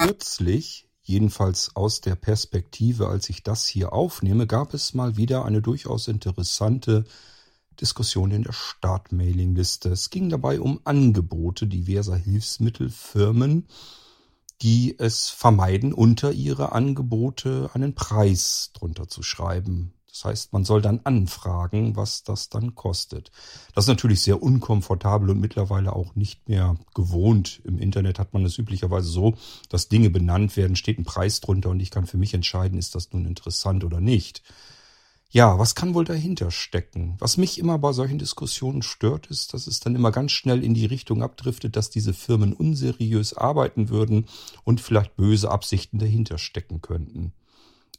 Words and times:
kürzlich, 0.00 0.88
jedenfalls 1.02 1.76
aus 1.76 2.00
der 2.00 2.14
Perspektive, 2.14 3.08
als 3.08 3.28
ich 3.28 3.42
das 3.42 3.66
hier 3.66 3.92
aufnehme, 3.92 4.46
gab 4.46 4.74
es 4.74 4.94
mal 4.94 5.16
wieder 5.16 5.44
eine 5.44 5.62
durchaus 5.62 6.08
interessante 6.08 7.04
Diskussion 7.80 8.30
in 8.30 8.42
der 8.42 8.52
Startmailingliste. 8.52 9.90
Es 9.90 10.10
ging 10.10 10.28
dabei 10.28 10.60
um 10.60 10.80
Angebote 10.84 11.66
diverser 11.66 12.16
Hilfsmittelfirmen, 12.16 13.66
die 14.62 14.98
es 14.98 15.30
vermeiden, 15.30 15.94
unter 15.94 16.32
ihre 16.32 16.72
Angebote 16.72 17.70
einen 17.72 17.94
Preis 17.94 18.70
drunter 18.74 19.08
zu 19.08 19.22
schreiben. 19.22 19.92
Das 20.10 20.24
heißt, 20.24 20.52
man 20.52 20.64
soll 20.64 20.82
dann 20.82 21.00
anfragen, 21.04 21.96
was 21.96 22.22
das 22.22 22.48
dann 22.48 22.74
kostet. 22.74 23.30
Das 23.74 23.84
ist 23.84 23.88
natürlich 23.88 24.22
sehr 24.22 24.42
unkomfortabel 24.42 25.30
und 25.30 25.40
mittlerweile 25.40 25.94
auch 25.94 26.14
nicht 26.14 26.48
mehr 26.48 26.76
gewohnt. 26.94 27.60
Im 27.64 27.78
Internet 27.78 28.18
hat 28.18 28.32
man 28.32 28.44
es 28.44 28.58
üblicherweise 28.58 29.08
so, 29.08 29.34
dass 29.68 29.88
Dinge 29.88 30.10
benannt 30.10 30.56
werden, 30.56 30.76
steht 30.76 30.98
ein 30.98 31.04
Preis 31.04 31.40
drunter 31.40 31.70
und 31.70 31.80
ich 31.80 31.90
kann 31.90 32.06
für 32.06 32.18
mich 32.18 32.34
entscheiden, 32.34 32.78
ist 32.78 32.94
das 32.94 33.12
nun 33.12 33.24
interessant 33.24 33.84
oder 33.84 34.00
nicht. 34.00 34.42
Ja, 35.32 35.60
was 35.60 35.76
kann 35.76 35.94
wohl 35.94 36.04
dahinter 36.04 36.50
stecken? 36.50 37.14
Was 37.20 37.36
mich 37.36 37.60
immer 37.60 37.78
bei 37.78 37.92
solchen 37.92 38.18
Diskussionen 38.18 38.82
stört, 38.82 39.28
ist, 39.28 39.54
dass 39.54 39.68
es 39.68 39.78
dann 39.78 39.94
immer 39.94 40.10
ganz 40.10 40.32
schnell 40.32 40.64
in 40.64 40.74
die 40.74 40.86
Richtung 40.86 41.22
abdriftet, 41.22 41.76
dass 41.76 41.88
diese 41.88 42.12
Firmen 42.12 42.52
unseriös 42.52 43.34
arbeiten 43.34 43.90
würden 43.90 44.26
und 44.64 44.80
vielleicht 44.80 45.14
böse 45.14 45.48
Absichten 45.48 46.00
dahinter 46.00 46.36
stecken 46.36 46.80
könnten. 46.80 47.32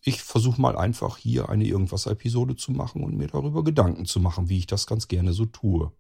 Ich 0.03 0.23
versuche 0.23 0.59
mal 0.59 0.75
einfach 0.77 1.17
hier 1.17 1.49
eine 1.49 1.65
Irgendwas-Episode 1.65 2.55
zu 2.55 2.71
machen 2.71 3.03
und 3.03 3.15
mir 3.15 3.27
darüber 3.27 3.63
Gedanken 3.63 4.05
zu 4.05 4.19
machen, 4.19 4.49
wie 4.49 4.57
ich 4.57 4.65
das 4.65 4.87
ganz 4.87 5.07
gerne 5.07 5.31
so 5.31 5.45
tue. 5.45 5.91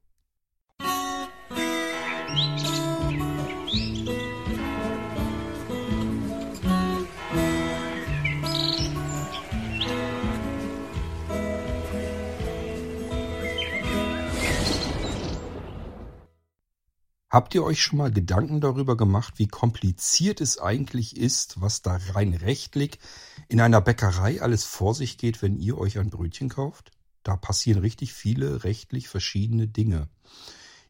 Habt 17.31 17.55
ihr 17.55 17.63
euch 17.63 17.81
schon 17.81 17.97
mal 17.97 18.11
Gedanken 18.11 18.59
darüber 18.59 18.97
gemacht, 18.97 19.35
wie 19.37 19.47
kompliziert 19.47 20.41
es 20.41 20.59
eigentlich 20.59 21.15
ist, 21.15 21.61
was 21.61 21.81
da 21.81 21.97
rein 22.13 22.33
rechtlich 22.33 22.99
in 23.47 23.61
einer 23.61 23.79
Bäckerei 23.79 24.41
alles 24.41 24.65
vor 24.65 24.93
sich 24.93 25.17
geht, 25.17 25.41
wenn 25.41 25.55
ihr 25.55 25.77
euch 25.77 25.97
ein 25.97 26.09
Brötchen 26.09 26.49
kauft? 26.49 26.91
Da 27.23 27.37
passieren 27.37 27.79
richtig 27.79 28.11
viele 28.11 28.65
rechtlich 28.65 29.07
verschiedene 29.07 29.69
Dinge. 29.69 30.09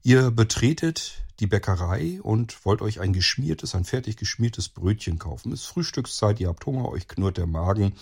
Ihr 0.02 0.31
betretet 0.31 1.22
die 1.39 1.45
Bäckerei 1.45 2.20
und 2.23 2.66
wollt 2.66 2.81
euch 2.81 3.00
ein 3.02 3.14
geschmiertes, 3.14 3.76
ein 3.76 3.86
fertig 3.86 4.17
geschmiertes 4.17 4.70
Brötchen 4.70 5.20
kaufen. 5.20 5.52
Es 5.52 5.61
ist 5.61 5.67
Frühstückszeit, 5.67 6.39
ihr 6.39 6.48
habt 6.48 6.66
Hunger, 6.66 6.89
euch 6.89 7.08
knurrt 7.08 7.38
der 7.38 7.45
Magen 7.45 7.94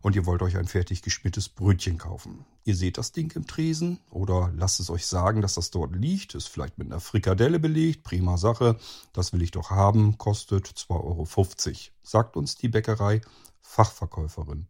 und 0.00 0.14
ihr 0.14 0.26
wollt 0.26 0.42
euch 0.42 0.56
ein 0.56 0.68
fertig 0.68 1.02
geschmiertes 1.02 1.48
Brötchen 1.48 1.98
kaufen. 1.98 2.44
Ihr 2.66 2.76
seht 2.76 2.96
das 2.96 3.12
Ding 3.12 3.30
im 3.36 3.46
Tresen 3.46 4.00
oder 4.10 4.50
lasst 4.56 4.80
es 4.80 4.88
euch 4.88 5.06
sagen, 5.06 5.42
dass 5.42 5.54
das 5.54 5.70
dort 5.70 5.94
liegt, 5.94 6.34
ist 6.34 6.48
vielleicht 6.48 6.78
mit 6.78 6.90
einer 6.90 7.00
Frikadelle 7.00 7.58
belegt, 7.58 8.04
prima 8.04 8.38
Sache, 8.38 8.78
das 9.12 9.34
will 9.34 9.42
ich 9.42 9.50
doch 9.50 9.70
haben, 9.70 10.16
kostet 10.16 10.66
2,50 10.66 10.88
Euro, 10.90 11.26
sagt 12.02 12.36
uns 12.36 12.56
die 12.56 12.68
Bäckerei 12.68 13.20
Fachverkäuferin. 13.60 14.66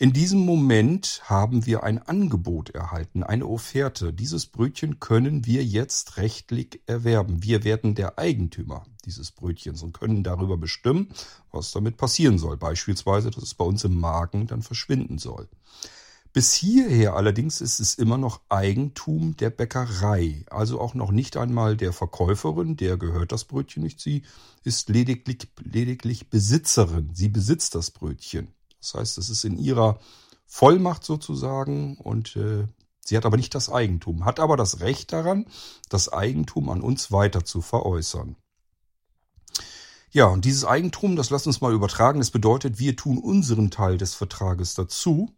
In 0.00 0.12
diesem 0.12 0.40
Moment 0.40 1.22
haben 1.24 1.66
wir 1.66 1.82
ein 1.82 1.98
Angebot 1.98 2.70
erhalten, 2.70 3.24
eine 3.24 3.46
Offerte. 3.46 4.12
Dieses 4.12 4.46
Brötchen 4.46 5.00
können 5.00 5.44
wir 5.44 5.64
jetzt 5.64 6.16
rechtlich 6.18 6.80
erwerben. 6.86 7.42
Wir 7.42 7.64
werden 7.64 7.96
der 7.96 8.16
Eigentümer 8.16 8.84
dieses 9.04 9.32
Brötchens 9.32 9.82
und 9.82 9.92
können 9.92 10.22
darüber 10.22 10.56
bestimmen, 10.56 11.08
was 11.50 11.72
damit 11.72 11.96
passieren 11.96 12.38
soll. 12.38 12.56
Beispielsweise, 12.56 13.30
dass 13.30 13.42
es 13.42 13.54
bei 13.54 13.64
uns 13.64 13.82
im 13.82 13.98
Magen 13.98 14.46
dann 14.46 14.62
verschwinden 14.62 15.18
soll. 15.18 15.48
Bis 16.32 16.52
hierher 16.52 17.14
allerdings 17.14 17.60
ist 17.60 17.80
es 17.80 17.94
immer 17.94 18.18
noch 18.18 18.40
Eigentum 18.48 19.36
der 19.36 19.50
Bäckerei, 19.50 20.44
also 20.50 20.80
auch 20.80 20.94
noch 20.94 21.10
nicht 21.10 21.36
einmal 21.36 21.76
der 21.76 21.92
Verkäuferin, 21.92 22.76
der 22.76 22.96
gehört 22.98 23.32
das 23.32 23.44
Brötchen 23.44 23.82
nicht, 23.82 24.00
sie 24.00 24.22
ist 24.62 24.88
lediglich, 24.90 25.48
lediglich 25.62 26.28
Besitzerin, 26.28 27.10
sie 27.14 27.28
besitzt 27.28 27.74
das 27.74 27.90
Brötchen. 27.90 28.48
Das 28.80 28.94
heißt, 28.94 29.18
es 29.18 29.30
ist 29.30 29.44
in 29.44 29.58
ihrer 29.58 29.98
Vollmacht 30.46 31.04
sozusagen 31.04 31.96
und 31.96 32.36
äh, 32.36 32.66
sie 33.04 33.16
hat 33.16 33.26
aber 33.26 33.36
nicht 33.36 33.54
das 33.54 33.70
Eigentum, 33.70 34.24
hat 34.24 34.38
aber 34.38 34.56
das 34.56 34.80
Recht 34.80 35.12
daran, 35.12 35.46
das 35.88 36.12
Eigentum 36.12 36.68
an 36.68 36.82
uns 36.82 37.10
weiter 37.10 37.44
zu 37.44 37.62
veräußern. 37.62 38.36
Ja, 40.10 40.26
und 40.26 40.44
dieses 40.44 40.64
Eigentum, 40.64 41.16
das 41.16 41.30
lasst 41.30 41.46
uns 41.46 41.60
mal 41.60 41.74
übertragen, 41.74 42.20
das 42.20 42.30
bedeutet, 42.30 42.78
wir 42.78 42.96
tun 42.96 43.18
unseren 43.18 43.70
Teil 43.70 43.98
des 43.98 44.14
Vertrages 44.14 44.74
dazu, 44.74 45.34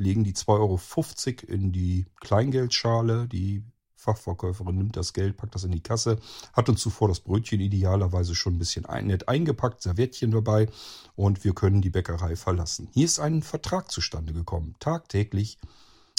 legen 0.00 0.24
die 0.24 0.34
2,50 0.34 0.48
Euro 0.48 1.52
in 1.52 1.72
die 1.72 2.06
Kleingeldschale, 2.20 3.28
die 3.28 3.62
Fachverkäuferin 3.94 4.78
nimmt 4.78 4.96
das 4.96 5.12
Geld, 5.12 5.36
packt 5.36 5.54
das 5.54 5.64
in 5.64 5.72
die 5.72 5.82
Kasse, 5.82 6.18
hat 6.54 6.70
uns 6.70 6.80
zuvor 6.80 7.08
das 7.08 7.20
Brötchen 7.20 7.60
idealerweise 7.60 8.34
schon 8.34 8.54
ein 8.54 8.58
bisschen 8.58 8.86
nett 9.06 9.28
eingepackt, 9.28 9.82
Serviettchen 9.82 10.30
dabei 10.30 10.68
und 11.16 11.44
wir 11.44 11.54
können 11.54 11.82
die 11.82 11.90
Bäckerei 11.90 12.34
verlassen. 12.34 12.88
Hier 12.92 13.04
ist 13.04 13.20
ein 13.20 13.42
Vertrag 13.42 13.90
zustande 13.90 14.32
gekommen. 14.32 14.74
Tagtäglich 14.80 15.58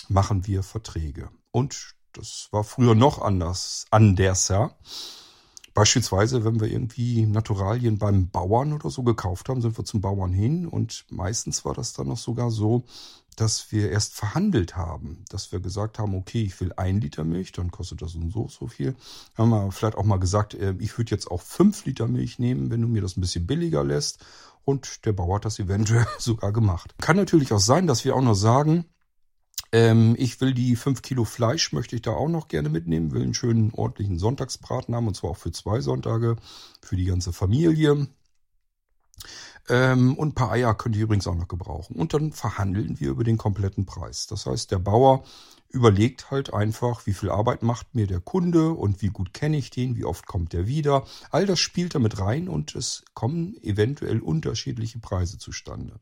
machen 0.08 0.46
wir 0.46 0.62
Verträge. 0.62 1.30
Und 1.50 1.96
das 2.14 2.50
war 2.52 2.64
früher 2.64 2.94
noch 2.94 3.20
anders, 3.20 3.88
anders, 3.90 4.50
ja. 4.50 4.76
Beispielsweise, 5.74 6.44
wenn 6.44 6.60
wir 6.60 6.68
irgendwie 6.68 7.26
Naturalien 7.26 7.98
beim 7.98 8.30
Bauern 8.30 8.74
oder 8.74 8.90
so 8.90 9.04
gekauft 9.04 9.48
haben, 9.48 9.62
sind 9.62 9.78
wir 9.78 9.86
zum 9.86 10.02
Bauern 10.02 10.34
hin 10.34 10.68
und 10.68 11.06
meistens 11.10 11.64
war 11.64 11.74
das 11.74 11.94
dann 11.94 12.10
noch 12.10 12.18
sogar 12.18 12.52
so, 12.52 12.84
dass 13.36 13.72
wir 13.72 13.92
erst 13.92 14.14
verhandelt 14.14 14.76
haben, 14.76 15.24
dass 15.30 15.52
wir 15.52 15.60
gesagt 15.60 16.00
haben, 16.00 16.16
okay, 16.16 16.44
ich 16.44 16.60
will 16.60 16.74
ein 16.76 17.00
Liter 17.00 17.24
Milch, 17.24 17.52
dann 17.52 17.72
kostet 17.72 18.02
das 18.02 18.16
und 18.16 18.32
so 18.32 18.48
so 18.48 18.68
viel. 18.68 18.96
Haben 19.36 19.50
wir 19.50 19.72
vielleicht 19.72 19.96
auch 19.96 20.04
mal 20.04 20.20
gesagt, 20.20 20.54
äh, 20.54 20.76
ich 20.80 20.98
würde 20.98 21.12
jetzt 21.12 21.30
auch 21.30 21.42
fünf 21.42 21.86
Liter 21.86 22.08
Milch 22.08 22.40
nehmen, 22.40 22.70
wenn 22.70 22.82
du 22.82 22.88
mir 22.88 23.02
das 23.02 23.18
ein 23.18 23.22
bisschen 23.22 23.48
billiger 23.48 23.84
lässt. 23.84 24.26
Und 24.64 25.06
der 25.06 25.14
Bauer 25.14 25.38
hat 25.38 25.46
das 25.46 25.60
eventuell 25.60 26.06
sogar 26.20 26.52
gemacht. 26.52 26.94
Kann 27.00 27.18
natürlich 27.18 27.52
auch 27.54 27.60
sein, 27.60 27.88
dass 27.88 28.06
wir 28.06 28.16
auch 28.16 28.22
noch 28.22 28.36
sagen, 28.36 28.86
ähm, 29.72 30.16
ich 30.18 30.42
will 30.42 30.54
die 30.54 30.76
fünf 30.76 31.02
Kilo 31.02 31.24
Fleisch, 31.24 31.72
möchte 31.72 31.96
ich 31.96 32.02
da 32.02 32.12
auch 32.12 32.28
noch 32.28 32.48
gerne 32.48 32.70
mitnehmen, 32.70 33.12
will 33.12 33.24
einen 33.24 33.34
schönen 33.34 33.72
ordentlichen 33.74 34.20
Sonntagsbraten 34.20 34.94
haben, 34.94 35.08
und 35.08 35.16
zwar 35.16 35.32
auch 35.32 35.38
für 35.38 35.52
zwei 35.52 35.80
Sonntage, 35.80 36.36
für 36.82 36.98
die 36.98 37.06
ganze 37.06 37.32
Familie. 37.32 38.08
Ähm, 39.70 40.16
und 40.16 40.30
ein 40.30 40.36
paar 40.36 40.52
Eier 40.52 40.74
könnt 40.76 40.96
ihr 40.96 41.04
übrigens 41.04 41.28
auch 41.28 41.36
noch 41.36 41.48
gebrauchen. 41.48 41.96
Und 41.96 42.14
dann 42.14 42.32
verhandeln 42.32 43.00
wir 43.00 43.10
über 43.10 43.24
den 43.24 43.38
kompletten 43.38 43.86
Preis. 43.86 44.28
Das 44.28 44.46
heißt, 44.46 44.72
der 44.72 44.80
Bauer 44.80 45.24
überlegt 45.72 46.32
halt 46.32 46.54
einfach, 46.54 47.06
wie 47.06 47.14
viel 47.14 47.30
Arbeit 47.30 47.64
macht 47.64 47.96
mir 47.96 48.06
der 48.06 48.20
Kunde 48.20 48.72
und 48.72 49.02
wie 49.02 49.08
gut 49.08 49.34
kenne 49.34 49.58
ich 49.58 49.70
den, 49.70 49.96
wie 49.96 50.06
oft 50.06 50.28
kommt 50.28 50.54
der 50.54 50.68
wieder. 50.68 51.06
All 51.30 51.46
das 51.46 51.60
spielt 51.60 51.96
damit 51.96 52.20
rein 52.20 52.50
und 52.50 52.76
es 52.76 53.04
kommen 53.14 53.56
eventuell 53.64 54.20
unterschiedliche 54.20 55.00
Preise 55.00 55.38
zustande. 55.38 55.96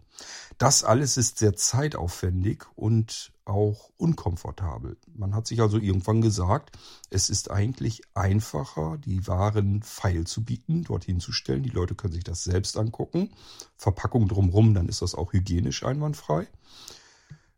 Das 0.58 0.84
alles 0.84 1.18
ist 1.18 1.38
sehr 1.38 1.56
zeitaufwendig 1.56 2.66
und 2.76 3.32
auch 3.50 3.92
unkomfortabel. 3.98 4.98
Man 5.14 5.36
hat 5.36 5.48
sich 5.48 5.62
also 5.62 5.78
irgendwann 5.78 6.22
gesagt, 6.22 6.78
es 7.10 7.30
ist 7.30 7.52
eigentlich 7.52 8.04
einfacher, 8.14 8.98
die 8.98 9.28
Waren 9.28 9.84
feil 9.84 10.26
zu 10.26 10.44
bieten, 10.44 10.84
dorthin 10.84 11.20
zu 11.20 11.32
stellen. 11.32 11.64
Die 11.64 11.70
Leute 11.70 11.96
können 11.96 12.14
sich 12.14 12.24
das 12.24 12.44
selbst 12.44 12.78
angucken. 12.78 13.32
Verpackung 13.76 14.28
drumherum, 14.28 14.74
dann 14.74 14.88
ist 14.88 15.02
das 15.02 15.16
auch 15.16 15.34
hygienisch 15.34 15.84
einwandfrei. 15.84 16.48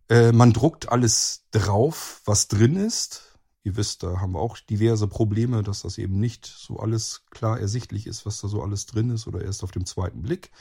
Äh, 0.09 0.31
man 0.31 0.53
druckt 0.53 0.89
alles 0.89 1.45
drauf, 1.51 2.21
was 2.25 2.47
drin 2.47 2.75
ist. 2.75 3.37
Ihr 3.63 3.75
wisst, 3.75 4.01
da 4.01 4.19
haben 4.19 4.33
wir 4.33 4.39
auch 4.39 4.57
diverse 4.57 5.07
Probleme, 5.07 5.61
dass 5.61 5.83
das 5.83 5.99
eben 5.99 6.19
nicht 6.19 6.47
so 6.47 6.79
alles 6.79 7.25
klar 7.29 7.59
ersichtlich 7.59 8.07
ist, 8.07 8.25
was 8.25 8.41
da 8.41 8.47
so 8.47 8.63
alles 8.63 8.87
drin 8.87 9.11
ist 9.11 9.27
oder 9.27 9.43
erst 9.43 9.63
auf 9.63 9.71
dem 9.71 9.85
zweiten 9.85 10.23
Blick. 10.23 10.51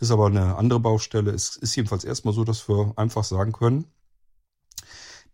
Ist 0.00 0.10
aber 0.10 0.26
eine 0.26 0.56
andere 0.56 0.80
Baustelle. 0.80 1.30
Es 1.30 1.56
ist 1.56 1.74
jedenfalls 1.76 2.04
erstmal 2.04 2.34
so, 2.34 2.44
dass 2.44 2.68
wir 2.68 2.92
einfach 2.96 3.24
sagen 3.24 3.52
können, 3.52 3.86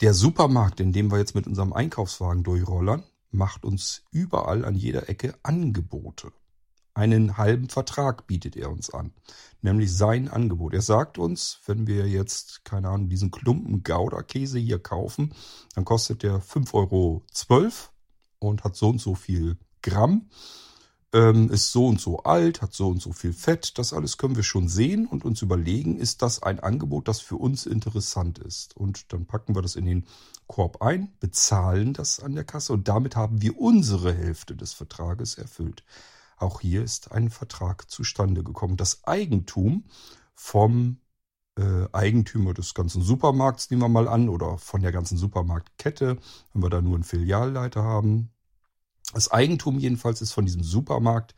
der 0.00 0.14
Supermarkt, 0.14 0.80
in 0.80 0.92
dem 0.92 1.10
wir 1.10 1.18
jetzt 1.18 1.34
mit 1.34 1.46
unserem 1.46 1.72
Einkaufswagen 1.72 2.42
durchrollern, 2.42 3.04
macht 3.30 3.64
uns 3.64 4.02
überall 4.10 4.64
an 4.64 4.74
jeder 4.74 5.08
Ecke 5.08 5.34
Angebote. 5.42 6.32
Einen 6.96 7.36
halben 7.36 7.68
Vertrag 7.68 8.28
bietet 8.28 8.54
er 8.56 8.70
uns 8.70 8.90
an, 8.90 9.12
nämlich 9.62 9.92
sein 9.92 10.28
Angebot. 10.28 10.74
Er 10.74 10.82
sagt 10.82 11.18
uns, 11.18 11.58
wenn 11.66 11.88
wir 11.88 12.08
jetzt, 12.08 12.64
keine 12.64 12.88
Ahnung, 12.88 13.08
diesen 13.08 13.32
Klumpen 13.32 13.82
Gouda-Käse 13.82 14.60
hier 14.60 14.78
kaufen, 14.78 15.34
dann 15.74 15.84
kostet 15.84 16.22
der 16.22 16.40
5,12 16.40 16.74
Euro 16.74 17.22
und 18.38 18.62
hat 18.62 18.76
so 18.76 18.90
und 18.90 19.00
so 19.00 19.16
viel 19.16 19.58
Gramm, 19.82 20.28
ähm, 21.14 21.48
ist 21.48 21.70
so 21.70 21.86
und 21.86 22.00
so 22.00 22.18
alt, 22.24 22.60
hat 22.60 22.74
so 22.74 22.88
und 22.88 23.00
so 23.00 23.12
viel 23.12 23.32
Fett. 23.32 23.78
Das 23.78 23.92
alles 23.92 24.18
können 24.18 24.36
wir 24.36 24.42
schon 24.42 24.68
sehen 24.68 25.06
und 25.06 25.24
uns 25.24 25.40
überlegen, 25.40 25.96
ist 25.96 26.20
das 26.22 26.42
ein 26.42 26.60
Angebot, 26.60 27.08
das 27.08 27.20
für 27.20 27.36
uns 27.36 27.64
interessant 27.64 28.38
ist. 28.38 28.76
Und 28.76 29.12
dann 29.12 29.24
packen 29.24 29.54
wir 29.54 29.62
das 29.62 29.76
in 29.76 29.86
den 29.86 30.06
Korb 30.48 30.82
ein, 30.82 31.14
bezahlen 31.20 31.94
das 31.94 32.20
an 32.20 32.34
der 32.34 32.44
Kasse 32.44 32.72
und 32.72 32.88
damit 32.88 33.16
haben 33.16 33.40
wir 33.40 33.58
unsere 33.58 34.12
Hälfte 34.12 34.56
des 34.56 34.74
Vertrages 34.74 35.38
erfüllt. 35.38 35.84
Auch 36.36 36.60
hier 36.60 36.82
ist 36.82 37.12
ein 37.12 37.30
Vertrag 37.30 37.88
zustande 37.88 38.42
gekommen. 38.42 38.76
Das 38.76 39.04
Eigentum 39.04 39.84
vom 40.34 40.98
äh, 41.56 41.86
Eigentümer 41.92 42.52
des 42.54 42.74
ganzen 42.74 43.02
Supermarkts, 43.02 43.70
nehmen 43.70 43.82
wir 43.82 43.88
mal 43.88 44.08
an, 44.08 44.28
oder 44.28 44.58
von 44.58 44.82
der 44.82 44.90
ganzen 44.90 45.16
Supermarktkette, 45.16 46.18
wenn 46.52 46.62
wir 46.62 46.70
da 46.70 46.82
nur 46.82 46.96
einen 46.96 47.04
Filialleiter 47.04 47.84
haben. 47.84 48.33
Das 49.14 49.30
Eigentum 49.30 49.78
jedenfalls 49.78 50.20
ist 50.20 50.32
von 50.32 50.44
diesem 50.44 50.64
Supermarkt 50.64 51.34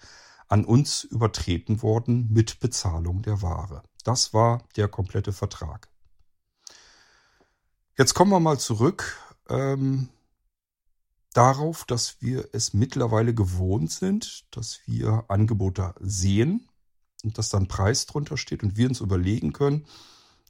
an 0.49 0.65
uns 0.65 1.05
übertreten 1.05 1.83
worden 1.83 2.33
mit 2.33 2.59
Bezahlung 2.59 3.23
der 3.23 3.43
Ware. 3.43 3.83
Das 4.03 4.33
war 4.33 4.65
der 4.77 4.89
komplette 4.89 5.33
Vertrag. 5.33 5.89
Jetzt 7.99 8.15
kommen 8.15 8.31
wir 8.31 8.41
mal 8.41 8.59
zurück 8.59 9.19
ähm, 9.49 10.09
darauf, 11.35 11.85
dass 11.85 12.21
wir 12.21 12.49
es 12.53 12.73
mittlerweile 12.73 13.35
gewohnt 13.35 13.91
sind, 13.91 14.47
dass 14.51 14.81
wir 14.87 15.25
Angebote 15.29 15.95
sehen 16.01 16.69
und 17.25 17.37
dass 17.37 17.51
dann 17.51 17.69
Preis 17.69 18.07
drunter 18.07 18.37
steht 18.37 18.63
und 18.63 18.77
wir 18.77 18.89
uns 18.89 19.01
überlegen 19.01 19.53
können, 19.53 19.87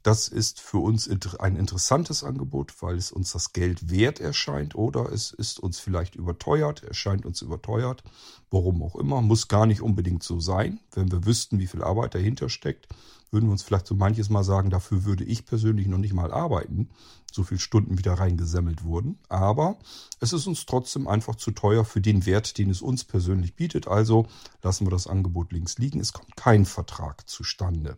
das 0.03 0.27
ist 0.27 0.61
für 0.61 0.77
uns 0.77 1.09
ein 1.39 1.55
interessantes 1.55 2.23
Angebot, 2.23 2.81
weil 2.81 2.95
es 2.95 3.11
uns 3.11 3.31
das 3.33 3.53
Geld 3.53 3.89
wert 3.89 4.19
erscheint 4.19 4.75
oder 4.75 5.11
es 5.11 5.31
ist 5.31 5.59
uns 5.59 5.79
vielleicht 5.79 6.15
überteuert, 6.15 6.83
erscheint 6.83 7.25
uns 7.25 7.41
überteuert, 7.41 8.03
warum 8.49 8.81
auch 8.83 8.95
immer, 8.95 9.21
muss 9.21 9.47
gar 9.47 9.65
nicht 9.65 9.81
unbedingt 9.81 10.23
so 10.23 10.39
sein. 10.39 10.79
Wenn 10.93 11.11
wir 11.11 11.25
wüssten, 11.25 11.59
wie 11.59 11.67
viel 11.67 11.83
Arbeit 11.83 12.15
dahinter 12.15 12.49
steckt, 12.49 12.87
würden 13.31 13.47
wir 13.47 13.51
uns 13.51 13.63
vielleicht 13.63 13.87
so 13.87 13.95
manches 13.95 14.29
Mal 14.29 14.43
sagen, 14.43 14.69
dafür 14.69 15.03
würde 15.03 15.23
ich 15.25 15.45
persönlich 15.45 15.87
noch 15.87 15.97
nicht 15.97 16.13
mal 16.13 16.31
arbeiten, 16.31 16.89
so 17.31 17.43
viele 17.43 17.59
Stunden 17.59 17.97
wieder 17.97 18.13
reingesammelt 18.13 18.83
wurden. 18.83 19.19
Aber 19.27 19.77
es 20.21 20.31
ist 20.31 20.47
uns 20.47 20.65
trotzdem 20.65 21.07
einfach 21.07 21.35
zu 21.35 21.51
teuer 21.51 21.83
für 21.83 21.99
den 22.01 22.25
Wert, 22.25 22.57
den 22.57 22.69
es 22.69 22.81
uns 22.81 23.03
persönlich 23.03 23.55
bietet. 23.55 23.87
Also 23.87 24.27
lassen 24.63 24.85
wir 24.85 24.91
das 24.91 25.07
Angebot 25.07 25.51
links 25.51 25.77
liegen. 25.77 25.99
Es 25.99 26.13
kommt 26.13 26.37
kein 26.37 26.65
Vertrag 26.65 27.27
zustande. 27.29 27.95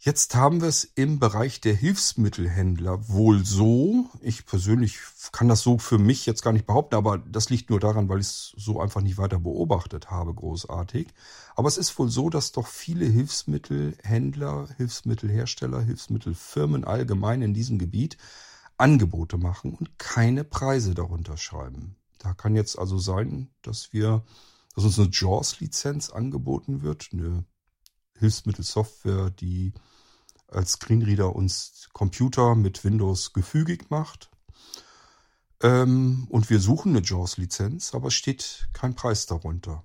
Jetzt 0.00 0.36
haben 0.36 0.60
wir 0.60 0.68
es 0.68 0.84
im 0.84 1.18
Bereich 1.18 1.60
der 1.60 1.74
Hilfsmittelhändler 1.74 3.08
wohl 3.08 3.44
so. 3.44 4.06
Ich 4.20 4.46
persönlich 4.46 5.00
kann 5.32 5.48
das 5.48 5.62
so 5.62 5.78
für 5.78 5.98
mich 5.98 6.24
jetzt 6.24 6.42
gar 6.42 6.52
nicht 6.52 6.66
behaupten, 6.66 6.94
aber 6.94 7.18
das 7.18 7.50
liegt 7.50 7.68
nur 7.68 7.80
daran, 7.80 8.08
weil 8.08 8.20
ich 8.20 8.28
es 8.28 8.52
so 8.56 8.80
einfach 8.80 9.00
nicht 9.00 9.18
weiter 9.18 9.40
beobachtet 9.40 10.08
habe, 10.08 10.32
großartig. 10.32 11.08
Aber 11.56 11.66
es 11.66 11.78
ist 11.78 11.98
wohl 11.98 12.10
so, 12.10 12.30
dass 12.30 12.52
doch 12.52 12.68
viele 12.68 13.06
Hilfsmittelhändler, 13.06 14.68
Hilfsmittelhersteller, 14.76 15.80
Hilfsmittelfirmen 15.80 16.84
allgemein 16.84 17.42
in 17.42 17.52
diesem 17.52 17.80
Gebiet 17.80 18.18
Angebote 18.76 19.36
machen 19.36 19.74
und 19.74 19.98
keine 19.98 20.44
Preise 20.44 20.94
darunter 20.94 21.36
schreiben. 21.36 21.96
Da 22.18 22.34
kann 22.34 22.54
jetzt 22.54 22.78
also 22.78 22.98
sein, 22.98 23.50
dass 23.62 23.92
wir, 23.92 24.22
dass 24.76 24.84
uns 24.84 24.98
eine 25.00 25.10
JAWS-Lizenz 25.10 26.10
angeboten 26.10 26.82
wird, 26.82 27.08
eine 27.12 27.44
Hilfsmittelsoftware, 28.18 29.30
die 29.30 29.72
als 30.48 30.72
Screenreader 30.72 31.34
uns 31.34 31.88
Computer 31.92 32.54
mit 32.54 32.84
Windows 32.84 33.32
gefügig 33.32 33.90
macht. 33.90 34.30
Ähm, 35.62 36.26
und 36.30 36.50
wir 36.50 36.60
suchen 36.60 36.96
eine 36.96 37.04
JAWS-Lizenz, 37.04 37.94
aber 37.94 38.08
es 38.08 38.14
steht 38.14 38.68
kein 38.72 38.94
Preis 38.94 39.26
darunter. 39.26 39.84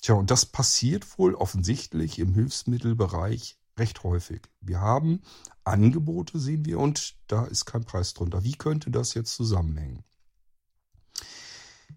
Tja, 0.00 0.14
und 0.14 0.30
das 0.30 0.46
passiert 0.46 1.18
wohl 1.18 1.34
offensichtlich 1.34 2.18
im 2.18 2.34
Hilfsmittelbereich 2.34 3.58
recht 3.78 4.02
häufig. 4.04 4.42
Wir 4.60 4.80
haben 4.80 5.22
Angebote, 5.64 6.38
sehen 6.38 6.64
wir, 6.64 6.78
und 6.78 7.16
da 7.26 7.44
ist 7.44 7.64
kein 7.64 7.84
Preis 7.84 8.14
drunter. 8.14 8.44
Wie 8.44 8.54
könnte 8.54 8.90
das 8.90 9.14
jetzt 9.14 9.34
zusammenhängen? 9.34 10.04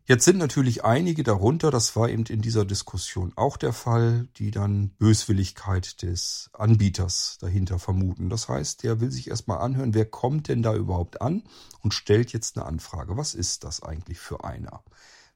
Jetzt 0.05 0.25
sind 0.25 0.39
natürlich 0.39 0.83
einige 0.83 1.21
darunter, 1.21 1.69
das 1.69 1.95
war 1.95 2.09
eben 2.09 2.25
in 2.25 2.41
dieser 2.41 2.65
Diskussion 2.65 3.31
auch 3.35 3.57
der 3.57 3.73
Fall, 3.73 4.27
die 4.37 4.49
dann 4.49 4.89
Böswilligkeit 4.97 6.01
des 6.01 6.49
Anbieters 6.53 7.37
dahinter 7.39 7.77
vermuten. 7.77 8.27
Das 8.27 8.49
heißt, 8.49 8.81
der 8.81 9.01
will 9.01 9.11
sich 9.11 9.29
erstmal 9.29 9.59
anhören, 9.59 9.93
wer 9.93 10.05
kommt 10.05 10.47
denn 10.47 10.63
da 10.63 10.73
überhaupt 10.73 11.21
an 11.21 11.43
und 11.81 11.93
stellt 11.93 12.33
jetzt 12.33 12.57
eine 12.57 12.65
Anfrage. 12.65 13.17
Was 13.17 13.35
ist 13.35 13.63
das 13.63 13.83
eigentlich 13.83 14.19
für 14.19 14.43
einer? 14.43 14.83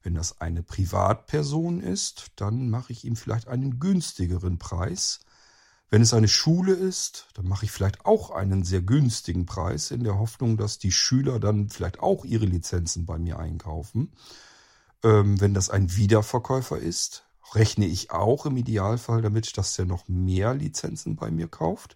Wenn 0.02 0.16
das 0.16 0.42
eine 0.42 0.64
Privatperson 0.64 1.80
ist, 1.80 2.32
dann 2.36 2.70
mache 2.70 2.94
ich 2.94 3.06
ihm 3.06 3.16
vielleicht 3.16 3.48
einen 3.48 3.80
günstigeren 3.80 4.58
Preis. 4.58 5.20
Wenn 5.94 6.02
es 6.02 6.16
eine 6.16 6.28
Schule 6.28 6.74
ist, 6.74 7.28
dann 7.36 7.48
mache 7.48 7.66
ich 7.66 7.72
vielleicht 7.72 8.04
auch 8.04 8.32
einen 8.32 8.64
sehr 8.64 8.82
günstigen 8.82 9.46
Preis 9.46 9.92
in 9.92 10.04
der 10.04 10.18
Hoffnung, 10.18 10.58
dass 10.58 10.80
die 10.80 10.92
Schüler 10.92 11.40
dann 11.40 11.70
vielleicht 11.70 12.00
auch 12.00 12.26
ihre 12.26 12.48
Lizenzen 12.48 13.06
bei 13.06 13.20
mir 13.20 13.38
einkaufen. 13.38 14.12
Ähm, 15.04 15.40
wenn 15.40 15.54
das 15.54 15.70
ein 15.70 15.96
Wiederverkäufer 15.96 16.80
ist, 16.80 17.26
rechne 17.54 17.86
ich 17.86 18.10
auch 18.10 18.48
im 18.48 18.58
Idealfall 18.58 19.22
damit, 19.22 19.56
dass 19.56 19.76
der 19.76 19.86
noch 19.86 20.08
mehr 20.08 20.56
Lizenzen 20.56 21.16
bei 21.16 21.30
mir 21.30 21.48
kauft. 21.48 21.96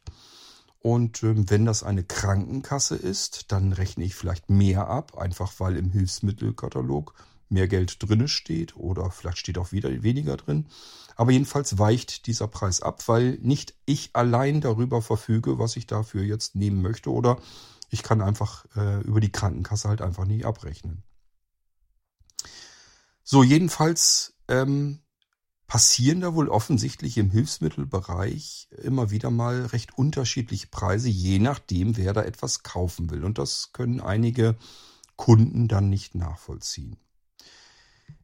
Und 0.79 1.23
ähm, 1.23 1.49
wenn 1.49 1.65
das 1.65 1.81
eine 1.81 2.03
Krankenkasse 2.03 2.97
ist, 2.97 3.51
dann 3.51 3.73
rechne 3.73 4.03
ich 4.03 4.13
vielleicht 4.13 4.51
mehr 4.51 4.89
ab, 4.89 5.17
einfach 5.17 5.53
weil 5.57 5.75
im 5.75 5.89
Hilfsmittelkatalog 5.89 7.15
mehr 7.49 7.67
Geld 7.67 8.01
drinne 8.01 8.27
steht 8.27 8.75
oder 8.75 9.11
vielleicht 9.11 9.37
steht 9.37 9.57
auch 9.57 9.71
wieder 9.71 10.03
weniger 10.03 10.37
drin. 10.37 10.67
Aber 11.15 11.31
jedenfalls 11.31 11.79
weicht 11.79 12.27
dieser 12.27 12.47
Preis 12.47 12.81
ab, 12.81 13.07
weil 13.07 13.39
nicht 13.41 13.73
ich 13.85 14.11
allein 14.13 14.61
darüber 14.61 15.01
verfüge, 15.01 15.57
was 15.57 15.75
ich 15.75 15.87
dafür 15.87 16.23
jetzt 16.23 16.55
nehmen 16.55 16.81
möchte 16.81 17.11
oder 17.11 17.39
ich 17.89 18.03
kann 18.03 18.21
einfach 18.21 18.65
äh, 18.75 19.01
über 19.01 19.19
die 19.19 19.31
Krankenkasse 19.31 19.87
halt 19.87 20.01
einfach 20.01 20.25
nicht 20.25 20.45
abrechnen. 20.45 21.03
So, 23.23 23.43
jedenfalls 23.43 24.35
ähm, 24.47 24.99
passieren 25.67 26.21
da 26.21 26.33
wohl 26.33 26.49
offensichtlich 26.49 27.17
im 27.17 27.29
Hilfsmittelbereich 27.29 28.69
immer 28.83 29.11
wieder 29.11 29.29
mal 29.29 29.65
recht 29.65 29.97
unterschiedliche 29.97 30.67
Preise, 30.67 31.09
je 31.09 31.39
nachdem, 31.39 31.97
wer 31.97 32.13
da 32.13 32.23
etwas 32.23 32.63
kaufen 32.63 33.09
will. 33.09 33.25
Und 33.25 33.37
das 33.37 33.73
können 33.73 33.99
einige 33.99 34.55
Kunden 35.17 35.67
dann 35.67 35.89
nicht 35.89 36.15
nachvollziehen. 36.15 36.95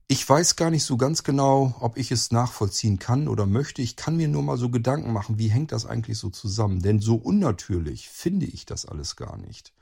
Ich 0.07 0.27
weiß 0.27 0.55
gar 0.57 0.69
nicht 0.69 0.83
so 0.83 0.97
ganz 0.97 1.23
genau, 1.23 1.75
ob 1.79 1.97
ich 1.97 2.11
es 2.11 2.31
nachvollziehen 2.31 2.99
kann 2.99 3.27
oder 3.27 3.45
möchte. 3.45 3.81
Ich 3.81 3.95
kann 3.95 4.17
mir 4.17 4.27
nur 4.27 4.43
mal 4.43 4.57
so 4.57 4.69
Gedanken 4.69 5.13
machen, 5.13 5.39
wie 5.39 5.47
hängt 5.47 5.71
das 5.71 5.85
eigentlich 5.85 6.17
so 6.17 6.29
zusammen? 6.29 6.81
Denn 6.81 6.99
so 6.99 7.15
unnatürlich 7.15 8.09
finde 8.09 8.45
ich 8.45 8.65
das 8.65 8.85
alles 8.85 9.15
gar 9.15 9.37
nicht 9.37 9.73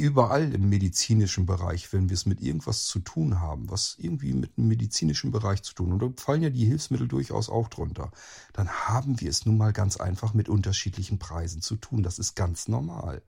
überall 0.00 0.52
im 0.54 0.68
medizinischen 0.68 1.46
Bereich, 1.46 1.92
wenn 1.92 2.08
wir 2.08 2.14
es 2.14 2.26
mit 2.26 2.40
irgendwas 2.40 2.86
zu 2.86 2.98
tun 2.98 3.40
haben, 3.40 3.70
was 3.70 3.94
irgendwie 3.98 4.32
mit 4.32 4.56
dem 4.56 4.66
medizinischen 4.66 5.30
Bereich 5.30 5.62
zu 5.62 5.74
tun, 5.74 5.92
und 5.92 6.02
da 6.02 6.10
fallen 6.16 6.42
ja 6.42 6.50
die 6.50 6.64
Hilfsmittel 6.64 7.06
durchaus 7.06 7.48
auch 7.48 7.68
drunter, 7.68 8.10
dann 8.52 8.68
haben 8.68 9.20
wir 9.20 9.30
es 9.30 9.46
nun 9.46 9.56
mal 9.56 9.72
ganz 9.72 9.98
einfach 9.98 10.34
mit 10.34 10.48
unterschiedlichen 10.48 11.18
Preisen 11.18 11.62
zu 11.62 11.76
tun. 11.76 12.02
Das 12.02 12.18
ist 12.18 12.34
ganz 12.34 12.66
normal. 12.66 13.22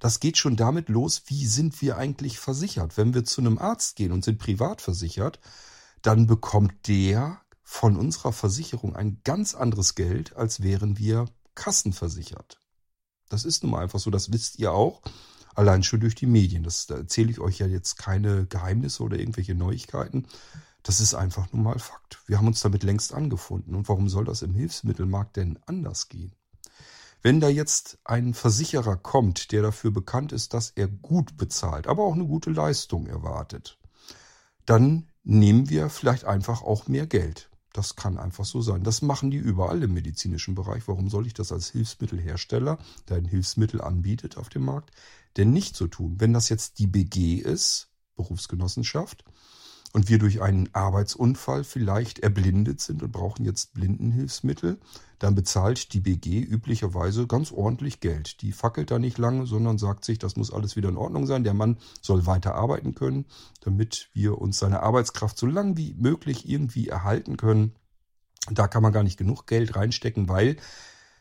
Das 0.00 0.20
geht 0.20 0.36
schon 0.36 0.56
damit 0.56 0.88
los, 0.88 1.22
wie 1.26 1.46
sind 1.46 1.80
wir 1.80 1.96
eigentlich 1.96 2.38
versichert? 2.38 2.96
Wenn 2.96 3.14
wir 3.14 3.24
zu 3.24 3.40
einem 3.40 3.58
Arzt 3.58 3.96
gehen 3.96 4.12
und 4.12 4.24
sind 4.24 4.38
privat 4.38 4.82
versichert, 4.82 5.40
dann 6.02 6.26
bekommt 6.26 6.88
der 6.88 7.40
von 7.62 7.96
unserer 7.96 8.32
Versicherung 8.32 8.94
ein 8.94 9.20
ganz 9.24 9.54
anderes 9.54 9.94
Geld, 9.94 10.36
als 10.36 10.62
wären 10.62 10.98
wir 10.98 11.26
kassenversichert. 11.54 12.60
Das 13.28 13.44
ist 13.44 13.62
nun 13.62 13.72
mal 13.72 13.82
einfach 13.82 13.98
so, 13.98 14.10
das 14.10 14.32
wisst 14.32 14.58
ihr 14.58 14.72
auch. 14.72 15.02
Allein 15.56 15.82
schon 15.82 16.00
durch 16.00 16.14
die 16.14 16.26
Medien. 16.26 16.62
Das, 16.62 16.86
da 16.86 16.96
erzähle 16.96 17.30
ich 17.30 17.40
euch 17.40 17.58
ja 17.58 17.66
jetzt 17.66 17.96
keine 17.96 18.46
Geheimnisse 18.46 19.02
oder 19.02 19.18
irgendwelche 19.18 19.54
Neuigkeiten. 19.54 20.26
Das 20.82 21.00
ist 21.00 21.14
einfach 21.14 21.50
nun 21.52 21.62
mal 21.62 21.78
Fakt. 21.78 22.18
Wir 22.26 22.36
haben 22.36 22.46
uns 22.46 22.60
damit 22.60 22.82
längst 22.82 23.14
angefunden. 23.14 23.74
Und 23.74 23.88
warum 23.88 24.10
soll 24.10 24.26
das 24.26 24.42
im 24.42 24.52
Hilfsmittelmarkt 24.54 25.36
denn 25.36 25.58
anders 25.64 26.10
gehen? 26.10 26.32
Wenn 27.22 27.40
da 27.40 27.48
jetzt 27.48 27.98
ein 28.04 28.34
Versicherer 28.34 28.96
kommt, 28.96 29.50
der 29.50 29.62
dafür 29.62 29.90
bekannt 29.90 30.30
ist, 30.30 30.52
dass 30.52 30.70
er 30.70 30.88
gut 30.88 31.38
bezahlt, 31.38 31.86
aber 31.86 32.04
auch 32.04 32.14
eine 32.14 32.26
gute 32.26 32.50
Leistung 32.50 33.06
erwartet, 33.06 33.78
dann 34.66 35.08
nehmen 35.24 35.70
wir 35.70 35.88
vielleicht 35.88 36.26
einfach 36.26 36.62
auch 36.62 36.86
mehr 36.86 37.06
Geld. 37.06 37.48
Das 37.72 37.96
kann 37.96 38.18
einfach 38.18 38.44
so 38.44 38.60
sein. 38.60 38.84
Das 38.84 39.00
machen 39.00 39.30
die 39.30 39.38
überall 39.38 39.82
im 39.82 39.94
medizinischen 39.94 40.54
Bereich. 40.54 40.86
Warum 40.86 41.08
soll 41.08 41.26
ich 41.26 41.34
das 41.34 41.50
als 41.50 41.70
Hilfsmittelhersteller, 41.70 42.78
der 43.08 43.16
ein 43.16 43.24
Hilfsmittel 43.24 43.80
anbietet 43.80 44.36
auf 44.36 44.50
dem 44.50 44.64
Markt, 44.64 44.92
denn 45.36 45.52
nicht 45.52 45.76
so 45.76 45.86
tun? 45.86 46.16
Wenn 46.18 46.32
das 46.32 46.48
jetzt 46.48 46.78
die 46.78 46.86
BG 46.86 47.36
ist, 47.36 47.88
Berufsgenossenschaft, 48.16 49.24
und 49.96 50.10
wir 50.10 50.18
durch 50.18 50.42
einen 50.42 50.68
Arbeitsunfall 50.74 51.64
vielleicht 51.64 52.18
erblindet 52.18 52.82
sind 52.82 53.02
und 53.02 53.12
brauchen 53.12 53.46
jetzt 53.46 53.72
Blindenhilfsmittel, 53.72 54.78
dann 55.18 55.34
bezahlt 55.34 55.94
die 55.94 56.00
BG 56.00 56.40
üblicherweise 56.40 57.26
ganz 57.26 57.50
ordentlich 57.50 58.00
Geld. 58.00 58.42
Die 58.42 58.52
fackelt 58.52 58.90
da 58.90 58.98
nicht 58.98 59.16
lange, 59.16 59.46
sondern 59.46 59.78
sagt 59.78 60.04
sich, 60.04 60.18
das 60.18 60.36
muss 60.36 60.52
alles 60.52 60.76
wieder 60.76 60.90
in 60.90 60.98
Ordnung 60.98 61.26
sein. 61.26 61.44
Der 61.44 61.54
Mann 61.54 61.78
soll 62.02 62.26
weiter 62.26 62.54
arbeiten 62.54 62.94
können, 62.94 63.24
damit 63.62 64.10
wir 64.12 64.38
uns 64.38 64.58
seine 64.58 64.82
Arbeitskraft 64.82 65.38
so 65.38 65.46
lang 65.46 65.78
wie 65.78 65.94
möglich 65.94 66.46
irgendwie 66.46 66.88
erhalten 66.88 67.38
können. 67.38 67.74
Da 68.50 68.68
kann 68.68 68.82
man 68.82 68.92
gar 68.92 69.02
nicht 69.02 69.16
genug 69.16 69.46
Geld 69.46 69.76
reinstecken, 69.76 70.28
weil 70.28 70.56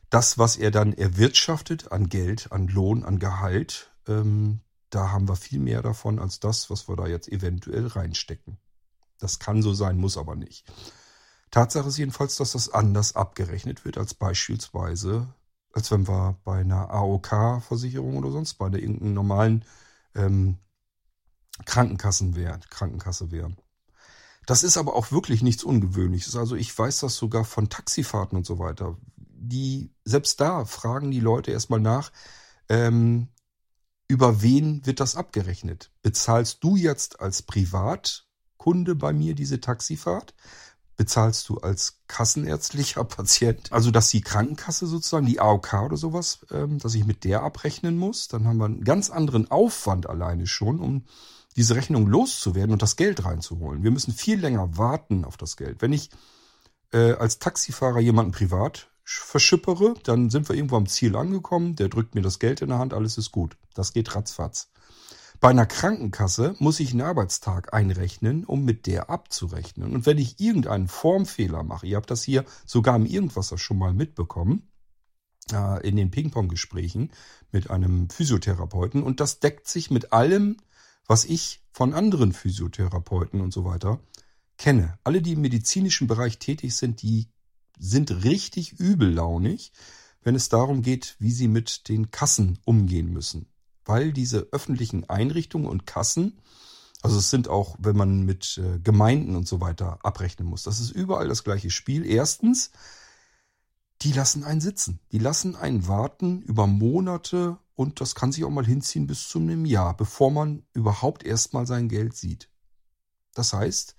das, 0.09 0.37
was 0.37 0.57
er 0.57 0.71
dann 0.71 0.91
erwirtschaftet 0.91 1.93
an 1.93 2.09
Geld, 2.09 2.51
an 2.51 2.67
Lohn, 2.67 3.05
an 3.05 3.19
Gehalt, 3.19 3.94
ähm, 4.07 4.61
da 4.89 5.11
haben 5.11 5.27
wir 5.27 5.35
viel 5.35 5.59
mehr 5.59 5.81
davon 5.81 6.19
als 6.19 6.39
das, 6.39 6.69
was 6.69 6.87
wir 6.87 6.95
da 6.95 7.07
jetzt 7.07 7.27
eventuell 7.27 7.87
reinstecken. 7.87 8.57
Das 9.19 9.39
kann 9.39 9.61
so 9.61 9.73
sein, 9.73 9.97
muss 9.97 10.17
aber 10.17 10.35
nicht. 10.35 10.65
Tatsache 11.51 11.87
ist 11.87 11.97
jedenfalls, 11.97 12.35
dass 12.35 12.51
das 12.51 12.69
anders 12.69 13.15
abgerechnet 13.15 13.85
wird 13.85 13.97
als 13.97 14.13
beispielsweise, 14.13 15.33
als 15.71 15.91
wenn 15.91 16.07
wir 16.07 16.37
bei 16.43 16.59
einer 16.59 16.89
AOK-Versicherung 16.89 18.17
oder 18.17 18.31
sonst 18.31 18.55
bei 18.55 18.67
irgendeinem 18.67 19.13
normalen 19.13 19.65
ähm, 20.15 20.57
Krankenkassen 21.65 22.35
wären, 22.35 22.61
Krankenkasse 22.69 23.31
wären. 23.31 23.57
Das 24.45 24.63
ist 24.63 24.77
aber 24.77 24.95
auch 24.95 25.11
wirklich 25.11 25.41
nichts 25.41 25.63
Ungewöhnliches. 25.63 26.35
Also 26.35 26.55
ich 26.55 26.77
weiß 26.77 26.99
das 26.99 27.15
sogar 27.15 27.45
von 27.45 27.69
Taxifahrten 27.69 28.37
und 28.37 28.45
so 28.45 28.59
weiter. 28.59 28.97
Die, 29.17 29.91
selbst 30.03 30.39
da 30.39 30.65
fragen 30.65 31.11
die 31.11 31.19
Leute 31.19 31.51
erstmal 31.51 31.79
nach, 31.79 32.11
ähm, 32.69 33.29
über 34.07 34.41
wen 34.41 34.85
wird 34.85 34.99
das 34.99 35.15
abgerechnet? 35.15 35.91
Bezahlst 36.01 36.63
du 36.63 36.75
jetzt 36.75 37.19
als 37.19 37.41
Privatkunde 37.41 38.95
bei 38.95 39.13
mir 39.13 39.35
diese 39.35 39.59
Taxifahrt? 39.59 40.33
Bezahlst 40.97 41.49
du 41.49 41.57
als 41.57 41.99
kassenärztlicher 42.07 43.03
Patient? 43.05 43.71
Also, 43.71 43.91
dass 43.91 44.09
die 44.09 44.21
Krankenkasse 44.21 44.87
sozusagen, 44.87 45.25
die 45.25 45.39
AOK 45.39 45.73
oder 45.85 45.97
sowas, 45.97 46.45
ähm, 46.51 46.79
dass 46.79 46.93
ich 46.93 47.05
mit 47.05 47.23
der 47.23 47.43
abrechnen 47.43 47.97
muss? 47.97 48.27
Dann 48.27 48.45
haben 48.45 48.57
wir 48.57 48.65
einen 48.65 48.83
ganz 48.83 49.09
anderen 49.09 49.49
Aufwand 49.51 50.07
alleine 50.07 50.47
schon, 50.47 50.79
um 50.79 51.05
diese 51.55 51.75
Rechnung 51.75 52.07
loszuwerden 52.07 52.71
und 52.71 52.81
das 52.81 52.97
Geld 52.97 53.23
reinzuholen. 53.23 53.83
Wir 53.83 53.91
müssen 53.91 54.13
viel 54.13 54.39
länger 54.39 54.77
warten 54.77 55.25
auf 55.25 55.37
das 55.37 55.57
Geld. 55.57 55.81
Wenn 55.81 55.93
ich 55.93 56.09
äh, 56.91 57.13
als 57.13 57.39
Taxifahrer 57.39 57.99
jemanden 57.99 58.31
privat 58.31 58.89
verschippere, 59.05 59.93
dann 60.03 60.29
sind 60.29 60.49
wir 60.49 60.55
irgendwo 60.55 60.77
am 60.77 60.87
Ziel 60.87 61.15
angekommen, 61.15 61.75
der 61.75 61.89
drückt 61.89 62.15
mir 62.15 62.21
das 62.21 62.39
Geld 62.39 62.61
in 62.61 62.69
der 62.69 62.79
Hand, 62.79 62.93
alles 62.93 63.17
ist 63.17 63.31
gut. 63.31 63.55
Das 63.73 63.93
geht 63.93 64.15
ratzfatz. 64.15 64.69
Bei 65.39 65.49
einer 65.49 65.65
Krankenkasse 65.65 66.55
muss 66.59 66.79
ich 66.79 66.91
einen 66.91 67.01
Arbeitstag 67.01 67.73
einrechnen, 67.73 68.45
um 68.45 68.65
mit 68.65 68.87
der 68.87 69.09
abzurechnen. 69.09 69.93
Und 69.93 70.05
wenn 70.05 70.17
ich 70.17 70.39
irgendeinen 70.39 70.87
Formfehler 70.87 71.63
mache, 71.63 71.87
ihr 71.87 71.97
habt 71.97 72.09
das 72.09 72.23
hier 72.23 72.45
sogar 72.65 72.95
im 72.95 73.05
Irgendwasser 73.05 73.57
schon 73.57 73.77
mal 73.77 73.93
mitbekommen, 73.93 74.71
äh, 75.51 75.87
in 75.87 75.97
den 75.97 76.09
Ping-Pong-Gesprächen 76.09 77.11
mit 77.51 77.69
einem 77.69 78.09
Physiotherapeuten, 78.09 79.03
und 79.03 79.19
das 79.19 79.39
deckt 79.39 79.67
sich 79.67 79.91
mit 79.91 80.13
allem, 80.13 80.57
was 81.05 81.25
ich 81.25 81.61
von 81.71 81.93
anderen 81.93 82.33
Physiotherapeuten 82.33 83.41
und 83.41 83.53
so 83.53 83.65
weiter 83.65 83.99
kenne. 84.57 84.97
Alle, 85.03 85.21
die 85.21 85.33
im 85.33 85.41
medizinischen 85.41 86.07
Bereich 86.07 86.39
tätig 86.39 86.75
sind, 86.75 87.01
die 87.01 87.27
sind 87.79 88.23
richtig 88.23 88.79
übellaunig, 88.79 89.71
wenn 90.21 90.35
es 90.35 90.49
darum 90.49 90.81
geht, 90.81 91.15
wie 91.19 91.31
sie 91.31 91.47
mit 91.47 91.87
den 91.87 92.11
Kassen 92.11 92.59
umgehen 92.65 93.11
müssen. 93.11 93.47
Weil 93.85 94.11
diese 94.11 94.47
öffentlichen 94.51 95.07
Einrichtungen 95.09 95.67
und 95.67 95.85
Kassen, 95.85 96.39
also 97.03 97.19
es 97.19 97.29
sind 97.29 97.47
auch, 97.47 97.75
wenn 97.79 97.95
man 97.95 98.23
mit 98.23 98.57
äh, 98.57 98.79
Gemeinden 98.79 99.35
und 99.35 99.47
so 99.47 99.61
weiter 99.61 99.99
abrechnen 100.03 100.47
muss, 100.47 100.63
das 100.63 100.79
ist 100.79 100.89
überall 100.89 101.27
das 101.27 101.43
gleiche 101.43 101.69
Spiel. 101.69 102.05
Erstens, 102.05 102.71
die 104.01 104.11
lassen 104.11 104.43
einen 104.43 104.61
sitzen. 104.61 104.99
Die 105.11 105.19
lassen 105.19 105.55
einen 105.55 105.87
warten 105.87 106.41
über 106.41 106.65
Monate 106.65 107.59
und 107.75 108.01
das 108.01 108.15
kann 108.15 108.31
sich 108.31 108.43
auch 108.43 108.49
mal 108.49 108.65
hinziehen 108.65 109.05
bis 109.05 109.27
zu 109.27 109.39
einem 109.39 109.65
Jahr, 109.65 109.95
bevor 109.95 110.31
man 110.31 110.63
überhaupt 110.73 111.23
erstmal 111.23 111.67
sein 111.67 111.89
Geld 111.89 112.15
sieht. 112.15 112.49
Das 113.35 113.53
heißt, 113.53 113.95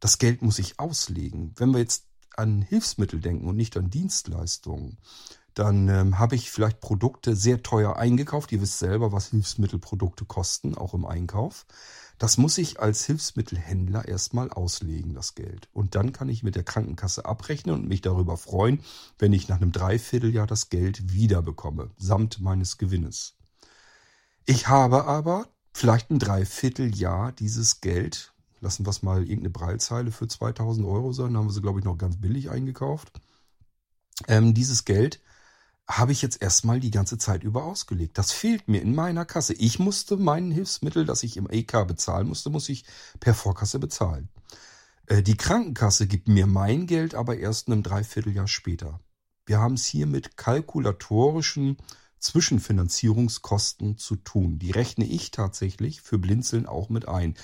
das 0.00 0.18
Geld 0.18 0.42
muss 0.42 0.58
ich 0.58 0.78
auslegen. 0.78 1.54
Wenn 1.56 1.70
wir 1.70 1.78
jetzt 1.78 2.04
an 2.38 2.62
Hilfsmittel 2.62 3.20
denken 3.20 3.48
und 3.48 3.56
nicht 3.56 3.76
an 3.76 3.90
Dienstleistungen, 3.90 4.98
dann 5.54 5.88
ähm, 5.88 6.18
habe 6.18 6.34
ich 6.34 6.50
vielleicht 6.50 6.80
Produkte 6.80 7.36
sehr 7.36 7.62
teuer 7.62 7.96
eingekauft. 7.96 8.50
Ihr 8.52 8.60
wisst 8.60 8.80
selber, 8.80 9.12
was 9.12 9.28
Hilfsmittelprodukte 9.28 10.24
kosten, 10.24 10.74
auch 10.74 10.94
im 10.94 11.06
Einkauf. 11.06 11.66
Das 12.18 12.38
muss 12.38 12.58
ich 12.58 12.80
als 12.80 13.04
Hilfsmittelhändler 13.06 14.06
erstmal 14.06 14.50
auslegen, 14.50 15.14
das 15.14 15.34
Geld. 15.34 15.68
Und 15.72 15.94
dann 15.94 16.12
kann 16.12 16.28
ich 16.28 16.42
mit 16.42 16.56
der 16.56 16.64
Krankenkasse 16.64 17.24
abrechnen 17.24 17.74
und 17.74 17.88
mich 17.88 18.02
darüber 18.02 18.36
freuen, 18.36 18.80
wenn 19.18 19.32
ich 19.32 19.48
nach 19.48 19.56
einem 19.56 19.72
Dreivierteljahr 19.72 20.46
das 20.46 20.70
Geld 20.70 21.12
wiederbekomme, 21.12 21.90
samt 21.96 22.40
meines 22.40 22.78
Gewinnes. 22.78 23.34
Ich 24.46 24.68
habe 24.68 25.04
aber 25.06 25.48
vielleicht 25.72 26.10
ein 26.10 26.18
Dreivierteljahr 26.18 27.32
dieses 27.32 27.80
Geld 27.80 28.33
lassen 28.64 28.84
wir 28.84 28.90
es 28.90 29.02
mal 29.02 29.22
irgendeine 29.22 29.50
Breilzeile 29.50 30.10
für 30.10 30.26
2000 30.26 30.86
Euro 30.86 31.12
sein, 31.12 31.34
da 31.34 31.38
haben 31.38 31.46
wir 31.46 31.52
sie, 31.52 31.62
glaube 31.62 31.78
ich, 31.78 31.84
noch 31.84 31.98
ganz 31.98 32.20
billig 32.20 32.50
eingekauft. 32.50 33.12
Ähm, 34.26 34.54
dieses 34.54 34.84
Geld 34.84 35.20
habe 35.86 36.12
ich 36.12 36.22
jetzt 36.22 36.40
erstmal 36.40 36.80
die 36.80 36.90
ganze 36.90 37.18
Zeit 37.18 37.44
über 37.44 37.64
ausgelegt. 37.64 38.16
Das 38.16 38.32
fehlt 38.32 38.68
mir 38.68 38.80
in 38.80 38.94
meiner 38.94 39.24
Kasse. 39.24 39.52
Ich 39.52 39.78
musste 39.78 40.16
mein 40.16 40.50
Hilfsmittel, 40.50 41.04
das 41.04 41.22
ich 41.22 41.36
im 41.36 41.48
EK 41.48 41.86
bezahlen 41.86 42.26
musste, 42.26 42.48
muss 42.48 42.68
ich 42.68 42.84
per 43.20 43.34
Vorkasse 43.34 43.78
bezahlen. 43.78 44.28
Äh, 45.06 45.22
die 45.22 45.36
Krankenkasse 45.36 46.06
gibt 46.06 46.28
mir 46.28 46.46
mein 46.46 46.86
Geld 46.86 47.14
aber 47.14 47.36
erst 47.36 47.68
einem 47.68 47.82
Dreivierteljahr 47.82 48.48
später. 48.48 49.00
Wir 49.46 49.58
haben 49.58 49.74
es 49.74 49.84
hier 49.84 50.06
mit 50.06 50.38
kalkulatorischen 50.38 51.76
Zwischenfinanzierungskosten 52.18 53.98
zu 53.98 54.16
tun. 54.16 54.58
Die 54.58 54.70
rechne 54.70 55.04
ich 55.04 55.30
tatsächlich 55.30 56.00
für 56.00 56.18
Blinzeln 56.18 56.64
auch 56.64 56.88
mit 56.88 57.06
ein 57.06 57.34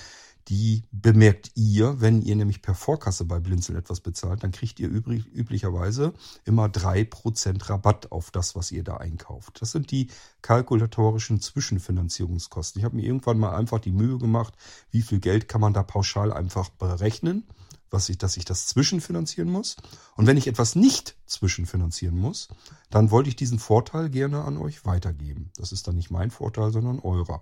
die 0.48 0.84
bemerkt 0.90 1.52
ihr, 1.54 2.00
wenn 2.00 2.22
ihr 2.22 2.34
nämlich 2.36 2.62
per 2.62 2.74
Vorkasse 2.74 3.24
bei 3.24 3.40
Blinzeln 3.40 3.78
etwas 3.78 4.00
bezahlt, 4.00 4.42
dann 4.42 4.52
kriegt 4.52 4.80
ihr 4.80 4.88
übrig, 4.88 5.26
üblicherweise 5.26 6.12
immer 6.44 6.68
drei 6.68 7.04
Prozent 7.04 7.68
Rabatt 7.68 8.10
auf 8.10 8.30
das, 8.30 8.56
was 8.56 8.72
ihr 8.72 8.82
da 8.82 8.96
einkauft. 8.96 9.60
Das 9.60 9.72
sind 9.72 9.90
die 9.90 10.08
kalkulatorischen 10.42 11.40
Zwischenfinanzierungskosten. 11.40 12.80
Ich 12.80 12.84
habe 12.84 12.96
mir 12.96 13.04
irgendwann 13.04 13.38
mal 13.38 13.54
einfach 13.54 13.78
die 13.78 13.92
Mühe 13.92 14.18
gemacht, 14.18 14.54
wie 14.90 15.02
viel 15.02 15.20
Geld 15.20 15.48
kann 15.48 15.60
man 15.60 15.72
da 15.72 15.82
pauschal 15.82 16.32
einfach 16.32 16.68
berechnen, 16.70 17.44
was 17.90 18.08
ich, 18.08 18.18
dass 18.18 18.36
ich 18.36 18.44
das 18.44 18.66
zwischenfinanzieren 18.66 19.50
muss. 19.50 19.76
Und 20.16 20.26
wenn 20.26 20.36
ich 20.36 20.46
etwas 20.46 20.76
nicht 20.76 21.16
zwischenfinanzieren 21.26 22.18
muss, 22.18 22.48
dann 22.88 23.10
wollte 23.10 23.28
ich 23.28 23.36
diesen 23.36 23.58
Vorteil 23.58 24.10
gerne 24.10 24.42
an 24.44 24.56
euch 24.56 24.86
weitergeben. 24.86 25.50
Das 25.56 25.72
ist 25.72 25.86
dann 25.86 25.96
nicht 25.96 26.10
mein 26.10 26.30
Vorteil, 26.30 26.72
sondern 26.72 27.00
eurer 27.00 27.40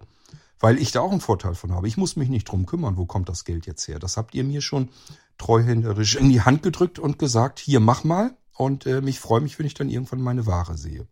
weil 0.61 0.79
ich 0.79 0.91
da 0.91 1.01
auch 1.01 1.11
einen 1.11 1.21
Vorteil 1.21 1.55
von 1.55 1.73
habe. 1.73 1.89
Ich 1.89 1.97
muss 1.97 2.17
mich 2.17 2.29
nicht 2.29 2.45
drum 2.45 2.67
kümmern, 2.67 2.97
wo 2.97 3.07
kommt 3.07 3.29
das 3.29 3.45
Geld 3.45 3.67
jetzt 3.67 3.87
her. 3.89 3.99
Das 3.99 4.17
habt 4.17 4.35
ihr 4.35 4.45
mir 4.45 4.61
schon 4.61 4.91
treuhänderisch 5.39 6.17
in 6.17 6.31
die 6.31 6.43
Hand 6.43 6.63
gedrückt 6.63 6.99
und 6.99 7.19
gesagt, 7.19 7.59
hier 7.59 7.81
mach 7.81 8.05
mal. 8.05 8.37
Und 8.57 8.87
äh, 8.87 9.01
mich 9.01 9.21
freue 9.21 9.41
mich, 9.41 9.59
wenn 9.59 9.67
ich 9.67 9.75
dann 9.75 9.89
irgendwann 9.89 10.21
meine 10.21 10.47
Ware 10.47 10.77
sehe. 10.77 11.07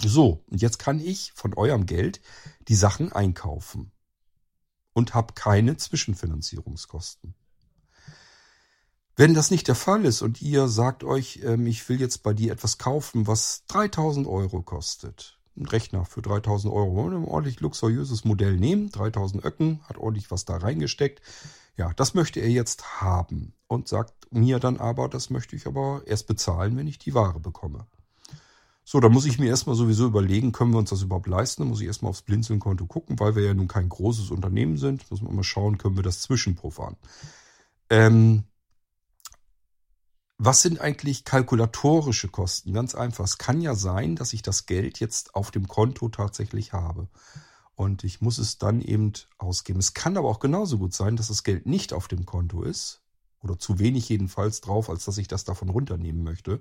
So, 0.00 0.44
und 0.50 0.60
jetzt 0.60 0.78
kann 0.78 1.00
ich 1.00 1.32
von 1.34 1.54
eurem 1.54 1.86
Geld 1.86 2.20
die 2.68 2.74
Sachen 2.74 3.12
einkaufen 3.12 3.92
und 4.92 5.14
habe 5.14 5.34
keine 5.34 5.76
Zwischenfinanzierungskosten. 5.76 7.34
Wenn 9.14 9.32
das 9.32 9.50
nicht 9.50 9.68
der 9.68 9.74
Fall 9.74 10.04
ist 10.04 10.20
und 10.20 10.42
ihr 10.42 10.68
sagt 10.68 11.02
euch, 11.02 11.40
ähm, 11.42 11.66
ich 11.66 11.88
will 11.88 11.98
jetzt 11.98 12.22
bei 12.22 12.34
dir 12.34 12.52
etwas 12.52 12.76
kaufen, 12.76 13.26
was 13.26 13.64
3000 13.68 14.26
Euro 14.26 14.60
kostet, 14.60 15.35
einen 15.56 15.66
Rechner 15.66 16.04
für 16.04 16.22
3000 16.22 16.72
Euro. 16.72 17.06
Ein 17.06 17.24
ordentlich 17.24 17.60
luxuriöses 17.60 18.24
Modell 18.24 18.56
nehmen, 18.56 18.90
3000 18.90 19.44
Öcken, 19.44 19.80
hat 19.88 19.98
ordentlich 19.98 20.30
was 20.30 20.44
da 20.44 20.56
reingesteckt. 20.56 21.22
Ja, 21.76 21.92
das 21.94 22.14
möchte 22.14 22.40
er 22.40 22.50
jetzt 22.50 23.00
haben 23.00 23.52
und 23.66 23.88
sagt 23.88 24.14
mir 24.30 24.58
dann 24.58 24.78
aber, 24.78 25.08
das 25.08 25.30
möchte 25.30 25.56
ich 25.56 25.66
aber 25.66 26.02
erst 26.06 26.26
bezahlen, 26.26 26.76
wenn 26.76 26.86
ich 26.86 26.98
die 26.98 27.14
Ware 27.14 27.40
bekomme. 27.40 27.86
So, 28.88 29.00
da 29.00 29.08
muss 29.08 29.26
ich 29.26 29.40
mir 29.40 29.48
erstmal 29.48 29.74
sowieso 29.74 30.06
überlegen, 30.06 30.52
können 30.52 30.70
wir 30.70 30.78
uns 30.78 30.90
das 30.90 31.02
überhaupt 31.02 31.26
leisten? 31.26 31.62
Da 31.62 31.68
muss 31.68 31.80
ich 31.80 31.88
erstmal 31.88 32.10
aufs 32.10 32.22
Blinzeln-Konto 32.22 32.86
gucken, 32.86 33.18
weil 33.18 33.34
wir 33.34 33.42
ja 33.42 33.52
nun 33.52 33.66
kein 33.66 33.88
großes 33.88 34.30
Unternehmen 34.30 34.76
sind. 34.76 35.10
Muss 35.10 35.22
man 35.22 35.34
mal 35.34 35.42
schauen, 35.42 35.76
können 35.76 35.96
wir 35.96 36.04
das 36.04 36.22
zwischenpuffern. 36.22 36.96
Ähm, 37.90 38.44
was 40.38 40.62
sind 40.62 40.80
eigentlich 40.80 41.24
kalkulatorische 41.24 42.28
Kosten? 42.28 42.72
Ganz 42.72 42.94
einfach. 42.94 43.24
Es 43.24 43.38
kann 43.38 43.60
ja 43.60 43.74
sein, 43.74 44.16
dass 44.16 44.32
ich 44.32 44.42
das 44.42 44.66
Geld 44.66 45.00
jetzt 45.00 45.34
auf 45.34 45.50
dem 45.50 45.66
Konto 45.66 46.08
tatsächlich 46.08 46.72
habe. 46.72 47.08
Und 47.74 48.04
ich 48.04 48.20
muss 48.20 48.38
es 48.38 48.58
dann 48.58 48.80
eben 48.80 49.12
ausgeben. 49.38 49.78
Es 49.78 49.94
kann 49.94 50.16
aber 50.16 50.28
auch 50.28 50.40
genauso 50.40 50.78
gut 50.78 50.94
sein, 50.94 51.16
dass 51.16 51.28
das 51.28 51.44
Geld 51.44 51.66
nicht 51.66 51.92
auf 51.92 52.08
dem 52.08 52.26
Konto 52.26 52.62
ist. 52.62 53.02
Oder 53.42 53.58
zu 53.58 53.78
wenig 53.78 54.08
jedenfalls 54.08 54.60
drauf, 54.60 54.90
als 54.90 55.04
dass 55.04 55.18
ich 55.18 55.28
das 55.28 55.44
davon 55.44 55.68
runternehmen 55.68 56.22
möchte. 56.22 56.60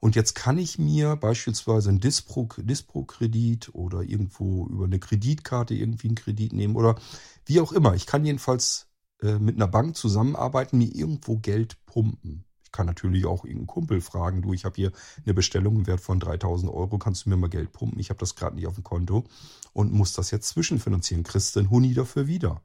Und 0.00 0.14
jetzt 0.14 0.34
kann 0.34 0.58
ich 0.58 0.78
mir 0.78 1.16
beispielsweise 1.16 1.88
einen 1.88 2.00
Dispro-Kredit 2.00 3.74
oder 3.74 4.02
irgendwo 4.02 4.66
über 4.66 4.84
eine 4.84 4.98
Kreditkarte 4.98 5.74
irgendwie 5.74 6.08
einen 6.08 6.16
Kredit 6.16 6.52
nehmen 6.52 6.76
oder 6.76 6.96
wie 7.46 7.60
auch 7.60 7.72
immer. 7.72 7.94
Ich 7.94 8.06
kann 8.06 8.24
jedenfalls 8.24 8.88
äh, 9.22 9.38
mit 9.38 9.56
einer 9.56 9.68
Bank 9.68 9.96
zusammenarbeiten, 9.96 10.78
mir 10.78 10.94
irgendwo 10.94 11.38
Geld 11.38 11.84
pumpen. 11.86 12.44
Ich 12.68 12.72
kann 12.72 12.86
natürlich 12.86 13.24
auch 13.24 13.44
irgendeinen 13.44 13.66
Kumpel 13.66 14.00
fragen, 14.02 14.42
du, 14.42 14.52
ich 14.52 14.66
habe 14.66 14.76
hier 14.76 14.92
eine 15.24 15.32
Bestellung 15.32 15.76
im 15.76 15.86
Wert 15.86 16.00
von 16.00 16.20
3000 16.20 16.70
Euro, 16.70 16.98
kannst 16.98 17.24
du 17.24 17.30
mir 17.30 17.36
mal 17.36 17.48
Geld 17.48 17.72
pumpen? 17.72 17.98
Ich 17.98 18.10
habe 18.10 18.20
das 18.20 18.36
gerade 18.36 18.56
nicht 18.56 18.66
auf 18.66 18.74
dem 18.74 18.84
Konto 18.84 19.24
und 19.72 19.92
muss 19.92 20.12
das 20.12 20.30
jetzt 20.30 20.50
zwischenfinanzieren. 20.50 21.24
Kriegst 21.24 21.56
du 21.56 21.60
einen 21.60 21.70
Huni 21.70 21.94
dafür 21.94 22.26
wieder? 22.26 22.60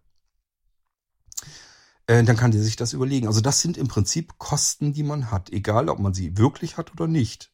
Äh, 2.05 2.23
dann 2.25 2.35
kann 2.35 2.51
der 2.51 2.61
sich 2.61 2.75
das 2.75 2.91
überlegen. 2.91 3.27
Also 3.27 3.39
das 3.39 3.61
sind 3.61 3.77
im 3.77 3.87
Prinzip 3.87 4.37
Kosten, 4.37 4.91
die 4.91 5.03
man 5.03 5.31
hat, 5.31 5.51
egal 5.51 5.87
ob 5.87 5.99
man 5.99 6.13
sie 6.13 6.37
wirklich 6.37 6.75
hat 6.75 6.91
oder 6.91 7.07
nicht. 7.07 7.53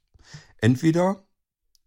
Entweder 0.58 1.24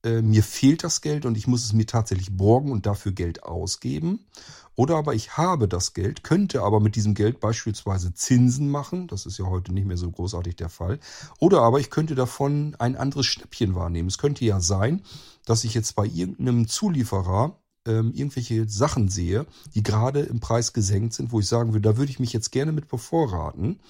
äh, 0.04 0.22
mir 0.22 0.42
fehlt 0.42 0.84
das 0.84 1.00
Geld 1.00 1.26
und 1.26 1.36
ich 1.36 1.46
muss 1.46 1.64
es 1.64 1.72
mir 1.72 1.86
tatsächlich 1.86 2.36
borgen 2.36 2.72
und 2.72 2.86
dafür 2.86 3.12
Geld 3.12 3.42
ausgeben. 3.44 4.26
Oder 4.74 4.96
aber 4.96 5.14
ich 5.14 5.36
habe 5.36 5.68
das 5.68 5.92
Geld, 5.92 6.24
könnte 6.24 6.62
aber 6.62 6.80
mit 6.80 6.96
diesem 6.96 7.14
Geld 7.14 7.40
beispielsweise 7.40 8.14
Zinsen 8.14 8.70
machen. 8.70 9.06
Das 9.06 9.26
ist 9.26 9.38
ja 9.38 9.44
heute 9.44 9.72
nicht 9.72 9.86
mehr 9.86 9.98
so 9.98 10.10
großartig 10.10 10.56
der 10.56 10.70
Fall. 10.70 10.98
Oder 11.38 11.60
aber 11.60 11.78
ich 11.78 11.90
könnte 11.90 12.14
davon 12.14 12.74
ein 12.78 12.96
anderes 12.96 13.26
Schnäppchen 13.26 13.74
wahrnehmen. 13.74 14.08
Es 14.08 14.18
könnte 14.18 14.44
ja 14.44 14.60
sein, 14.60 15.02
dass 15.44 15.64
ich 15.64 15.74
jetzt 15.74 15.94
bei 15.94 16.06
irgendeinem 16.06 16.68
Zulieferer 16.68 17.58
ähm, 17.86 18.12
irgendwelche 18.14 18.68
Sachen 18.68 19.08
sehe, 19.08 19.46
die 19.74 19.82
gerade 19.82 20.20
im 20.20 20.40
Preis 20.40 20.72
gesenkt 20.72 21.14
sind, 21.14 21.32
wo 21.32 21.40
ich 21.40 21.48
sagen 21.48 21.72
würde, 21.72 21.88
da 21.88 21.96
würde 21.96 22.10
ich 22.10 22.20
mich 22.20 22.32
jetzt 22.32 22.50
gerne 22.50 22.72
mit 22.72 22.88
bevorraten. 22.88 23.80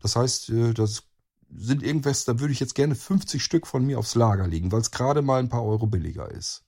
Das 0.00 0.16
heißt, 0.16 0.50
äh, 0.50 0.72
das 0.72 1.02
sind 1.54 1.82
irgendwas, 1.82 2.24
da 2.24 2.40
würde 2.40 2.52
ich 2.52 2.60
jetzt 2.60 2.74
gerne 2.74 2.94
50 2.94 3.42
Stück 3.42 3.66
von 3.66 3.84
mir 3.84 3.98
aufs 3.98 4.14
Lager 4.14 4.46
legen, 4.46 4.72
weil 4.72 4.80
es 4.80 4.90
gerade 4.90 5.22
mal 5.22 5.40
ein 5.40 5.48
paar 5.48 5.64
Euro 5.64 5.86
billiger 5.86 6.30
ist. 6.30 6.64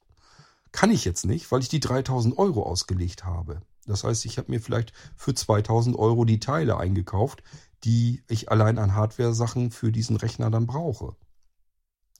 Kann 0.72 0.90
ich 0.90 1.04
jetzt 1.04 1.24
nicht, 1.26 1.50
weil 1.52 1.60
ich 1.60 1.68
die 1.68 1.80
3000 1.80 2.38
Euro 2.38 2.62
ausgelegt 2.64 3.24
habe. 3.24 3.62
Das 3.86 4.04
heißt, 4.04 4.24
ich 4.24 4.38
habe 4.38 4.50
mir 4.50 4.60
vielleicht 4.60 4.92
für 5.16 5.34
2000 5.34 5.96
Euro 5.96 6.24
die 6.24 6.40
Teile 6.40 6.78
eingekauft, 6.78 7.42
die 7.84 8.22
ich 8.28 8.50
allein 8.50 8.78
an 8.78 8.94
Hardware-Sachen 8.94 9.70
für 9.70 9.92
diesen 9.92 10.16
Rechner 10.16 10.50
dann 10.50 10.66
brauche. 10.66 11.16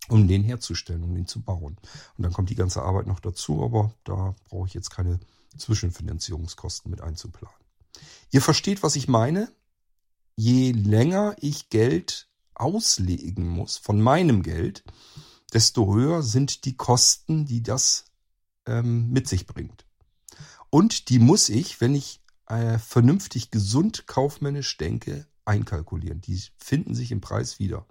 Um 0.08 0.26
den 0.26 0.42
herzustellen, 0.42 1.04
um 1.04 1.14
den 1.14 1.26
zu 1.26 1.40
bauen. 1.42 1.76
Und 2.16 2.24
dann 2.24 2.32
kommt 2.32 2.50
die 2.50 2.56
ganze 2.56 2.82
Arbeit 2.82 3.06
noch 3.06 3.20
dazu, 3.20 3.62
aber 3.62 3.94
da 4.04 4.34
brauche 4.48 4.66
ich 4.66 4.74
jetzt 4.74 4.90
keine 4.90 5.20
Zwischenfinanzierungskosten 5.56 6.90
mit 6.90 7.00
einzuplanen. 7.00 7.56
Ihr 8.30 8.42
versteht, 8.42 8.82
was 8.82 8.96
ich 8.96 9.06
meine? 9.06 9.52
Je 10.34 10.72
länger 10.72 11.36
ich 11.38 11.68
Geld 11.68 12.28
auslegen 12.54 13.48
muss 13.48 13.76
von 13.76 14.00
meinem 14.00 14.42
Geld, 14.42 14.84
desto 15.52 15.92
höher 15.94 16.22
sind 16.22 16.64
die 16.64 16.76
Kosten, 16.76 17.46
die 17.46 17.62
das 17.62 18.06
ähm, 18.66 19.10
mit 19.10 19.28
sich 19.28 19.46
bringt. 19.46 19.86
Und 20.70 21.08
die 21.08 21.18
muss 21.18 21.48
ich, 21.48 21.80
wenn 21.80 21.94
ich 21.94 22.22
äh, 22.46 22.78
vernünftig 22.78 23.50
gesund 23.50 24.06
kaufmännisch 24.06 24.76
denke, 24.76 25.26
einkalkulieren. 25.44 26.20
Die 26.20 26.40
finden 26.58 26.94
sich 26.94 27.10
im 27.10 27.20
Preis 27.20 27.58
wieder. 27.58 27.86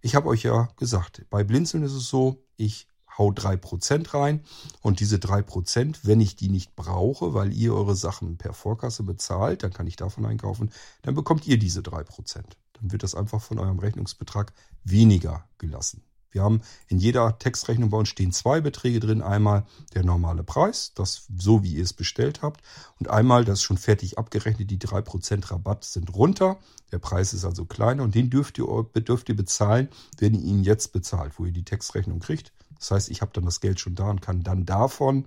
Ich 0.00 0.14
habe 0.14 0.28
euch 0.28 0.42
ja 0.42 0.68
gesagt, 0.76 1.24
bei 1.30 1.44
Blinzeln 1.44 1.82
ist 1.82 1.92
es 1.92 2.08
so, 2.08 2.44
ich 2.56 2.88
hau 3.16 3.30
drei 3.30 3.56
Prozent 3.56 4.12
rein 4.12 4.42
und 4.80 5.00
diese 5.00 5.18
drei 5.18 5.42
Prozent, 5.42 6.00
wenn 6.04 6.20
ich 6.20 6.36
die 6.36 6.48
nicht 6.48 6.74
brauche, 6.74 7.32
weil 7.32 7.52
ihr 7.52 7.74
eure 7.74 7.94
Sachen 7.94 8.36
per 8.36 8.52
Vorkasse 8.52 9.02
bezahlt, 9.02 9.62
dann 9.62 9.72
kann 9.72 9.86
ich 9.86 9.96
davon 9.96 10.26
einkaufen, 10.26 10.72
dann 11.02 11.14
bekommt 11.14 11.46
ihr 11.46 11.58
diese 11.58 11.82
drei 11.82 12.02
Prozent. 12.02 12.56
Dann 12.74 12.92
wird 12.92 13.02
das 13.02 13.14
einfach 13.14 13.42
von 13.42 13.58
eurem 13.58 13.78
Rechnungsbetrag 13.78 14.52
weniger 14.84 15.48
gelassen. 15.58 16.02
Wir 16.34 16.42
haben 16.42 16.62
in 16.88 16.98
jeder 16.98 17.38
Textrechnung 17.38 17.90
bei 17.90 17.98
uns 17.98 18.08
stehen 18.08 18.32
zwei 18.32 18.60
Beträge 18.60 18.98
drin. 18.98 19.22
Einmal 19.22 19.64
der 19.94 20.04
normale 20.04 20.42
Preis, 20.42 20.92
das 20.96 21.28
so 21.38 21.62
wie 21.62 21.74
ihr 21.74 21.84
es 21.84 21.92
bestellt 21.92 22.42
habt. 22.42 22.60
Und 22.98 23.08
einmal, 23.08 23.44
das 23.44 23.60
ist 23.60 23.62
schon 23.62 23.78
fertig 23.78 24.18
abgerechnet, 24.18 24.68
die 24.68 24.80
drei 24.80 25.00
Prozent 25.00 25.52
Rabatt 25.52 25.84
sind 25.84 26.12
runter. 26.12 26.58
Der 26.90 26.98
Preis 26.98 27.34
ist 27.34 27.44
also 27.44 27.66
kleiner 27.66 28.02
und 28.02 28.16
den 28.16 28.30
dürft 28.30 28.58
ihr, 28.58 28.66
dürft 28.96 29.28
ihr 29.28 29.36
bezahlen, 29.36 29.88
wenn 30.18 30.34
ihr 30.34 30.42
ihn 30.42 30.64
jetzt 30.64 30.92
bezahlt, 30.92 31.38
wo 31.38 31.44
ihr 31.44 31.52
die 31.52 31.64
Textrechnung 31.64 32.18
kriegt. 32.18 32.52
Das 32.80 32.90
heißt, 32.90 33.10
ich 33.10 33.20
habe 33.20 33.30
dann 33.32 33.44
das 33.44 33.60
Geld 33.60 33.78
schon 33.78 33.94
da 33.94 34.10
und 34.10 34.20
kann 34.20 34.42
dann 34.42 34.66
davon 34.66 35.26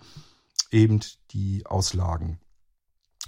eben 0.72 1.00
die 1.32 1.66
Auslagen 1.66 2.38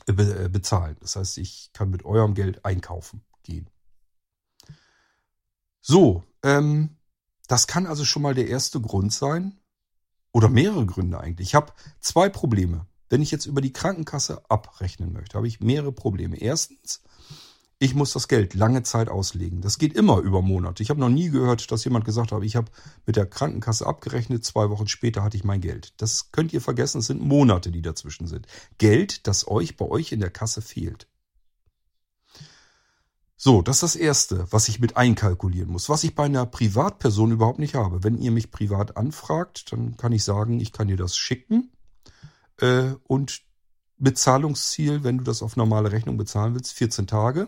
äh, 0.06 0.50
bezahlen. 0.50 0.98
Das 1.00 1.16
heißt, 1.16 1.38
ich 1.38 1.70
kann 1.72 1.90
mit 1.90 2.04
eurem 2.04 2.34
Geld 2.34 2.66
einkaufen 2.66 3.22
gehen. 3.44 3.70
So, 5.90 6.24
ähm, 6.44 6.98
das 7.48 7.66
kann 7.66 7.88
also 7.88 8.06
schon 8.06 8.22
mal 8.22 8.36
der 8.36 8.48
erste 8.48 8.80
Grund 8.80 9.12
sein. 9.12 9.58
Oder 10.32 10.48
mehrere 10.48 10.86
Gründe 10.86 11.20
eigentlich. 11.20 11.48
Ich 11.48 11.56
habe 11.56 11.74
zwei 12.00 12.30
Probleme. 12.30 12.86
Wenn 13.10 13.24
ich 13.24 13.32
jetzt 13.32 13.48
über 13.48 13.60
die 13.60 13.74
Krankenkasse 13.74 14.44
abrechnen 14.52 15.12
möchte, 15.12 15.36
habe 15.36 15.48
ich 15.48 15.62
mehrere 15.62 15.92
Probleme. 15.92 16.38
Erstens, 16.38 17.02
ich 17.80 17.96
muss 17.96 18.14
das 18.14 18.28
Geld 18.28 18.54
lange 18.54 18.84
Zeit 18.84 19.10
auslegen. 19.10 19.62
Das 19.62 19.80
geht 19.80 19.96
immer 19.96 20.20
über 20.20 20.44
Monate. 20.44 20.84
Ich 20.84 20.92
habe 20.92 21.00
noch 21.00 21.10
nie 21.10 21.32
gehört, 21.32 21.72
dass 21.72 21.86
jemand 21.86 22.06
gesagt 22.06 22.32
hat, 22.32 22.44
ich 22.44 22.56
habe 22.56 22.72
mit 23.08 23.16
der 23.16 23.26
Krankenkasse 23.26 23.88
abgerechnet, 23.88 24.46
zwei 24.46 24.70
Wochen 24.70 24.88
später 24.88 25.24
hatte 25.24 25.38
ich 25.38 25.44
mein 25.44 25.60
Geld. 25.60 25.96
Das 25.98 26.32
könnt 26.32 26.54
ihr 26.54 26.62
vergessen, 26.62 27.00
es 27.00 27.08
sind 27.08 27.20
Monate, 27.20 27.72
die 27.72 27.82
dazwischen 27.82 28.28
sind. 28.28 28.46
Geld, 28.78 29.26
das 29.26 29.48
euch 29.48 29.76
bei 29.76 29.86
euch 29.86 30.12
in 30.12 30.20
der 30.20 30.30
Kasse 30.30 30.62
fehlt. 30.62 31.08
So, 33.42 33.62
das 33.62 33.78
ist 33.78 33.84
das 33.84 33.96
Erste, 33.96 34.48
was 34.52 34.68
ich 34.68 34.82
mit 34.82 34.98
einkalkulieren 34.98 35.72
muss, 35.72 35.88
was 35.88 36.04
ich 36.04 36.14
bei 36.14 36.26
einer 36.26 36.46
Privatperson 36.46 37.32
überhaupt 37.32 37.58
nicht 37.58 37.74
habe. 37.74 38.04
Wenn 38.04 38.18
ihr 38.18 38.32
mich 38.32 38.52
privat 38.52 38.98
anfragt, 38.98 39.72
dann 39.72 39.96
kann 39.96 40.12
ich 40.12 40.26
sagen, 40.26 40.60
ich 40.60 40.74
kann 40.74 40.90
dir 40.90 40.98
das 40.98 41.16
schicken 41.16 41.72
äh, 42.58 42.96
und 43.08 43.44
Bezahlungsziel, 43.98 45.06
wenn 45.06 45.20
du 45.20 45.24
das 45.24 45.42
auf 45.42 45.56
normale 45.56 45.94
Rechnung 45.94 46.18
bezahlen 46.18 46.54
willst, 46.54 46.74
14 46.74 47.08
Tage. 47.08 47.48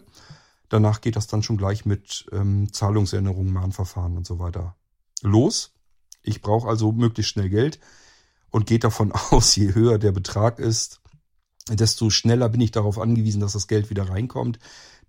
Danach 0.70 1.02
geht 1.02 1.18
das 1.18 1.28
dann 1.28 1.44
schon 1.44 1.58
gleich 1.58 1.86
mit 1.86 2.26
ähm, 2.32 2.72
Zahlungserinnerungen, 2.72 3.52
Mahnverfahren 3.52 4.16
und 4.16 4.26
so 4.26 4.40
weiter 4.40 4.78
los. 5.22 5.74
Ich 6.24 6.42
brauche 6.42 6.70
also 6.70 6.94
möglichst 6.94 7.34
schnell 7.34 7.50
Geld 7.50 7.82
und 8.50 8.66
geht 8.66 8.86
davon 8.86 9.12
aus, 9.32 9.58
je 9.58 9.74
höher 9.74 9.98
der 9.98 10.14
Betrag 10.14 10.58
ist, 10.58 11.02
desto 11.68 12.10
schneller 12.10 12.48
bin 12.48 12.62
ich 12.62 12.72
darauf 12.72 12.98
angewiesen, 12.98 13.42
dass 13.42 13.52
das 13.52 13.68
Geld 13.68 13.90
wieder 13.90 14.08
reinkommt. 14.08 14.58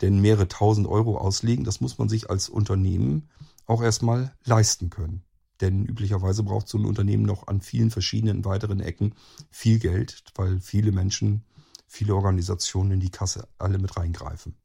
Denn 0.03 0.21
mehrere 0.21 0.49
tausend 0.49 0.87
Euro 0.89 1.17
auslegen, 1.17 1.65
das 1.65 1.81
muss 1.81 1.97
man 1.97 2.09
sich 2.09 2.29
als 2.29 2.49
Unternehmen 2.49 3.31
auch 3.67 3.83
erstmal 3.83 4.35
leisten 4.45 4.91
können. 4.91 5.25
Denn 5.61 5.87
üblicherweise 5.87 6.43
braucht 6.43 6.69
so 6.69 6.77
ein 6.77 6.85
Unternehmen 6.85 7.23
noch 7.23 7.47
an 7.47 7.61
vielen 7.61 7.91
verschiedenen 7.91 8.45
weiteren 8.45 8.81
Ecken 8.81 9.15
viel 9.51 9.79
Geld, 9.79 10.25
weil 10.35 10.61
viele 10.61 10.91
Menschen, 10.91 11.45
viele 11.87 12.17
Organisationen 12.17 12.93
in 12.93 13.01
die 13.01 13.11
Kasse 13.11 13.49
alle 13.59 13.79
mit 13.79 13.97
reingreifen. 13.97 14.57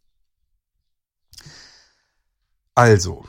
Also, 2.74 3.26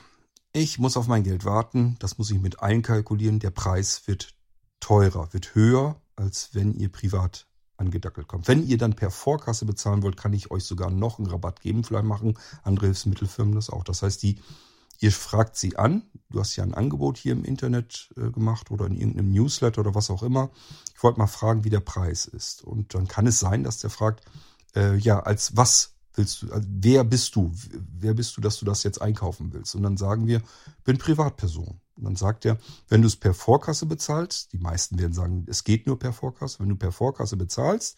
ich 0.53 0.79
muss 0.79 0.97
auf 0.97 1.09
mein 1.09 1.25
Geld 1.25 1.45
warten, 1.45 1.97
das 1.99 2.17
muss 2.17 2.31
ich 2.31 2.41
mit 2.41 2.63
einkalkulieren. 2.63 3.39
Der 3.39 3.51
Preis 3.51 4.07
wird 4.07 4.35
teurer, 4.81 5.33
wird 5.35 5.55
höher, 5.55 6.01
als 6.17 6.55
wenn 6.55 6.73
ihr 6.73 6.91
privat 6.91 7.48
angedackelt 7.79 8.29
kommt. 8.29 8.49
Wenn 8.49 8.67
ihr 8.67 8.77
dann 8.77 8.95
per 8.95 9.11
Vorkasse 9.11 9.65
bezahlen 9.65 10.03
wollt, 10.03 10.17
kann 10.17 10.33
ich 10.33 10.51
euch 10.51 10.65
sogar 10.65 10.91
noch 10.91 11.19
einen 11.19 11.29
Rabatt 11.29 11.61
geben. 11.61 11.85
Vielleicht 11.85 12.05
machen 12.05 12.39
andere 12.63 12.87
Hilfsmittelfirmen 12.87 13.55
das 13.55 13.71
auch. 13.71 13.85
Das 13.85 14.03
heißt, 14.03 14.23
die, 14.23 14.41
ihr 15.01 15.13
fragt 15.13 15.57
sie 15.57 15.77
an. 15.77 16.03
Du 16.31 16.41
hast 16.41 16.57
ja 16.57 16.65
ein 16.65 16.75
Angebot 16.75 17.17
hier 17.17 17.33
im 17.33 17.45
Internet 17.45 18.11
äh, 18.17 18.31
gemacht 18.31 18.71
oder 18.71 18.87
in 18.87 18.97
irgendeinem 18.97 19.31
Newsletter 19.31 19.81
oder 19.81 19.95
was 19.95 20.11
auch 20.11 20.23
immer. 20.23 20.51
Ich 20.95 21.03
wollte 21.03 21.19
mal 21.19 21.27
fragen, 21.27 21.65
wie 21.65 21.71
der 21.71 21.81
Preis 21.81 22.27
ist. 22.27 22.63
Und 22.63 22.95
dann 22.95 23.09
kann 23.09 23.27
es 23.27 23.39
sein, 23.39 23.65
dass 23.65 23.79
der 23.79 23.91
fragt, 23.91 24.25
äh, 24.75 24.97
ja, 24.97 25.21
als 25.21 25.57
was 25.57 25.95
willst 26.19 26.43
du, 26.43 26.53
also 26.53 26.69
wer 26.71 27.05
bist 27.05 27.35
du? 27.37 27.51
Wer 27.73 28.15
bist 28.15 28.37
du, 28.37 28.41
dass 28.41 28.59
du 28.59 28.65
das 28.65 28.83
jetzt 28.83 29.01
einkaufen 29.01 29.53
willst? 29.53 29.75
Und 29.75 29.83
dann 29.83 29.97
sagen 29.97 30.27
wir, 30.27 30.43
bin 30.85 30.99
Privatperson. 30.99 31.81
Und 31.97 32.05
dann 32.05 32.17
sagt 32.17 32.45
er, 32.45 32.59
wenn 32.89 33.03
du 33.03 33.09
es 33.09 33.17
per 33.17 33.35
Vorkasse 33.35 33.87
bezahlst, 33.87 34.53
die 34.53 34.59
meisten 34.59 34.99
werden 34.99 35.13
sagen, 35.13 35.47
es 35.49 35.65
geht 35.65 35.87
nur 35.87 35.99
per 35.99 36.13
Vorkasse, 36.13 36.61
wenn 36.61 36.69
du 36.69 36.77
per 36.77 36.93
Vorkasse 36.93 37.37
bezahlst, 37.37 37.97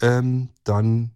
ähm, 0.00 0.48
dann 0.64 1.12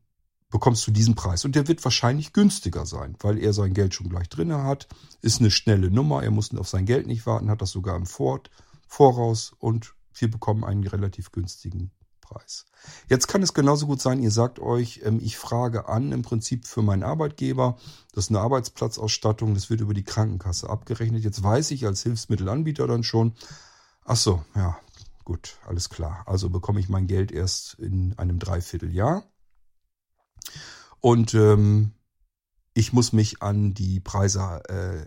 bekommst 0.51 0.87
du 0.87 0.91
diesen 0.91 1.15
Preis. 1.15 1.45
Und 1.45 1.57
der 1.57 1.69
wird 1.69 1.85
wahrscheinlich 1.85 2.33
günstiger 2.33 2.87
sein, 2.87 3.17
weil 3.21 3.39
er 3.39 3.53
sein 3.53 3.75
Geld 3.75 3.95
schon 3.95 4.09
gleich 4.09 4.29
drin 4.29 4.53
hat, 4.53 4.89
ist 5.21 5.41
eine 5.41 5.51
schnelle 5.51 5.91
Nummer, 5.91 6.23
er 6.23 6.31
muss 6.31 6.55
auf 6.55 6.69
sein 6.69 6.87
Geld 6.87 7.07
nicht 7.07 7.27
warten, 7.27 7.51
hat 7.51 7.61
das 7.61 7.71
sogar 7.71 7.97
im 7.97 8.07
Voraus 8.07 9.53
und 9.59 9.95
wir 10.15 10.31
bekommen 10.31 10.65
einen 10.65 10.87
relativ 10.87 11.33
günstigen 11.33 11.91
Preis. 12.27 12.67
Jetzt 13.09 13.29
kann 13.29 13.43
es 13.43 13.55
genauso 13.55 13.87
gut 13.87 14.01
sein, 14.01 14.21
ihr 14.21 14.31
sagt 14.31 14.59
euch, 14.59 15.01
ähm, 15.05 15.21
ich 15.23 15.37
frage 15.37 15.89
an 15.89 16.13
im 16.13 16.23
Prinzip 16.23 16.67
für 16.67 16.83
meinen 16.83 17.03
Arbeitgeber, 17.03 17.77
das 18.13 18.25
ist 18.25 18.31
eine 18.31 18.41
Arbeitsplatzausstattung, 18.41 19.55
das 19.55 19.71
wird 19.71 19.81
über 19.81 19.95
die 19.95 20.05
Krankenkasse 20.05 20.69
abgerechnet. 20.69 21.23
Jetzt 21.23 21.43
weiß 21.43 21.71
ich 21.71 21.87
als 21.87 22.03
Hilfsmittelanbieter 22.03 22.87
dann 22.87 23.05
schon, 23.05 23.35
ach 24.05 24.17
so, 24.17 24.45
ja, 24.55 24.79
gut, 25.25 25.59
alles 25.67 25.89
klar. 25.89 26.25
Also 26.27 26.51
bekomme 26.51 26.81
ich 26.81 26.89
mein 26.89 27.07
Geld 27.07 27.31
erst 27.31 27.75
in 27.75 28.19
einem 28.19 28.39
Dreivierteljahr. 28.39 29.25
Und 31.01 31.35
ähm, 31.35 31.93
ich 32.75 32.93
muss 32.93 33.13
mich 33.13 33.43
an 33.43 33.75
die 33.75 34.01
Preise 34.01 34.63
äh, 34.69 35.07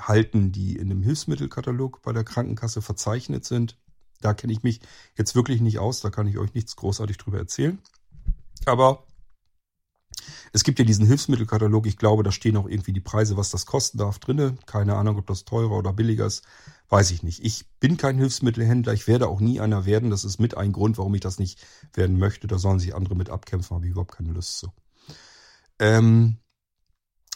halten, 0.00 0.52
die 0.52 0.76
in 0.76 0.88
dem 0.88 1.02
Hilfsmittelkatalog 1.02 2.02
bei 2.02 2.12
der 2.12 2.24
Krankenkasse 2.24 2.82
verzeichnet 2.82 3.44
sind. 3.44 3.78
Da 4.20 4.34
kenne 4.34 4.52
ich 4.52 4.62
mich 4.62 4.80
jetzt 5.16 5.34
wirklich 5.34 5.60
nicht 5.60 5.78
aus, 5.78 6.00
da 6.00 6.10
kann 6.10 6.26
ich 6.26 6.38
euch 6.38 6.54
nichts 6.54 6.76
großartig 6.76 7.16
drüber 7.18 7.38
erzählen. 7.38 7.78
Aber 8.66 9.06
es 10.52 10.64
gibt 10.64 10.78
ja 10.78 10.84
diesen 10.84 11.06
Hilfsmittelkatalog, 11.06 11.86
ich 11.86 11.96
glaube, 11.96 12.22
da 12.22 12.32
stehen 12.32 12.56
auch 12.56 12.68
irgendwie 12.68 12.92
die 12.92 13.00
Preise, 13.00 13.36
was 13.36 13.50
das 13.50 13.66
kosten 13.66 13.98
darf, 13.98 14.18
drinne. 14.18 14.56
Keine 14.66 14.96
Ahnung, 14.96 15.18
ob 15.18 15.26
das 15.26 15.44
teurer 15.44 15.76
oder 15.76 15.92
billiger 15.92 16.26
ist, 16.26 16.44
weiß 16.88 17.10
ich 17.12 17.22
nicht. 17.22 17.44
Ich 17.44 17.66
bin 17.78 17.96
kein 17.96 18.18
Hilfsmittelhändler, 18.18 18.92
ich 18.92 19.06
werde 19.06 19.28
auch 19.28 19.40
nie 19.40 19.60
einer 19.60 19.86
werden. 19.86 20.10
Das 20.10 20.24
ist 20.24 20.38
mit 20.38 20.56
ein 20.56 20.72
Grund, 20.72 20.98
warum 20.98 21.14
ich 21.14 21.20
das 21.20 21.38
nicht 21.38 21.64
werden 21.94 22.18
möchte. 22.18 22.46
Da 22.48 22.58
sollen 22.58 22.80
sich 22.80 22.94
andere 22.94 23.14
mit 23.14 23.30
abkämpfen, 23.30 23.76
habe 23.76 23.86
ich 23.86 23.92
überhaupt 23.92 24.16
keine 24.16 24.32
Lust 24.32 24.58
zu. 24.58 24.72
Ähm, 25.78 26.38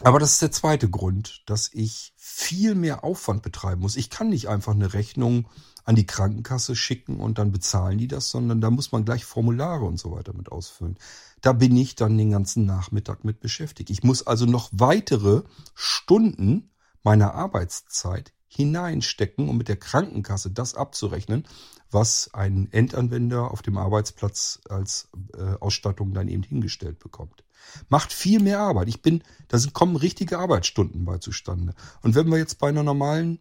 Aber 0.01 0.19
das 0.19 0.33
ist 0.33 0.43
der 0.43 0.51
zweite 0.53 0.91
Grund, 0.91 1.43
dass 1.47 1.71
ich 1.73 2.13
viel 2.17 2.75
mehr 2.75 3.05
Aufwand 3.05 3.43
betreiben 3.43 3.81
muss. 3.83 3.97
Ich 3.97 4.11
kann 4.11 4.29
nicht 4.29 4.49
einfach 4.49 4.73
eine 4.75 4.93
Rechnung 4.93 5.49
an 5.85 5.97
die 5.97 6.07
Krankenkasse 6.07 6.75
schicken 6.75 7.21
und 7.21 7.39
dann 7.39 7.53
bezahlen 7.53 7.99
die 7.99 8.09
das, 8.09 8.31
sondern 8.31 8.61
da 8.61 8.71
muss 8.71 8.93
man 8.93 9.05
gleich 9.05 9.25
Formulare 9.25 9.85
und 9.85 9.99
so 9.99 10.13
weiter 10.13 10.33
mit 10.35 10.51
ausfüllen. 10.51 10.99
Da 11.41 11.53
bin 11.53 11.77
ich 11.77 11.95
dann 11.95 12.17
den 12.17 12.31
ganzen 12.31 12.65
Nachmittag 12.65 13.25
mit 13.25 13.41
beschäftigt. 13.41 13.91
Ich 13.91 14.03
muss 14.03 14.27
also 14.27 14.47
noch 14.47 14.71
weitere 14.73 15.43
Stunden 15.75 16.71
meiner 17.03 17.35
Arbeitszeit 17.35 18.33
hineinstecken, 18.47 19.49
um 19.49 19.59
mit 19.59 19.69
der 19.69 19.77
Krankenkasse 19.77 20.51
das 20.51 20.75
abzurechnen, 20.75 21.45
was 21.91 22.31
ein 22.33 22.69
Endanwender 22.73 23.51
auf 23.51 23.63
dem 23.63 23.77
Arbeitsplatz 23.77 24.61
als 24.69 25.09
äh, 25.37 25.55
Ausstattung 25.61 26.15
dann 26.15 26.29
eben 26.29 26.43
hingestellt 26.43 26.99
bekommt. 26.99 27.45
Macht 27.89 28.13
viel 28.13 28.41
mehr 28.41 28.61
Arbeit. 28.61 28.89
Ich 28.89 29.03
bin, 29.03 29.23
da 29.49 29.59
kommen 29.73 29.97
richtige 29.97 30.39
Arbeitsstunden 30.39 31.05
bei 31.05 31.19
zustande. 31.19 31.75
Und 32.03 32.15
wenn 32.15 32.29
wir 32.29 32.39
jetzt 32.39 32.59
bei 32.59 32.69
einer 32.69 32.83
normalen 32.83 33.39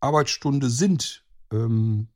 Arbeitsstunde 0.00 0.70
sind, 0.70 1.25
ähm, 1.52 2.08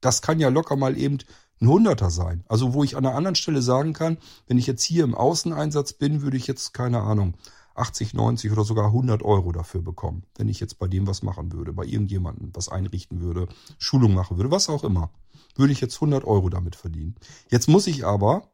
das 0.00 0.22
kann 0.22 0.40
ja 0.40 0.48
locker 0.48 0.76
mal 0.76 0.96
eben 0.96 1.18
ein 1.60 1.68
Hunderter 1.68 2.10
sein. 2.10 2.44
Also 2.48 2.72
wo 2.72 2.84
ich 2.84 2.96
an 2.96 3.04
einer 3.04 3.14
anderen 3.14 3.34
Stelle 3.34 3.62
sagen 3.62 3.92
kann, 3.92 4.18
wenn 4.46 4.58
ich 4.58 4.66
jetzt 4.66 4.82
hier 4.82 5.04
im 5.04 5.14
Außeneinsatz 5.14 5.92
bin, 5.94 6.22
würde 6.22 6.36
ich 6.36 6.46
jetzt, 6.46 6.72
keine 6.72 7.00
Ahnung, 7.00 7.34
80, 7.74 8.14
90 8.14 8.52
oder 8.52 8.64
sogar 8.64 8.86
100 8.86 9.22
Euro 9.22 9.52
dafür 9.52 9.82
bekommen, 9.82 10.24
wenn 10.36 10.48
ich 10.48 10.60
jetzt 10.60 10.78
bei 10.78 10.88
dem 10.88 11.06
was 11.06 11.22
machen 11.22 11.52
würde, 11.52 11.72
bei 11.72 11.84
irgendjemandem 11.84 12.50
was 12.54 12.68
einrichten 12.68 13.20
würde, 13.20 13.48
Schulung 13.78 14.14
machen 14.14 14.36
würde, 14.36 14.50
was 14.50 14.68
auch 14.68 14.84
immer, 14.84 15.10
würde 15.56 15.72
ich 15.72 15.80
jetzt 15.80 15.96
100 15.96 16.24
Euro 16.24 16.48
damit 16.48 16.76
verdienen. 16.76 17.14
Jetzt 17.50 17.68
muss 17.68 17.86
ich 17.86 18.04
aber 18.04 18.50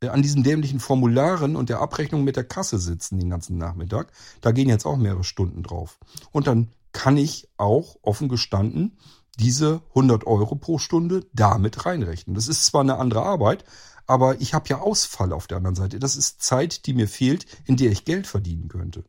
äh, 0.00 0.08
an 0.08 0.22
diesen 0.22 0.42
dämlichen 0.42 0.80
Formularen 0.80 1.56
und 1.56 1.68
der 1.68 1.80
Abrechnung 1.80 2.24
mit 2.24 2.36
der 2.36 2.44
Kasse 2.44 2.78
sitzen 2.78 3.18
den 3.18 3.30
ganzen 3.30 3.56
Nachmittag. 3.56 4.12
Da 4.40 4.52
gehen 4.52 4.68
jetzt 4.68 4.86
auch 4.86 4.96
mehrere 4.96 5.24
Stunden 5.24 5.62
drauf. 5.62 5.98
Und 6.32 6.46
dann 6.46 6.68
kann 6.92 7.16
ich 7.16 7.48
auch 7.56 7.96
offen 8.02 8.28
gestanden 8.28 8.98
diese 9.38 9.82
100 9.90 10.26
Euro 10.26 10.56
pro 10.56 10.78
Stunde 10.78 11.26
damit 11.32 11.86
reinrechnen. 11.86 12.34
Das 12.34 12.48
ist 12.48 12.66
zwar 12.66 12.82
eine 12.82 12.98
andere 12.98 13.22
Arbeit, 13.22 13.64
aber 14.06 14.40
ich 14.40 14.54
habe 14.54 14.68
ja 14.68 14.80
Ausfall 14.80 15.32
auf 15.32 15.46
der 15.46 15.58
anderen 15.58 15.76
Seite. 15.76 15.98
Das 15.98 16.16
ist 16.16 16.42
Zeit, 16.42 16.86
die 16.86 16.94
mir 16.94 17.08
fehlt, 17.08 17.46
in 17.64 17.76
der 17.76 17.92
ich 17.92 18.04
Geld 18.04 18.26
verdienen 18.26 18.68
könnte. 18.68 19.04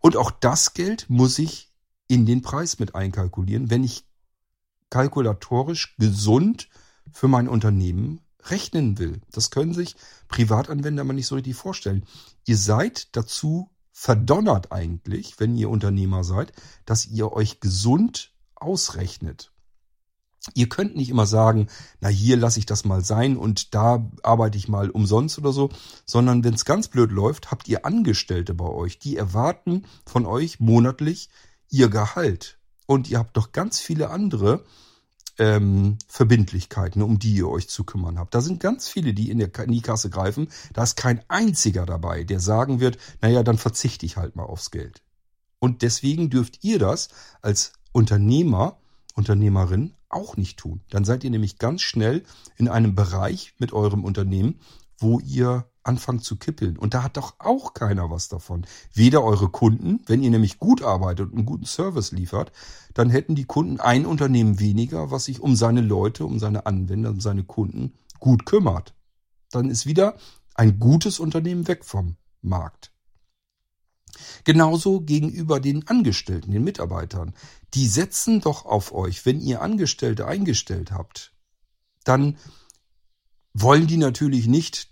Und 0.00 0.16
auch 0.16 0.30
das 0.30 0.74
Geld 0.74 1.06
muss 1.08 1.38
ich 1.38 1.72
in 2.06 2.26
den 2.26 2.42
Preis 2.42 2.78
mit 2.78 2.94
einkalkulieren, 2.94 3.70
wenn 3.70 3.82
ich 3.84 4.04
kalkulatorisch 4.90 5.96
gesund 5.98 6.68
für 7.10 7.28
mein 7.28 7.48
Unternehmen 7.48 8.20
rechnen 8.44 8.98
will. 8.98 9.20
Das 9.32 9.50
können 9.50 9.74
sich 9.74 9.96
Privatanwender 10.28 11.04
mal 11.04 11.14
nicht 11.14 11.26
so 11.26 11.34
richtig 11.34 11.56
vorstellen. 11.56 12.04
Ihr 12.44 12.58
seid 12.58 13.16
dazu 13.16 13.70
verdonnert 13.90 14.72
eigentlich, 14.72 15.40
wenn 15.40 15.56
ihr 15.56 15.70
Unternehmer 15.70 16.24
seid, 16.24 16.52
dass 16.84 17.06
ihr 17.06 17.32
euch 17.32 17.60
gesund 17.60 18.33
ausrechnet. 18.56 19.50
Ihr 20.52 20.68
könnt 20.68 20.94
nicht 20.94 21.08
immer 21.08 21.26
sagen, 21.26 21.68
na 22.00 22.08
hier 22.08 22.36
lasse 22.36 22.58
ich 22.58 22.66
das 22.66 22.84
mal 22.84 23.02
sein 23.02 23.38
und 23.38 23.74
da 23.74 24.10
arbeite 24.22 24.58
ich 24.58 24.68
mal 24.68 24.90
umsonst 24.90 25.38
oder 25.38 25.52
so, 25.52 25.70
sondern 26.04 26.44
wenn 26.44 26.52
es 26.52 26.66
ganz 26.66 26.88
blöd 26.88 27.10
läuft, 27.10 27.50
habt 27.50 27.66
ihr 27.66 27.86
Angestellte 27.86 28.52
bei 28.52 28.66
euch, 28.66 28.98
die 28.98 29.16
erwarten 29.16 29.86
von 30.04 30.26
euch 30.26 30.60
monatlich 30.60 31.30
ihr 31.70 31.88
Gehalt. 31.88 32.58
Und 32.86 33.08
ihr 33.08 33.18
habt 33.18 33.36
doch 33.38 33.52
ganz 33.52 33.80
viele 33.80 34.10
andere 34.10 34.64
ähm, 35.38 35.96
Verbindlichkeiten, 36.06 37.00
um 37.00 37.18
die 37.18 37.36
ihr 37.36 37.48
euch 37.48 37.68
zu 37.68 37.84
kümmern 37.84 38.18
habt. 38.18 38.34
Da 38.34 38.42
sind 38.42 38.60
ganz 38.60 38.86
viele, 38.86 39.14
die 39.14 39.30
in, 39.30 39.38
der, 39.38 39.54
in 39.60 39.72
die 39.72 39.80
Kasse 39.80 40.10
greifen. 40.10 40.48
Da 40.74 40.82
ist 40.82 40.96
kein 40.96 41.22
einziger 41.28 41.86
dabei, 41.86 42.24
der 42.24 42.40
sagen 42.40 42.80
wird, 42.80 42.98
naja, 43.22 43.42
dann 43.42 43.56
verzichte 43.56 44.04
ich 44.04 44.18
halt 44.18 44.36
mal 44.36 44.44
aufs 44.44 44.70
Geld. 44.70 45.02
Und 45.58 45.80
deswegen 45.80 46.28
dürft 46.28 46.62
ihr 46.62 46.78
das 46.78 47.08
als 47.40 47.72
Unternehmer, 47.94 48.76
Unternehmerin 49.14 49.94
auch 50.08 50.36
nicht 50.36 50.58
tun. 50.58 50.80
Dann 50.90 51.04
seid 51.04 51.22
ihr 51.22 51.30
nämlich 51.30 51.58
ganz 51.58 51.80
schnell 51.80 52.24
in 52.56 52.68
einem 52.68 52.96
Bereich 52.96 53.54
mit 53.58 53.72
eurem 53.72 54.04
Unternehmen, 54.04 54.58
wo 54.98 55.20
ihr 55.20 55.66
anfangt 55.84 56.24
zu 56.24 56.36
kippeln. 56.36 56.76
Und 56.76 56.94
da 56.94 57.04
hat 57.04 57.16
doch 57.16 57.34
auch 57.38 57.72
keiner 57.72 58.10
was 58.10 58.28
davon. 58.28 58.66
Weder 58.92 59.22
eure 59.22 59.48
Kunden, 59.48 60.00
wenn 60.06 60.22
ihr 60.22 60.30
nämlich 60.30 60.58
gut 60.58 60.82
arbeitet 60.82 61.28
und 61.30 61.36
einen 61.36 61.46
guten 61.46 61.66
Service 61.66 62.10
liefert, 62.10 62.50
dann 62.94 63.10
hätten 63.10 63.36
die 63.36 63.44
Kunden 63.44 63.78
ein 63.78 64.06
Unternehmen 64.06 64.58
weniger, 64.58 65.12
was 65.12 65.26
sich 65.26 65.40
um 65.40 65.54
seine 65.54 65.80
Leute, 65.80 66.26
um 66.26 66.40
seine 66.40 66.66
Anwender, 66.66 67.10
um 67.10 67.20
seine 67.20 67.44
Kunden 67.44 67.92
gut 68.18 68.44
kümmert. 68.44 68.94
Dann 69.50 69.70
ist 69.70 69.86
wieder 69.86 70.16
ein 70.54 70.80
gutes 70.80 71.20
Unternehmen 71.20 71.68
weg 71.68 71.84
vom 71.84 72.16
Markt. 72.42 72.93
Genauso 74.44 75.00
gegenüber 75.00 75.60
den 75.60 75.86
Angestellten, 75.88 76.52
den 76.52 76.64
Mitarbeitern. 76.64 77.34
Die 77.74 77.86
setzen 77.86 78.40
doch 78.40 78.64
auf 78.64 78.92
euch, 78.92 79.24
wenn 79.26 79.40
ihr 79.40 79.62
Angestellte 79.62 80.26
eingestellt 80.26 80.92
habt. 80.92 81.32
Dann 82.04 82.36
wollen 83.52 83.86
die 83.86 83.96
natürlich 83.96 84.46
nicht 84.46 84.88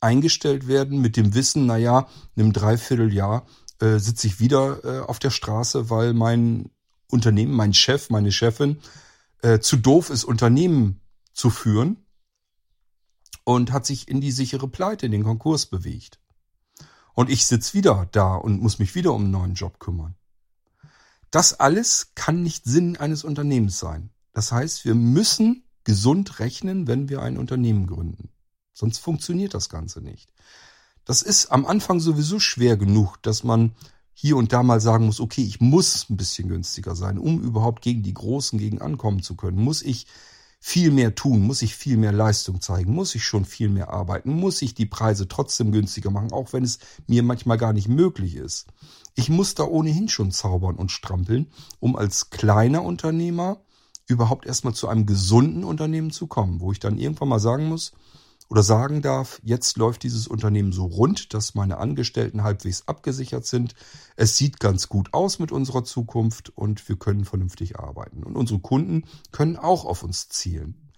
eingestellt 0.00 0.68
werden 0.68 1.00
mit 1.00 1.16
dem 1.16 1.34
Wissen, 1.34 1.66
naja, 1.66 2.08
in 2.36 2.42
einem 2.42 2.52
Dreivierteljahr 2.52 3.46
äh, 3.80 3.98
sitze 3.98 4.26
ich 4.26 4.40
wieder 4.40 4.84
äh, 4.84 5.00
auf 5.00 5.18
der 5.18 5.30
Straße, 5.30 5.90
weil 5.90 6.14
mein 6.14 6.70
Unternehmen, 7.10 7.54
mein 7.54 7.74
Chef, 7.74 8.10
meine 8.10 8.32
Chefin 8.32 8.78
äh, 9.42 9.58
zu 9.60 9.76
doof 9.76 10.10
ist, 10.10 10.24
Unternehmen 10.24 11.00
zu 11.32 11.50
führen 11.50 12.04
und 13.44 13.72
hat 13.72 13.86
sich 13.86 14.08
in 14.08 14.20
die 14.20 14.32
sichere 14.32 14.68
Pleite, 14.68 15.06
in 15.06 15.12
den 15.12 15.24
Konkurs 15.24 15.66
bewegt. 15.66 16.20
Und 17.18 17.30
ich 17.30 17.48
sitze 17.48 17.74
wieder 17.74 18.06
da 18.12 18.36
und 18.36 18.62
muss 18.62 18.78
mich 18.78 18.94
wieder 18.94 19.12
um 19.12 19.22
einen 19.22 19.32
neuen 19.32 19.54
Job 19.54 19.80
kümmern. 19.80 20.14
Das 21.32 21.58
alles 21.58 22.12
kann 22.14 22.44
nicht 22.44 22.64
Sinn 22.64 22.96
eines 22.96 23.24
Unternehmens 23.24 23.80
sein. 23.80 24.10
Das 24.34 24.52
heißt, 24.52 24.84
wir 24.84 24.94
müssen 24.94 25.64
gesund 25.82 26.38
rechnen, 26.38 26.86
wenn 26.86 27.08
wir 27.08 27.20
ein 27.20 27.36
Unternehmen 27.36 27.88
gründen. 27.88 28.28
Sonst 28.72 28.98
funktioniert 28.98 29.52
das 29.52 29.68
Ganze 29.68 30.00
nicht. 30.00 30.32
Das 31.04 31.22
ist 31.22 31.46
am 31.50 31.66
Anfang 31.66 31.98
sowieso 31.98 32.38
schwer 32.38 32.76
genug, 32.76 33.20
dass 33.22 33.42
man 33.42 33.74
hier 34.12 34.36
und 34.36 34.52
da 34.52 34.62
mal 34.62 34.80
sagen 34.80 35.06
muss, 35.06 35.18
okay, 35.18 35.42
ich 35.42 35.60
muss 35.60 36.08
ein 36.08 36.16
bisschen 36.16 36.48
günstiger 36.48 36.94
sein, 36.94 37.18
um 37.18 37.42
überhaupt 37.42 37.82
gegen 37.82 38.04
die 38.04 38.14
Großen 38.14 38.60
gegen 38.60 38.80
ankommen 38.80 39.24
zu 39.24 39.34
können. 39.34 39.58
Muss 39.58 39.82
ich 39.82 40.06
viel 40.60 40.90
mehr 40.90 41.14
tun, 41.14 41.42
muss 41.42 41.62
ich 41.62 41.76
viel 41.76 41.96
mehr 41.96 42.12
Leistung 42.12 42.60
zeigen, 42.60 42.92
muss 42.92 43.14
ich 43.14 43.24
schon 43.24 43.44
viel 43.44 43.68
mehr 43.68 43.90
arbeiten, 43.90 44.32
muss 44.32 44.60
ich 44.60 44.74
die 44.74 44.86
Preise 44.86 45.28
trotzdem 45.28 45.70
günstiger 45.72 46.10
machen, 46.10 46.32
auch 46.32 46.52
wenn 46.52 46.64
es 46.64 46.78
mir 47.06 47.22
manchmal 47.22 47.58
gar 47.58 47.72
nicht 47.72 47.88
möglich 47.88 48.34
ist. 48.34 48.66
Ich 49.14 49.28
muss 49.28 49.54
da 49.54 49.64
ohnehin 49.64 50.08
schon 50.08 50.30
zaubern 50.30 50.76
und 50.76 50.90
strampeln, 50.90 51.46
um 51.80 51.96
als 51.96 52.30
kleiner 52.30 52.82
Unternehmer 52.82 53.60
überhaupt 54.06 54.46
erstmal 54.46 54.74
zu 54.74 54.88
einem 54.88 55.06
gesunden 55.06 55.64
Unternehmen 55.64 56.10
zu 56.10 56.26
kommen, 56.26 56.60
wo 56.60 56.72
ich 56.72 56.80
dann 56.80 56.98
irgendwann 56.98 57.28
mal 57.28 57.40
sagen 57.40 57.68
muss, 57.68 57.92
oder 58.50 58.62
sagen 58.62 59.02
darf, 59.02 59.40
jetzt 59.42 59.76
läuft 59.76 60.02
dieses 60.02 60.26
Unternehmen 60.26 60.72
so 60.72 60.86
rund, 60.86 61.34
dass 61.34 61.54
meine 61.54 61.78
Angestellten 61.78 62.42
halbwegs 62.42 62.88
abgesichert 62.88 63.46
sind. 63.46 63.74
Es 64.16 64.36
sieht 64.36 64.58
ganz 64.58 64.88
gut 64.88 65.12
aus 65.12 65.38
mit 65.38 65.52
unserer 65.52 65.84
Zukunft 65.84 66.50
und 66.56 66.88
wir 66.88 66.96
können 66.96 67.24
vernünftig 67.24 67.78
arbeiten. 67.78 68.22
Und 68.22 68.36
unsere 68.36 68.60
Kunden 68.60 69.04
können 69.32 69.56
auch 69.56 69.84
auf 69.84 70.02
uns 70.02 70.28
zielen. 70.28 70.92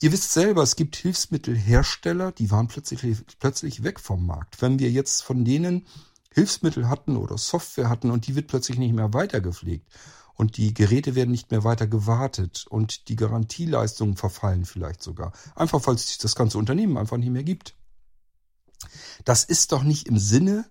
Ihr 0.00 0.12
wisst 0.12 0.32
selber, 0.32 0.62
es 0.62 0.76
gibt 0.76 0.96
Hilfsmittelhersteller, 0.96 2.32
die 2.32 2.50
waren 2.50 2.68
plötzlich, 2.68 3.16
plötzlich 3.38 3.82
weg 3.82 4.00
vom 4.00 4.24
Markt. 4.24 4.62
Wenn 4.62 4.78
wir 4.78 4.90
jetzt 4.90 5.22
von 5.22 5.44
denen 5.44 5.86
Hilfsmittel 6.32 6.88
hatten 6.88 7.16
oder 7.16 7.36
Software 7.36 7.88
hatten 7.88 8.10
und 8.10 8.26
die 8.26 8.36
wird 8.36 8.46
plötzlich 8.46 8.78
nicht 8.78 8.94
mehr 8.94 9.12
weitergepflegt 9.12 9.86
und 10.38 10.56
die 10.56 10.72
Geräte 10.72 11.16
werden 11.16 11.32
nicht 11.32 11.50
mehr 11.50 11.64
weiter 11.64 11.88
gewartet 11.88 12.64
und 12.70 13.08
die 13.08 13.16
Garantieleistungen 13.16 14.16
verfallen 14.16 14.64
vielleicht 14.64 15.02
sogar. 15.02 15.32
Einfach 15.56 15.84
weil 15.86 15.96
es 15.96 16.16
das 16.16 16.36
ganze 16.36 16.58
Unternehmen 16.58 16.96
einfach 16.96 17.16
nicht 17.16 17.30
mehr 17.30 17.42
gibt. 17.42 17.74
Das 19.24 19.42
ist 19.42 19.72
doch 19.72 19.82
nicht 19.82 20.06
im 20.06 20.16
Sinne 20.16 20.70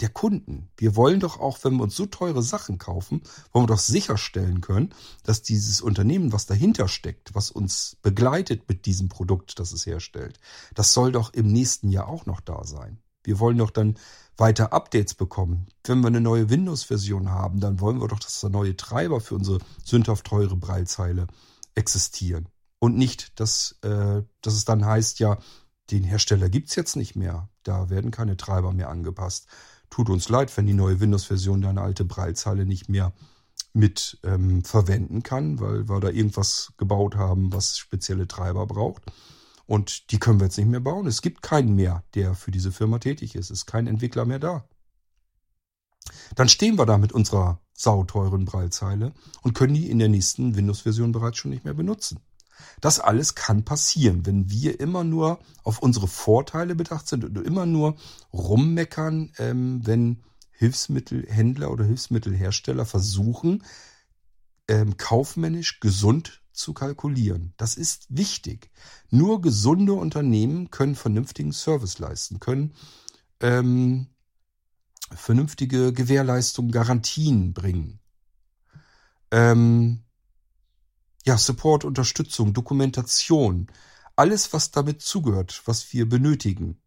der 0.00 0.08
Kunden. 0.08 0.70
Wir 0.78 0.96
wollen 0.96 1.20
doch 1.20 1.38
auch, 1.38 1.58
wenn 1.62 1.76
wir 1.76 1.82
uns 1.82 1.94
so 1.94 2.06
teure 2.06 2.42
Sachen 2.42 2.78
kaufen, 2.78 3.22
wollen 3.52 3.64
wir 3.64 3.74
doch 3.74 3.78
sicherstellen 3.78 4.62
können, 4.62 4.94
dass 5.22 5.42
dieses 5.42 5.82
Unternehmen, 5.82 6.32
was 6.32 6.46
dahinter 6.46 6.88
steckt, 6.88 7.34
was 7.34 7.50
uns 7.50 7.98
begleitet 8.00 8.68
mit 8.70 8.86
diesem 8.86 9.10
Produkt, 9.10 9.58
das 9.58 9.72
es 9.72 9.84
herstellt, 9.84 10.40
das 10.74 10.94
soll 10.94 11.12
doch 11.12 11.34
im 11.34 11.52
nächsten 11.52 11.90
Jahr 11.90 12.08
auch 12.08 12.24
noch 12.24 12.40
da 12.40 12.64
sein. 12.64 13.03
Wir 13.24 13.40
wollen 13.40 13.58
doch 13.58 13.70
dann 13.70 13.96
weiter 14.36 14.72
Updates 14.72 15.14
bekommen. 15.14 15.66
Wenn 15.84 16.00
wir 16.00 16.08
eine 16.08 16.20
neue 16.20 16.50
Windows-Version 16.50 17.30
haben, 17.30 17.60
dann 17.60 17.80
wollen 17.80 18.00
wir 18.00 18.08
doch, 18.08 18.18
dass 18.18 18.40
da 18.40 18.48
neue 18.48 18.76
Treiber 18.76 19.20
für 19.20 19.34
unsere 19.34 19.58
sündhaft 19.84 20.26
teure 20.26 20.56
Breilzeile 20.56 21.26
existieren. 21.74 22.48
Und 22.78 22.96
nicht, 22.96 23.38
dass, 23.40 23.78
äh, 23.82 24.22
dass 24.42 24.54
es 24.54 24.64
dann 24.64 24.84
heißt, 24.84 25.18
ja, 25.20 25.38
den 25.90 26.04
Hersteller 26.04 26.48
gibt's 26.48 26.76
jetzt 26.76 26.96
nicht 26.96 27.16
mehr. 27.16 27.48
Da 27.62 27.90
werden 27.90 28.10
keine 28.10 28.36
Treiber 28.36 28.72
mehr 28.72 28.88
angepasst. 28.88 29.46
Tut 29.90 30.10
uns 30.10 30.28
leid, 30.28 30.54
wenn 30.56 30.66
die 30.66 30.74
neue 30.74 31.00
Windows-Version 31.00 31.62
deine 31.62 31.80
alte 31.80 32.04
Breilzeile 32.04 32.66
nicht 32.66 32.88
mehr 32.88 33.12
mit 33.72 34.18
ähm, 34.22 34.64
verwenden 34.64 35.22
kann, 35.22 35.60
weil 35.60 35.88
wir 35.88 36.00
da 36.00 36.08
irgendwas 36.08 36.72
gebaut 36.76 37.16
haben, 37.16 37.52
was 37.52 37.76
spezielle 37.78 38.26
Treiber 38.26 38.66
braucht. 38.66 39.02
Und 39.66 40.10
die 40.10 40.18
können 40.18 40.40
wir 40.40 40.46
jetzt 40.46 40.58
nicht 40.58 40.68
mehr 40.68 40.80
bauen. 40.80 41.06
Es 41.06 41.22
gibt 41.22 41.42
keinen 41.42 41.74
mehr, 41.74 42.04
der 42.14 42.34
für 42.34 42.50
diese 42.50 42.72
Firma 42.72 42.98
tätig 42.98 43.34
ist. 43.34 43.50
Es 43.50 43.60
ist 43.60 43.66
kein 43.66 43.86
Entwickler 43.86 44.24
mehr 44.24 44.38
da. 44.38 44.68
Dann 46.34 46.48
stehen 46.48 46.76
wir 46.76 46.86
da 46.86 46.98
mit 46.98 47.12
unserer 47.12 47.60
sauteuren 47.72 48.44
Braillezeile 48.44 49.12
und 49.42 49.54
können 49.54 49.74
die 49.74 49.90
in 49.90 49.98
der 49.98 50.08
nächsten 50.08 50.54
Windows-Version 50.54 51.12
bereits 51.12 51.38
schon 51.38 51.50
nicht 51.50 51.64
mehr 51.64 51.74
benutzen. 51.74 52.20
Das 52.80 53.00
alles 53.00 53.34
kann 53.34 53.64
passieren, 53.64 54.26
wenn 54.26 54.50
wir 54.50 54.78
immer 54.78 55.02
nur 55.02 55.40
auf 55.64 55.80
unsere 55.80 56.06
Vorteile 56.06 56.74
bedacht 56.74 57.08
sind 57.08 57.24
und 57.24 57.36
immer 57.38 57.66
nur 57.66 57.96
rummeckern, 58.32 59.32
ähm, 59.38 59.80
wenn 59.84 60.22
Hilfsmittelhändler 60.52 61.70
oder 61.70 61.84
Hilfsmittelhersteller 61.84 62.84
versuchen, 62.84 63.64
ähm, 64.68 64.96
kaufmännisch 64.96 65.80
gesund 65.80 66.43
zu 66.54 66.72
kalkulieren. 66.72 67.52
Das 67.56 67.76
ist 67.76 68.06
wichtig. 68.08 68.70
Nur 69.10 69.40
gesunde 69.40 69.92
Unternehmen 69.92 70.70
können 70.70 70.94
vernünftigen 70.94 71.52
Service 71.52 71.98
leisten, 71.98 72.40
können 72.40 72.74
ähm, 73.40 74.06
vernünftige 75.12 75.92
Gewährleistungen, 75.92 76.70
Garantien 76.70 77.52
bringen. 77.52 78.00
Ähm, 79.30 80.04
ja, 81.24 81.38
Support, 81.38 81.84
Unterstützung, 81.84 82.52
Dokumentation, 82.52 83.68
alles, 84.16 84.52
was 84.52 84.70
damit 84.70 85.02
zugehört, 85.02 85.62
was 85.64 85.92
wir 85.92 86.08
benötigen. 86.08 86.80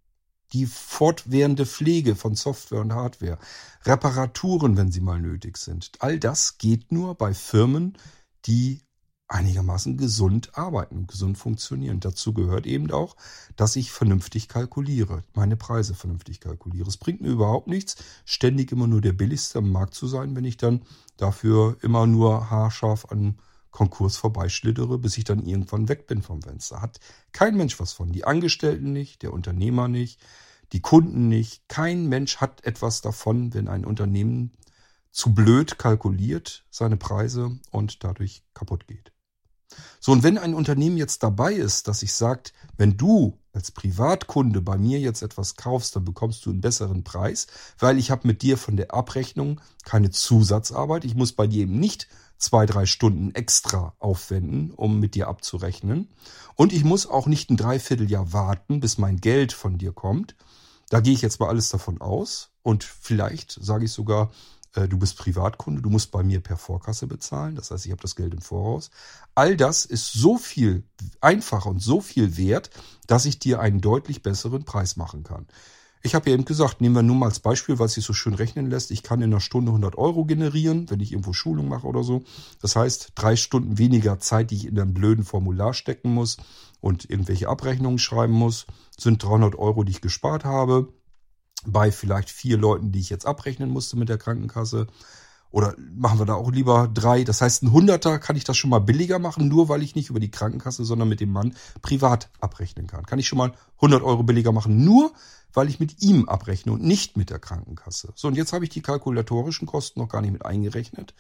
Die 0.54 0.66
fortwährende 0.66 1.66
Pflege 1.66 2.16
von 2.16 2.36
Software 2.36 2.80
und 2.80 2.94
Hardware, 2.94 3.38
Reparaturen, 3.84 4.78
wenn 4.78 4.92
sie 4.92 5.02
mal 5.02 5.20
nötig 5.20 5.58
sind. 5.58 5.92
All 6.00 6.20
das 6.20 6.58
geht 6.58 6.92
nur 6.92 7.16
bei 7.16 7.34
Firmen, 7.34 7.98
die 8.46 8.87
einigermaßen 9.28 9.98
gesund 9.98 10.58
arbeiten 10.58 10.98
und 10.98 11.08
gesund 11.08 11.38
funktionieren. 11.38 12.00
Dazu 12.00 12.34
gehört 12.34 12.66
eben 12.66 12.90
auch, 12.92 13.16
dass 13.56 13.76
ich 13.76 13.92
vernünftig 13.92 14.48
kalkuliere, 14.48 15.24
meine 15.34 15.58
Preise 15.58 15.96
vernünftig 15.96 16.40
kalkuliere. 16.40 16.88
Es 16.88 16.98
bringt 16.98 17.22
mir 17.22 17.30
überhaupt 17.30 17.68
nichts, 17.68 17.98
ständig 18.26 18.72
immer 18.72 18.88
nur 18.88 19.02
der 19.02 19.14
billigste 19.14 19.60
am 19.60 19.72
Markt 19.72 19.96
zu 19.96 20.08
sein, 20.08 20.36
wenn 20.36 20.46
ich 20.46 20.58
dann 20.58 20.82
dafür 21.18 21.78
immer 21.82 22.08
nur 22.08 22.50
haarscharf 22.50 23.06
an 23.12 23.38
Konkurs 23.72 24.18
vorbeischlittere, 24.18 24.98
bis 24.98 25.18
ich 25.18 25.24
dann 25.24 25.46
irgendwann 25.46 25.90
weg 25.90 26.08
bin 26.08 26.22
vom 26.22 26.42
Fenster. 26.42 26.82
Hat 26.82 27.00
kein 27.32 27.58
Mensch 27.58 27.80
was 27.80 27.94
von. 27.94 28.12
Die 28.12 28.24
Angestellten 28.24 28.94
nicht, 28.94 29.22
der 29.24 29.34
Unternehmer 29.34 29.88
nicht, 29.88 30.20
die 30.72 30.82
Kunden 30.82 31.28
nicht. 31.28 31.68
Kein 31.68 32.08
Mensch 32.08 32.38
hat 32.38 32.64
etwas 32.64 33.02
davon, 33.02 33.54
wenn 33.54 33.68
ein 33.68 33.86
Unternehmen 33.86 34.52
zu 35.12 35.34
blöd 35.34 35.78
kalkuliert 35.78 36.66
seine 36.70 36.98
Preise 36.98 37.60
und 37.72 38.04
dadurch 38.04 38.44
kaputt 38.54 38.88
geht. 38.88 39.12
So, 40.00 40.12
und 40.12 40.24
wenn 40.24 40.38
ein 40.38 40.54
Unternehmen 40.54 40.98
jetzt 40.98 41.24
dabei 41.24 41.54
ist, 41.54 41.88
dass 41.88 42.04
ich 42.04 42.14
sagt, 42.14 42.54
wenn 42.78 42.98
du 42.98 43.38
als 43.54 43.72
Privatkunde 43.72 44.62
bei 44.62 44.78
mir 44.78 45.00
jetzt 45.00 45.22
etwas 45.22 45.56
kaufst, 45.56 45.96
dann 45.96 46.06
bekommst 46.06 46.46
du 46.46 46.52
einen 46.52 46.62
besseren 46.62 47.04
Preis, 47.04 47.48
weil 47.80 47.98
ich 47.98 48.12
habe 48.12 48.28
mit 48.28 48.42
dir 48.42 48.58
von 48.58 48.78
der 48.78 48.94
Abrechnung 48.94 49.60
keine 49.84 50.12
Zusatzarbeit. 50.12 51.06
Ich 51.06 51.16
muss 51.16 51.34
bei 51.34 51.48
dir 51.48 51.64
eben 51.64 51.80
nicht 51.80 52.08
zwei, 52.38 52.66
drei 52.66 52.86
Stunden 52.86 53.34
extra 53.34 53.96
aufwenden, 54.00 54.72
um 54.72 55.00
mit 55.00 55.16
dir 55.16 55.28
abzurechnen. 55.28 56.08
Und 56.56 56.72
ich 56.72 56.84
muss 56.84 57.08
auch 57.08 57.28
nicht 57.28 57.50
ein 57.50 57.58
Dreivierteljahr 57.58 58.32
warten, 58.32 58.80
bis 58.80 58.98
mein 58.98 59.18
Geld 59.18 59.54
von 59.54 59.78
dir 59.78 59.92
kommt. 59.92 60.36
Da 60.90 61.02
gehe 61.02 61.14
ich 61.14 61.22
jetzt 61.22 61.40
mal 61.40 61.50
alles 61.50 61.70
davon 61.70 62.00
aus. 62.00 62.52
Und 62.62 62.84
vielleicht 62.84 63.58
sage 63.60 63.86
ich 63.86 63.92
sogar, 63.92 64.32
du 64.86 65.00
bist 65.00 65.18
Privatkunde, 65.18 65.82
du 65.82 65.90
musst 65.90 66.12
bei 66.12 66.22
mir 66.22 66.40
per 66.40 66.58
Vorkasse 66.58 67.08
bezahlen, 67.08 67.56
das 67.56 67.72
heißt, 67.72 67.86
ich 67.86 67.92
habe 67.92 68.02
das 68.02 68.16
Geld 68.16 68.34
im 68.34 68.42
Voraus. 68.42 68.92
All 69.34 69.58
das 69.58 69.86
ist 69.86 70.14
so 70.14 70.38
viel 70.38 70.84
einfacher 71.22 71.70
und 71.70 71.82
so 71.82 72.02
viel 72.02 72.38
wert, 72.38 72.70
dass 73.08 73.26
ich 73.26 73.40
dir 73.40 73.60
einen 73.60 73.82
deutlich 73.82 74.22
besseren 74.22 74.66
Preis 74.66 74.98
machen 74.98 75.24
kann. 75.24 75.48
Ich 76.04 76.14
habe 76.16 76.30
ja 76.30 76.36
eben 76.36 76.46
gesagt, 76.46 76.80
nehmen 76.80 76.96
wir 76.96 77.02
nur 77.02 77.16
mal 77.16 77.26
als 77.26 77.40
Beispiel, 77.40 77.82
es 77.82 77.94
sich 77.94 78.06
so 78.06 78.14
schön 78.14 78.34
rechnen 78.34 78.70
lässt. 78.70 78.92
Ich 78.92 79.04
kann 79.04 79.22
in 79.22 79.32
einer 79.32 79.42
Stunde 79.42 79.72
100 79.72 79.98
Euro 79.98 80.26
generieren, 80.26 80.90
wenn 80.90 81.00
ich 81.00 81.12
irgendwo 81.12 81.34
Schulung 81.34 81.68
mache 81.68 81.88
oder 81.88 82.04
so. 82.04 82.24
Das 82.62 82.76
heißt, 82.76 83.14
drei 83.16 83.36
Stunden 83.36 83.78
weniger 83.78 84.20
Zeit, 84.20 84.52
die 84.52 84.56
ich 84.56 84.68
in 84.68 84.80
einem 84.80 84.94
blöden 84.94 85.26
Formular 85.26 85.74
stecken 85.74 86.14
muss 86.14 86.38
und 86.82 87.10
irgendwelche 87.10 87.50
Abrechnungen 87.50 88.00
schreiben 88.00 88.34
muss, 88.34 88.68
sind 88.98 89.24
300 89.24 89.56
Euro, 89.58 89.84
die 89.84 89.92
ich 89.92 90.02
gespart 90.02 90.46
habe 90.46 90.94
bei 91.72 91.92
vielleicht 91.92 92.30
vier 92.30 92.58
Leuten, 92.58 92.92
die 92.92 93.00
ich 93.00 93.10
jetzt 93.10 93.26
abrechnen 93.26 93.70
musste 93.70 93.98
mit 93.98 94.10
der 94.10 94.18
Krankenkasse. 94.18 94.88
Oder 95.50 95.76
machen 95.96 96.20
wir 96.20 96.26
da 96.26 96.34
auch 96.34 96.52
lieber 96.52 96.90
drei. 96.94 97.24
Das 97.24 97.42
heißt, 97.42 97.64
ein 97.64 97.72
Hunderter 97.72 98.20
kann 98.20 98.36
ich 98.36 98.44
das 98.44 98.58
schon 98.58 98.70
mal 98.70 98.80
billiger 98.80 99.18
machen, 99.18 99.48
nur 99.48 99.70
weil 99.70 99.82
ich 99.82 99.96
nicht 99.96 100.10
über 100.10 100.20
die 100.20 100.32
Krankenkasse, 100.32 100.84
sondern 100.84 101.08
mit 101.08 101.22
dem 101.22 101.32
Mann 101.32 101.56
privat 101.82 102.30
abrechnen 102.42 102.88
kann. 102.88 103.06
Kann 103.06 103.20
ich 103.20 103.28
schon 103.28 103.38
mal 103.38 103.54
100 103.78 104.04
Euro 104.04 104.24
billiger 104.24 104.52
machen, 104.52 104.84
nur 104.84 105.14
weil 105.54 105.70
ich 105.70 105.80
mit 105.80 106.02
ihm 106.02 106.28
abrechne 106.28 106.74
und 106.74 106.84
nicht 106.84 107.16
mit 107.18 107.30
der 107.30 107.40
Krankenkasse. 107.40 108.12
So, 108.16 108.28
und 108.28 108.36
jetzt 108.36 108.54
habe 108.54 108.66
ich 108.66 108.70
die 108.70 108.82
kalkulatorischen 108.82 109.68
Kosten 109.68 110.00
noch 110.00 110.10
gar 110.10 110.22
nicht 110.22 110.34
mit 110.34 110.46
eingerechnet. 110.46 111.14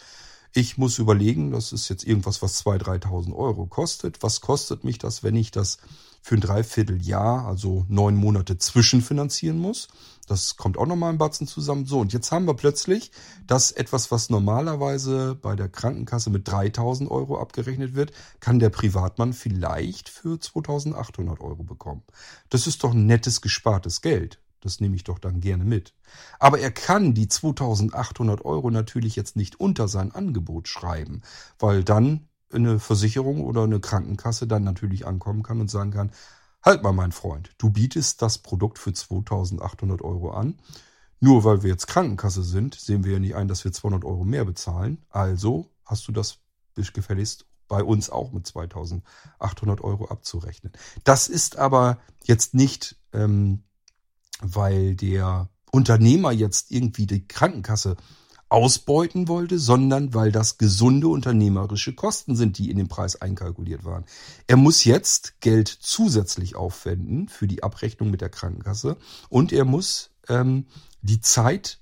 Ich 0.54 0.78
muss 0.78 0.98
überlegen, 0.98 1.52
das 1.52 1.72
ist 1.72 1.90
jetzt 1.90 2.06
irgendwas, 2.06 2.42
was 2.42 2.66
2.000, 2.66 3.04
3.000 3.04 3.36
Euro 3.36 3.66
kostet. 3.66 4.24
Was 4.24 4.42
kostet 4.42 4.84
mich 4.84 4.98
das, 4.98 5.24
wenn 5.24 5.36
ich 5.36 5.52
das 5.52 5.78
für 6.22 6.36
ein 6.36 6.42
Dreivierteljahr, 6.42 7.46
also 7.46 7.86
neun 7.90 8.16
Monate 8.16 8.58
zwischenfinanzieren 8.58 9.60
muss? 9.60 9.88
Das 10.28 10.58
kommt 10.58 10.78
auch 10.78 10.86
nochmal 10.86 11.12
ein 11.12 11.18
Batzen 11.18 11.48
zusammen. 11.48 11.86
So, 11.86 12.00
und 12.00 12.12
jetzt 12.12 12.32
haben 12.32 12.46
wir 12.46 12.54
plötzlich, 12.54 13.12
dass 13.46 13.72
etwas, 13.72 14.12
was 14.12 14.30
normalerweise 14.30 15.36
bei 15.36 15.56
der 15.56 15.70
Krankenkasse 15.70 16.30
mit 16.30 16.48
3000 16.48 17.10
Euro 17.10 17.40
abgerechnet 17.40 17.96
wird, 17.96 18.12
kann 18.40 18.60
der 18.60 18.70
Privatmann 18.70 19.34
vielleicht 19.34 20.10
für 20.10 20.40
2800 20.40 21.40
Euro 21.40 21.64
bekommen. 21.64 22.04
Das 22.50 22.68
ist 22.68 22.84
doch 22.84 22.94
nettes 22.94 23.42
gespartes 23.42 24.02
Geld. 24.02 24.40
Das 24.62 24.80
nehme 24.80 24.96
ich 24.96 25.04
doch 25.04 25.20
dann 25.20 25.40
gerne 25.40 25.66
mit. 25.66 25.94
Aber 26.40 26.60
er 26.60 26.72
kann 26.72 27.14
die 27.14 27.28
2800 27.28 28.44
Euro 28.44 28.72
natürlich 28.72 29.16
jetzt 29.16 29.36
nicht 29.36 29.60
unter 29.60 29.88
sein 29.88 30.12
Angebot 30.12 30.68
schreiben, 30.68 31.22
weil 31.60 31.84
dann 31.84 32.28
eine 32.52 32.80
Versicherung 32.80 33.42
oder 33.42 33.64
eine 33.64 33.80
Krankenkasse 33.80 34.48
dann 34.48 34.64
natürlich 34.64 35.06
ankommen 35.06 35.44
kann 35.44 35.60
und 35.60 35.70
sagen 35.70 35.92
kann, 35.92 36.12
Halt 36.68 36.84
mal, 36.84 36.92
mein 36.92 37.14
Freund, 37.14 37.52
du 37.60 37.70
bietest 37.70 38.22
das 38.22 38.40
Produkt 38.40 38.78
für 38.78 38.92
2800 38.92 40.02
Euro 40.02 40.32
an. 40.32 40.58
Nur 41.22 41.46
weil 41.46 41.64
wir 41.64 41.70
jetzt 41.70 41.88
Krankenkasse 41.88 42.44
sind, 42.44 42.76
sehen 42.76 43.06
wir 43.06 43.14
ja 43.14 43.20
nicht 43.20 43.36
ein, 43.36 43.48
dass 43.48 43.64
wir 43.64 43.72
200 43.72 44.04
Euro 44.04 44.26
mehr 44.26 44.44
bezahlen. 44.44 44.98
Also 45.10 45.72
hast 45.86 46.08
du 46.10 46.12
das 46.12 46.40
gefälligst 46.76 47.46
bei 47.70 47.82
uns 47.82 48.10
auch 48.10 48.34
mit 48.34 48.46
2800 48.46 49.82
Euro 49.82 50.10
abzurechnen. 50.10 50.74
Das 51.06 51.30
ist 51.30 51.58
aber 51.58 52.00
jetzt 52.26 52.54
nicht, 52.54 52.98
ähm, 53.14 53.64
weil 54.42 54.96
der 54.96 55.50
Unternehmer 55.72 56.32
jetzt 56.32 56.72
irgendwie 56.72 57.06
die 57.06 57.28
Krankenkasse 57.28 57.98
ausbeuten 58.50 59.28
wollte, 59.28 59.60
sondern 59.60 60.14
weil 60.14 60.32
das 60.32 60.58
gesunde 60.58 61.10
unternehmerische 61.10 61.94
Kosten 61.94 62.36
sind, 62.36 62.58
die 62.58 62.72
in 62.72 62.78
den 62.78 62.88
Preis 62.88 63.22
einkalkuliert 63.22 63.84
waren. 63.84 64.06
Er 64.48 64.56
muss 64.56 64.86
jetzt 64.86 65.42
Geld 65.42 65.68
zusätzlich 65.68 66.56
aufwenden 66.56 67.28
für 67.28 67.48
die 67.48 67.64
Abrechnung 67.64 68.10
mit 68.10 68.22
der 68.22 68.30
Krankenkasse 68.30 68.98
und 69.30 69.52
er 69.52 69.66
muss 69.66 70.12
ähm, 70.30 70.66
die 71.02 71.20
Zeit 71.20 71.80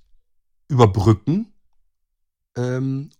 überbrücken 0.67 1.53
ähm, 2.57 3.11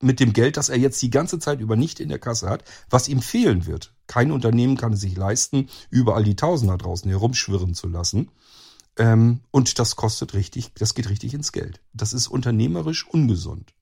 mit 0.00 0.20
dem 0.20 0.32
Geld, 0.32 0.56
das 0.56 0.68
er 0.68 0.78
jetzt 0.78 1.00
die 1.00 1.10
ganze 1.10 1.38
Zeit 1.38 1.60
über 1.60 1.76
nicht 1.76 2.00
in 2.00 2.08
der 2.08 2.18
Kasse 2.18 2.48
hat, 2.48 2.64
was 2.90 3.08
ihm 3.08 3.22
fehlen 3.22 3.66
wird. 3.66 3.94
Kein 4.06 4.30
Unternehmen 4.30 4.76
kann 4.76 4.92
es 4.92 5.00
sich 5.00 5.16
leisten, 5.16 5.68
überall 5.90 6.24
die 6.24 6.36
Tausender 6.36 6.76
draußen 6.76 7.10
herumschwirren 7.10 7.74
zu 7.74 7.88
lassen. 7.88 8.30
Ähm, 8.98 9.40
und 9.50 9.78
das 9.78 9.96
kostet 9.96 10.34
richtig, 10.34 10.72
das 10.74 10.94
geht 10.94 11.08
richtig 11.08 11.34
ins 11.34 11.52
Geld. 11.52 11.80
Das 11.92 12.12
ist 12.12 12.28
unternehmerisch 12.28 13.06
ungesund. 13.06 13.72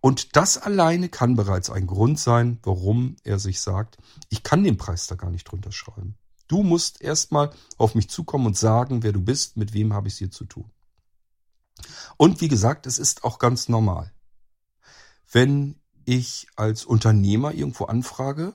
Und 0.00 0.34
das 0.34 0.58
alleine 0.58 1.08
kann 1.08 1.36
bereits 1.36 1.70
ein 1.70 1.86
Grund 1.86 2.18
sein, 2.18 2.58
warum 2.64 3.16
er 3.22 3.38
sich 3.38 3.60
sagt, 3.60 3.98
ich 4.30 4.42
kann 4.42 4.64
den 4.64 4.76
Preis 4.76 5.06
da 5.06 5.14
gar 5.14 5.30
nicht 5.30 5.44
drunter 5.44 5.70
schreiben. 5.70 6.16
Du 6.48 6.62
musst 6.62 7.00
erstmal 7.00 7.52
auf 7.78 7.94
mich 7.94 8.10
zukommen 8.10 8.46
und 8.46 8.58
sagen, 8.58 9.02
wer 9.04 9.12
du 9.12 9.20
bist, 9.20 9.56
mit 9.56 9.72
wem 9.74 9.94
habe 9.94 10.08
ich 10.08 10.14
es 10.14 10.18
hier 10.18 10.30
zu 10.30 10.44
tun. 10.44 10.70
Und 12.16 12.40
wie 12.40 12.48
gesagt, 12.48 12.86
es 12.86 12.98
ist 12.98 13.24
auch 13.24 13.38
ganz 13.38 13.68
normal. 13.68 14.12
Wenn 15.32 15.76
ich 16.04 16.46
als 16.56 16.84
Unternehmer 16.84 17.54
irgendwo 17.54 17.84
anfrage 17.84 18.54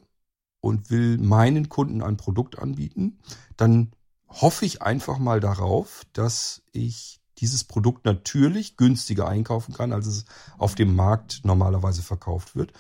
und 0.62 0.92
will 0.92 1.18
meinen 1.18 1.70
Kunden 1.70 2.04
ein 2.04 2.18
Produkt 2.18 2.60
anbieten, 2.60 3.20
dann 3.58 3.92
hoffe 4.30 4.66
ich 4.66 4.84
einfach 4.84 5.18
mal 5.18 5.40
darauf, 5.40 6.04
dass 6.14 6.62
ich 6.72 7.20
dieses 7.40 7.64
Produkt 7.64 8.06
natürlich 8.06 8.78
günstiger 8.78 9.28
einkaufen 9.28 9.74
kann, 9.74 9.92
als 9.92 10.06
es 10.06 10.26
auf 10.58 10.76
dem 10.76 10.96
Markt 10.96 11.42
normalerweise 11.44 12.04
verkauft 12.04 12.56
wird, 12.56 12.74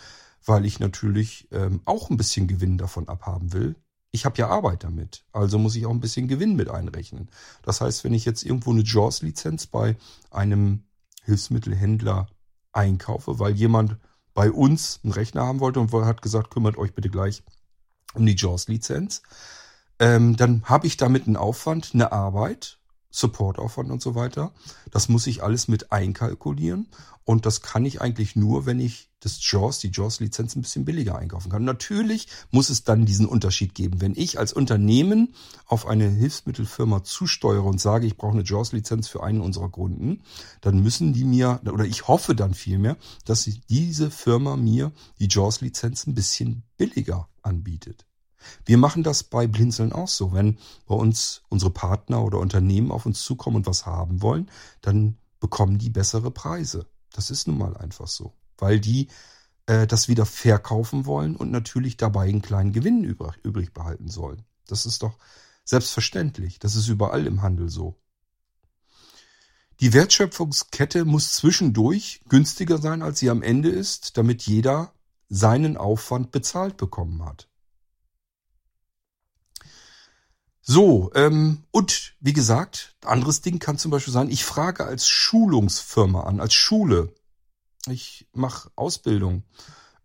weil 0.46 0.66
ich 0.66 0.80
natürlich 0.80 1.48
ähm, 1.52 1.82
auch 1.86 2.10
ein 2.10 2.18
bisschen 2.18 2.48
Gewinn 2.48 2.78
davon 2.78 3.08
abhaben 3.08 3.54
will. 3.54 3.76
Ich 4.12 4.26
habe 4.26 4.38
ja 4.38 4.48
Arbeit 4.48 4.84
damit, 4.84 5.26
also 5.32 5.58
muss 5.60 5.76
ich 5.76 5.86
auch 5.86 5.92
ein 5.92 6.00
bisschen 6.00 6.28
Gewinn 6.28 6.56
mit 6.56 6.70
einrechnen. 6.70 7.30
Das 7.62 7.82
heißt, 7.82 8.04
wenn 8.04 8.14
ich 8.14 8.26
jetzt 8.26 8.44
irgendwo 8.44 8.72
eine 8.72 8.84
JAWS-Lizenz 8.84 9.68
bei 9.68 9.96
einem 10.32 10.84
Hilfsmittelhändler 11.24 12.28
einkaufe, 12.78 13.40
weil 13.40 13.54
jemand 13.54 13.98
bei 14.34 14.52
uns 14.52 15.00
einen 15.04 15.14
Rechner 15.14 15.46
haben 15.46 15.60
wollte 15.60 15.80
und 15.80 15.92
hat 15.92 16.22
gesagt, 16.22 16.52
kümmert 16.52 16.78
euch 16.78 16.94
bitte 16.94 17.10
gleich 17.10 17.44
um 18.14 18.26
die 18.26 18.36
JAWS-Lizenz, 18.36 19.24
ähm, 20.00 20.38
dann 20.38 20.64
habe 20.66 20.88
ich 20.88 20.98
damit 20.98 21.26
einen 21.26 21.38
Aufwand, 21.38 21.92
eine 21.94 22.12
Arbeit. 22.12 22.77
Supportaufwand 23.18 23.90
und 23.90 24.02
so 24.02 24.14
weiter. 24.14 24.52
Das 24.92 25.10
muss 25.10 25.26
ich 25.26 25.42
alles 25.42 25.68
mit 25.68 25.92
einkalkulieren. 25.92 26.88
Und 27.24 27.46
das 27.46 27.62
kann 27.62 27.84
ich 27.84 28.00
eigentlich 28.00 28.36
nur, 28.36 28.66
wenn 28.66 28.80
ich 28.80 29.10
das 29.20 29.40
JAWS, 29.42 29.80
die 29.80 29.92
JAWS-Lizenz 29.92 30.56
ein 30.56 30.62
bisschen 30.62 30.86
billiger 30.86 31.18
einkaufen 31.18 31.52
kann. 31.52 31.66
Natürlich 31.66 32.28
muss 32.52 32.70
es 32.70 32.84
dann 32.84 33.06
diesen 33.06 33.26
Unterschied 33.26 33.74
geben. 33.74 34.00
Wenn 34.00 34.14
ich 34.16 34.38
als 34.40 34.54
Unternehmen 34.54 35.34
auf 35.66 35.88
eine 35.88 36.08
Hilfsmittelfirma 36.08 37.04
zusteuere 37.04 37.64
und 37.64 37.82
sage, 37.82 38.06
ich 38.06 38.16
brauche 38.16 38.34
eine 38.34 38.44
JAWS-Lizenz 38.44 39.08
für 39.10 39.24
einen 39.24 39.42
unserer 39.42 39.70
Kunden, 39.70 40.22
dann 40.62 40.80
müssen 40.82 41.12
die 41.12 41.26
mir, 41.26 41.60
oder 41.66 41.86
ich 41.86 42.08
hoffe 42.08 42.36
dann 42.36 42.54
vielmehr, 42.54 42.96
dass 43.26 43.50
diese 43.68 44.12
Firma 44.12 44.56
mir 44.56 44.92
die 45.20 45.28
JAWS-Lizenz 45.28 46.06
ein 46.06 46.14
bisschen 46.14 46.64
billiger 46.78 47.28
anbietet. 47.42 48.07
Wir 48.66 48.78
machen 48.78 49.04
das 49.04 49.24
bei 49.24 49.48
Blinzeln 49.48 49.94
auch 49.94 50.08
so. 50.08 50.34
Wenn 50.34 50.58
bei 50.86 50.96
uns 50.96 51.42
unsere 51.50 51.72
Partner 51.72 52.24
oder 52.24 52.40
Unternehmen 52.40 52.92
auf 52.92 53.06
uns 53.06 53.24
zukommen 53.24 53.58
und 53.58 53.68
was 53.68 53.86
haben 53.86 54.22
wollen, 54.22 54.50
dann 54.82 55.18
bekommen 55.40 55.78
die 55.78 55.90
bessere 55.90 56.32
Preise. 56.32 56.86
Das 57.14 57.30
ist 57.30 57.48
nun 57.48 57.58
mal 57.58 57.76
einfach 57.78 58.08
so, 58.08 58.34
weil 58.58 58.80
die 58.80 59.08
äh, 59.66 59.88
das 59.88 60.08
wieder 60.08 60.26
verkaufen 60.26 61.06
wollen 61.06 61.36
und 61.36 61.52
natürlich 61.52 61.98
dabei 61.98 62.28
einen 62.28 62.42
kleinen 62.42 62.74
Gewinn 62.74 63.04
übrig, 63.04 63.38
übrig 63.44 63.74
behalten 63.74 64.10
sollen. 64.10 64.44
Das 64.68 64.86
ist 64.86 65.04
doch 65.04 65.18
selbstverständlich. 65.64 66.60
Das 66.60 66.76
ist 66.76 66.88
überall 66.88 67.26
im 67.28 67.42
Handel 67.42 67.70
so. 67.70 67.96
Die 69.80 69.94
Wertschöpfungskette 69.94 71.06
muss 71.06 71.34
zwischendurch 71.34 72.22
günstiger 72.30 72.80
sein, 72.80 73.04
als 73.04 73.20
sie 73.20 73.30
am 73.30 73.44
Ende 73.44 73.70
ist, 73.70 74.18
damit 74.18 74.42
jeder 74.44 74.94
seinen 75.30 75.78
Aufwand 75.78 76.32
bezahlt 76.32 76.78
bekommen 76.78 77.24
hat. 77.24 77.48
So, 80.70 81.12
ähm, 81.16 81.64
und 81.72 82.18
wie 82.20 82.34
gesagt, 82.34 82.98
anderes 83.06 83.40
Ding 83.40 83.58
kann 83.58 83.78
zum 83.78 83.90
Beispiel 83.90 84.12
sein, 84.12 84.30
ich 84.30 84.44
frage 84.44 84.84
als 84.84 85.08
Schulungsfirma 85.08 86.24
an, 86.24 86.42
als 86.42 86.54
Schule. 86.56 87.14
Ich 87.88 88.28
mache 88.34 88.70
Ausbildung, 88.76 89.44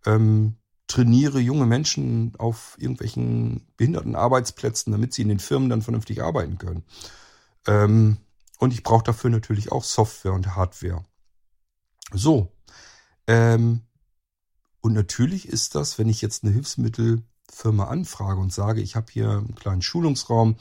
ähm, 0.05 0.55
trainiere 0.87 1.41
junge 1.41 1.65
Menschen 1.65 2.33
auf 2.37 2.77
irgendwelchen 2.79 3.67
behinderten 3.75 4.15
Arbeitsplätzen, 4.15 4.93
damit 4.93 5.13
sie 5.13 5.23
in 5.23 5.27
den 5.27 5.39
Firmen 5.39 5.67
dann 5.69 5.81
vernünftig 5.81 6.23
arbeiten 6.23 6.57
können. 6.57 6.85
Ähm, 7.67 8.19
und 8.57 8.71
ich 8.71 8.83
brauche 8.83 9.03
dafür 9.03 9.31
natürlich 9.31 9.69
auch 9.69 9.83
Software 9.83 10.31
und 10.31 10.55
Hardware. 10.55 11.03
So. 12.13 12.53
Ähm, 13.27 13.81
und 14.79 14.93
natürlich 14.93 15.45
ist 15.45 15.75
das, 15.75 15.99
wenn 15.99 16.07
ich 16.07 16.21
jetzt 16.21 16.45
eine 16.45 16.53
Hilfsmittel 16.53 17.21
Firma 17.53 17.85
anfrage 17.85 18.39
und 18.39 18.51
sage, 18.51 18.81
ich 18.81 18.95
habe 18.95 19.07
hier 19.11 19.29
einen 19.29 19.55
kleinen 19.55 19.81
Schulungsraum, 19.81 20.55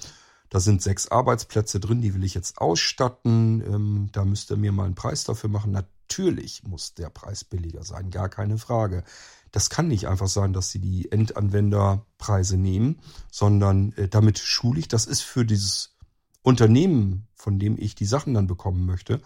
da 0.50 0.60
sind 0.60 0.82
sechs 0.82 1.08
Arbeitsplätze 1.08 1.80
drin, 1.80 2.02
die 2.02 2.14
will 2.14 2.24
ich 2.24 2.34
jetzt 2.34 2.58
ausstatten, 2.58 3.62
ähm, 3.66 4.08
da 4.12 4.24
müsst 4.24 4.50
ihr 4.50 4.58
mir 4.58 4.70
mal 4.70 4.84
einen 4.84 4.94
Preis 4.94 5.24
dafür 5.24 5.48
machen. 5.48 5.72
Natürlich 5.72 6.62
muss 6.64 6.94
der 6.94 7.08
Preis 7.08 7.42
billiger 7.42 7.84
sein, 7.84 8.10
gar 8.10 8.28
keine 8.28 8.58
Frage. 8.58 9.02
Das 9.50 9.70
kann 9.70 9.88
nicht 9.88 10.08
einfach 10.08 10.28
sein, 10.28 10.52
dass 10.52 10.70
sie 10.70 10.78
die 10.78 11.10
Endanwenderpreise 11.10 12.58
nehmen, 12.58 13.00
sondern 13.30 13.92
äh, 13.94 14.08
damit 14.08 14.38
schule 14.38 14.80
ich, 14.80 14.88
das 14.88 15.06
ist 15.06 15.22
für 15.22 15.46
dieses 15.46 15.96
Unternehmen, 16.42 17.28
von 17.34 17.58
dem 17.58 17.78
ich 17.78 17.94
die 17.94 18.04
Sachen 18.04 18.34
dann 18.34 18.46
bekommen 18.46 18.84
möchte, 18.84 19.22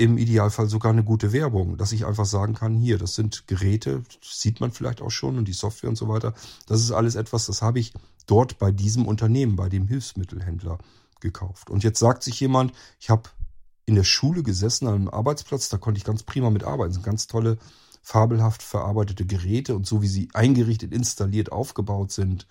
im 0.00 0.16
Idealfall 0.16 0.66
sogar 0.66 0.92
eine 0.92 1.04
gute 1.04 1.32
Werbung, 1.32 1.76
dass 1.76 1.92
ich 1.92 2.06
einfach 2.06 2.24
sagen 2.24 2.54
kann, 2.54 2.74
hier, 2.74 2.96
das 2.96 3.14
sind 3.14 3.46
Geräte, 3.46 4.02
sieht 4.22 4.58
man 4.58 4.72
vielleicht 4.72 5.02
auch 5.02 5.10
schon 5.10 5.36
und 5.36 5.46
die 5.46 5.52
Software 5.52 5.90
und 5.90 5.96
so 5.96 6.08
weiter. 6.08 6.32
Das 6.66 6.80
ist 6.80 6.90
alles 6.90 7.16
etwas, 7.16 7.44
das 7.46 7.60
habe 7.60 7.80
ich 7.80 7.92
dort 8.26 8.58
bei 8.58 8.72
diesem 8.72 9.06
Unternehmen, 9.06 9.56
bei 9.56 9.68
dem 9.68 9.86
Hilfsmittelhändler 9.86 10.78
gekauft. 11.20 11.68
Und 11.68 11.84
jetzt 11.84 11.98
sagt 11.98 12.22
sich 12.22 12.40
jemand, 12.40 12.72
ich 12.98 13.10
habe 13.10 13.28
in 13.84 13.94
der 13.94 14.04
Schule 14.04 14.42
gesessen 14.42 14.88
an 14.88 14.94
einem 14.94 15.08
Arbeitsplatz, 15.08 15.68
da 15.68 15.76
konnte 15.76 15.98
ich 15.98 16.04
ganz 16.04 16.22
prima 16.22 16.48
mitarbeiten. 16.48 16.88
Das 16.88 16.94
sind 16.94 17.04
ganz 17.04 17.26
tolle, 17.26 17.58
fabelhaft 18.00 18.62
verarbeitete 18.62 19.26
Geräte 19.26 19.76
und 19.76 19.86
so 19.86 20.00
wie 20.00 20.08
sie 20.08 20.30
eingerichtet, 20.32 20.94
installiert, 20.94 21.52
aufgebaut 21.52 22.10
sind, 22.10 22.46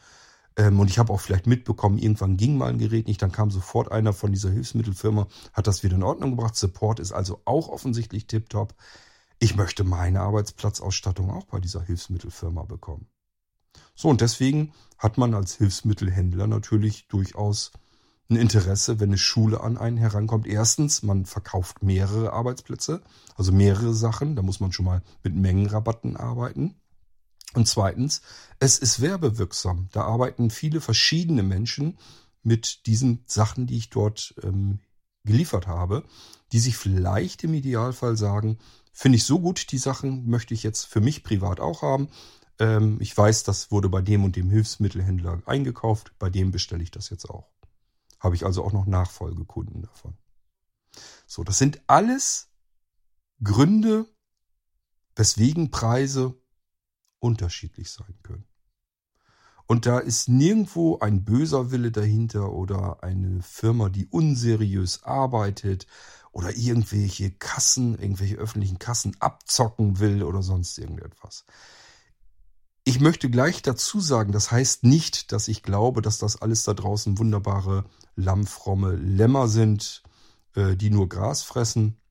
und 0.67 0.89
ich 0.89 0.99
habe 0.99 1.13
auch 1.13 1.21
vielleicht 1.21 1.47
mitbekommen, 1.47 1.97
irgendwann 1.97 2.37
ging 2.37 2.57
mal 2.57 2.69
ein 2.69 2.79
Gerät 2.79 3.07
nicht, 3.07 3.21
dann 3.21 3.31
kam 3.31 3.49
sofort 3.49 3.91
einer 3.91 4.13
von 4.13 4.31
dieser 4.31 4.49
Hilfsmittelfirma, 4.49 5.27
hat 5.53 5.67
das 5.67 5.83
wieder 5.83 5.95
in 5.95 6.03
Ordnung 6.03 6.31
gebracht. 6.31 6.55
Support 6.55 6.99
ist 6.99 7.11
also 7.11 7.41
auch 7.45 7.69
offensichtlich 7.69 8.27
tiptop. 8.27 8.75
Ich 9.39 9.55
möchte 9.55 9.83
meine 9.83 10.21
Arbeitsplatzausstattung 10.21 11.31
auch 11.31 11.45
bei 11.45 11.59
dieser 11.59 11.81
Hilfsmittelfirma 11.81 12.63
bekommen. 12.63 13.07
So, 13.95 14.09
und 14.09 14.21
deswegen 14.21 14.73
hat 14.97 15.17
man 15.17 15.33
als 15.33 15.55
Hilfsmittelhändler 15.55 16.47
natürlich 16.47 17.07
durchaus 17.07 17.71
ein 18.29 18.35
Interesse, 18.35 18.99
wenn 18.99 19.09
eine 19.09 19.17
Schule 19.17 19.61
an 19.61 19.77
einen 19.77 19.97
herankommt. 19.97 20.45
Erstens, 20.45 21.03
man 21.03 21.25
verkauft 21.25 21.81
mehrere 21.83 22.31
Arbeitsplätze, 22.33 23.01
also 23.35 23.51
mehrere 23.51 23.93
Sachen. 23.93 24.35
Da 24.35 24.41
muss 24.41 24.59
man 24.59 24.71
schon 24.71 24.85
mal 24.85 25.01
mit 25.23 25.35
Mengenrabatten 25.35 26.15
arbeiten. 26.15 26.78
Und 27.53 27.67
zweitens, 27.67 28.21
es 28.59 28.77
ist 28.77 29.01
werbewirksam. 29.01 29.89
Da 29.91 30.03
arbeiten 30.03 30.49
viele 30.49 30.81
verschiedene 30.81 31.43
Menschen 31.43 31.97
mit 32.43 32.85
diesen 32.85 33.23
Sachen, 33.25 33.67
die 33.67 33.77
ich 33.77 33.89
dort 33.89 34.35
ähm, 34.43 34.79
geliefert 35.23 35.67
habe, 35.67 36.05
die 36.51 36.59
sich 36.59 36.77
vielleicht 36.77 37.43
im 37.43 37.53
Idealfall 37.53 38.17
sagen, 38.17 38.59
finde 38.91 39.17
ich 39.17 39.25
so 39.25 39.39
gut, 39.39 39.71
die 39.71 39.77
Sachen 39.77 40.29
möchte 40.29 40.53
ich 40.53 40.63
jetzt 40.63 40.85
für 40.85 41.01
mich 41.01 41.23
privat 41.23 41.59
auch 41.59 41.81
haben. 41.81 42.09
Ähm, 42.59 42.97
ich 43.01 43.15
weiß, 43.17 43.43
das 43.43 43.71
wurde 43.71 43.89
bei 43.89 44.01
dem 44.01 44.23
und 44.23 44.35
dem 44.35 44.49
Hilfsmittelhändler 44.49 45.41
eingekauft, 45.45 46.13
bei 46.19 46.29
dem 46.29 46.51
bestelle 46.51 46.83
ich 46.83 46.91
das 46.91 47.09
jetzt 47.09 47.29
auch. 47.29 47.49
Habe 48.19 48.35
ich 48.35 48.45
also 48.45 48.63
auch 48.63 48.73
noch 48.73 48.85
Nachfolgekunden 48.85 49.81
davon. 49.81 50.17
So, 51.25 51.43
das 51.43 51.57
sind 51.57 51.81
alles 51.87 52.49
Gründe, 53.43 54.05
weswegen 55.15 55.71
Preise 55.71 56.38
unterschiedlich 57.19 57.91
sein 57.91 58.15
können. 58.23 58.45
Und 59.67 59.85
da 59.85 59.99
ist 59.99 60.29
nirgendwo 60.29 60.97
ein 60.97 61.23
böser 61.23 61.69
Wille 61.71 61.91
dahinter 61.91 62.51
oder 62.53 63.03
eine 63.03 63.43
Firma, 63.43 63.89
die 63.89 64.07
unseriös 64.07 65.03
arbeitet 65.03 65.85
oder 66.31 66.57
irgendwelche 66.57 67.29
Kassen, 67.31 67.99
irgendwelche 67.99 68.37
öffentlichen 68.37 68.79
Kassen 68.79 69.15
abzocken 69.19 69.99
will 69.99 70.23
oder 70.23 70.41
sonst 70.41 70.79
irgendetwas. 70.79 71.45
Ich 72.83 72.99
möchte 72.99 73.29
gleich 73.29 73.61
dazu 73.61 73.99
sagen, 73.99 74.31
das 74.31 74.49
heißt 74.49 74.85
nicht, 74.85 75.31
dass 75.31 75.47
ich 75.47 75.61
glaube, 75.61 76.01
dass 76.01 76.17
das 76.17 76.41
alles 76.41 76.63
da 76.63 76.73
draußen 76.73 77.19
wunderbare, 77.19 77.85
lammfromme 78.15 78.95
Lämmer 78.95 79.47
sind, 79.47 80.01
äh, 80.55 80.75
die 80.75 80.89
nur 80.89 81.09
Gras 81.09 81.43
fressen. 81.43 82.01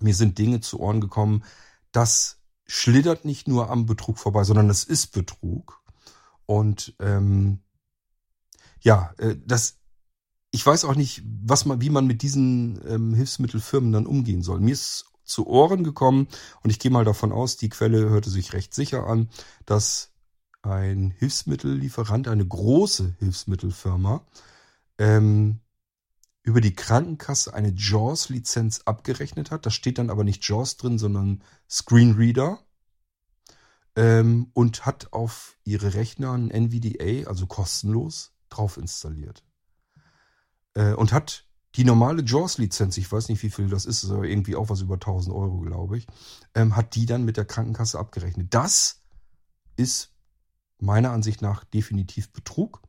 Mir 0.00 0.14
sind 0.14 0.36
Dinge 0.36 0.60
zu 0.60 0.80
Ohren 0.80 1.00
gekommen, 1.00 1.44
dass 1.92 2.43
schlittert 2.66 3.24
nicht 3.24 3.48
nur 3.48 3.70
am 3.70 3.86
Betrug 3.86 4.18
vorbei, 4.18 4.44
sondern 4.44 4.70
es 4.70 4.84
ist 4.84 5.08
Betrug. 5.08 5.82
Und 6.46 6.94
ähm, 6.98 7.60
ja, 8.80 9.12
äh, 9.18 9.36
das, 9.44 9.78
ich 10.50 10.64
weiß 10.64 10.84
auch 10.84 10.94
nicht, 10.94 11.22
was 11.24 11.64
man, 11.64 11.80
wie 11.80 11.90
man 11.90 12.06
mit 12.06 12.22
diesen 12.22 12.80
ähm, 12.86 13.14
Hilfsmittelfirmen 13.14 13.92
dann 13.92 14.06
umgehen 14.06 14.42
soll. 14.42 14.60
Mir 14.60 14.72
ist 14.72 15.06
zu 15.24 15.46
Ohren 15.46 15.84
gekommen 15.84 16.28
und 16.62 16.70
ich 16.70 16.78
gehe 16.78 16.90
mal 16.90 17.04
davon 17.04 17.32
aus, 17.32 17.56
die 17.56 17.70
Quelle 17.70 18.10
hörte 18.10 18.30
sich 18.30 18.52
recht 18.52 18.74
sicher 18.74 19.06
an, 19.06 19.30
dass 19.64 20.12
ein 20.62 21.10
Hilfsmittellieferant, 21.10 22.28
eine 22.28 22.46
große 22.46 23.16
Hilfsmittelfirma, 23.18 24.24
ähm, 24.98 25.60
über 26.54 26.60
die 26.60 26.76
Krankenkasse 26.76 27.52
eine 27.52 27.74
JAWS-Lizenz 27.74 28.82
abgerechnet 28.84 29.50
hat. 29.50 29.66
Da 29.66 29.70
steht 29.70 29.98
dann 29.98 30.08
aber 30.08 30.22
nicht 30.22 30.48
JAWS 30.48 30.76
drin, 30.76 30.98
sondern 31.00 31.42
Screenreader. 31.68 32.60
Ähm, 33.96 34.52
und 34.52 34.86
hat 34.86 35.12
auf 35.12 35.58
ihre 35.64 35.94
Rechner 35.94 36.30
ein 36.30 36.52
NVDA, 36.52 37.28
also 37.28 37.48
kostenlos, 37.48 38.34
drauf 38.50 38.76
installiert. 38.76 39.42
Äh, 40.74 40.92
und 40.92 41.12
hat 41.12 41.48
die 41.74 41.82
normale 41.82 42.22
JAWS-Lizenz, 42.22 42.98
ich 42.98 43.10
weiß 43.10 43.30
nicht, 43.30 43.42
wie 43.42 43.50
viel 43.50 43.68
das 43.68 43.84
ist, 43.84 44.08
aber 44.08 44.22
irgendwie 44.22 44.54
auch 44.54 44.68
was 44.68 44.80
über 44.80 44.94
1000 44.94 45.34
Euro, 45.34 45.58
glaube 45.58 45.98
ich, 45.98 46.06
ähm, 46.54 46.76
hat 46.76 46.94
die 46.94 47.06
dann 47.06 47.24
mit 47.24 47.36
der 47.36 47.46
Krankenkasse 47.46 47.98
abgerechnet. 47.98 48.54
Das 48.54 49.02
ist 49.74 50.12
meiner 50.78 51.10
Ansicht 51.10 51.42
nach 51.42 51.64
definitiv 51.64 52.32
Betrug. 52.32 52.80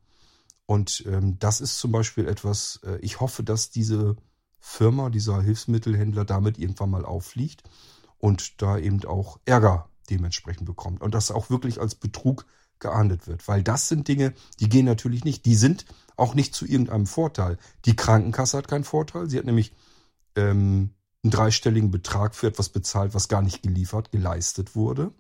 Und 0.65 1.04
ähm, 1.08 1.38
das 1.39 1.62
ist 1.62 1.80
zum 1.80 1.91
Beispiel 1.91 2.28
etwas, 2.28 2.80
äh, 2.84 2.97
ich 3.01 3.20
hoffe, 3.20 3.43
dass 3.43 3.70
diese 3.70 4.16
Firma, 4.59 5.09
dieser 5.09 5.41
Hilfsmittelhändler 5.41 6.26
damit 6.26 6.57
irgendwann 6.57 6.89
mal 6.89 7.05
auffliegt 7.05 7.63
und 8.18 8.61
da 8.61 8.78
eben 8.78 9.03
auch 9.05 9.39
Ärger 9.45 9.89
dementsprechend 10.09 10.66
bekommt. 10.66 11.01
Und 11.01 11.13
das 11.13 11.32
auch 11.32 11.49
wirklich 11.49 11.80
als 11.80 11.95
Betrug 11.95 12.45
geahndet 12.80 13.28
wird. 13.28 13.47
Weil 13.47 13.63
das 13.63 13.88
sind 13.88 14.07
Dinge, 14.07 14.34
die 14.59 14.70
gehen 14.70 14.86
natürlich 14.86 15.24
nicht. 15.24 15.45
Die 15.45 15.55
sind 15.55 15.86
auch 16.18 16.34
nicht 16.34 16.55
zu 16.55 16.66
irgendeinem 16.66 17.07
Vorteil. 17.07 17.57
Die 17.86 17.95
Krankenkasse 17.95 18.57
hat 18.57 18.68
keinen 18.68 18.84
Vorteil. 18.84 19.30
Sie 19.30 19.38
hat 19.38 19.45
nämlich 19.45 19.74
ähm, 20.36 20.91
einen 21.24 21.32
dreistelligen 21.32 21.91
Betrag 21.91 22.36
für 22.36 22.47
etwas 22.47 22.70
bezahlt, 22.70 23.13
was 23.13 23.28
gar 23.28 23.41
nicht 23.41 23.63
geliefert, 23.63 24.11
geleistet 24.11 24.76
wurde. 24.76 25.11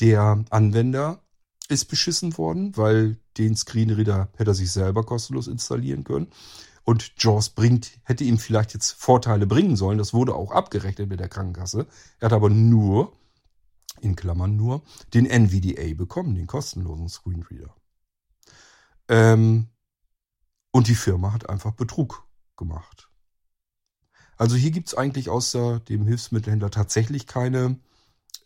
Der 0.00 0.44
Anwender 0.50 1.21
ist 1.72 1.86
beschissen 1.86 2.36
worden, 2.38 2.76
weil 2.76 3.18
den 3.38 3.56
Screenreader 3.56 4.28
hätte 4.36 4.50
er 4.50 4.54
sich 4.54 4.70
selber 4.70 5.04
kostenlos 5.04 5.48
installieren 5.48 6.04
können. 6.04 6.28
Und 6.84 7.12
Jaws 7.18 7.50
bringt, 7.50 7.92
hätte 8.02 8.24
ihm 8.24 8.38
vielleicht 8.38 8.74
jetzt 8.74 8.92
Vorteile 8.92 9.46
bringen 9.46 9.76
sollen. 9.76 9.98
Das 9.98 10.12
wurde 10.12 10.34
auch 10.34 10.50
abgerechnet 10.50 11.08
mit 11.08 11.20
der 11.20 11.28
Krankenkasse. 11.28 11.86
Er 12.18 12.26
hat 12.26 12.32
aber 12.32 12.50
nur, 12.50 13.12
in 14.00 14.16
Klammern 14.16 14.56
nur, 14.56 14.82
den 15.14 15.26
NVDA 15.26 15.94
bekommen, 15.94 16.34
den 16.34 16.48
kostenlosen 16.48 17.08
Screenreader. 17.08 17.74
Ähm, 19.08 19.68
und 20.72 20.88
die 20.88 20.94
Firma 20.94 21.32
hat 21.32 21.48
einfach 21.48 21.72
Betrug 21.72 22.26
gemacht. 22.56 23.08
Also 24.36 24.56
hier 24.56 24.72
gibt's 24.72 24.94
eigentlich 24.94 25.28
außer 25.28 25.80
dem 25.80 26.06
Hilfsmittelhändler 26.06 26.70
tatsächlich 26.70 27.26
keine 27.26 27.78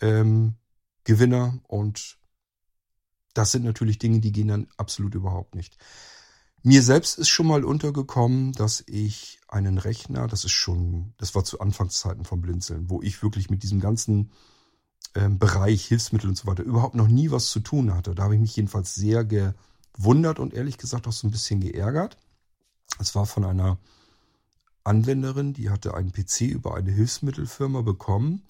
ähm, 0.01 0.57
Gewinner 1.05 1.59
und 1.69 2.19
das 3.37 3.53
sind 3.53 3.65
natürlich 3.65 3.99
Dinge, 3.99 4.21
die 4.21 4.33
gehen 4.33 4.49
dann 4.49 4.67
absolut 4.77 5.15
überhaupt 5.15 5.55
nicht. 5.55 5.77
Mir 6.63 6.83
selbst 6.83 7.19
ist 7.19 7.29
schon 7.29 7.47
mal 7.47 7.65
untergekommen, 7.65 8.53
dass 8.53 8.83
ich 8.87 9.41
einen 9.47 9.79
Rechner, 9.79 10.27
das 10.27 10.45
ist 10.45 10.53
schon, 10.53 11.13
das 11.19 11.35
war 11.35 11.45
zu 11.45 11.61
Anfangszeiten 11.61 12.25
vom 12.25 12.41
Blinzeln, 12.41 12.89
wo 12.91 13.03
ich 13.03 13.23
wirklich 13.23 13.51
mit 13.51 13.63
diesem 13.63 13.79
ganzen 13.79 14.33
ähm, 15.15 15.39
Bereich 15.39 15.85
Hilfsmittel 15.85 16.29
und 16.29 16.37
so 16.37 16.47
weiter 16.47 16.63
überhaupt 16.63 16.95
noch 16.95 17.09
nie 17.09 17.31
was 17.31 17.51
zu 17.51 17.61
tun 17.61 17.95
hatte. 17.95 18.15
Da 18.15 18.25
habe 18.25 18.35
ich 18.35 18.41
mich 18.41 18.57
jedenfalls 18.57 18.95
sehr 18.95 19.25
gewundert 19.25 20.39
und 20.39 20.55
ehrlich 20.55 20.79
gesagt 20.79 21.07
auch 21.07 21.13
so 21.13 21.29
ein 21.29 21.31
bisschen 21.31 21.61
geärgert. 21.61 22.17
Es 22.99 23.15
war 23.15 23.27
von 23.27 23.45
einer 23.45 23.79
Anwenderin, 24.83 25.53
die 25.53 25.69
hatte 25.71 25.95
einen 25.95 26.11
PC 26.11 26.43
über 26.43 26.75
eine 26.75 26.91
Hilfsmittelfirma 26.91 27.83
bekommen 27.83 28.43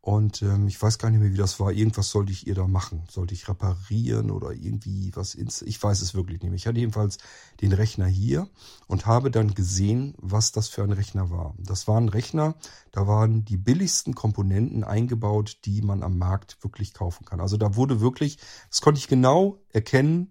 und 0.00 0.42
ähm, 0.42 0.68
ich 0.68 0.80
weiß 0.80 0.98
gar 0.98 1.10
nicht 1.10 1.20
mehr, 1.20 1.32
wie 1.32 1.36
das 1.36 1.58
war. 1.58 1.72
Irgendwas 1.72 2.10
sollte 2.10 2.32
ich 2.32 2.46
ihr 2.46 2.54
da 2.54 2.66
machen. 2.66 3.02
Sollte 3.10 3.34
ich 3.34 3.48
reparieren 3.48 4.30
oder 4.30 4.52
irgendwie 4.52 5.10
was 5.14 5.34
ins. 5.34 5.60
Ich 5.62 5.82
weiß 5.82 6.00
es 6.02 6.14
wirklich 6.14 6.40
nicht 6.40 6.50
mehr. 6.50 6.56
Ich 6.56 6.66
hatte 6.66 6.78
jedenfalls 6.78 7.18
den 7.60 7.72
Rechner 7.72 8.06
hier 8.06 8.48
und 8.86 9.06
habe 9.06 9.30
dann 9.30 9.54
gesehen, 9.54 10.14
was 10.18 10.52
das 10.52 10.68
für 10.68 10.82
ein 10.82 10.92
Rechner 10.92 11.30
war. 11.30 11.54
Das 11.58 11.88
war 11.88 12.00
ein 12.00 12.08
Rechner, 12.08 12.54
da 12.92 13.06
waren 13.06 13.44
die 13.44 13.56
billigsten 13.56 14.14
Komponenten 14.14 14.84
eingebaut, 14.84 15.58
die 15.64 15.82
man 15.82 16.02
am 16.02 16.16
Markt 16.16 16.58
wirklich 16.62 16.94
kaufen 16.94 17.24
kann. 17.24 17.40
Also 17.40 17.56
da 17.56 17.74
wurde 17.74 18.00
wirklich, 18.00 18.38
das 18.70 18.80
konnte 18.80 19.00
ich 19.00 19.08
genau 19.08 19.58
erkennen, 19.70 20.30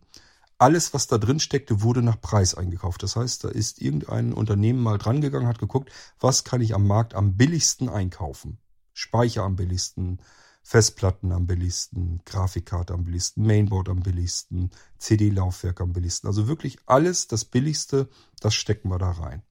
alles, 0.58 0.94
was 0.94 1.08
da 1.08 1.18
drin 1.20 1.40
steckte, 1.40 1.82
wurde 1.82 2.02
nach 2.02 2.20
Preis 2.20 2.56
eingekauft. 2.56 3.04
Das 3.04 3.16
heißt, 3.16 3.44
da 3.44 3.50
ist 3.50 3.80
irgendein 3.80 4.34
Unternehmen 4.34 4.82
mal 4.82 4.98
dran 4.98 5.22
gegangen, 5.22 5.46
hat 5.46 5.60
geguckt, 5.60 5.92
was 6.20 6.44
kann 6.44 6.62
ich 6.62 6.74
am 6.74 6.88
Markt 6.88 7.14
am 7.14 7.36
billigsten 7.38 7.90
einkaufen. 7.90 8.58
Speicher 8.98 9.44
am 9.44 9.56
billigsten, 9.56 10.20
Festplatten 10.64 11.32
am 11.32 11.46
billigsten, 11.46 12.20
Grafikkarte 12.26 12.96
am 12.96 13.04
billigsten, 13.04 13.46
Mainboard 13.46 13.90
am 13.90 14.00
billigsten, 14.00 14.72
CD-Laufwerk 14.98 15.82
am 15.82 15.94
billigsten. 15.94 16.28
Also 16.28 16.48
wirklich 16.48 16.80
alles, 16.88 17.28
das 17.28 17.46
Billigste, 17.46 18.10
das 18.40 18.56
stecken 18.56 18.90
wir 18.90 18.98
da 18.98 19.12
rein. 19.12 19.44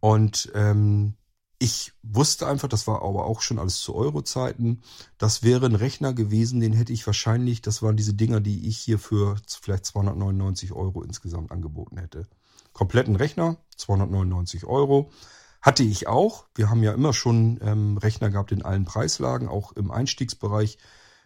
Und 0.00 0.50
ähm, 0.54 1.14
ich 1.60 1.92
wusste 2.02 2.48
einfach, 2.48 2.66
das 2.66 2.88
war 2.88 3.02
aber 3.02 3.24
auch 3.24 3.40
schon 3.40 3.60
alles 3.60 3.80
zu 3.80 3.94
Euro-Zeiten, 3.94 4.82
das 5.16 5.44
wäre 5.44 5.66
ein 5.66 5.76
Rechner 5.76 6.12
gewesen, 6.12 6.58
den 6.58 6.72
hätte 6.72 6.92
ich 6.92 7.06
wahrscheinlich, 7.06 7.62
das 7.62 7.82
waren 7.82 7.96
diese 7.96 8.14
Dinger, 8.14 8.40
die 8.40 8.66
ich 8.68 8.78
hier 8.78 8.98
für 8.98 9.36
vielleicht 9.46 9.86
299 9.86 10.72
Euro 10.72 11.02
insgesamt 11.02 11.52
angeboten 11.52 11.98
hätte. 11.98 12.26
Kompletten 12.72 13.14
Rechner, 13.14 13.58
299 13.76 14.64
Euro. 14.66 15.12
Hatte 15.64 15.82
ich 15.82 16.08
auch. 16.08 16.44
Wir 16.54 16.68
haben 16.68 16.82
ja 16.82 16.92
immer 16.92 17.14
schon 17.14 17.58
ähm, 17.62 17.96
Rechner 17.96 18.28
gehabt 18.28 18.52
in 18.52 18.60
allen 18.60 18.84
Preislagen, 18.84 19.48
auch 19.48 19.72
im 19.72 19.90
Einstiegsbereich. 19.90 20.76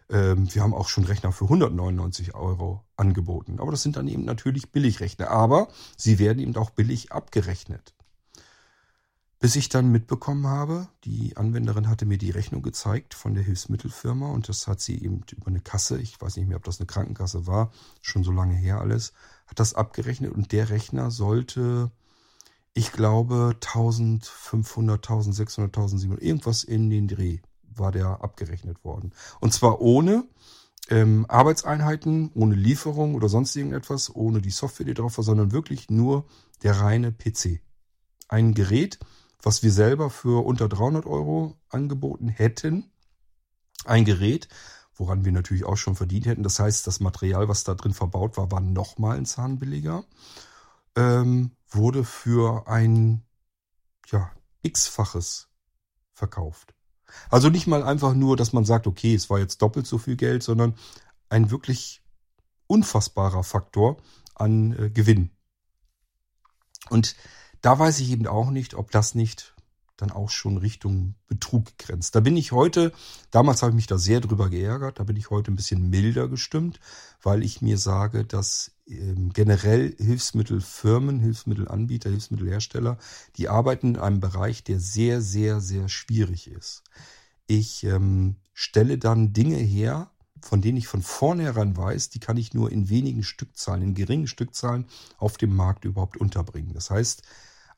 Ähm, 0.09 0.47
wir 0.55 0.63
haben 0.63 0.73
auch 0.73 0.87
schon 0.87 1.03
Rechner 1.03 1.33
für 1.33 1.43
199 1.43 2.35
Euro 2.35 2.85
angeboten. 2.95 3.59
Aber 3.59 3.71
das 3.71 3.83
sind 3.83 3.97
dann 3.97 4.07
eben 4.07 4.23
natürlich 4.23 4.71
Billigrechner. 4.71 5.29
Aber 5.29 5.67
sie 5.97 6.19
werden 6.19 6.39
eben 6.39 6.55
auch 6.55 6.69
billig 6.69 7.11
abgerechnet. 7.11 7.93
Bis 9.39 9.57
ich 9.57 9.67
dann 9.67 9.91
mitbekommen 9.91 10.47
habe, 10.47 10.87
die 11.03 11.35
Anwenderin 11.35 11.89
hatte 11.89 12.05
mir 12.05 12.17
die 12.17 12.31
Rechnung 12.31 12.61
gezeigt 12.61 13.15
von 13.15 13.33
der 13.33 13.43
Hilfsmittelfirma 13.43 14.29
und 14.31 14.47
das 14.47 14.67
hat 14.67 14.79
sie 14.79 15.03
eben 15.03 15.21
über 15.35 15.47
eine 15.47 15.59
Kasse, 15.59 15.99
ich 15.99 16.21
weiß 16.21 16.37
nicht 16.37 16.47
mehr, 16.47 16.57
ob 16.57 16.63
das 16.63 16.79
eine 16.79 16.87
Krankenkasse 16.87 17.45
war, 17.45 17.71
schon 18.01 18.23
so 18.23 18.31
lange 18.31 18.55
her 18.55 18.79
alles, 18.79 19.11
hat 19.47 19.59
das 19.59 19.73
abgerechnet 19.73 20.33
und 20.33 20.53
der 20.53 20.69
Rechner 20.69 21.11
sollte 21.11 21.91
ich 22.73 22.91
glaube 22.91 23.55
1500, 23.55 24.97
1600, 24.97 25.75
1700, 25.75 26.23
irgendwas 26.23 26.63
in 26.63 26.89
den 26.89 27.07
Dreh 27.07 27.39
war 27.63 27.91
der 27.91 28.21
abgerechnet 28.21 28.83
worden. 28.83 29.13
Und 29.39 29.53
zwar 29.53 29.81
ohne 29.81 30.25
ähm, 30.89 31.25
Arbeitseinheiten, 31.27 32.31
ohne 32.33 32.55
Lieferung 32.55 33.15
oder 33.15 33.29
sonst 33.29 33.55
irgendetwas, 33.55 34.13
ohne 34.13 34.41
die 34.41 34.49
Software, 34.49 34.85
die 34.85 34.93
drauf 34.93 35.17
war, 35.17 35.23
sondern 35.23 35.51
wirklich 35.51 35.89
nur 35.89 36.25
der 36.63 36.79
reine 36.79 37.11
PC. 37.11 37.61
Ein 38.27 38.53
Gerät, 38.53 38.99
was 39.41 39.63
wir 39.63 39.71
selber 39.71 40.09
für 40.09 40.45
unter 40.45 40.67
300 40.67 41.05
Euro 41.05 41.55
angeboten 41.69 42.27
hätten. 42.27 42.91
Ein 43.85 44.05
Gerät, 44.05 44.49
woran 44.95 45.23
wir 45.25 45.31
natürlich 45.31 45.63
auch 45.63 45.77
schon 45.77 45.95
verdient 45.95 46.25
hätten. 46.25 46.43
Das 46.43 46.59
heißt, 46.59 46.85
das 46.85 46.99
Material, 46.99 47.47
was 47.47 47.63
da 47.63 47.73
drin 47.73 47.93
verbaut 47.93 48.37
war, 48.37 48.51
war 48.51 48.59
nochmal 48.59 49.17
ein 49.17 49.25
Zahn 49.25 49.59
billiger. 49.59 50.03
Ähm, 50.99 51.55
wurde 51.69 52.03
für 52.03 52.67
ein 52.67 53.23
ja, 54.07 54.31
x-faches 54.63 55.47
verkauft. 56.13 56.73
Also 57.29 57.49
nicht 57.49 57.67
mal 57.67 57.83
einfach 57.83 58.13
nur, 58.13 58.35
dass 58.35 58.51
man 58.51 58.65
sagt, 58.65 58.85
okay, 58.85 59.15
es 59.15 59.29
war 59.29 59.39
jetzt 59.39 59.61
doppelt 59.61 59.87
so 59.87 59.97
viel 59.97 60.17
Geld, 60.17 60.43
sondern 60.43 60.75
ein 61.29 61.51
wirklich 61.51 62.03
unfassbarer 62.67 63.43
Faktor 63.43 63.97
an 64.35 64.73
äh, 64.73 64.89
Gewinn. 64.89 65.31
Und 66.89 67.15
da 67.61 67.79
weiß 67.79 67.99
ich 68.01 68.11
eben 68.11 68.27
auch 68.27 68.49
nicht, 68.49 68.73
ob 68.73 68.91
das 68.91 69.15
nicht 69.15 69.55
dann 70.01 70.11
auch 70.11 70.29
schon 70.29 70.57
Richtung 70.57 71.15
Betrug 71.27 71.77
grenzt. 71.77 72.15
Da 72.15 72.19
bin 72.19 72.37
ich 72.37 72.51
heute, 72.51 72.91
damals 73.31 73.61
habe 73.61 73.71
ich 73.71 73.75
mich 73.75 73.87
da 73.87 73.97
sehr 73.97 74.21
drüber 74.21 74.49
geärgert, 74.49 74.99
da 74.99 75.03
bin 75.03 75.15
ich 75.15 75.29
heute 75.29 75.51
ein 75.51 75.55
bisschen 75.55 75.89
milder 75.89 76.27
gestimmt, 76.27 76.79
weil 77.21 77.43
ich 77.43 77.61
mir 77.61 77.77
sage, 77.77 78.25
dass 78.25 78.71
ähm, 78.87 79.31
generell 79.33 79.95
Hilfsmittelfirmen, 79.97 81.19
Hilfsmittelanbieter, 81.19 82.09
Hilfsmittelhersteller, 82.09 82.97
die 83.35 83.49
arbeiten 83.49 83.95
in 83.95 83.97
einem 83.97 84.19
Bereich, 84.19 84.63
der 84.63 84.79
sehr, 84.79 85.21
sehr, 85.21 85.61
sehr 85.61 85.89
schwierig 85.89 86.49
ist. 86.49 86.83
Ich 87.47 87.83
ähm, 87.83 88.37
stelle 88.53 88.97
dann 88.97 89.33
Dinge 89.33 89.57
her, 89.57 90.11
von 90.41 90.61
denen 90.61 90.77
ich 90.77 90.87
von 90.87 91.01
vornherein 91.01 91.75
weiß, 91.75 92.09
die 92.09 92.19
kann 92.19 92.37
ich 92.37 92.53
nur 92.53 92.71
in 92.71 92.89
wenigen 92.89 93.23
Stückzahlen, 93.23 93.83
in 93.83 93.93
geringen 93.93 94.27
Stückzahlen 94.27 94.85
auf 95.17 95.37
dem 95.37 95.55
Markt 95.55 95.85
überhaupt 95.85 96.17
unterbringen. 96.17 96.73
Das 96.73 96.89
heißt, 96.89 97.23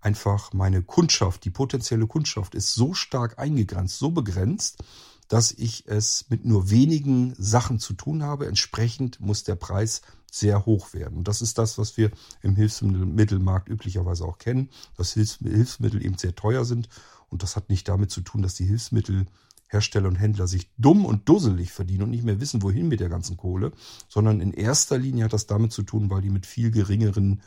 einfach 0.02 0.52
meine 0.54 0.82
Kundschaft, 0.82 1.46
die 1.46 1.52
potenzielle 1.52 2.08
Kundschaft 2.08 2.56
ist 2.56 2.74
so 2.74 2.94
stark 2.94 3.40
eingegrenzt, 3.40 4.00
so 4.00 4.12
begrenzt, 4.12 4.84
dass 5.28 5.52
ich 5.54 5.88
es 5.88 6.26
mit 6.30 6.44
nur 6.44 6.70
wenigen 6.70 7.34
Sachen 7.38 7.80
zu 7.80 7.94
tun 7.94 8.22
habe. 8.24 8.48
Entsprechend 8.48 9.22
muss 9.22 9.46
der 9.46 9.56
Preis 9.56 10.02
sehr 10.30 10.66
hoch 10.66 10.94
werden. 10.94 11.18
Und 11.18 11.28
das 11.28 11.42
ist 11.42 11.58
das, 11.58 11.78
was 11.78 11.96
wir 11.96 12.12
im 12.42 12.56
Hilfsmittelmarkt 12.56 13.70
üblicherweise 13.70 14.26
auch 14.26 14.40
kennen, 14.40 14.70
dass 14.98 15.14
Hilfsmittel 15.14 16.04
eben 16.04 16.18
sehr 16.18 16.36
teuer 16.36 16.66
sind. 16.66 16.90
Und 17.30 17.44
das 17.44 17.56
hat 17.56 17.70
nicht 17.70 17.88
damit 17.88 18.12
zu 18.12 18.22
tun, 18.22 18.42
dass 18.42 18.56
die 18.56 18.66
Hilfsmittelhersteller 18.66 20.08
und 20.10 20.16
Händler 20.18 20.48
sich 20.48 20.70
dumm 20.78 21.06
und 21.06 21.30
dusselig 21.30 21.72
verdienen 21.72 22.04
und 22.04 22.10
nicht 22.10 22.26
mehr 22.26 22.42
wissen, 22.42 22.62
wohin 22.62 22.90
mit 22.90 23.00
der 23.00 23.10
ganzen 23.10 23.38
Kohle, 23.38 23.72
sondern 24.10 24.42
in 24.42 24.52
erster 24.52 24.98
Linie 24.98 25.26
hat 25.26 25.34
das 25.34 25.48
damit 25.48 25.72
zu 25.72 25.84
tun, 25.84 26.10
weil 26.10 26.22
die 26.22 26.30
mit 26.30 26.46
viel 26.46 26.72
geringeren 26.72 27.42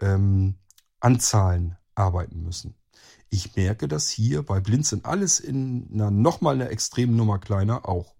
ähm, 0.00 0.54
Anzahlen 1.00 1.76
arbeiten 1.94 2.42
müssen. 2.42 2.74
Ich 3.30 3.56
merke 3.56 3.88
das 3.88 4.08
hier 4.08 4.42
bei 4.42 4.60
Blinzeln 4.60 5.04
alles 5.04 5.40
in 5.40 5.88
einer 5.92 6.10
nochmal 6.10 6.54
einer 6.54 6.70
extremen 6.70 7.16
Nummer 7.16 7.38
kleiner 7.38 7.88
auch. 7.88 8.14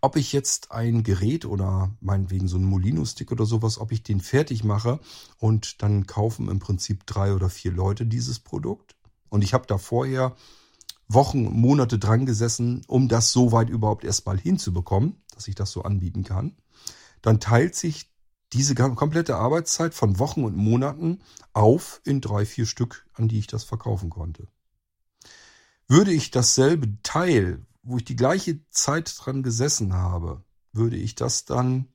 Ob 0.00 0.16
ich 0.16 0.32
jetzt 0.32 0.70
ein 0.70 1.02
Gerät 1.02 1.44
oder 1.44 1.94
meinetwegen 2.00 2.48
so 2.48 2.56
einen 2.56 2.66
Molino-Stick 2.66 3.32
oder 3.32 3.46
sowas, 3.46 3.78
ob 3.78 3.92
ich 3.92 4.02
den 4.02 4.20
fertig 4.20 4.64
mache 4.64 5.00
und 5.38 5.82
dann 5.82 6.06
kaufen 6.06 6.48
im 6.48 6.58
Prinzip 6.58 7.06
drei 7.06 7.34
oder 7.34 7.48
vier 7.48 7.72
Leute 7.72 8.06
dieses 8.06 8.38
Produkt. 8.38 8.96
Und 9.28 9.42
ich 9.42 9.54
habe 9.54 9.66
da 9.66 9.78
vorher 9.78 10.36
Wochen, 11.08 11.44
Monate 11.44 11.98
dran 11.98 12.26
gesessen, 12.26 12.82
um 12.88 13.08
das 13.08 13.32
so 13.32 13.52
weit 13.52 13.70
überhaupt 13.70 14.04
erstmal 14.04 14.38
hinzubekommen, 14.38 15.22
dass 15.34 15.48
ich 15.48 15.54
das 15.54 15.70
so 15.70 15.82
anbieten 15.82 16.24
kann. 16.24 16.56
Dann 17.22 17.40
teilt 17.40 17.74
sich 17.74 18.10
diese 18.52 18.74
komplette 18.74 19.36
Arbeitszeit 19.36 19.94
von 19.94 20.18
Wochen 20.18 20.44
und 20.44 20.56
Monaten 20.56 21.20
auf 21.52 22.00
in 22.04 22.20
drei, 22.20 22.46
vier 22.46 22.66
Stück, 22.66 23.06
an 23.14 23.28
die 23.28 23.38
ich 23.38 23.46
das 23.46 23.64
verkaufen 23.64 24.10
konnte. 24.10 24.46
Würde 25.88 26.12
ich 26.12 26.30
dasselbe 26.30 27.00
Teil, 27.02 27.64
wo 27.82 27.96
ich 27.98 28.04
die 28.04 28.16
gleiche 28.16 28.60
Zeit 28.70 29.14
dran 29.18 29.42
gesessen 29.42 29.94
habe, 29.94 30.42
würde 30.72 30.96
ich 30.96 31.14
das 31.14 31.44
dann, 31.44 31.88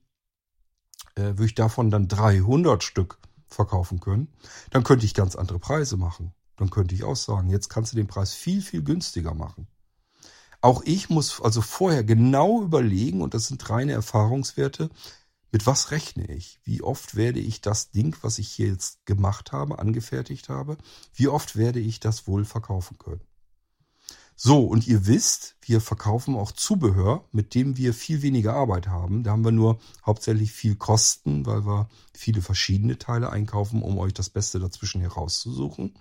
äh, 1.14 1.22
würde 1.22 1.46
ich 1.46 1.54
davon 1.54 1.90
dann 1.90 2.08
300 2.08 2.82
Stück 2.82 3.18
verkaufen 3.48 4.00
können, 4.00 4.32
dann 4.70 4.84
könnte 4.84 5.04
ich 5.04 5.14
ganz 5.14 5.36
andere 5.36 5.58
Preise 5.58 5.96
machen. 5.96 6.32
Dann 6.56 6.70
könnte 6.70 6.94
ich 6.94 7.04
auch 7.04 7.16
sagen, 7.16 7.50
jetzt 7.50 7.68
kannst 7.68 7.92
du 7.92 7.96
den 7.96 8.06
Preis 8.06 8.34
viel, 8.34 8.62
viel 8.62 8.82
günstiger 8.82 9.34
machen. 9.34 9.66
Auch 10.60 10.82
ich 10.84 11.10
muss 11.10 11.40
also 11.40 11.60
vorher 11.60 12.04
genau 12.04 12.62
überlegen, 12.62 13.20
und 13.20 13.34
das 13.34 13.48
sind 13.48 13.68
reine 13.68 13.92
Erfahrungswerte, 13.92 14.90
mit 15.52 15.66
was 15.66 15.90
rechne 15.90 16.26
ich? 16.26 16.58
Wie 16.64 16.82
oft 16.82 17.14
werde 17.14 17.38
ich 17.38 17.60
das 17.60 17.90
Ding, 17.90 18.16
was 18.22 18.38
ich 18.38 18.48
hier 18.48 18.68
jetzt 18.68 19.04
gemacht 19.04 19.52
habe, 19.52 19.78
angefertigt 19.78 20.48
habe, 20.48 20.78
wie 21.14 21.28
oft 21.28 21.56
werde 21.56 21.78
ich 21.78 22.00
das 22.00 22.26
wohl 22.26 22.44
verkaufen 22.44 22.98
können? 22.98 23.20
So, 24.34 24.64
und 24.64 24.88
ihr 24.88 25.06
wisst, 25.06 25.56
wir 25.60 25.80
verkaufen 25.80 26.34
auch 26.34 26.52
Zubehör, 26.52 27.28
mit 27.32 27.54
dem 27.54 27.76
wir 27.76 27.92
viel 27.92 28.22
weniger 28.22 28.54
Arbeit 28.54 28.88
haben. 28.88 29.22
Da 29.22 29.32
haben 29.32 29.44
wir 29.44 29.52
nur 29.52 29.78
hauptsächlich 30.04 30.52
viel 30.52 30.74
Kosten, 30.74 31.46
weil 31.46 31.66
wir 31.66 31.88
viele 32.14 32.40
verschiedene 32.40 32.98
Teile 32.98 33.30
einkaufen, 33.30 33.82
um 33.82 33.98
euch 33.98 34.14
das 34.14 34.30
Beste 34.30 34.58
dazwischen 34.58 35.02
herauszusuchen. 35.02 35.94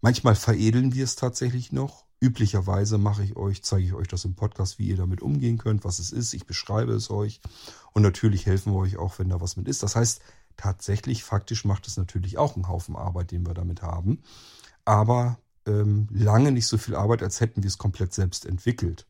Manchmal 0.00 0.36
veredeln 0.36 0.94
wir 0.94 1.04
es 1.04 1.16
tatsächlich 1.16 1.72
noch. 1.72 2.05
Üblicherweise 2.18 2.96
mache 2.96 3.22
ich 3.22 3.36
euch, 3.36 3.62
zeige 3.62 3.84
ich 3.84 3.92
euch 3.94 4.08
das 4.08 4.24
im 4.24 4.34
Podcast, 4.34 4.78
wie 4.78 4.88
ihr 4.88 4.96
damit 4.96 5.20
umgehen 5.20 5.58
könnt, 5.58 5.84
was 5.84 5.98
es 5.98 6.12
ist. 6.12 6.32
Ich 6.32 6.46
beschreibe 6.46 6.92
es 6.92 7.10
euch. 7.10 7.40
Und 7.92 8.02
natürlich 8.02 8.46
helfen 8.46 8.72
wir 8.72 8.78
euch 8.78 8.96
auch, 8.96 9.18
wenn 9.18 9.28
da 9.28 9.40
was 9.40 9.56
mit 9.56 9.68
ist. 9.68 9.82
Das 9.82 9.96
heißt, 9.96 10.22
tatsächlich, 10.56 11.24
faktisch 11.24 11.64
macht 11.64 11.86
es 11.86 11.96
natürlich 11.96 12.38
auch 12.38 12.54
einen 12.54 12.68
Haufen 12.68 12.96
Arbeit, 12.96 13.32
den 13.32 13.46
wir 13.46 13.54
damit 13.54 13.82
haben. 13.82 14.22
Aber 14.84 15.38
ähm, 15.66 16.08
lange 16.10 16.52
nicht 16.52 16.66
so 16.66 16.78
viel 16.78 16.94
Arbeit, 16.94 17.22
als 17.22 17.40
hätten 17.40 17.62
wir 17.62 17.68
es 17.68 17.78
komplett 17.78 18.14
selbst 18.14 18.46
entwickelt. 18.46 19.06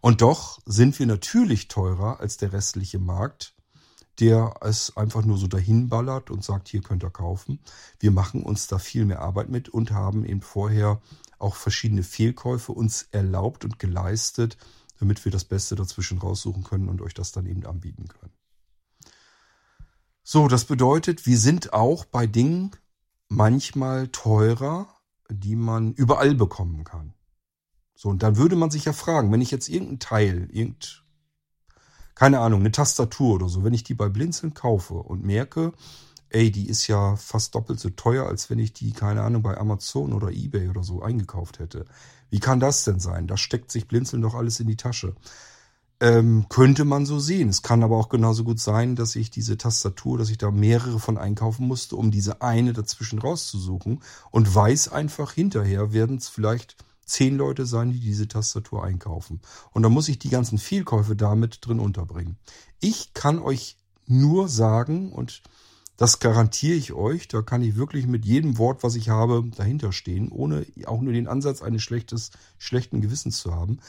Und 0.00 0.20
doch 0.22 0.60
sind 0.66 0.98
wir 0.98 1.06
natürlich 1.06 1.68
teurer 1.68 2.20
als 2.20 2.36
der 2.36 2.52
restliche 2.52 2.98
Markt, 2.98 3.54
der 4.20 4.54
es 4.60 4.96
einfach 4.96 5.24
nur 5.24 5.38
so 5.38 5.46
dahin 5.46 5.88
ballert 5.88 6.30
und 6.30 6.44
sagt, 6.44 6.68
hier 6.68 6.82
könnt 6.82 7.04
ihr 7.04 7.10
kaufen. 7.10 7.60
Wir 8.00 8.10
machen 8.10 8.42
uns 8.42 8.66
da 8.66 8.78
viel 8.78 9.04
mehr 9.04 9.20
Arbeit 9.20 9.48
mit 9.48 9.68
und 9.68 9.92
haben 9.92 10.24
eben 10.24 10.42
vorher 10.42 11.00
auch 11.38 11.56
verschiedene 11.56 12.02
Fehlkäufe 12.02 12.72
uns 12.72 13.08
erlaubt 13.10 13.64
und 13.64 13.78
geleistet, 13.78 14.56
damit 14.98 15.24
wir 15.24 15.32
das 15.32 15.44
Beste 15.44 15.76
dazwischen 15.76 16.18
raussuchen 16.18 16.64
können 16.64 16.88
und 16.88 17.00
euch 17.02 17.14
das 17.14 17.32
dann 17.32 17.46
eben 17.46 17.64
anbieten 17.64 18.08
können. 18.08 18.32
So, 20.22 20.48
das 20.48 20.66
bedeutet, 20.66 21.26
wir 21.26 21.38
sind 21.38 21.72
auch 21.72 22.04
bei 22.04 22.26
Dingen 22.26 22.72
manchmal 23.28 24.08
teurer, 24.08 24.88
die 25.30 25.56
man 25.56 25.94
überall 25.94 26.34
bekommen 26.34 26.84
kann. 26.84 27.14
So, 27.94 28.08
und 28.10 28.22
dann 28.22 28.36
würde 28.36 28.56
man 28.56 28.70
sich 28.70 28.84
ja 28.84 28.92
fragen, 28.92 29.32
wenn 29.32 29.40
ich 29.40 29.50
jetzt 29.50 29.68
irgendein 29.68 29.98
Teil, 29.98 30.48
irgend, 30.52 31.04
keine 32.14 32.40
Ahnung, 32.40 32.60
eine 32.60 32.72
Tastatur 32.72 33.36
oder 33.36 33.48
so, 33.48 33.64
wenn 33.64 33.74
ich 33.74 33.84
die 33.84 33.94
bei 33.94 34.08
Blinzeln 34.08 34.54
kaufe 34.54 34.94
und 34.94 35.24
merke, 35.24 35.72
ey, 36.30 36.50
die 36.50 36.68
ist 36.68 36.86
ja 36.86 37.16
fast 37.16 37.54
doppelt 37.54 37.80
so 37.80 37.90
teuer, 37.90 38.26
als 38.26 38.50
wenn 38.50 38.58
ich 38.58 38.72
die, 38.72 38.92
keine 38.92 39.22
Ahnung, 39.22 39.42
bei 39.42 39.56
Amazon 39.56 40.12
oder 40.12 40.30
Ebay 40.30 40.68
oder 40.68 40.82
so 40.82 41.02
eingekauft 41.02 41.58
hätte. 41.58 41.84
Wie 42.30 42.40
kann 42.40 42.60
das 42.60 42.84
denn 42.84 43.00
sein? 43.00 43.26
Da 43.26 43.36
steckt 43.36 43.70
sich 43.70 43.88
Blinzeln 43.88 44.22
doch 44.22 44.34
alles 44.34 44.60
in 44.60 44.66
die 44.66 44.76
Tasche. 44.76 45.14
Ähm, 46.00 46.46
könnte 46.48 46.84
man 46.84 47.06
so 47.06 47.18
sehen. 47.18 47.48
Es 47.48 47.62
kann 47.62 47.82
aber 47.82 47.96
auch 47.96 48.08
genauso 48.08 48.44
gut 48.44 48.60
sein, 48.60 48.94
dass 48.94 49.16
ich 49.16 49.30
diese 49.30 49.56
Tastatur, 49.56 50.16
dass 50.18 50.30
ich 50.30 50.38
da 50.38 50.50
mehrere 50.50 51.00
von 51.00 51.18
einkaufen 51.18 51.66
musste, 51.66 51.96
um 51.96 52.10
diese 52.10 52.40
eine 52.40 52.72
dazwischen 52.72 53.18
rauszusuchen 53.18 54.02
und 54.30 54.54
weiß 54.54 54.88
einfach 54.92 55.32
hinterher 55.32 55.92
werden 55.92 56.18
es 56.18 56.28
vielleicht 56.28 56.76
zehn 57.04 57.36
Leute 57.36 57.66
sein, 57.66 57.90
die 57.90 58.00
diese 58.00 58.28
Tastatur 58.28 58.84
einkaufen. 58.84 59.40
Und 59.72 59.82
dann 59.82 59.92
muss 59.92 60.08
ich 60.08 60.18
die 60.18 60.28
ganzen 60.28 60.58
Fehlkäufe 60.58 61.16
damit 61.16 61.66
drin 61.66 61.80
unterbringen. 61.80 62.36
Ich 62.80 63.14
kann 63.14 63.40
euch 63.40 63.78
nur 64.06 64.48
sagen 64.48 65.12
und 65.12 65.42
das 65.98 66.20
garantiere 66.20 66.76
ich 66.76 66.94
euch, 66.94 67.28
da 67.28 67.42
kann 67.42 67.60
ich 67.60 67.76
wirklich 67.76 68.06
mit 68.06 68.24
jedem 68.24 68.56
Wort, 68.56 68.82
was 68.82 68.94
ich 68.94 69.10
habe, 69.10 69.44
dahinter 69.54 69.92
stehen, 69.92 70.30
ohne 70.32 70.64
auch 70.86 71.02
nur 71.02 71.12
den 71.12 71.28
Ansatz 71.28 71.60
eines 71.60 71.82
schlechtes, 71.82 72.30
schlechten 72.56 73.02
Gewissens 73.02 73.38
zu 73.38 73.54
haben 73.54 73.80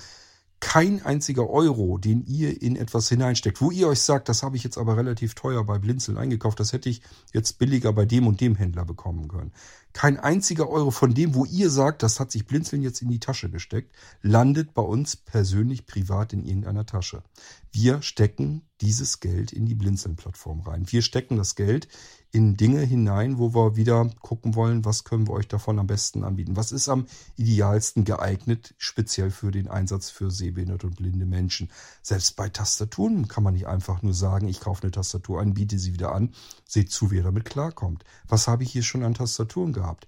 kein 0.60 1.01
einziger 1.05 1.49
Euro, 1.49 1.97
den 1.97 2.26
ihr 2.26 2.62
in 2.62 2.76
etwas 2.76 3.07
hineinsteckt, 3.07 3.62
wo 3.62 3.72
ihr 3.72 3.88
euch 3.88 4.01
sagt, 4.01 4.28
das 4.28 4.43
habe 4.43 4.57
ich 4.57 4.64
jetzt 4.64 4.78
aber 4.78 4.97
relativ 4.97 5.34
teuer 5.34 5.64
bei 5.64 5.78
Blinzeln 5.78 6.18
eingekauft, 6.18 6.60
das 6.60 6.74
hätte 6.74 6.89
ich 6.89 7.01
jetzt 7.34 7.60
billiger 7.60 7.93
bei 7.93 8.05
dem 8.05 8.28
und 8.28 8.41
dem 8.41 8.55
Händler 8.55 8.84
bekommen 8.84 9.30
können. 9.30 9.53
Kein 9.93 10.18
einziger 10.18 10.70
Euro 10.70 10.91
von 10.91 11.14
dem, 11.14 11.34
wo 11.34 11.45
ihr 11.45 11.70
sagt, 11.70 12.03
das 12.03 12.20
hat 12.20 12.32
sich 12.32 12.45
Blinzeln 12.45 12.82
jetzt 12.82 13.01
in 13.01 13.10
die 13.10 13.20
Tasche 13.20 13.49
gesteckt, 13.49 13.95
landet 14.22 14.74
bei 14.74 14.82
uns 14.82 15.16
persönlich 15.16 15.86
privat 15.86 16.34
in 16.34 16.45
irgendeiner 16.45 16.86
Tasche. 16.86 17.24
Wir 17.72 18.01
stecken 18.01 18.68
dieses 18.82 19.19
Geld 19.19 19.51
in 19.51 19.65
die 19.65 19.75
Blinzeln-Plattform 19.75 20.61
rein. 20.61 20.86
Wir 20.88 21.01
stecken 21.01 21.36
das 21.38 21.55
Geld 21.55 21.88
in 22.32 22.55
Dinge 22.55 22.82
hinein, 22.82 23.38
wo 23.38 23.53
wir 23.53 23.75
wieder 23.75 24.09
gucken 24.21 24.55
wollen, 24.55 24.86
was 24.86 25.03
können 25.03 25.27
wir 25.27 25.34
euch 25.34 25.47
davon 25.47 25.80
am 25.80 25.88
besten 25.88 26.23
anbieten. 26.23 26.55
Was 26.55 26.71
ist 26.71 26.88
am 26.88 27.07
idealsten 27.36 28.05
geeignet, 28.05 28.75
speziell 28.77 29.32
für 29.32 29.51
den 29.51 29.67
Einsatz 29.67 30.09
für 30.09 30.32
sehbehinderte 30.32 30.88
und 30.88 30.95
blinde 30.97 31.25
Menschen. 31.25 31.71
Selbst 32.01 32.36
bei 32.36 32.49
Tastaturen 32.49 33.27
kann 33.27 33.43
man 33.43 33.53
nicht 33.53 33.67
einfach 33.67 34.01
nur 34.01 34.13
sagen, 34.13 34.47
ich 34.47 34.59
kaufe 34.59 34.84
eine 34.84 34.91
Tastatur 34.91 35.41
ein, 35.41 35.55
biete 35.55 35.80
sie 35.80 35.93
wieder 35.93 36.13
an, 36.13 36.34
seht 36.65 36.91
zu, 36.91 37.11
wie 37.11 37.17
ihr 37.17 37.23
damit 37.23 37.45
klarkommt. 37.45 38.03
Was 38.27 38.47
habe 38.47 38.63
ich 38.63 38.71
hier 38.71 38.84
schon 38.84 39.03
an 39.03 39.15
Tastaturen 39.15 39.73
gehabt? 39.73 40.07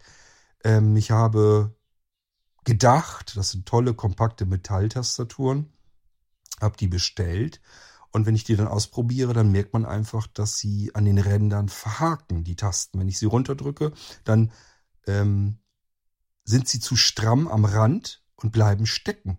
Ähm, 0.63 0.95
ich 0.95 1.11
habe 1.11 1.75
gedacht, 2.63 3.35
das 3.35 3.51
sind 3.51 3.65
tolle, 3.65 3.95
kompakte 3.95 4.45
Metalltastaturen, 4.45 5.73
habe 6.61 6.77
die 6.77 6.87
bestellt 6.87 7.59
und 8.11 8.25
wenn 8.25 8.35
ich 8.35 8.43
die 8.43 8.55
dann 8.55 8.67
ausprobiere, 8.67 9.33
dann 9.33 9.51
merkt 9.51 9.73
man 9.73 9.85
einfach, 9.85 10.27
dass 10.27 10.57
sie 10.57 10.93
an 10.93 11.05
den 11.05 11.17
Rändern 11.17 11.69
verhaken, 11.69 12.43
die 12.43 12.55
Tasten. 12.55 12.99
Wenn 12.99 13.07
ich 13.07 13.17
sie 13.17 13.25
runterdrücke, 13.25 13.93
dann 14.25 14.51
ähm, 15.07 15.59
sind 16.43 16.67
sie 16.67 16.79
zu 16.79 16.95
stramm 16.95 17.47
am 17.47 17.65
Rand 17.65 18.23
und 18.35 18.51
bleiben 18.51 18.85
stecken. 18.85 19.37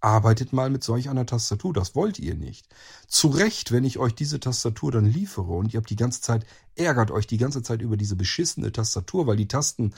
Arbeitet 0.00 0.52
mal 0.52 0.70
mit 0.70 0.84
solch 0.84 1.08
einer 1.08 1.26
Tastatur, 1.26 1.72
das 1.72 1.94
wollt 1.94 2.18
ihr 2.18 2.34
nicht. 2.34 2.68
Zu 3.06 3.28
Recht, 3.28 3.72
wenn 3.72 3.84
ich 3.84 3.98
euch 3.98 4.14
diese 4.14 4.40
Tastatur 4.40 4.92
dann 4.92 5.06
liefere 5.06 5.52
und 5.52 5.72
ihr 5.72 5.78
habt 5.78 5.88
die 5.88 5.96
ganze 5.96 6.20
Zeit, 6.20 6.46
ärgert 6.74 7.10
euch 7.10 7.26
die 7.26 7.38
ganze 7.38 7.62
Zeit 7.62 7.80
über 7.80 7.96
diese 7.96 8.16
beschissene 8.16 8.70
Tastatur, 8.70 9.26
weil 9.26 9.36
die 9.36 9.48
Tasten 9.48 9.94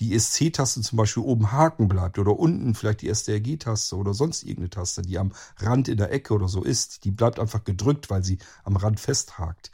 die 0.00 0.14
ESC-Taste 0.14 0.80
zum 0.80 0.96
Beispiel 0.96 1.22
oben 1.22 1.52
haken 1.52 1.86
bleibt 1.86 2.18
oder 2.18 2.38
unten 2.38 2.74
vielleicht 2.74 3.02
die 3.02 3.14
STRG-Taste 3.14 3.96
oder 3.96 4.14
sonst 4.14 4.42
irgendeine 4.42 4.70
Taste, 4.70 5.02
die 5.02 5.18
am 5.18 5.32
Rand 5.58 5.88
in 5.88 5.98
der 5.98 6.10
Ecke 6.10 6.32
oder 6.32 6.48
so 6.48 6.64
ist, 6.64 7.04
die 7.04 7.10
bleibt 7.10 7.38
einfach 7.38 7.64
gedrückt, 7.64 8.08
weil 8.10 8.24
sie 8.24 8.38
am 8.64 8.76
Rand 8.76 8.98
festhakt. 8.98 9.70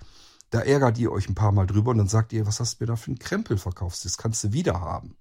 Da 0.51 0.61
ärgert 0.61 0.99
ihr 0.99 1.13
euch 1.13 1.29
ein 1.29 1.35
paar 1.35 1.53
Mal 1.53 1.67
drüber 1.67 1.93
und 1.93 1.99
dann 1.99 2.09
sagt 2.09 2.33
ihr, 2.33 2.47
was 2.47 2.61
hast 2.61 2.81
du 2.81 2.85
mir 2.85 2.89
da 2.89 2.97
für 2.97 3.09
einen 3.09 3.19
Krempel 3.19 3.57
verkauft? 3.57 4.05
Das 4.05 4.19
kannst 4.19 4.43
du 4.45 4.53
wieder 4.53 4.81
haben. 4.81 5.17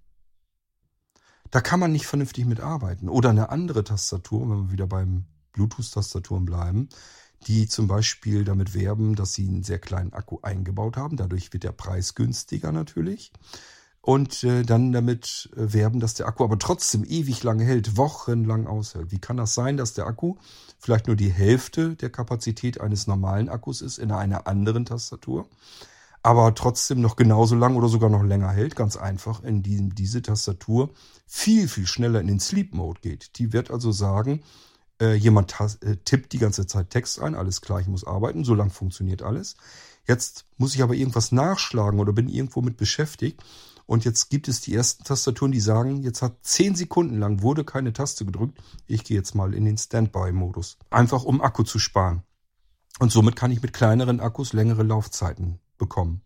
Da 1.52 1.62
kann 1.62 1.80
man 1.80 1.92
nicht 1.92 2.08
vernünftig 2.08 2.46
mitarbeiten. 2.46 3.08
Oder 3.08 3.30
eine 3.30 3.50
andere 3.50 3.84
Tastatur, 3.84 4.42
wenn 4.42 4.66
wir 4.66 4.72
wieder 4.72 4.88
beim 4.88 5.26
Bluetooth-Tastaturen 5.54 6.46
bleiben, 6.46 6.90
die 7.48 7.68
zum 7.68 7.88
Beispiel 7.88 8.44
damit 8.44 8.74
werben, 8.74 9.16
dass 9.16 9.34
sie 9.34 9.48
einen 9.48 9.64
sehr 9.64 9.80
kleinen 9.80 10.14
Akku 10.14 10.40
eingebaut 10.42 10.98
haben. 10.98 11.16
Dadurch 11.16 11.54
wird 11.54 11.64
der 11.64 11.72
Preis 11.72 12.16
günstiger 12.16 12.72
natürlich 12.72 13.32
und 14.06 14.44
äh, 14.44 14.62
dann 14.62 14.92
damit 14.92 15.50
äh, 15.56 15.74
werben, 15.74 16.00
dass 16.00 16.14
der 16.14 16.28
Akku 16.28 16.44
aber 16.44 16.60
trotzdem 16.60 17.04
ewig 17.04 17.42
lange 17.42 17.64
hält, 17.64 17.98
wochenlang 17.98 18.68
aushält. 18.68 19.12
Wie 19.12 19.18
kann 19.18 19.36
das 19.36 19.56
sein, 19.56 19.78
dass 19.78 19.96
der 19.96 20.06
Akku 20.06 20.36
vielleicht 20.78 21.08
nur 21.08 21.16
die 21.16 21.32
Hälfte 21.32 21.96
der 21.96 22.12
Kapazität 22.12 22.80
eines 22.80 23.08
normalen 23.08 23.50
Akkus 23.50 23.82
ist 23.82 23.98
in 23.98 24.12
einer 24.12 24.46
anderen 24.46 24.86
Tastatur, 24.86 25.50
aber 26.22 26.54
trotzdem 26.54 27.02
noch 27.02 27.16
genauso 27.16 27.56
lang 27.56 27.76
oder 27.76 27.88
sogar 27.88 28.12
noch 28.12 28.22
länger 28.22 28.52
hält? 28.52 28.76
Ganz 28.76 28.96
einfach, 28.96 29.42
indem 29.42 29.96
diese 29.96 30.22
Tastatur 30.22 30.92
viel, 31.26 31.68
viel 31.68 31.88
schneller 31.88 32.22
in 32.22 32.28
den 32.28 32.40
Sleep 32.40 32.76
Mode 32.76 33.02
geht. 33.02 33.40
Die 33.40 33.54
wird 33.54 33.72
also 33.72 33.92
sagen, 33.92 34.44
äh, 35.02 35.16
jemand 35.16 35.56
äh, 35.82 35.96
tippt 36.06 36.32
die 36.32 36.38
ganze 36.38 36.68
Zeit 36.68 36.92
Text 36.92 37.20
ein, 37.20 37.34
alles 37.34 37.60
klar, 37.60 37.80
ich 37.80 37.88
muss 37.88 38.06
arbeiten, 38.06 38.44
so 38.44 38.54
lang 38.54 38.70
funktioniert 38.70 39.24
alles. 39.24 39.56
Jetzt 40.08 40.46
muss 40.58 40.76
ich 40.76 40.84
aber 40.84 40.94
irgendwas 40.94 41.32
nachschlagen 41.32 42.00
oder 42.00 42.14
bin 42.14 42.30
irgendwo 42.30 42.62
mit 42.62 42.78
beschäftigt 42.78 43.44
und 43.86 44.04
jetzt 44.06 44.30
gibt 44.30 44.48
es 44.48 44.62
die 44.62 44.74
ersten 44.74 45.04
Tastaturen, 45.04 45.52
die 45.52 45.60
sagen, 45.60 46.02
jetzt 46.02 46.22
hat 46.22 46.38
zehn 46.42 46.76
Sekunden 46.76 47.20
lang 47.20 47.42
wurde 47.42 47.64
keine 47.64 47.94
Taste 47.94 48.26
gedrückt. 48.26 48.60
Ich 48.88 49.04
gehe 49.04 49.18
jetzt 49.18 49.36
mal 49.36 49.54
in 49.54 49.66
den 49.66 49.78
Standby-Modus. 49.78 50.78
Einfach 50.90 51.24
um 51.24 51.42
Akku 51.42 51.64
zu 51.64 51.78
sparen. 51.78 52.24
Und 53.00 53.12
somit 53.12 53.36
kann 53.36 53.52
ich 53.52 53.62
mit 53.62 53.74
kleineren 53.74 54.20
Akkus 54.20 54.54
längere 54.54 54.84
Laufzeiten 54.84 55.60
bekommen. 55.78 56.22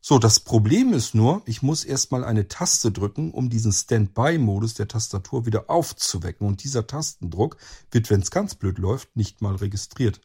So, 0.00 0.18
das 0.18 0.40
Problem 0.40 0.92
ist 0.92 1.14
nur, 1.14 1.42
ich 1.44 1.60
muss 1.60 1.84
erstmal 1.84 2.24
eine 2.24 2.46
Taste 2.46 2.92
drücken, 2.92 3.32
um 3.32 3.50
diesen 3.50 3.72
Standby-Modus 3.72 4.74
der 4.74 4.88
Tastatur 4.88 5.44
wieder 5.44 5.68
aufzuwecken. 5.68 6.46
Und 6.46 6.62
dieser 6.62 6.86
Tastendruck 6.86 7.56
wird, 7.90 8.08
wenn 8.08 8.22
es 8.22 8.30
ganz 8.30 8.54
blöd 8.54 8.78
läuft, 8.78 9.16
nicht 9.16 9.42
mal 9.42 9.56
registriert. 9.56 10.20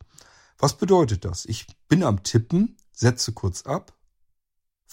Was 0.60 0.78
bedeutet 0.78 1.26
das? 1.26 1.46
Ich 1.46 1.68
bin 1.90 2.04
am 2.04 2.24
Tippen, 2.24 2.78
setze 2.94 3.34
kurz 3.34 3.64
ab, 3.64 3.94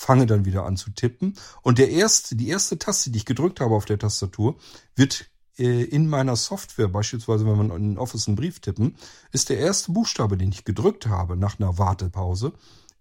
fange 0.01 0.25
dann 0.25 0.47
wieder 0.47 0.65
an 0.65 0.79
zu 0.79 0.91
tippen 0.91 1.37
und 1.61 1.77
der 1.77 1.91
erste, 1.91 2.35
die 2.35 2.49
erste 2.49 2.79
Taste, 2.79 3.11
die 3.11 3.19
ich 3.19 3.27
gedrückt 3.27 3.61
habe 3.61 3.75
auf 3.75 3.85
der 3.85 3.99
Tastatur, 3.99 4.57
wird 4.97 5.27
äh, 5.59 5.83
in 5.83 6.09
meiner 6.09 6.37
Software, 6.37 6.89
beispielsweise 6.89 7.45
wenn 7.45 7.59
man 7.59 7.71
in 7.71 7.99
Office 7.99 8.27
einen 8.27 8.37
Brief 8.37 8.61
tippen, 8.61 8.97
ist 9.31 9.51
der 9.51 9.59
erste 9.59 9.93
Buchstabe, 9.93 10.39
den 10.39 10.53
ich 10.53 10.65
gedrückt 10.65 11.07
habe 11.07 11.37
nach 11.37 11.61
einer 11.61 11.77
Wartepause, 11.77 12.55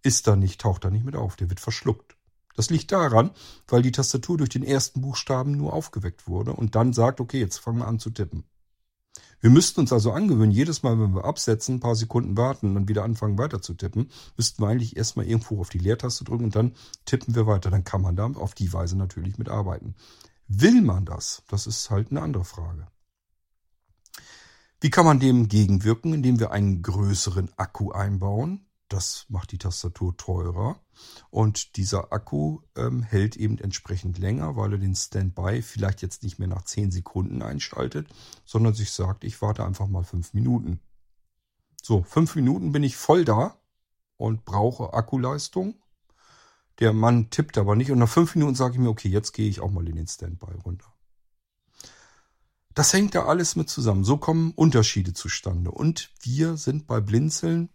ist 0.04 0.28
da 0.28 0.36
nicht, 0.36 0.60
taucht 0.60 0.84
da 0.84 0.90
nicht 0.90 1.06
mit 1.06 1.16
auf, 1.16 1.38
der 1.38 1.50
wird 1.50 1.62
verschluckt. 1.62 2.18
Das 2.58 2.70
liegt 2.70 2.92
daran, 2.92 3.32
weil 3.70 3.82
die 3.82 3.94
Tastatur 3.94 4.38
durch 4.38 4.50
den 4.50 4.64
ersten 4.64 5.00
Buchstaben 5.00 5.54
nur 5.54 5.72
aufgeweckt 5.72 6.28
wurde 6.28 6.52
und 6.52 6.76
dann 6.76 6.92
sagt, 6.92 7.22
okay, 7.22 7.40
jetzt 7.40 7.60
fangen 7.60 7.78
wir 7.78 7.88
an 7.88 8.00
zu 8.00 8.10
tippen. 8.10 8.44
Wir 9.42 9.50
müssten 9.50 9.80
uns 9.80 9.94
also 9.94 10.12
angewöhnen, 10.12 10.52
jedes 10.52 10.84
Mal, 10.84 11.00
wenn 11.00 11.16
wir 11.16 11.24
absetzen, 11.24 11.76
ein 11.76 11.80
paar 11.80 11.96
Sekunden 11.96 12.36
warten 12.36 12.68
und 12.68 12.76
dann 12.76 12.88
wieder 12.90 13.04
anfangen 13.04 13.38
weiter 13.38 13.62
zu 13.62 13.74
tippen, 13.74 14.10
müssten 14.36 14.62
wir 14.62 14.68
eigentlich 14.68 14.98
erstmal 14.98 15.26
irgendwo 15.26 15.62
auf 15.62 15.70
die 15.70 15.78
Leertaste 15.78 16.26
drücken 16.26 16.46
und 16.46 16.56
dann 16.56 16.74
tippen 17.06 17.36
wir 17.36 17.48
weiter. 17.48 17.72
Dann 17.72 17.86
kann 17.86 18.02
man 18.02 18.16
da 18.16 18.26
auf 18.26 18.54
die 18.54 18.74
Weise 18.74 18.98
natürlich 18.98 19.38
mitarbeiten. 19.38 19.96
Will 20.48 20.82
man 20.82 21.06
das? 21.06 21.44
Das 21.48 21.68
ist 21.68 21.90
halt 21.90 22.12
eine 22.12 22.22
andere 22.22 22.44
Frage. 22.44 22.88
Wie 24.82 24.90
kann 24.90 25.06
man 25.06 25.20
dem 25.20 25.48
gegenwirken? 25.48 26.14
Indem 26.14 26.40
wir 26.40 26.52
einen 26.52 26.82
größeren 26.82 27.50
Akku 27.58 27.92
einbauen. 27.92 28.66
Das 28.90 29.26
macht 29.30 29.52
die 29.52 29.60
Tastatur 29.60 30.18
teurer. 30.18 30.82
Und 31.30 31.78
dieser 31.78 32.12
Akku 32.12 32.62
ähm, 32.76 33.04
hält 33.04 33.38
eben 33.38 33.60
entsprechend 33.60 34.18
länger, 34.18 34.56
weil 34.56 34.74
er 34.74 34.80
den 34.80 34.96
Standby 34.96 35.62
vielleicht 35.62 36.02
jetzt 36.02 36.24
nicht 36.24 36.40
mehr 36.40 36.48
nach 36.48 36.64
10 36.64 36.92
Sekunden 36.92 37.44
einschaltet, 37.44 38.08
sondern 38.46 38.74
sich 38.74 38.92
sagt, 38.92 39.24
ich 39.24 39.42
warte 39.44 39.64
einfach 39.64 39.88
mal 39.88 40.04
5 40.04 40.34
Minuten. 40.34 40.80
So, 41.84 42.02
5 42.02 42.36
Minuten 42.36 42.72
bin 42.72 42.84
ich 42.84 42.98
voll 42.98 43.26
da 43.26 43.58
und 44.18 44.44
brauche 44.44 44.94
Akkuleistung. 44.94 45.76
Der 46.80 46.92
Mann 46.92 47.30
tippt 47.30 47.60
aber 47.60 47.76
nicht 47.76 47.92
und 47.92 48.00
nach 48.00 48.10
5 48.10 48.36
Minuten 48.36 48.56
sage 48.56 48.74
ich 48.74 48.80
mir, 48.80 48.90
okay, 48.90 49.10
jetzt 49.10 49.34
gehe 49.34 49.50
ich 49.50 49.60
auch 49.60 49.70
mal 49.70 49.88
in 49.88 49.96
den 49.96 50.08
Standby 50.08 50.56
runter. 50.66 50.92
Das 52.74 52.94
hängt 52.94 53.14
da 53.14 53.26
alles 53.26 53.56
mit 53.56 53.70
zusammen. 53.70 54.04
So 54.04 54.18
kommen 54.18 54.52
Unterschiede 54.52 55.14
zustande. 55.14 55.70
Und 55.70 56.12
wir 56.22 56.58
sind 56.58 56.88
bei 56.88 57.02
Blinzeln 57.02 57.70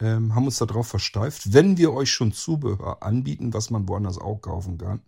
ähm, 0.00 0.34
haben 0.34 0.46
uns 0.46 0.58
darauf 0.58 0.86
versteift, 0.88 1.52
wenn 1.52 1.76
wir 1.76 1.92
euch 1.92 2.12
schon 2.12 2.32
Zubehör 2.32 3.02
anbieten, 3.02 3.52
was 3.52 3.70
man 3.70 3.88
woanders 3.88 4.18
auch 4.18 4.40
kaufen 4.40 4.78
kann, 4.78 5.02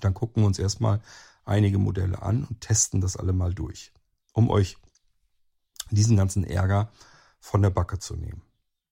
dann 0.00 0.14
gucken 0.14 0.42
wir 0.42 0.46
uns 0.46 0.58
erstmal 0.58 1.00
einige 1.44 1.78
Modelle 1.78 2.22
an 2.22 2.44
und 2.44 2.60
testen 2.60 3.00
das 3.00 3.16
alle 3.16 3.32
mal 3.32 3.54
durch, 3.54 3.92
um 4.32 4.50
euch 4.50 4.76
diesen 5.90 6.16
ganzen 6.16 6.44
Ärger 6.44 6.90
von 7.38 7.62
der 7.62 7.70
Backe 7.70 7.98
zu 7.98 8.16
nehmen. 8.16 8.42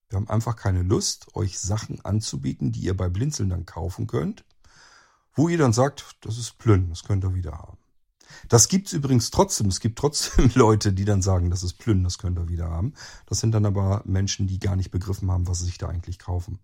Wir 0.08 0.16
haben 0.16 0.28
einfach 0.28 0.56
keine 0.56 0.82
Lust, 0.82 1.34
euch 1.36 1.58
Sachen 1.58 2.04
anzubieten, 2.04 2.72
die 2.72 2.80
ihr 2.80 2.96
bei 2.96 3.08
Blinzeln 3.08 3.50
dann 3.50 3.64
kaufen 3.64 4.06
könnt, 4.06 4.44
wo 5.34 5.48
ihr 5.48 5.58
dann 5.58 5.72
sagt, 5.72 6.16
das 6.22 6.36
ist 6.36 6.58
Plünn, 6.58 6.88
das 6.90 7.04
könnt 7.04 7.24
ihr 7.24 7.34
wieder 7.34 7.52
haben. 7.52 7.78
Das 8.48 8.68
gibt's 8.68 8.92
übrigens 8.92 9.30
trotzdem. 9.30 9.68
Es 9.68 9.80
gibt 9.80 9.98
trotzdem 9.98 10.50
Leute, 10.54 10.92
die 10.92 11.04
dann 11.04 11.22
sagen, 11.22 11.50
das 11.50 11.62
ist 11.62 11.74
Plünnen, 11.74 12.04
das 12.04 12.18
könnt 12.18 12.38
ihr 12.38 12.48
wieder 12.48 12.70
haben. 12.70 12.94
Das 13.26 13.40
sind 13.40 13.52
dann 13.52 13.66
aber 13.66 14.02
Menschen, 14.04 14.46
die 14.46 14.58
gar 14.58 14.76
nicht 14.76 14.90
begriffen 14.90 15.30
haben, 15.30 15.48
was 15.48 15.60
sie 15.60 15.66
sich 15.66 15.78
da 15.78 15.88
eigentlich 15.88 16.18
kaufen. 16.18 16.58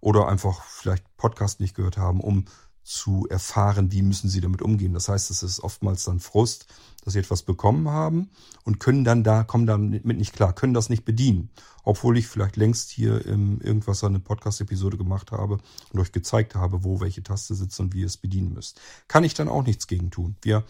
Oder 0.00 0.28
einfach 0.28 0.62
vielleicht 0.62 1.04
Podcast 1.16 1.60
nicht 1.60 1.74
gehört 1.74 1.98
haben, 1.98 2.20
um 2.20 2.44
zu 2.88 3.26
erfahren, 3.28 3.92
wie 3.92 4.00
müssen 4.00 4.30
sie 4.30 4.40
damit 4.40 4.62
umgehen. 4.62 4.94
Das 4.94 5.10
heißt, 5.10 5.30
es 5.30 5.42
ist 5.42 5.60
oftmals 5.60 6.04
dann 6.04 6.20
Frust, 6.20 6.66
dass 7.04 7.12
sie 7.12 7.18
etwas 7.18 7.42
bekommen 7.42 7.90
haben 7.90 8.30
und 8.64 8.80
können 8.80 9.04
dann 9.04 9.22
da, 9.22 9.44
kommen 9.44 9.66
damit 9.66 10.06
nicht 10.06 10.32
klar, 10.32 10.54
können 10.54 10.72
das 10.72 10.88
nicht 10.88 11.04
bedienen. 11.04 11.50
Obwohl 11.84 12.16
ich 12.16 12.26
vielleicht 12.26 12.56
längst 12.56 12.88
hier 12.88 13.26
im 13.26 13.60
irgendwas 13.60 14.02
eine 14.04 14.20
Podcast-Episode 14.20 14.96
gemacht 14.96 15.32
habe 15.32 15.58
und 15.92 16.00
euch 16.00 16.12
gezeigt 16.12 16.54
habe, 16.54 16.82
wo 16.82 16.98
welche 16.98 17.22
Taste 17.22 17.54
sitzt 17.54 17.78
und 17.78 17.92
wie 17.92 18.00
ihr 18.00 18.06
es 18.06 18.16
bedienen 18.16 18.54
müsst. 18.54 18.80
Kann 19.06 19.22
ich 19.22 19.34
dann 19.34 19.48
auch 19.48 19.64
nichts 19.64 19.86
gegen 19.86 20.10
tun. 20.10 20.36
Wir 20.40 20.64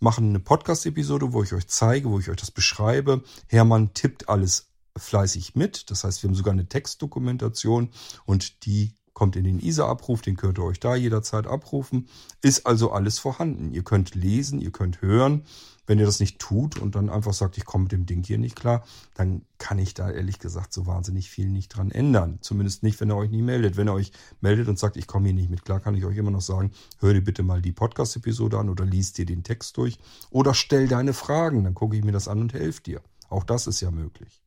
machen 0.00 0.28
eine 0.28 0.40
Podcast-Episode, 0.40 1.32
wo 1.32 1.42
ich 1.42 1.52
euch 1.52 1.66
zeige, 1.66 2.10
wo 2.10 2.18
ich 2.18 2.30
euch 2.30 2.36
das 2.36 2.50
beschreibe. 2.50 3.22
Hermann 3.48 3.94
tippt 3.94 4.28
alles 4.28 4.70
fleißig 4.96 5.54
mit. 5.54 5.90
Das 5.90 6.04
heißt, 6.04 6.22
wir 6.22 6.28
haben 6.28 6.34
sogar 6.34 6.52
eine 6.52 6.68
Textdokumentation 6.68 7.90
und 8.26 8.64
die 8.66 8.94
kommt 9.12 9.36
in 9.36 9.44
den 9.44 9.60
ISA-Abruf, 9.60 10.22
den 10.22 10.36
könnt 10.36 10.58
ihr 10.58 10.64
euch 10.64 10.80
da 10.80 10.96
jederzeit 10.96 11.46
abrufen. 11.46 12.08
Ist 12.42 12.66
also 12.66 12.90
alles 12.90 13.18
vorhanden. 13.18 13.72
Ihr 13.72 13.84
könnt 13.84 14.14
lesen, 14.14 14.60
ihr 14.60 14.72
könnt 14.72 15.00
hören. 15.02 15.44
Wenn 15.86 15.98
ihr 15.98 16.06
das 16.06 16.20
nicht 16.20 16.38
tut 16.38 16.78
und 16.78 16.94
dann 16.94 17.10
einfach 17.10 17.34
sagt, 17.34 17.58
ich 17.58 17.64
komme 17.64 17.84
mit 17.84 17.92
dem 17.92 18.06
Ding 18.06 18.24
hier 18.24 18.38
nicht 18.38 18.56
klar, 18.56 18.84
dann 19.14 19.42
kann 19.58 19.78
ich 19.78 19.94
da 19.94 20.10
ehrlich 20.10 20.38
gesagt 20.38 20.72
so 20.72 20.86
wahnsinnig 20.86 21.30
viel 21.30 21.50
nicht 21.50 21.68
dran 21.68 21.90
ändern. 21.90 22.38
Zumindest 22.40 22.82
nicht, 22.82 23.00
wenn 23.00 23.10
ihr 23.10 23.16
euch 23.16 23.30
nicht 23.30 23.42
meldet. 23.42 23.76
Wenn 23.76 23.88
ihr 23.88 23.94
euch 23.94 24.12
meldet 24.40 24.68
und 24.68 24.78
sagt, 24.78 24.96
ich 24.96 25.06
komme 25.06 25.26
hier 25.26 25.34
nicht 25.34 25.50
mit 25.50 25.64
klar, 25.64 25.80
kann 25.80 25.94
ich 25.94 26.04
euch 26.04 26.16
immer 26.16 26.30
noch 26.30 26.40
sagen, 26.40 26.72
hör 27.00 27.12
dir 27.12 27.22
bitte 27.22 27.42
mal 27.42 27.60
die 27.60 27.72
Podcast-Episode 27.72 28.58
an 28.58 28.68
oder 28.68 28.84
liest 28.84 29.18
dir 29.18 29.26
den 29.26 29.42
Text 29.42 29.76
durch 29.76 29.98
oder 30.30 30.54
stell 30.54 30.88
deine 30.88 31.12
Fragen, 31.12 31.64
dann 31.64 31.74
gucke 31.74 31.96
ich 31.96 32.04
mir 32.04 32.12
das 32.12 32.28
an 32.28 32.40
und 32.40 32.52
helfe 32.52 32.82
dir. 32.82 33.02
Auch 33.28 33.44
das 33.44 33.66
ist 33.66 33.80
ja 33.80 33.90
möglich. 33.90 34.43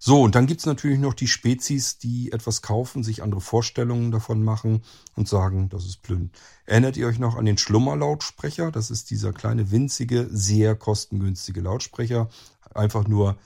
So, 0.00 0.22
und 0.22 0.36
dann 0.36 0.46
gibt's 0.46 0.64
natürlich 0.64 1.00
noch 1.00 1.14
die 1.14 1.26
Spezies, 1.26 1.98
die 1.98 2.30
etwas 2.30 2.62
kaufen, 2.62 3.02
sich 3.02 3.22
andere 3.22 3.40
Vorstellungen 3.40 4.12
davon 4.12 4.44
machen 4.44 4.82
und 5.16 5.28
sagen, 5.28 5.68
das 5.70 5.84
ist 5.84 6.02
Plünn. 6.02 6.30
Erinnert 6.66 6.96
ihr 6.96 7.08
euch 7.08 7.18
noch 7.18 7.34
an 7.34 7.44
den 7.44 7.58
Schlummerlautsprecher? 7.58 8.70
Das 8.70 8.92
ist 8.92 9.10
dieser 9.10 9.32
kleine, 9.32 9.72
winzige, 9.72 10.28
sehr 10.30 10.76
kostengünstige 10.76 11.60
Lautsprecher. 11.60 12.28
Einfach 12.72 13.08
nur 13.08 13.38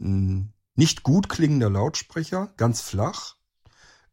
ein 0.00 0.52
nicht 0.74 1.04
gut 1.04 1.28
klingender 1.28 1.70
Lautsprecher, 1.70 2.52
ganz 2.56 2.80
flach, 2.80 3.36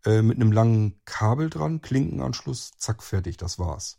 äh, 0.06 0.22
mit 0.22 0.36
einem 0.36 0.52
langen 0.52 1.00
Kabel 1.06 1.50
dran, 1.50 1.82
Klinkenanschluss, 1.82 2.72
zack, 2.78 3.02
fertig, 3.02 3.38
das 3.38 3.58
war's. 3.58 3.98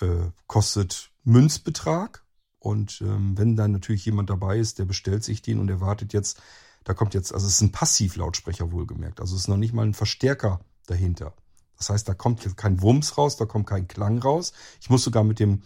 Äh, 0.00 0.30
kostet 0.46 1.12
Münzbetrag. 1.24 2.24
Und 2.58 3.00
ähm, 3.00 3.38
wenn 3.38 3.56
dann 3.56 3.72
natürlich 3.72 4.04
jemand 4.04 4.28
dabei 4.28 4.58
ist, 4.58 4.78
der 4.78 4.84
bestellt 4.84 5.24
sich 5.24 5.40
den 5.40 5.60
und 5.60 5.70
erwartet 5.70 6.12
jetzt, 6.12 6.42
da 6.84 6.94
kommt 6.94 7.14
jetzt, 7.14 7.32
also 7.34 7.46
es 7.46 7.54
ist 7.54 7.60
ein 7.60 7.72
Passivlautsprecher 7.72 8.72
wohlgemerkt. 8.72 9.20
Also 9.20 9.34
es 9.34 9.42
ist 9.42 9.48
noch 9.48 9.56
nicht 9.56 9.74
mal 9.74 9.86
ein 9.86 9.94
Verstärker 9.94 10.60
dahinter. 10.86 11.34
Das 11.76 11.90
heißt, 11.90 12.08
da 12.08 12.14
kommt 12.14 12.44
jetzt 12.44 12.56
kein 12.56 12.82
Wumms 12.82 13.16
raus, 13.16 13.36
da 13.36 13.46
kommt 13.46 13.66
kein 13.66 13.88
Klang 13.88 14.18
raus. 14.18 14.52
Ich 14.80 14.90
muss 14.90 15.04
sogar 15.04 15.24
mit 15.24 15.38
dem 15.38 15.62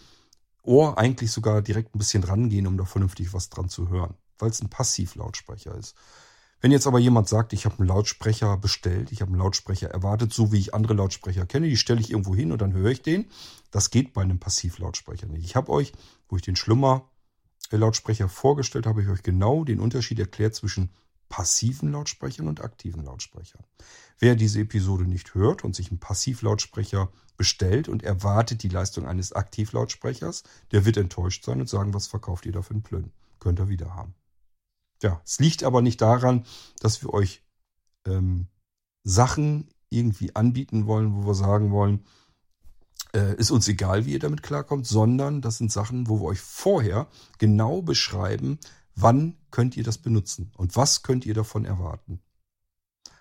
Ohr 0.63 0.97
eigentlich 0.99 1.33
sogar 1.33 1.61
direkt 1.61 1.95
ein 1.95 1.99
bisschen 1.99 2.25
rangehen, 2.25 2.67
um 2.67 2.77
da 2.77 2.85
vernünftig 2.85 3.33
was 3.35 3.51
dran 3.51 3.69
zu 3.69 3.89
hören, 3.89 4.15
weil 4.39 4.51
es 4.51 4.63
ein 4.63 4.71
Passivlautsprecher 4.71 5.75
ist. 5.77 5.95
Wenn 6.61 6.73
jetzt 6.73 6.87
aber 6.87 6.99
jemand 6.99 7.29
sagt, 7.29 7.53
ich 7.53 7.67
habe 7.67 7.79
einen 7.79 7.89
Lautsprecher 7.89 8.57
bestellt, 8.57 9.13
ich 9.13 9.21
habe 9.21 9.31
einen 9.31 9.41
Lautsprecher 9.41 9.91
erwartet, 9.91 10.33
so 10.33 10.51
wie 10.51 10.59
ich 10.59 10.73
andere 10.73 10.95
Lautsprecher 10.95 11.45
kenne, 11.45 11.69
die 11.69 11.77
stelle 11.77 12.01
ich 12.01 12.11
irgendwo 12.11 12.35
hin 12.35 12.53
und 12.53 12.63
dann 12.63 12.73
höre 12.73 12.91
ich 12.91 13.03
den. 13.03 13.27
Das 13.71 13.91
geht 13.91 14.15
bei 14.15 14.23
einem 14.23 14.39
Passivlautsprecher 14.39 15.27
nicht. 15.27 15.45
Ich 15.45 15.57
habe 15.57 15.71
euch, 15.71 15.93
wo 16.29 16.37
ich 16.37 16.43
den 16.43 16.57
Schlummer 16.57 17.11
Lautsprecher 17.71 18.29
vorgestellt, 18.29 18.87
habe 18.87 19.03
ich 19.03 19.09
euch 19.09 19.23
genau 19.23 19.65
den 19.65 19.81
Unterschied 19.81 20.19
erklärt 20.19 20.55
zwischen 20.55 20.91
passiven 21.35 21.91
Lautsprechern 21.91 22.47
und 22.47 22.61
aktiven 22.61 23.03
Lautsprechern. 23.03 23.65
Wer 24.21 24.37
diese 24.37 24.61
Episode 24.61 25.03
nicht 25.03 25.35
hört 25.35 25.65
und 25.65 25.75
sich 25.75 25.91
einen 25.91 25.99
Passivlautsprecher 25.99 27.11
bestellt 27.37 27.89
und 27.89 28.05
erwartet 28.05 28.63
die 28.63 28.69
Leistung 28.69 29.05
eines 29.09 29.33
Aktivlautsprechers, 29.33 30.45
der 30.71 30.85
wird 30.85 30.97
enttäuscht 30.97 31.45
sein 31.45 31.59
und 31.59 31.69
sagen, 31.69 31.93
was 31.93 32.07
verkauft 32.07 32.47
ihr 32.47 32.53
da 32.53 32.63
für 32.63 32.75
einen 32.75 32.85
Plön? 32.85 33.11
Könnt 33.41 33.59
ihr 33.59 33.69
wieder 33.69 33.97
haben. 33.97 34.15
Ja, 35.03 35.21
es 35.25 35.41
liegt 35.41 35.65
aber 35.65 35.83
nicht 35.83 36.01
daran, 36.01 36.47
dass 36.79 37.03
wir 37.03 37.13
euch 37.13 37.43
ähm, 38.07 38.47
Sachen 39.03 39.71
irgendwie 39.91 40.37
anbieten 40.37 40.87
wollen, 40.87 41.17
wo 41.17 41.27
wir 41.27 41.35
sagen 41.35 41.73
wollen, 41.73 42.05
äh, 43.13 43.35
ist 43.35 43.51
uns 43.51 43.67
egal, 43.67 44.07
wie 44.07 44.13
ihr 44.13 44.21
damit 44.21 44.45
klarkommt, 44.45 44.87
sondern 44.87 45.43
das 45.43 45.59
sind 45.59 45.73
Sachen, 45.73 46.09
wo 46.09 46.21
wir 46.21 46.27
euch 46.27 46.41
vorher 46.41 47.09
genau 47.39 47.83
beschreiben, 47.83 48.61
Wann 48.97 49.37
könnt 49.51 49.77
ihr 49.77 49.85
das 49.85 49.99
benutzen 49.99 50.53
und 50.57 50.77
was 50.77 51.03
könnt 51.03 51.27
ihr 51.27 51.35
davon 51.35 51.65
erwarten? 51.65 52.21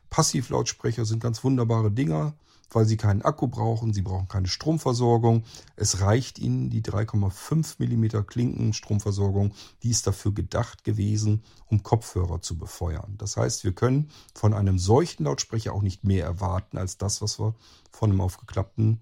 Passivlautsprecher 0.09 1.05
sind 1.05 1.24
ganz 1.24 1.43
wunderbare 1.43 1.91
Dinger, 1.91 2.36
weil 2.69 2.86
sie 2.86 2.97
keinen 2.97 3.24
Akku 3.24 3.47
brauchen, 3.47 3.93
sie 3.93 4.01
brauchen 4.01 4.28
keine 4.28 4.47
Stromversorgung. 4.47 5.43
Es 5.76 6.01
reicht 6.01 6.39
ihnen 6.39 6.69
die 6.69 6.82
3,5 6.82 7.76
mm 7.80 8.26
Klinken 8.26 8.74
Stromversorgung, 8.74 9.53
die 9.82 9.89
ist 9.89 10.05
dafür 10.05 10.34
gedacht 10.34 10.84
gewesen, 10.84 11.43
um 11.67 11.84
Kopfhörer 11.84 12.41
zu 12.41 12.57
befeuern. 12.57 13.15
Das 13.17 13.38
heißt, 13.38 13.63
wir 13.63 13.74
können 13.74 14.09
von 14.36 14.53
einem 14.53 14.78
solchen 14.80 15.24
Lautsprecher 15.24 15.74
auch 15.74 15.82
nicht 15.82 16.03
mehr 16.03 16.26
erwarten 16.26 16.78
als 16.78 16.97
das, 16.97 17.21
was 17.21 17.39
wir 17.39 17.55
von 17.91 18.11
einem 18.11 18.21
aufgeklappten 18.21 19.01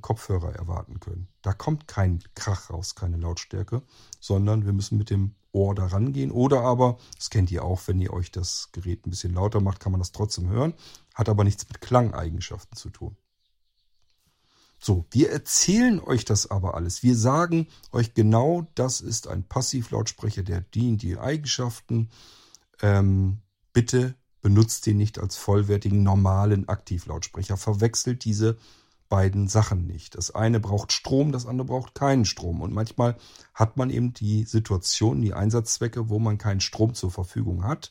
Kopfhörer 0.00 0.54
erwarten 0.54 1.00
können. 1.00 1.28
Da 1.42 1.52
kommt 1.52 1.86
kein 1.86 2.20
Krach 2.34 2.70
raus, 2.70 2.94
keine 2.94 3.16
Lautstärke, 3.16 3.82
sondern 4.20 4.66
wir 4.66 4.72
müssen 4.72 4.98
mit 4.98 5.10
dem 5.10 5.34
Ohr 5.52 5.74
da 5.74 5.86
rangehen. 5.86 6.30
Oder 6.30 6.62
aber, 6.62 6.98
das 7.16 7.30
kennt 7.30 7.50
ihr 7.50 7.64
auch, 7.64 7.80
wenn 7.86 8.00
ihr 8.00 8.12
euch 8.12 8.30
das 8.32 8.70
Gerät 8.72 9.06
ein 9.06 9.10
bisschen 9.10 9.34
lauter 9.34 9.60
macht, 9.60 9.80
kann 9.80 9.92
man 9.92 10.00
das 10.00 10.12
trotzdem 10.12 10.48
hören. 10.48 10.74
Hat 11.14 11.28
aber 11.28 11.44
nichts 11.44 11.66
mit 11.68 11.80
Klangeigenschaften 11.80 12.76
zu 12.76 12.90
tun. 12.90 13.16
So, 14.80 15.06
wir 15.10 15.30
erzählen 15.30 16.00
euch 16.00 16.24
das 16.24 16.50
aber 16.50 16.74
alles. 16.74 17.02
Wir 17.02 17.16
sagen 17.16 17.66
euch 17.90 18.14
genau, 18.14 18.66
das 18.74 19.00
ist 19.00 19.26
ein 19.26 19.42
Passivlautsprecher, 19.44 20.42
der 20.42 20.60
dient 20.60 21.02
die 21.02 21.18
Eigenschaften. 21.18 22.10
Ähm, 22.80 23.38
bitte 23.72 24.14
benutzt 24.40 24.86
den 24.86 24.96
nicht 24.96 25.18
als 25.18 25.36
vollwertigen 25.36 26.02
normalen 26.02 26.68
Aktivlautsprecher. 26.68 27.56
Verwechselt 27.56 28.24
diese 28.24 28.56
beiden 29.08 29.48
Sachen 29.48 29.86
nicht. 29.86 30.14
Das 30.16 30.34
eine 30.34 30.60
braucht 30.60 30.92
Strom, 30.92 31.32
das 31.32 31.46
andere 31.46 31.66
braucht 31.66 31.94
keinen 31.94 32.24
Strom. 32.24 32.60
Und 32.60 32.72
manchmal 32.72 33.16
hat 33.54 33.76
man 33.76 33.90
eben 33.90 34.12
die 34.12 34.44
Situation, 34.44 35.22
die 35.22 35.34
Einsatzzwecke, 35.34 36.08
wo 36.08 36.18
man 36.18 36.38
keinen 36.38 36.60
Strom 36.60 36.94
zur 36.94 37.10
Verfügung 37.10 37.64
hat 37.64 37.90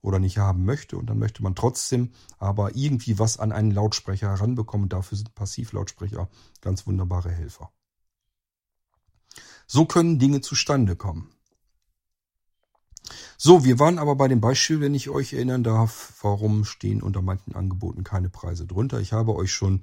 oder 0.00 0.18
nicht 0.18 0.38
haben 0.38 0.64
möchte. 0.64 0.96
Und 0.96 1.06
dann 1.06 1.18
möchte 1.18 1.42
man 1.42 1.54
trotzdem 1.54 2.12
aber 2.38 2.76
irgendwie 2.76 3.18
was 3.18 3.38
an 3.38 3.52
einen 3.52 3.70
Lautsprecher 3.70 4.28
heranbekommen. 4.28 4.88
Dafür 4.88 5.18
sind 5.18 5.34
Passivlautsprecher 5.34 6.28
ganz 6.60 6.86
wunderbare 6.86 7.30
Helfer. 7.30 7.70
So 9.66 9.86
können 9.86 10.18
Dinge 10.18 10.40
zustande 10.40 10.96
kommen. 10.96 11.30
So, 13.36 13.64
wir 13.64 13.78
waren 13.78 13.98
aber 13.98 14.14
bei 14.14 14.28
dem 14.28 14.40
Beispiel, 14.40 14.80
wenn 14.80 14.94
ich 14.94 15.10
euch 15.10 15.32
erinnern 15.32 15.64
darf, 15.64 16.12
warum 16.22 16.64
stehen 16.64 17.02
unter 17.02 17.22
manchen 17.22 17.54
Angeboten 17.54 18.04
keine 18.04 18.28
Preise 18.28 18.66
drunter. 18.66 19.00
Ich 19.00 19.12
habe 19.12 19.34
euch 19.34 19.52
schon 19.52 19.82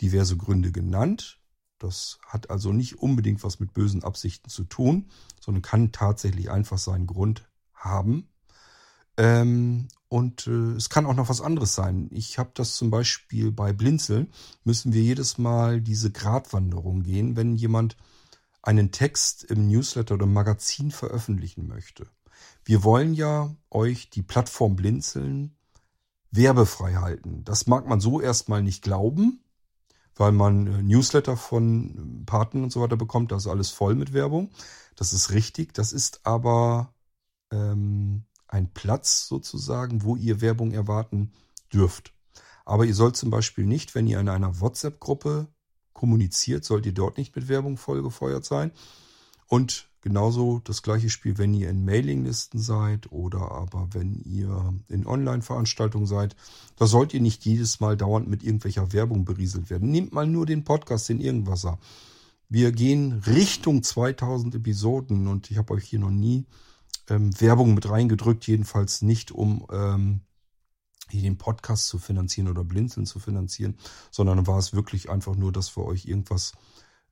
diverse 0.00 0.36
Gründe 0.36 0.72
genannt. 0.72 1.40
Das 1.78 2.18
hat 2.26 2.50
also 2.50 2.72
nicht 2.72 2.98
unbedingt 2.98 3.42
was 3.42 3.58
mit 3.60 3.72
bösen 3.72 4.04
Absichten 4.04 4.50
zu 4.50 4.64
tun, 4.64 5.10
sondern 5.40 5.62
kann 5.62 5.92
tatsächlich 5.92 6.50
einfach 6.50 6.78
seinen 6.78 7.06
Grund 7.06 7.48
haben. 7.72 8.28
Ähm, 9.16 9.88
und 10.08 10.46
äh, 10.46 10.72
es 10.72 10.90
kann 10.90 11.06
auch 11.06 11.14
noch 11.14 11.28
was 11.28 11.40
anderes 11.40 11.74
sein. 11.74 12.08
Ich 12.12 12.38
habe 12.38 12.50
das 12.54 12.74
zum 12.74 12.90
Beispiel 12.90 13.52
bei 13.52 13.72
Blinzeln, 13.72 14.32
müssen 14.64 14.92
wir 14.92 15.02
jedes 15.02 15.38
Mal 15.38 15.80
diese 15.80 16.10
Gratwanderung 16.10 17.02
gehen, 17.02 17.36
wenn 17.36 17.56
jemand 17.56 17.96
einen 18.62 18.92
Text 18.92 19.44
im 19.44 19.68
Newsletter 19.68 20.14
oder 20.14 20.24
im 20.24 20.32
Magazin 20.32 20.90
veröffentlichen 20.90 21.66
möchte. 21.66 22.06
Wir 22.64 22.84
wollen 22.84 23.14
ja 23.14 23.54
euch 23.70 24.10
die 24.10 24.22
Plattform 24.22 24.76
Blinzeln 24.76 25.56
werbefrei 26.30 26.94
halten. 26.94 27.44
Das 27.44 27.66
mag 27.66 27.86
man 27.86 28.00
so 28.00 28.20
erstmal 28.20 28.62
nicht 28.62 28.82
glauben, 28.82 29.42
weil 30.20 30.32
man 30.32 30.66
äh, 30.66 30.82
Newsletter 30.82 31.36
von 31.36 32.24
Partnern 32.26 32.64
und 32.64 32.70
so 32.70 32.82
weiter 32.82 32.96
bekommt. 32.96 33.32
Da 33.32 33.36
ist 33.36 33.46
alles 33.46 33.70
voll 33.70 33.94
mit 33.94 34.12
Werbung. 34.12 34.50
Das 34.94 35.14
ist 35.14 35.30
richtig. 35.30 35.72
Das 35.72 35.92
ist 35.92 36.20
aber 36.24 36.94
ähm, 37.50 38.24
ein 38.46 38.72
Platz 38.72 39.26
sozusagen, 39.26 40.04
wo 40.04 40.16
ihr 40.16 40.42
Werbung 40.42 40.72
erwarten 40.72 41.32
dürft. 41.72 42.12
Aber 42.66 42.84
ihr 42.84 42.94
sollt 42.94 43.16
zum 43.16 43.30
Beispiel 43.30 43.64
nicht, 43.64 43.94
wenn 43.94 44.06
ihr 44.06 44.20
in 44.20 44.28
einer 44.28 44.60
WhatsApp-Gruppe 44.60 45.48
kommuniziert, 45.94 46.64
sollt 46.64 46.84
ihr 46.84 46.94
dort 46.94 47.16
nicht 47.16 47.34
mit 47.34 47.48
Werbung 47.48 47.78
vollgefeuert 47.78 48.44
sein. 48.44 48.72
Und 49.46 49.89
genauso 50.02 50.60
das 50.64 50.82
gleiche 50.82 51.10
Spiel, 51.10 51.38
wenn 51.38 51.54
ihr 51.54 51.68
in 51.68 51.84
Mailinglisten 51.84 52.60
seid 52.60 53.10
oder 53.12 53.52
aber 53.52 53.88
wenn 53.92 54.20
ihr 54.20 54.74
in 54.88 55.06
Online-Veranstaltungen 55.06 56.06
seid. 56.06 56.36
Da 56.76 56.86
sollt 56.86 57.14
ihr 57.14 57.20
nicht 57.20 57.44
jedes 57.44 57.80
Mal 57.80 57.96
dauernd 57.96 58.28
mit 58.28 58.42
irgendwelcher 58.42 58.92
Werbung 58.92 59.24
berieselt 59.24 59.70
werden. 59.70 59.90
Nehmt 59.90 60.12
mal 60.12 60.26
nur 60.26 60.46
den 60.46 60.64
Podcast, 60.64 61.08
den 61.08 61.20
Irgendwasser. 61.20 61.78
Wir 62.48 62.72
gehen 62.72 63.22
Richtung 63.26 63.82
2000 63.82 64.56
Episoden 64.56 65.28
und 65.28 65.50
ich 65.50 65.58
habe 65.58 65.74
euch 65.74 65.84
hier 65.84 66.00
noch 66.00 66.10
nie 66.10 66.46
ähm, 67.08 67.38
Werbung 67.40 67.74
mit 67.74 67.88
reingedrückt, 67.88 68.46
jedenfalls 68.46 69.02
nicht 69.02 69.30
um 69.30 69.66
ähm, 69.70 70.20
hier 71.08 71.22
den 71.22 71.38
Podcast 71.38 71.88
zu 71.88 71.98
finanzieren 71.98 72.48
oder 72.48 72.64
Blinzeln 72.64 73.06
zu 73.06 73.18
finanzieren, 73.18 73.76
sondern 74.10 74.46
war 74.46 74.58
es 74.58 74.72
wirklich 74.72 75.10
einfach 75.10 75.36
nur, 75.36 75.52
dass 75.52 75.76
wir 75.76 75.84
euch 75.84 76.06
irgendwas 76.06 76.52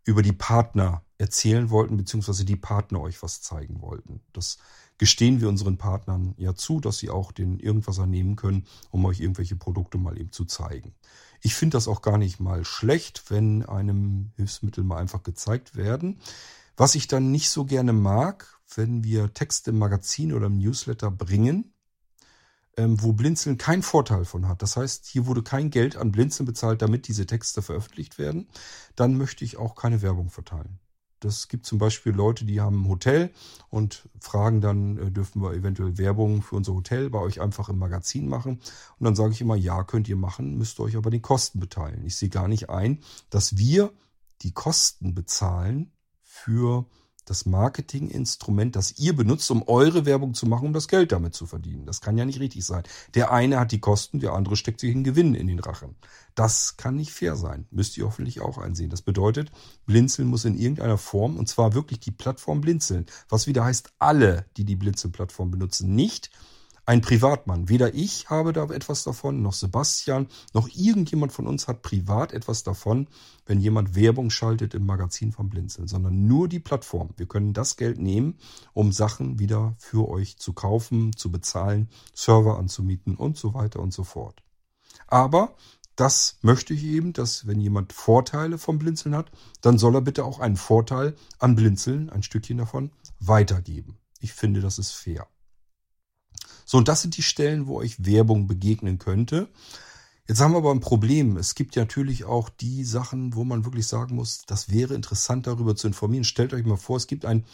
über 0.09 0.22
die 0.22 0.32
Partner 0.32 1.04
erzählen 1.18 1.68
wollten, 1.68 1.98
beziehungsweise 1.98 2.46
die 2.46 2.56
Partner 2.56 3.02
euch 3.02 3.22
was 3.22 3.42
zeigen 3.42 3.82
wollten. 3.82 4.22
Das 4.32 4.56
gestehen 4.96 5.42
wir 5.42 5.50
unseren 5.50 5.76
Partnern 5.76 6.32
ja 6.38 6.54
zu, 6.54 6.80
dass 6.80 6.96
sie 6.96 7.11
auch 7.11 7.30
den 7.30 7.61
irgendwas 7.61 7.98
nehmen 7.98 8.34
können, 8.34 8.66
um 8.90 9.04
euch 9.04 9.20
irgendwelche 9.20 9.56
Produkte 9.56 9.98
mal 9.98 10.18
eben 10.18 10.32
zu 10.32 10.46
zeigen. 10.46 10.94
Ich 11.42 11.54
finde 11.54 11.76
das 11.76 11.88
auch 11.88 12.00
gar 12.00 12.16
nicht 12.16 12.40
mal 12.40 12.64
schlecht, 12.64 13.30
wenn 13.30 13.66
einem 13.66 14.32
Hilfsmittel 14.36 14.82
mal 14.82 14.96
einfach 14.96 15.22
gezeigt 15.22 15.76
werden. 15.76 16.20
Was 16.74 16.94
ich 16.94 17.06
dann 17.06 17.30
nicht 17.30 17.50
so 17.50 17.66
gerne 17.66 17.92
mag, 17.92 18.59
wenn 18.74 19.04
wir 19.04 19.34
Texte 19.34 19.72
im 19.72 19.78
Magazin 19.78 20.32
oder 20.32 20.46
im 20.46 20.56
Newsletter 20.56 21.11
bringen, 21.11 21.74
wo 22.87 23.12
Blinzeln 23.12 23.59
keinen 23.59 23.83
Vorteil 23.83 24.24
von 24.24 24.47
hat. 24.49 24.62
Das 24.62 24.76
heißt, 24.76 25.07
hier 25.07 25.26
wurde 25.26 25.43
kein 25.43 25.70
Geld 25.70 25.97
an 25.97 26.12
Blinzeln 26.12 26.47
bezahlt, 26.47 26.83
damit 26.83 27.09
diese 27.09 27.26
Texte 27.26 27.62
veröffentlicht 27.62 28.18
werden. 28.18 28.49
Dann 28.97 29.16
möchte 29.16 29.45
ich 29.45 29.57
auch 29.57 29.74
keine 29.74 30.03
Werbung 30.03 30.31
verteilen. 30.31 30.79
Das 31.20 31.49
gibt 31.49 31.66
zum 31.66 31.79
Beispiel 31.79 32.12
Leute, 32.12 32.45
die 32.45 32.61
haben 32.61 32.83
ein 32.83 32.89
Hotel 32.89 33.33
und 33.70 34.09
fragen 34.20 34.61
dann, 34.61 34.99
äh, 34.99 35.11
dürfen 35.11 35.43
wir 35.43 35.53
eventuell 35.53 35.99
Werbung 35.99 36.43
für 36.43 36.55
unser 36.55 36.74
Hotel 36.74 37.11
bei 37.11 37.18
euch 37.18 37.41
einfach 37.41 37.68
im 37.68 37.79
Magazin 37.79 38.29
machen? 38.29 38.61
Und 38.99 39.05
dann 39.05 39.16
sage 39.16 39.33
ich 39.33 39.41
immer, 39.41 39.57
ja, 39.57 39.83
könnt 39.83 40.09
ihr 40.09 40.16
machen, 40.16 40.57
müsst 40.57 40.79
ihr 40.79 40.85
euch 40.85 40.97
aber 40.97 41.11
den 41.11 41.22
Kosten 41.22 41.59
beteiligen. 41.59 42.07
Ich 42.07 42.16
sehe 42.16 42.29
gar 42.29 42.47
nicht 42.47 42.70
ein, 42.70 43.01
dass 43.31 43.57
wir 43.57 43.93
die 44.43 44.53
Kosten 44.53 45.14
bezahlen 45.14 45.91
für 46.22 46.87
das 47.31 47.47
Marketinginstrument, 47.47 48.76
das 48.76 48.99
ihr 48.99 49.14
benutzt, 49.14 49.51
um 49.51 49.62
eure 49.66 50.07
Werbung 50.07 50.35
zu 50.35 50.47
machen, 50.47 50.66
um 50.68 50.72
das 50.72 50.89
Geld 50.89 51.12
damit 51.12 51.35
zu 51.35 51.47
verdienen. 51.47 51.87
Das 51.87 52.01
kann 52.01 52.16
ja 52.16 52.24
nicht 52.24 52.41
richtig 52.41 52.64
sein. 52.64 52.83
Der 53.14 53.33
eine 53.33 53.59
hat 53.59 53.72
die 53.72 53.81
Kosten, 53.81 54.20
der 54.20 54.33
andere 54.33 54.57
steckt 54.57 54.81
sich 54.81 54.95
einen 54.95 55.05
Gewinn 55.05 55.35
in 55.35 55.47
den 55.47 55.59
Rachen. 55.59 55.97
Das 56.35 56.76
kann 56.76 56.97
nicht 56.97 57.12
fair 57.12 57.37
sein. 57.37 57.66
Müsst 57.70 57.97
ihr 57.97 58.07
hoffentlich 58.07 58.41
auch 58.41 58.59
einsehen. 58.59 58.91
Das 58.91 59.03
bedeutet, 59.03 59.51
Blinzeln 59.87 60.29
muss 60.29 60.45
in 60.45 60.57
irgendeiner 60.57 60.99
Form, 60.99 61.37
und 61.37 61.49
zwar 61.49 61.74
wirklich 61.74 62.01
die 62.01 62.11
Plattform 62.11 62.61
Blinzeln, 62.61 63.07
was 63.29 63.47
wieder 63.47 63.64
heißt, 63.64 63.91
alle, 63.99 64.47
die 64.57 64.64
die 64.64 64.76
Blinzeln-Plattform 64.76 65.51
benutzen, 65.51 65.95
nicht 65.95 66.31
ein 66.89 67.03
Privatmann. 67.03 67.68
Weder 67.68 67.93
ich 67.93 68.30
habe 68.30 68.55
da 68.55 68.64
etwas 68.70 69.05
davon, 69.05 69.43
noch 69.43 69.53
Sebastian, 69.53 70.26
noch 70.55 70.70
irgendjemand 70.74 71.34
von 71.34 71.47
uns 71.47 71.68
hat 71.68 71.82
privat 71.82 72.32
etwas 72.32 72.62
davon, 72.62 73.09
wenn 73.45 73.61
jemand 73.61 73.95
Werbung 73.95 74.30
schaltet 74.30 74.72
im 74.72 74.86
Magazin 74.86 75.30
von 75.30 75.51
Blinzeln, 75.51 75.86
sondern 75.86 76.26
nur 76.26 76.49
die 76.49 76.61
Plattform. 76.61 77.11
Wir 77.18 77.26
können 77.26 77.53
das 77.53 77.76
Geld 77.76 77.99
nehmen, 77.99 78.39
um 78.72 78.91
Sachen 78.91 79.39
wieder 79.39 79.76
für 79.76 80.09
euch 80.09 80.39
zu 80.39 80.55
kaufen, 80.55 81.14
zu 81.14 81.30
bezahlen, 81.30 81.91
Server 82.14 82.59
anzumieten 82.59 83.16
und 83.16 83.36
so 83.36 83.53
weiter 83.53 83.80
und 83.80 83.93
so 83.93 84.03
fort. 84.03 84.43
Aber 85.09 85.57
das 85.95 86.39
möchte 86.41 86.72
ich 86.72 86.84
eben, 86.84 87.12
dass 87.12 87.47
wenn 87.47 87.61
jemand 87.61 87.93
Vorteile 87.93 88.57
vom 88.57 88.78
Blinzeln 88.78 89.14
hat, 89.14 89.30
dann 89.61 89.76
soll 89.76 89.95
er 89.95 90.01
bitte 90.01 90.24
auch 90.24 90.41
einen 90.41 90.57
Vorteil 90.57 91.16
an 91.39 91.55
Blinzeln, 91.55 92.09
ein 92.09 92.22
Stückchen 92.22 92.57
davon, 92.57 92.93
weitergeben. 93.20 93.99
Ich 94.20 94.32
finde, 94.32 94.62
das 94.62 94.78
ist 94.78 94.93
fair. 94.93 95.28
So, 96.71 96.77
und 96.77 96.87
das 96.87 97.01
sind 97.01 97.16
die 97.16 97.23
Stellen, 97.23 97.66
wo 97.66 97.79
euch 97.79 98.05
Werbung 98.05 98.47
begegnen 98.47 98.99
könnte. 98.99 99.49
Jetzt 100.27 100.43
haben 100.43 100.53
wir 100.53 100.59
aber 100.59 100.71
ein 100.71 100.81
Problem. 100.81 101.39
Es 101.39 101.55
gibt 101.55 101.77
ja 101.77 101.83
natürlich 101.85 102.27
auch 102.27 102.51
die 102.51 102.85
Sachen, 102.85 103.35
wo 103.35 103.43
man 103.45 103.64
wirklich 103.64 103.87
sagen 103.87 104.16
muss, 104.16 104.43
das 104.47 104.69
wäre 104.69 104.93
interessant 104.93 105.47
darüber 105.47 105.77
zu 105.77 105.87
informieren. 105.87 106.25
Stellt 106.25 106.53
euch 106.53 106.66
mal 106.66 106.77
vor, 106.77 106.99
es 106.99 107.07
gibt 107.07 107.25
ein 107.25 107.47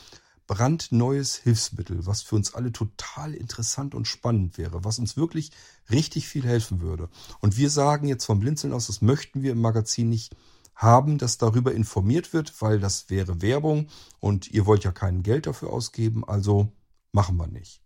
brandneues 0.49 1.37
Hilfsmittel, 1.37 2.05
was 2.07 2.23
für 2.23 2.35
uns 2.35 2.57
alle 2.57 2.73
total 2.73 3.35
interessant 3.35 3.95
und 3.95 4.09
spannend 4.09 4.59
wäre, 4.59 4.83
was 4.83 4.99
uns 4.99 5.17
wirklich 5.17 5.53
richtig 5.93 6.27
viel 6.27 6.45
helfen 6.45 6.81
würde. 6.81 7.09
Und 7.39 7.57
wir 7.57 7.71
sagen 7.71 8.09
jetzt 8.09 8.25
vom 8.25 8.41
Blinzeln 8.41 8.73
aus, 8.73 8.89
das 8.89 9.01
möchten 9.01 9.45
wir 9.45 9.53
im 9.53 9.61
Magazin 9.61 10.09
nicht 10.09 10.35
haben, 10.75 11.19
dass 11.19 11.39
darüber 11.39 11.73
informiert 11.73 12.33
wird, 12.33 12.61
weil 12.61 12.81
das 12.81 13.11
wäre 13.11 13.41
Werbung 13.43 13.87
und 14.19 14.51
ihr 14.51 14.67
wollt 14.67 14.83
ja 14.83 14.91
kein 14.91 15.23
Geld 15.23 15.47
dafür 15.47 15.73
ausgeben, 15.73 16.25
also 16.25 16.73
machen 17.13 17.37
wir 17.37 17.47
nicht 17.47 17.84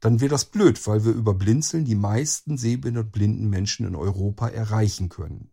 dann 0.00 0.20
wäre 0.20 0.30
das 0.30 0.46
blöd, 0.46 0.84
weil 0.86 1.04
wir 1.04 1.12
über 1.12 1.34
Blinzeln 1.34 1.84
die 1.84 1.94
meisten 1.94 2.56
sehbehinderten 2.56 3.08
und 3.08 3.12
blinden 3.12 3.50
Menschen 3.50 3.86
in 3.86 3.94
Europa 3.94 4.48
erreichen 4.48 5.08
können. 5.10 5.50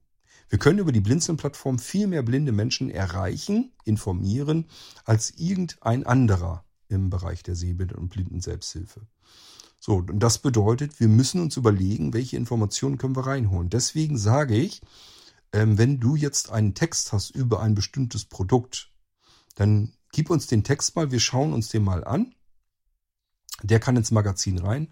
Wir 0.50 0.60
können 0.60 0.80
über 0.80 0.93
die 0.93 1.02
Blinzeln-Plattform 1.02 1.78
viel 1.78 2.08
mehr 2.08 2.24
blinde 2.24 2.54
Menschen 2.54 2.89
erreichen, 2.89 3.74
informieren, 3.84 4.66
als 5.04 5.32
irgendein 5.32 6.06
anderer 6.06 6.64
im 6.88 7.10
Bereich 7.10 7.43
der 7.43 7.56
Sehbehinderten 7.56 8.04
und 8.04 8.10
Blinden 8.10 8.39
Selbsthilfe. 8.39 9.02
So, 9.80 9.98
und 9.98 10.20
das 10.20 10.39
bedeutet, 10.39 11.02
wir 11.02 11.10
müssen 11.10 11.41
uns 11.41 11.58
überlegen, 11.58 12.14
welche 12.14 12.38
Informationen 12.38 12.98
können 12.98 13.16
wir 13.16 13.28
reinholen. 13.28 13.70
Deswegen 13.70 14.18
sage 14.18 14.56
ich, 14.56 14.82
ähm, 15.52 15.78
wenn 15.78 16.00
du 16.00 16.16
jetzt 16.16 16.50
einen 16.50 16.74
Text 16.74 17.12
hast 17.12 17.32
über 17.32 17.62
ein 17.62 17.76
bestimmtes 17.76 18.24
Produkt, 18.26 18.91
dann 19.56 19.93
gib 20.14 20.30
uns 20.30 20.48
den 20.48 20.64
Text 20.64 20.95
mal, 20.95 21.12
wir 21.12 21.20
schauen 21.20 21.52
uns 21.52 21.68
den 21.68 21.84
mal 21.84 22.06
an 22.06 22.34
der 23.64 23.80
kann 23.80 23.95
ins 23.95 24.12
Magazin 24.12 24.60
rein, 24.60 24.88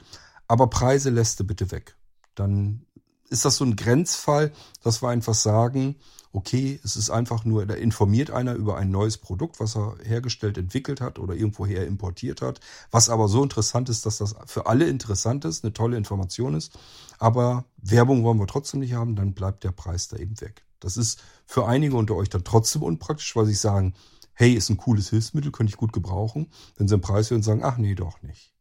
aber 0.47 0.68
Preise 0.68 1.09
lässt 1.09 1.39
du 1.39 1.43
bitte 1.43 1.72
weg. 1.72 1.95
Dann 2.36 2.86
ist 3.30 3.45
das 3.45 3.57
so 3.57 3.66
ein 3.66 3.76
Grenzfall, 3.76 4.51
dass 4.84 5.01
wir 5.01 5.09
einfach 5.09 5.34
sagen, 5.34 5.95
okay, 6.32 6.80
es 6.84 6.95
ist 6.97 7.09
einfach 7.09 7.45
nur, 7.45 7.66
da 7.66 7.76
informiert 7.76 8.30
einer 8.30 8.55
über 8.55 8.78
ein 8.78 8.91
neues 8.91 9.18
Produkt, 9.18 9.59
was 9.59 9.76
er 9.76 9.95
hergestellt, 10.03 10.57
entwickelt 10.57 10.99
hat 10.99 11.18
oder 11.18 11.34
irgendwoher 11.34 11.88
importiert 11.88 12.41
hat, 12.41 12.59
was 12.91 13.09
aber 13.09 13.30
so 13.30 13.41
interessant 13.41 13.88
ist, 13.89 14.05
dass 14.05 14.18
das 14.18 14.36
für 14.45 14.68
alle 14.68 14.86
interessant 14.88 15.45
ist, 15.45 15.63
eine 15.63 15.74
tolle 15.74 15.97
Information 15.97 16.53
ist, 16.53 16.78
aber 17.20 17.66
Werbung 17.78 18.24
wollen 18.24 18.38
wir 18.38 18.47
trotzdem 18.47 18.82
nicht 18.82 18.93
haben, 18.93 19.16
dann 19.16 19.34
bleibt 19.34 19.63
der 19.63 19.72
Preis 19.72 20.09
da 20.09 20.18
eben 20.18 20.39
weg. 20.41 20.66
Das 20.82 20.97
ist 20.97 21.24
für 21.45 21.68
einige 21.68 21.95
unter 21.95 22.16
euch 22.16 22.30
dann 22.30 22.43
trotzdem 22.43 22.84
unpraktisch, 22.84 23.36
weil 23.36 23.45
sie 23.45 23.53
sagen, 23.53 23.93
hey, 24.34 24.53
ist 24.53 24.70
ein 24.70 24.78
cooles 24.78 25.09
Hilfsmittel, 25.09 25.51
könnte 25.51 25.72
ich 25.72 25.78
gut 25.78 25.93
gebrauchen. 25.93 26.51
Wenn 26.76 26.88
sie 26.88 26.95
einen 26.95 27.01
Preis 27.01 27.32
hören, 27.32 27.43
sagen, 27.43 27.63
ach 27.63 27.78
nee, 27.78 27.95
doch 27.95 28.22
nicht. 28.22 28.55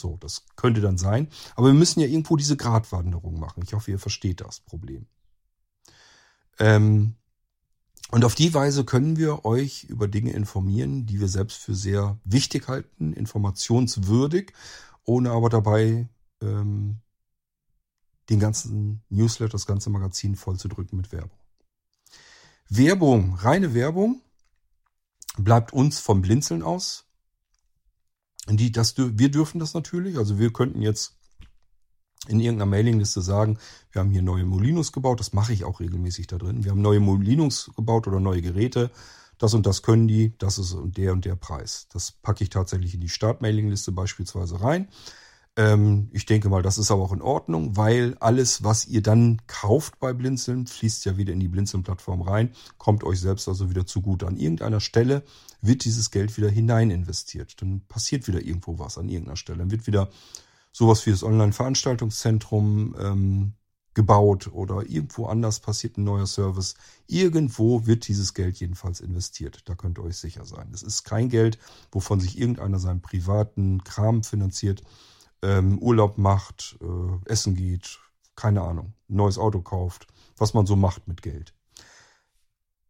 So, 0.00 0.16
das 0.16 0.46
könnte 0.56 0.80
dann 0.80 0.98
sein. 0.98 1.28
Aber 1.54 1.68
wir 1.68 1.74
müssen 1.74 2.00
ja 2.00 2.06
irgendwo 2.06 2.36
diese 2.36 2.56
Gratwanderung 2.56 3.38
machen. 3.38 3.62
Ich 3.64 3.74
hoffe, 3.74 3.90
ihr 3.90 3.98
versteht 3.98 4.40
das 4.40 4.60
Problem. 4.60 5.06
Ähm, 6.58 7.14
und 8.10 8.24
auf 8.24 8.34
die 8.34 8.52
Weise 8.54 8.84
können 8.84 9.16
wir 9.16 9.44
euch 9.44 9.84
über 9.84 10.08
Dinge 10.08 10.32
informieren, 10.32 11.06
die 11.06 11.20
wir 11.20 11.28
selbst 11.28 11.58
für 11.58 11.74
sehr 11.74 12.18
wichtig 12.24 12.66
halten, 12.66 13.12
informationswürdig, 13.12 14.52
ohne 15.04 15.30
aber 15.30 15.48
dabei 15.48 16.08
ähm, 16.42 16.98
den 18.28 18.40
ganzen 18.40 19.02
Newsletter, 19.10 19.52
das 19.52 19.66
ganze 19.66 19.90
Magazin 19.90 20.34
voll 20.34 20.58
zu 20.58 20.68
drücken 20.68 20.96
mit 20.96 21.12
Werbung. 21.12 21.38
Werbung, 22.68 23.34
reine 23.34 23.74
Werbung 23.74 24.22
bleibt 25.36 25.72
uns 25.72 26.00
vom 26.00 26.22
Blinzeln 26.22 26.62
aus. 26.62 27.09
Die, 28.48 28.72
das, 28.72 28.96
wir 28.96 29.30
dürfen 29.30 29.58
das 29.58 29.74
natürlich. 29.74 30.16
Also 30.16 30.38
wir 30.38 30.52
könnten 30.52 30.82
jetzt 30.82 31.16
in 32.28 32.40
irgendeiner 32.40 32.70
Mailingliste 32.70 33.22
sagen, 33.22 33.58
wir 33.92 34.00
haben 34.00 34.10
hier 34.10 34.22
neue 34.22 34.44
Molinos 34.44 34.92
gebaut. 34.92 35.20
Das 35.20 35.32
mache 35.32 35.52
ich 35.52 35.64
auch 35.64 35.80
regelmäßig 35.80 36.26
da 36.26 36.38
drin. 36.38 36.64
Wir 36.64 36.70
haben 36.70 36.82
neue 36.82 37.00
Molinos 37.00 37.70
gebaut 37.76 38.06
oder 38.06 38.20
neue 38.20 38.42
Geräte. 38.42 38.90
Das 39.38 39.54
und 39.54 39.66
das 39.66 39.82
können 39.82 40.06
die. 40.06 40.36
Das 40.38 40.58
ist 40.58 40.76
der 40.82 41.12
und 41.12 41.24
der 41.24 41.36
Preis. 41.36 41.88
Das 41.92 42.12
packe 42.12 42.44
ich 42.44 42.50
tatsächlich 42.50 42.94
in 42.94 43.00
die 43.00 43.08
Start-Mailingliste 43.08 43.92
beispielsweise 43.92 44.60
rein. 44.60 44.88
Ähm, 45.60 46.08
ich 46.12 46.24
denke 46.24 46.48
mal, 46.48 46.62
das 46.62 46.78
ist 46.78 46.90
aber 46.90 47.02
auch 47.02 47.12
in 47.12 47.20
Ordnung, 47.20 47.76
weil 47.76 48.16
alles, 48.18 48.64
was 48.64 48.86
ihr 48.86 49.02
dann 49.02 49.42
kauft 49.46 49.98
bei 49.98 50.14
Blinzeln, 50.14 50.66
fließt 50.66 51.04
ja 51.04 51.18
wieder 51.18 51.34
in 51.34 51.40
die 51.40 51.48
Blinzeln-Plattform 51.48 52.22
rein, 52.22 52.52
kommt 52.78 53.04
euch 53.04 53.20
selbst 53.20 53.46
also 53.46 53.68
wieder 53.68 53.84
zugute. 53.84 54.26
An 54.26 54.38
irgendeiner 54.38 54.80
Stelle 54.80 55.22
wird 55.60 55.84
dieses 55.84 56.10
Geld 56.10 56.34
wieder 56.38 56.48
hinein 56.48 56.90
investiert. 56.90 57.60
Dann 57.60 57.82
passiert 57.88 58.26
wieder 58.26 58.40
irgendwo 58.40 58.78
was 58.78 58.96
an 58.96 59.10
irgendeiner 59.10 59.36
Stelle. 59.36 59.58
Dann 59.58 59.70
wird 59.70 59.86
wieder 59.86 60.08
sowas 60.72 61.04
wie 61.04 61.10
das 61.10 61.22
Online-Veranstaltungszentrum 61.22 62.96
ähm, 62.98 63.52
gebaut 63.92 64.48
oder 64.50 64.88
irgendwo 64.88 65.26
anders 65.26 65.60
passiert 65.60 65.98
ein 65.98 66.04
neuer 66.04 66.26
Service. 66.26 66.74
Irgendwo 67.06 67.84
wird 67.84 68.08
dieses 68.08 68.32
Geld 68.32 68.56
jedenfalls 68.60 69.00
investiert. 69.00 69.60
Da 69.66 69.74
könnt 69.74 69.98
ihr 69.98 70.04
euch 70.04 70.16
sicher 70.16 70.46
sein. 70.46 70.70
Es 70.72 70.82
ist 70.82 71.04
kein 71.04 71.28
Geld, 71.28 71.58
wovon 71.92 72.18
sich 72.18 72.38
irgendeiner 72.38 72.78
seinen 72.78 73.02
privaten 73.02 73.84
Kram 73.84 74.24
finanziert 74.24 74.82
ähm, 75.42 75.78
Urlaub 75.78 76.18
macht, 76.18 76.78
äh, 76.80 77.30
essen 77.30 77.54
geht, 77.54 77.98
keine 78.36 78.62
Ahnung, 78.62 78.94
neues 79.08 79.38
Auto 79.38 79.60
kauft, 79.60 80.06
was 80.36 80.54
man 80.54 80.66
so 80.66 80.76
macht 80.76 81.08
mit 81.08 81.22
Geld. 81.22 81.54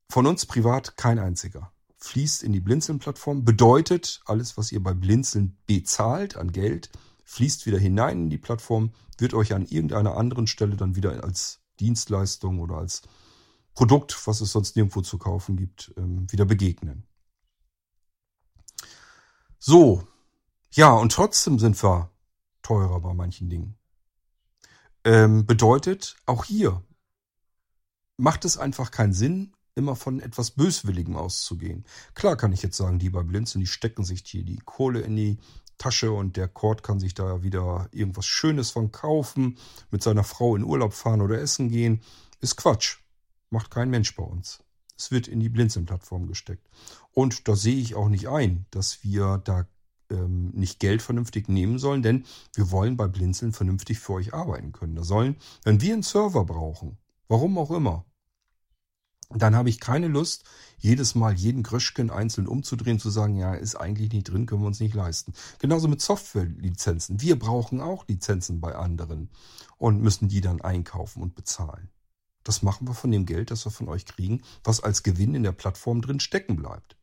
Von 0.09 0.27
uns 0.27 0.47
privat 0.47 0.97
kein 0.97 1.19
einziger. 1.19 1.73
Fließt 1.99 2.43
in 2.43 2.53
die 2.53 2.61
Blinzeln-Plattform, 2.61 3.45
bedeutet, 3.45 4.23
alles, 4.25 4.57
was 4.57 4.73
ihr 4.73 4.83
bei 4.83 4.95
Blinzeln 4.95 5.59
bezahlt 5.67 6.37
an 6.37 6.51
Geld, 6.51 6.91
fließt 7.25 7.67
wieder 7.67 7.79
hinein 7.79 8.23
in 8.23 8.31
die 8.31 8.39
Plattform, 8.39 8.93
wird 9.19 9.35
euch 9.35 9.53
an 9.53 9.67
irgendeiner 9.67 10.17
anderen 10.17 10.47
Stelle 10.47 10.77
dann 10.77 10.97
wieder 10.97 11.23
als 11.23 11.61
Dienstleistung 11.79 12.59
oder 12.59 12.77
als 12.77 13.03
Produkt, 13.75 14.27
was 14.27 14.41
es 14.41 14.53
sonst 14.53 14.77
nirgendwo 14.77 15.01
zu 15.03 15.19
kaufen 15.19 15.57
gibt, 15.57 15.93
ähm, 15.97 16.27
wieder 16.31 16.45
begegnen. 16.45 17.07
So, 19.59 20.07
ja, 20.73 20.93
und 20.93 21.13
trotzdem 21.13 21.59
sind 21.59 21.81
wir 21.83 22.10
teurer 22.63 23.01
bei 23.01 23.15
manchen 23.15 23.49
Dingen. 23.49 23.77
Ähm, 25.05 25.47
bedeutet, 25.47 26.17
auch 26.27 26.45
hier 26.45 26.83
macht 28.17 28.45
es 28.45 28.59
einfach 28.59 28.91
keinen 28.91 29.15
Sinn, 29.15 29.53
immer 29.75 29.97
von 29.97 30.21
etwas 30.21 30.51
Böswilligem 30.51 31.17
auszugehen. 31.17 31.85
Klar 32.15 32.37
kann 32.37 32.53
ich 32.53 32.63
jetzt 32.63 32.77
sagen, 32.77 32.99
die 32.99 33.11
bei 33.11 33.23
Blinzeln, 33.23 33.61
die 33.61 33.67
stecken 33.67 34.05
sich 34.05 34.23
hier 34.27 34.45
die 34.45 34.59
Kohle 34.59 35.01
in 35.01 35.17
die 35.17 35.39
Tasche 35.79 36.13
und 36.13 36.37
der 36.37 36.49
Kord 36.49 36.83
kann 36.83 37.01
sich 37.01 37.15
da 37.15 37.43
wieder 37.43 37.89
irgendwas 37.93 38.27
Schönes 38.27 38.71
von 38.71 38.93
kaufen, 38.93 39.57
mit 39.91 40.03
seiner 40.03 40.25
Frau 40.25 40.55
in 40.55 40.65
Urlaub 40.65 40.93
fahren 40.93 41.23
oder 41.23 41.41
essen 41.41 41.71
gehen. 41.71 42.03
Ist 42.41 42.57
Quatsch. 42.57 42.99
Macht 43.49 43.71
kein 43.71 43.89
Mensch 43.89 44.15
bei 44.15 44.23
uns. 44.23 44.63
Es 44.97 45.11
wird 45.11 45.27
in 45.27 45.41
die 45.41 45.49
Blinzeln-Plattform 45.49 46.27
gesteckt. 46.27 46.69
Und 47.13 47.49
da 47.49 47.57
sehe 47.57 47.77
ich 47.77 47.95
auch 47.95 48.11
nicht 48.11 48.29
ein, 48.29 48.67
dass 48.71 49.03
wir 49.03 49.39
da 49.39 49.67
ähm, 50.11 50.51
nicht 50.51 50.81
Geld 50.81 51.03
vernünftig 51.03 51.49
nehmen 51.49 51.79
sollen, 51.79 52.03
denn 52.03 52.25
wir 52.55 52.71
wollen 52.71 52.97
bei 52.97 53.07
Blinzeln 53.07 53.53
vernünftig 53.53 53.99
für 53.99 54.15
euch 54.15 54.35
arbeiten 54.35 54.73
können. 54.73 54.97
Da 54.97 55.03
sollen, 55.03 55.37
wenn 55.65 55.81
wir 55.81 55.93
einen 55.93 56.03
Server 56.03 56.45
brauchen, 56.45 56.99
warum 57.29 57.59
auch 57.59 57.71
immer, 57.71 58.05
dann 59.33 59.55
habe 59.55 59.69
ich 59.69 59.79
keine 59.79 60.09
Lust, 60.09 60.45
jedes 60.79 61.15
Mal 61.15 61.35
jeden 61.35 61.63
Gröschken 61.63 62.11
einzeln 62.11 62.49
umzudrehen, 62.49 62.99
zu 62.99 63.11
sagen, 63.11 63.37
ja, 63.37 63.55
ist 63.55 63.77
eigentlich 63.77 64.13
nicht 64.13 64.25
drin, 64.25 64.47
können 64.47 64.63
wir 64.63 64.67
uns 64.67 64.81
nicht 64.81 64.95
leisten. 64.95 65.35
Genauso 65.61 65.87
mit 65.87 66.01
Softwarelizenzen. 66.01 67.21
Wir 67.21 67.39
brauchen 67.39 67.81
auch 67.81 68.09
Lizenzen 68.09 68.61
bei 68.61 68.75
anderen 68.75 69.31
und 69.79 70.03
müssen 70.03 70.29
die 70.29 70.41
dann 70.41 70.61
einkaufen 70.61 71.23
und 71.23 71.37
bezahlen. 71.37 71.91
Das 72.43 72.63
machen 72.63 72.89
wir 72.89 72.95
von 72.95 73.13
dem 73.13 73.27
Geld, 73.27 73.53
das 73.53 73.65
wir 73.65 73.71
von 73.71 73.89
euch 73.89 74.05
kriegen, 74.05 74.43
was 74.65 74.81
als 74.81 75.05
Gewinn 75.05 75.37
in 75.37 75.45
der 75.45 75.53
Plattform 75.53 76.03
drin 76.03 76.19
stecken 76.19 76.57
bleibt. 76.57 76.97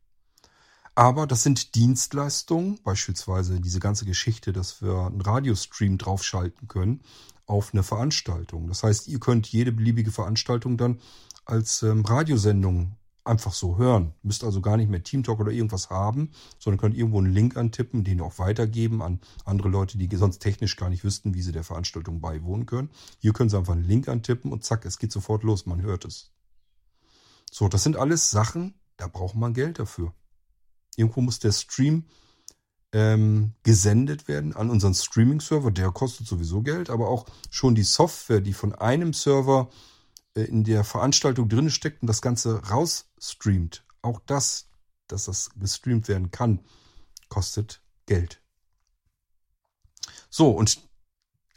Aber 0.97 1.27
das 1.27 1.43
sind 1.43 1.75
Dienstleistungen, 1.75 2.79
beispielsweise 2.83 3.61
diese 3.61 3.79
ganze 3.79 4.03
Geschichte, 4.03 4.51
dass 4.51 4.81
wir 4.81 5.05
einen 5.05 5.21
Radiostream 5.21 5.99
draufschalten 5.99 6.67
können 6.67 7.01
auf 7.45 7.71
eine 7.71 7.83
Veranstaltung. 7.83 8.67
Das 8.67 8.81
heißt, 8.81 9.07
ihr 9.07 9.19
könnt 9.19 9.45
jede 9.47 9.71
beliebige 9.71 10.11
Veranstaltung 10.11 10.75
dann 10.75 10.99
als 11.45 11.83
ähm, 11.83 12.03
Radiosendung 12.03 12.95
einfach 13.23 13.53
so 13.53 13.77
hören. 13.77 14.15
Müsst 14.23 14.43
also 14.43 14.59
gar 14.59 14.75
nicht 14.75 14.89
mehr 14.89 15.03
Teamtalk 15.03 15.39
oder 15.39 15.51
irgendwas 15.51 15.91
haben, 15.91 16.31
sondern 16.57 16.79
könnt 16.79 16.97
irgendwo 16.97 17.19
einen 17.19 17.31
Link 17.31 17.57
antippen, 17.57 18.03
den 18.03 18.19
auch 18.19 18.39
weitergeben 18.39 19.03
an 19.03 19.19
andere 19.45 19.69
Leute, 19.69 19.99
die 19.99 20.15
sonst 20.15 20.39
technisch 20.39 20.77
gar 20.77 20.89
nicht 20.89 21.03
wüssten, 21.03 21.35
wie 21.35 21.43
sie 21.43 21.51
der 21.51 21.63
Veranstaltung 21.63 22.21
beiwohnen 22.21 22.65
können. 22.65 22.89
Hier 23.19 23.33
können 23.33 23.51
sie 23.51 23.57
einfach 23.59 23.73
einen 23.73 23.87
Link 23.87 24.07
antippen 24.07 24.51
und 24.51 24.63
zack, 24.63 24.83
es 24.83 24.97
geht 24.97 25.11
sofort 25.11 25.43
los, 25.43 25.67
man 25.67 25.83
hört 25.83 26.05
es. 26.05 26.31
So, 27.51 27.67
das 27.67 27.83
sind 27.83 27.97
alles 27.97 28.31
Sachen, 28.31 28.73
da 28.97 29.07
braucht 29.07 29.35
man 29.35 29.53
Geld 29.53 29.77
dafür. 29.77 30.11
Irgendwo 30.97 31.21
muss 31.21 31.39
der 31.39 31.53
Stream 31.53 32.03
ähm, 32.91 33.53
gesendet 33.63 34.27
werden 34.27 34.55
an 34.55 34.69
unseren 34.69 34.93
Streaming-Server. 34.93 35.71
Der 35.71 35.91
kostet 35.91 36.27
sowieso 36.27 36.61
Geld, 36.63 36.89
aber 36.89 37.07
auch 37.07 37.25
schon 37.49 37.75
die 37.75 37.83
Software, 37.83 38.41
die 38.41 38.53
von 38.53 38.73
einem 38.75 39.13
Server 39.13 39.69
äh, 40.35 40.41
in 40.41 40.63
der 40.63 40.83
Veranstaltung 40.83 41.47
drin 41.47 41.69
steckt 41.69 42.01
und 42.01 42.07
das 42.07 42.21
Ganze 42.21 42.67
rausstreamt. 42.67 43.85
Auch 44.01 44.19
das, 44.25 44.67
dass 45.07 45.25
das 45.25 45.51
gestreamt 45.55 46.07
werden 46.07 46.31
kann, 46.31 46.59
kostet 47.29 47.81
Geld. 48.07 48.41
So, 50.29 50.51
und 50.51 50.81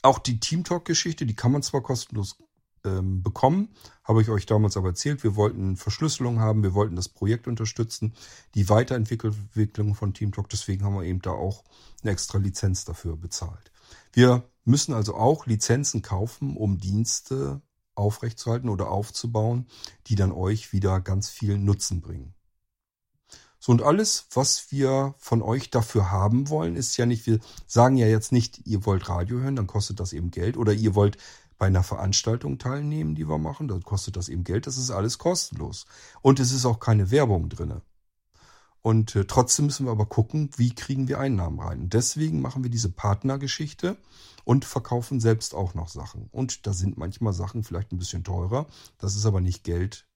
auch 0.03 0.19
die 0.19 0.39
Teamtalk-Geschichte, 0.39 1.27
die 1.27 1.37
kann 1.37 1.53
man 1.53 1.63
zwar 1.63 1.83
kostenlos 1.83 2.37
ähm, 2.85 3.23
bekommen. 3.23 3.69
Habe 4.05 4.23
ich 4.23 4.29
euch 4.29 4.47
damals 4.47 4.77
aber 4.77 4.89
erzählt. 4.89 5.23
Wir 5.23 5.37
wollten 5.37 5.77
Verschlüsselung 5.77 6.41
haben, 6.41 6.63
wir 6.63 6.75
wollten 6.75 6.97
das 6.97 7.09
Projekt 7.09 7.47
unterstützen, 7.47 8.15
die 8.55 8.69
Weiterentwicklung 8.69 9.95
von 9.95 10.15
TeamTalk. 10.15 10.49
Deswegen 10.49 10.85
haben 10.85 10.95
wir 10.95 11.05
eben 11.05 11.23
da 11.23 11.31
auch 11.31 11.65
eine 12.03 12.13
extra 12.13 12.39
Lizenz 12.39 12.85
dafür 12.85 13.17
bezahlt. 13.17 13.71
Wir 14.13 14.45
müssen 14.65 14.95
also 14.95 15.15
auch 15.15 15.47
Lizenzen 15.47 16.03
kaufen, 16.03 16.57
um 16.57 16.79
Dienste 16.79 17.61
aufrechtzuerhalten 17.95 18.69
oder 18.69 18.91
aufzubauen, 18.91 19.67
die 20.07 20.15
dann 20.15 20.33
euch 20.33 20.73
wieder 20.73 21.01
ganz 21.01 21.29
viel 21.29 21.59
Nutzen 21.59 22.01
bringen. 22.01 22.35
So 23.63 23.73
und 23.73 23.83
alles, 23.83 24.27
was 24.33 24.73
wir 24.73 25.15
von 25.19 25.43
euch 25.43 25.69
dafür 25.69 26.11
haben 26.11 26.49
wollen, 26.49 26.77
ist 26.77 26.97
ja 26.97 27.05
nicht, 27.05 27.27
wir 27.27 27.41
sagen 27.67 27.99
ja 27.99 28.07
jetzt 28.07 28.33
nicht, 28.33 28.67
ihr 28.67 28.87
wollt 28.87 29.11
Radio 29.11 29.39
hören, 29.41 29.57
dann 29.57 29.67
kostet 29.67 30.01
das 30.01 30.15
eben 30.15 30.31
Geld 30.31 30.57
oder 30.57 30.73
ihr 30.73 30.95
wollt 30.95 31.19
bei 31.61 31.67
einer 31.67 31.83
Veranstaltung 31.83 32.57
teilnehmen, 32.57 33.15
die 33.15 33.29
wir 33.29 33.37
machen. 33.37 33.69
Da 33.69 33.79
kostet 33.79 34.17
das 34.17 34.31
eben 34.31 34.45
Geld. 34.45 34.67
Das 34.67 34.79
ist 34.79 34.91
alles 34.91 35.19
kostenlos. 35.19 35.85
Und 36.23 36.41
es 36.41 36.53
ist 36.53 36.65
auch 36.65 36.81
keine 36.81 37.11
Werbung 37.11 37.51
drinne. 37.51 37.83
Und 38.81 39.15
äh, 39.15 39.27
trotzdem 39.27 39.67
müssen 39.67 39.85
wir 39.85 39.93
aber 39.93 40.07
gucken, 40.07 40.49
wie 40.57 40.75
kriegen 40.75 41.07
wir 41.07 41.21
Einnahmen 41.21 41.61
rein. 41.61 41.83
Und 41.83 41.93
deswegen 41.93 42.41
machen 42.41 42.63
wir 42.63 42.71
diese 42.71 42.91
Partnergeschichte 42.91 43.99
und 44.45 44.65
verkaufen 44.65 45.21
selbst 45.21 45.55
auch 45.55 45.75
noch 45.75 45.89
Sachen. 45.89 46.29
Und 46.33 46.67
da 46.67 46.73
sind 46.73 46.97
manchmal 46.97 47.35
Sachen 47.35 47.63
vielleicht 47.63 47.93
ein 47.93 47.99
bisschen 47.99 48.25
teurer. 48.25 48.67
Das 48.97 49.15
ist 49.15 49.27
aber 49.27 49.43
nicht 49.43 49.63
Geld, 49.63 50.09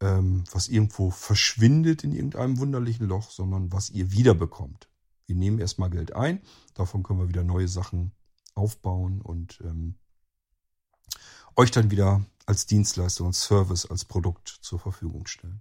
ähm, 0.00 0.44
was 0.52 0.68
irgendwo 0.68 1.10
verschwindet 1.10 2.04
in 2.04 2.12
irgendeinem 2.12 2.58
wunderlichen 2.58 3.08
Loch, 3.08 3.30
sondern 3.30 3.72
was 3.72 3.88
ihr 3.88 4.12
wiederbekommt. 4.12 4.90
Wir 5.26 5.36
nehmen 5.36 5.60
erstmal 5.60 5.88
Geld 5.88 6.14
ein, 6.14 6.42
davon 6.74 7.02
können 7.02 7.20
wir 7.20 7.28
wieder 7.28 7.42
neue 7.42 7.68
Sachen 7.68 8.12
aufbauen 8.54 9.22
und 9.22 9.62
ähm, 9.64 9.94
euch 11.56 11.70
dann 11.70 11.90
wieder 11.90 12.24
als 12.46 12.66
Dienstleistung 12.66 13.28
und 13.28 13.34
Service, 13.34 13.86
als 13.86 14.04
Produkt 14.04 14.48
zur 14.48 14.78
Verfügung 14.78 15.26
stellen. 15.26 15.60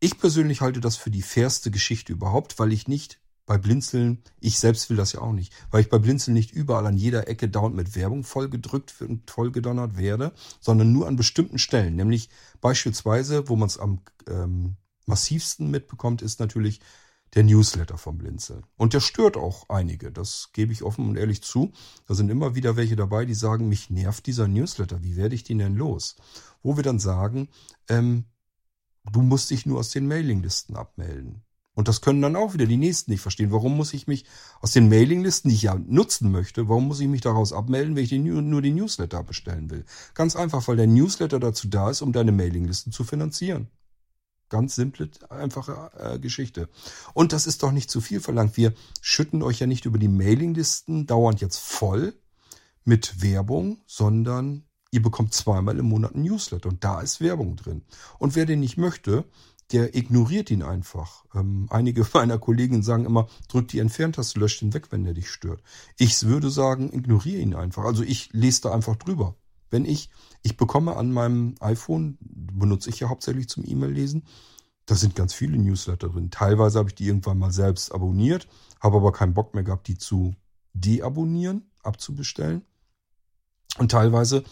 Ich 0.00 0.18
persönlich 0.18 0.60
halte 0.60 0.80
das 0.80 0.96
für 0.96 1.10
die 1.10 1.22
fairste 1.22 1.70
Geschichte 1.70 2.12
überhaupt, 2.12 2.58
weil 2.58 2.72
ich 2.72 2.88
nicht 2.88 3.20
bei 3.46 3.58
Blinzeln, 3.58 4.22
ich 4.40 4.58
selbst 4.58 4.88
will 4.88 4.96
das 4.96 5.12
ja 5.12 5.20
auch 5.20 5.32
nicht, 5.32 5.52
weil 5.70 5.82
ich 5.82 5.90
bei 5.90 5.98
Blinzeln 5.98 6.34
nicht 6.34 6.52
überall 6.52 6.86
an 6.86 6.96
jeder 6.96 7.28
Ecke 7.28 7.48
dauernd 7.48 7.76
mit 7.76 7.94
Werbung 7.94 8.24
vollgedrückt 8.24 8.94
und 9.02 9.30
vollgedonnert 9.30 9.98
werde, 9.98 10.32
sondern 10.60 10.92
nur 10.92 11.06
an 11.06 11.16
bestimmten 11.16 11.58
Stellen. 11.58 11.96
Nämlich 11.96 12.30
beispielsweise, 12.60 13.48
wo 13.48 13.56
man 13.56 13.68
es 13.68 13.78
am 13.78 14.00
ähm, 14.28 14.76
massivsten 15.06 15.70
mitbekommt, 15.70 16.22
ist 16.22 16.40
natürlich 16.40 16.80
der 17.34 17.44
Newsletter 17.44 17.98
vom 17.98 18.18
Blinzeln. 18.18 18.64
Und 18.76 18.94
der 18.94 19.00
stört 19.00 19.36
auch 19.36 19.68
einige, 19.68 20.12
das 20.12 20.50
gebe 20.52 20.72
ich 20.72 20.82
offen 20.82 21.08
und 21.08 21.16
ehrlich 21.16 21.42
zu. 21.42 21.72
Da 22.06 22.14
sind 22.14 22.30
immer 22.30 22.54
wieder 22.54 22.76
welche 22.76 22.96
dabei, 22.96 23.24
die 23.24 23.34
sagen, 23.34 23.68
mich 23.68 23.90
nervt 23.90 24.26
dieser 24.26 24.48
Newsletter, 24.48 25.02
wie 25.02 25.16
werde 25.16 25.34
ich 25.34 25.44
den 25.44 25.58
denn 25.58 25.74
los? 25.74 26.16
Wo 26.62 26.76
wir 26.76 26.82
dann 26.82 26.98
sagen, 26.98 27.48
ähm, 27.88 28.24
du 29.10 29.22
musst 29.22 29.50
dich 29.50 29.66
nur 29.66 29.80
aus 29.80 29.90
den 29.90 30.06
Mailinglisten 30.06 30.76
abmelden. 30.76 31.42
Und 31.74 31.88
das 31.88 32.00
können 32.00 32.22
dann 32.22 32.36
auch 32.36 32.54
wieder 32.54 32.66
die 32.66 32.76
Nächsten 32.76 33.10
nicht 33.10 33.20
verstehen. 33.20 33.50
Warum 33.50 33.76
muss 33.76 33.94
ich 33.94 34.06
mich 34.06 34.24
aus 34.60 34.70
den 34.70 34.88
Mailinglisten, 34.88 35.48
die 35.48 35.56
ich 35.56 35.62
ja 35.62 35.74
nutzen 35.74 36.30
möchte, 36.30 36.68
warum 36.68 36.86
muss 36.86 37.00
ich 37.00 37.08
mich 37.08 37.20
daraus 37.20 37.52
abmelden, 37.52 37.96
wenn 37.96 38.04
ich 38.04 38.10
den, 38.10 38.48
nur 38.48 38.62
die 38.62 38.72
Newsletter 38.72 39.24
bestellen 39.24 39.70
will? 39.70 39.84
Ganz 40.14 40.36
einfach, 40.36 40.66
weil 40.68 40.76
der 40.76 40.86
Newsletter 40.86 41.40
dazu 41.40 41.66
da 41.66 41.90
ist, 41.90 42.00
um 42.00 42.12
deine 42.12 42.30
Mailinglisten 42.30 42.92
zu 42.92 43.02
finanzieren. 43.02 43.68
Ganz 44.48 44.74
simple, 44.74 45.10
einfache 45.30 45.90
äh, 45.98 46.18
Geschichte. 46.18 46.68
Und 47.14 47.32
das 47.32 47.46
ist 47.46 47.62
doch 47.62 47.72
nicht 47.72 47.90
zu 47.90 48.00
viel 48.00 48.20
verlangt. 48.20 48.56
Wir 48.56 48.74
schütten 49.00 49.42
euch 49.42 49.60
ja 49.60 49.66
nicht 49.66 49.86
über 49.86 49.98
die 49.98 50.08
Mailinglisten 50.08 51.06
dauernd 51.06 51.40
jetzt 51.40 51.58
voll 51.58 52.14
mit 52.84 53.22
Werbung, 53.22 53.78
sondern 53.86 54.64
ihr 54.90 55.02
bekommt 55.02 55.34
zweimal 55.34 55.78
im 55.78 55.86
Monat 55.86 56.14
ein 56.14 56.22
Newsletter 56.22 56.68
und 56.68 56.84
da 56.84 57.00
ist 57.00 57.20
Werbung 57.20 57.56
drin. 57.56 57.82
Und 58.18 58.36
wer 58.36 58.46
den 58.46 58.60
nicht 58.60 58.76
möchte, 58.76 59.24
der 59.72 59.94
ignoriert 59.96 60.50
ihn 60.50 60.62
einfach. 60.62 61.24
Ähm, 61.34 61.66
einige 61.70 62.06
meiner 62.14 62.38
Kollegen 62.38 62.82
sagen 62.82 63.06
immer, 63.06 63.28
drück 63.48 63.68
die 63.68 63.78
Entferntaste, 63.78 64.38
löscht 64.38 64.62
ihn 64.62 64.74
weg, 64.74 64.88
wenn 64.90 65.04
der 65.04 65.14
dich 65.14 65.30
stört. 65.30 65.62
Ich 65.98 66.22
würde 66.24 66.50
sagen, 66.50 66.92
ignoriere 66.92 67.40
ihn 67.40 67.54
einfach. 67.54 67.84
Also 67.84 68.02
ich 68.02 68.32
lese 68.32 68.62
da 68.62 68.72
einfach 68.72 68.96
drüber. 68.96 69.36
Wenn 69.74 69.86
ich, 69.86 70.08
ich 70.42 70.56
bekomme 70.56 70.94
an 70.94 71.10
meinem 71.10 71.56
iPhone, 71.58 72.16
benutze 72.20 72.90
ich 72.90 73.00
ja 73.00 73.08
hauptsächlich 73.08 73.48
zum 73.48 73.64
E-Mail-Lesen, 73.66 74.22
da 74.86 74.94
sind 74.94 75.16
ganz 75.16 75.34
viele 75.34 75.58
Newsletter 75.58 76.10
drin. 76.10 76.30
Teilweise 76.30 76.78
habe 76.78 76.90
ich 76.90 76.94
die 76.94 77.08
irgendwann 77.08 77.40
mal 77.40 77.50
selbst 77.50 77.90
abonniert, 77.90 78.46
habe 78.80 78.98
aber 78.98 79.10
keinen 79.10 79.34
Bock 79.34 79.52
mehr 79.52 79.64
gehabt, 79.64 79.88
die 79.88 79.98
zu 79.98 80.36
deabonnieren, 80.74 81.72
abzubestellen. 81.82 82.62
Und 83.76 83.90
teilweise 83.90 84.44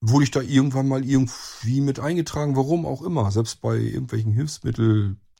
wurde 0.00 0.24
ich 0.24 0.32
da 0.32 0.40
irgendwann 0.40 0.88
mal 0.88 1.04
irgendwie 1.04 1.80
mit 1.80 2.00
eingetragen, 2.00 2.56
warum 2.56 2.86
auch 2.86 3.02
immer. 3.02 3.30
Selbst 3.30 3.60
bei 3.60 3.76
irgendwelchen 3.76 4.32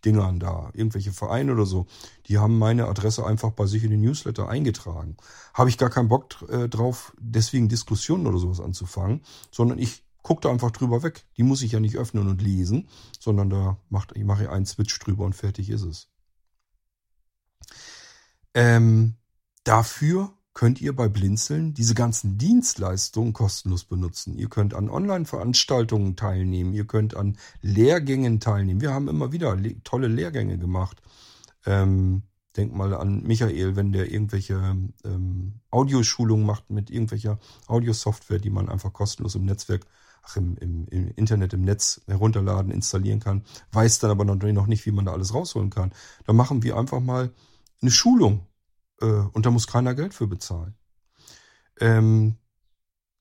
Hilfsmitteldingern 0.07 0.41
da, 0.41 0.71
irgendwelche 0.75 1.13
Vereine 1.13 1.53
oder 1.53 1.67
so, 1.67 1.87
die 2.27 2.39
haben 2.39 2.59
meine 2.59 2.87
Adresse 2.87 3.27
einfach 3.27 3.51
bei 3.51 3.67
sich 3.67 3.85
in 3.85 3.91
den 3.91 4.01
Newsletter 4.01 4.49
eingetragen. 4.49 5.17
Habe 5.55 5.69
ich 5.69 5.79
gar 5.79 5.91
keinen 5.91 6.09
Bock 6.09 6.45
äh, 6.49 6.69
drauf, 6.69 7.13
deswegen 7.19 7.69
Diskussionen 7.69 8.27
oder 8.27 8.39
sowas 8.39 8.61
anzufangen, 8.61 9.23
sondern 9.51 9.79
ich 9.79 10.05
gucke 10.23 10.43
da 10.43 10.51
einfach 10.51 10.71
drüber 10.71 11.03
weg. 11.03 11.25
Die 11.37 11.43
muss 11.43 11.63
ich 11.63 11.73
ja 11.73 11.81
nicht 11.81 11.97
öffnen 11.97 12.29
und 12.29 12.43
lesen, 12.43 12.89
sondern 13.19 13.51
da 13.51 13.79
macht, 13.89 14.13
ich 14.17 14.25
mache 14.25 14.51
einen 14.51 14.67
Switch 14.67 14.99
drüber 14.99 15.25
und 15.25 15.35
fertig 15.35 15.71
ist 15.71 15.83
es. 15.83 16.09
Ähm, 18.55 19.15
dafür 19.65 20.33
könnt 20.57 20.81
ihr 20.81 20.97
bei 20.97 21.11
Blinzeln 21.11 21.75
diese 21.75 21.93
ganzen 21.95 22.39
Dienstleistungen 22.39 23.35
kostenlos 23.35 23.85
benutzen. 23.85 24.39
Ihr 24.39 24.49
könnt 24.49 24.73
an 24.73 24.89
Online-Veranstaltungen 24.89 26.17
teilnehmen, 26.17 26.73
ihr 26.73 26.87
könnt 26.87 27.15
an 27.15 27.37
Lehrgängen 27.61 28.41
teilnehmen. 28.41 28.81
Wir 28.81 28.95
haben 28.95 29.07
immer 29.09 29.33
wieder 29.33 29.55
le 29.55 29.83
tolle 29.85 30.09
Lehrgänge 30.09 30.57
gemacht. 30.57 31.03
Ähm, 31.67 32.23
denk 32.57 32.75
mal 32.75 32.95
an 32.95 33.23
Michael, 33.23 33.77
wenn 33.77 33.93
der 33.93 34.11
irgendwelche 34.11 34.55
ähm, 35.05 35.61
Audioschulungen 35.71 36.47
macht 36.47 36.71
mit 36.71 36.89
irgendwelcher 36.89 37.39
Audiosoftware, 37.67 38.39
die 38.39 38.49
man 38.49 38.71
einfach 38.71 38.95
kostenlos 38.95 39.35
im 39.35 39.45
Netzwerk, 39.45 39.85
ach, 40.23 40.39
im, 40.39 40.57
im, 40.57 40.89
im 40.89 41.11
Internet, 41.17 41.53
im 41.53 41.67
Netz 41.67 42.01
herunterladen, 42.07 42.73
installieren 42.73 43.21
kann, 43.21 43.45
weiß 43.73 43.99
dann 43.99 44.11
aber 44.11 44.25
noch 44.25 44.67
nicht, 44.67 44.87
wie 44.87 44.91
man 44.91 45.05
da 45.05 45.13
alles 45.13 45.35
rausholen 45.35 45.69
kann. 45.69 45.93
Da 46.25 46.33
machen 46.33 46.63
wir 46.63 46.79
einfach 46.79 47.01
mal 47.01 47.31
eine 47.83 47.91
Schulung 47.91 48.47
äh, 49.01 49.07
und 49.07 49.47
da 49.47 49.51
muss 49.51 49.67
keiner 49.67 49.95
Geld 49.95 50.15
für 50.15 50.27
bezahlen. 50.27 50.75
Ähm, 51.81 52.37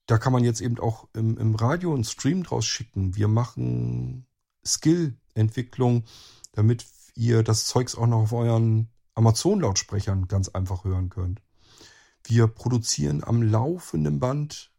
da 0.06 0.18
kann 0.18 0.32
man 0.32 0.44
jetzt 0.44 0.60
eben 0.60 0.78
auch 0.78 1.08
im, 1.14 1.36
im 1.36 1.54
Radio 1.54 1.92
einen 1.92 2.04
Stream 2.04 2.42
draus 2.42 2.64
schicken. 2.64 3.16
Wir 3.16 3.28
machen 3.28 4.26
Skill-Entwicklung, 4.64 6.04
damit 6.52 6.86
ihr 7.14 7.42
das 7.42 7.66
Zeugs 7.66 7.96
auch 7.96 8.06
noch 8.06 8.22
auf 8.22 8.32
euren 8.32 8.88
Amazon-Lautsprechern 9.14 10.28
ganz 10.28 10.48
einfach 10.48 10.84
hören 10.84 11.08
könnt. 11.08 11.42
Wir 12.24 12.46
produzieren 12.46 13.24
am 13.24 13.42
laufenden 13.42 14.20
Band 14.20 14.72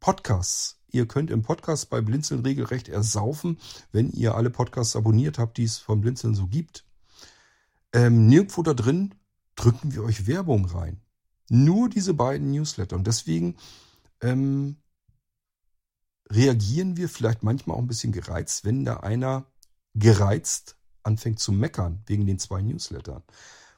Podcasts. 0.00 0.80
Ihr 0.88 1.06
könnt 1.06 1.30
im 1.30 1.42
Podcast 1.42 1.90
bei 1.90 2.00
Blinzeln 2.00 2.40
regelrecht 2.40 2.88
ersaufen, 2.88 3.58
wenn 3.92 4.10
ihr 4.10 4.34
alle 4.34 4.50
Podcasts 4.50 4.96
abonniert 4.96 5.38
habt, 5.38 5.58
die 5.58 5.64
es 5.64 5.78
von 5.78 6.00
Blinzeln 6.00 6.34
so 6.34 6.46
gibt. 6.46 6.84
Ähm, 7.92 8.26
nirgendwo 8.26 8.62
da 8.62 8.74
drin 8.74 9.14
drücken 9.56 9.92
wir 9.92 10.04
euch 10.04 10.26
Werbung 10.26 10.66
rein. 10.66 11.00
Nur 11.48 11.88
diese 11.88 12.14
beiden 12.14 12.50
Newsletter. 12.50 12.96
Und 12.96 13.06
deswegen 13.06 13.56
ähm, 14.20 14.76
reagieren 16.30 16.96
wir 16.96 17.08
vielleicht 17.08 17.42
manchmal 17.42 17.76
auch 17.76 17.80
ein 17.80 17.86
bisschen 17.86 18.12
gereizt, 18.12 18.64
wenn 18.64 18.84
da 18.84 18.98
einer 18.98 19.46
gereizt 19.94 20.76
anfängt 21.02 21.38
zu 21.38 21.52
meckern 21.52 22.02
wegen 22.06 22.26
den 22.26 22.38
zwei 22.38 22.62
Newslettern. 22.62 23.22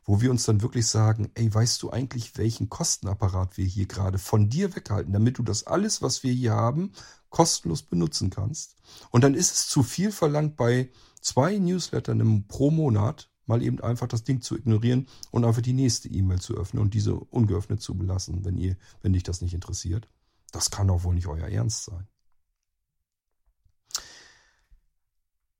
Wo 0.04 0.22
wir 0.22 0.30
uns 0.30 0.44
dann 0.44 0.62
wirklich 0.62 0.86
sagen, 0.86 1.30
ey, 1.34 1.52
weißt 1.52 1.82
du 1.82 1.90
eigentlich, 1.90 2.38
welchen 2.38 2.70
Kostenapparat 2.70 3.58
wir 3.58 3.66
hier 3.66 3.86
gerade 3.86 4.18
von 4.18 4.48
dir 4.48 4.74
weghalten, 4.74 5.12
damit 5.12 5.36
du 5.36 5.42
das 5.42 5.66
alles, 5.66 6.00
was 6.00 6.22
wir 6.22 6.32
hier 6.32 6.54
haben, 6.54 6.92
kostenlos 7.28 7.82
benutzen 7.82 8.30
kannst. 8.30 8.76
Und 9.10 9.22
dann 9.22 9.34
ist 9.34 9.52
es 9.52 9.68
zu 9.68 9.82
viel 9.82 10.10
verlangt 10.10 10.56
bei 10.56 10.90
zwei 11.20 11.58
Newslettern 11.58 12.46
pro 12.48 12.70
Monat, 12.70 13.30
mal 13.48 13.62
eben 13.62 13.80
einfach 13.80 14.06
das 14.06 14.24
Ding 14.24 14.40
zu 14.40 14.56
ignorieren 14.56 15.08
und 15.30 15.44
einfach 15.44 15.62
die 15.62 15.72
nächste 15.72 16.08
E-Mail 16.08 16.40
zu 16.40 16.54
öffnen 16.54 16.82
und 16.82 16.94
diese 16.94 17.14
ungeöffnet 17.14 17.80
zu 17.80 17.96
belassen, 17.96 18.44
wenn 18.44 18.56
ihr, 18.56 18.76
wenn 19.02 19.12
dich 19.12 19.22
das 19.22 19.40
nicht 19.40 19.54
interessiert. 19.54 20.08
Das 20.52 20.70
kann 20.70 20.88
doch 20.88 21.04
wohl 21.04 21.14
nicht 21.14 21.26
euer 21.26 21.48
Ernst 21.48 21.84
sein. 21.84 22.06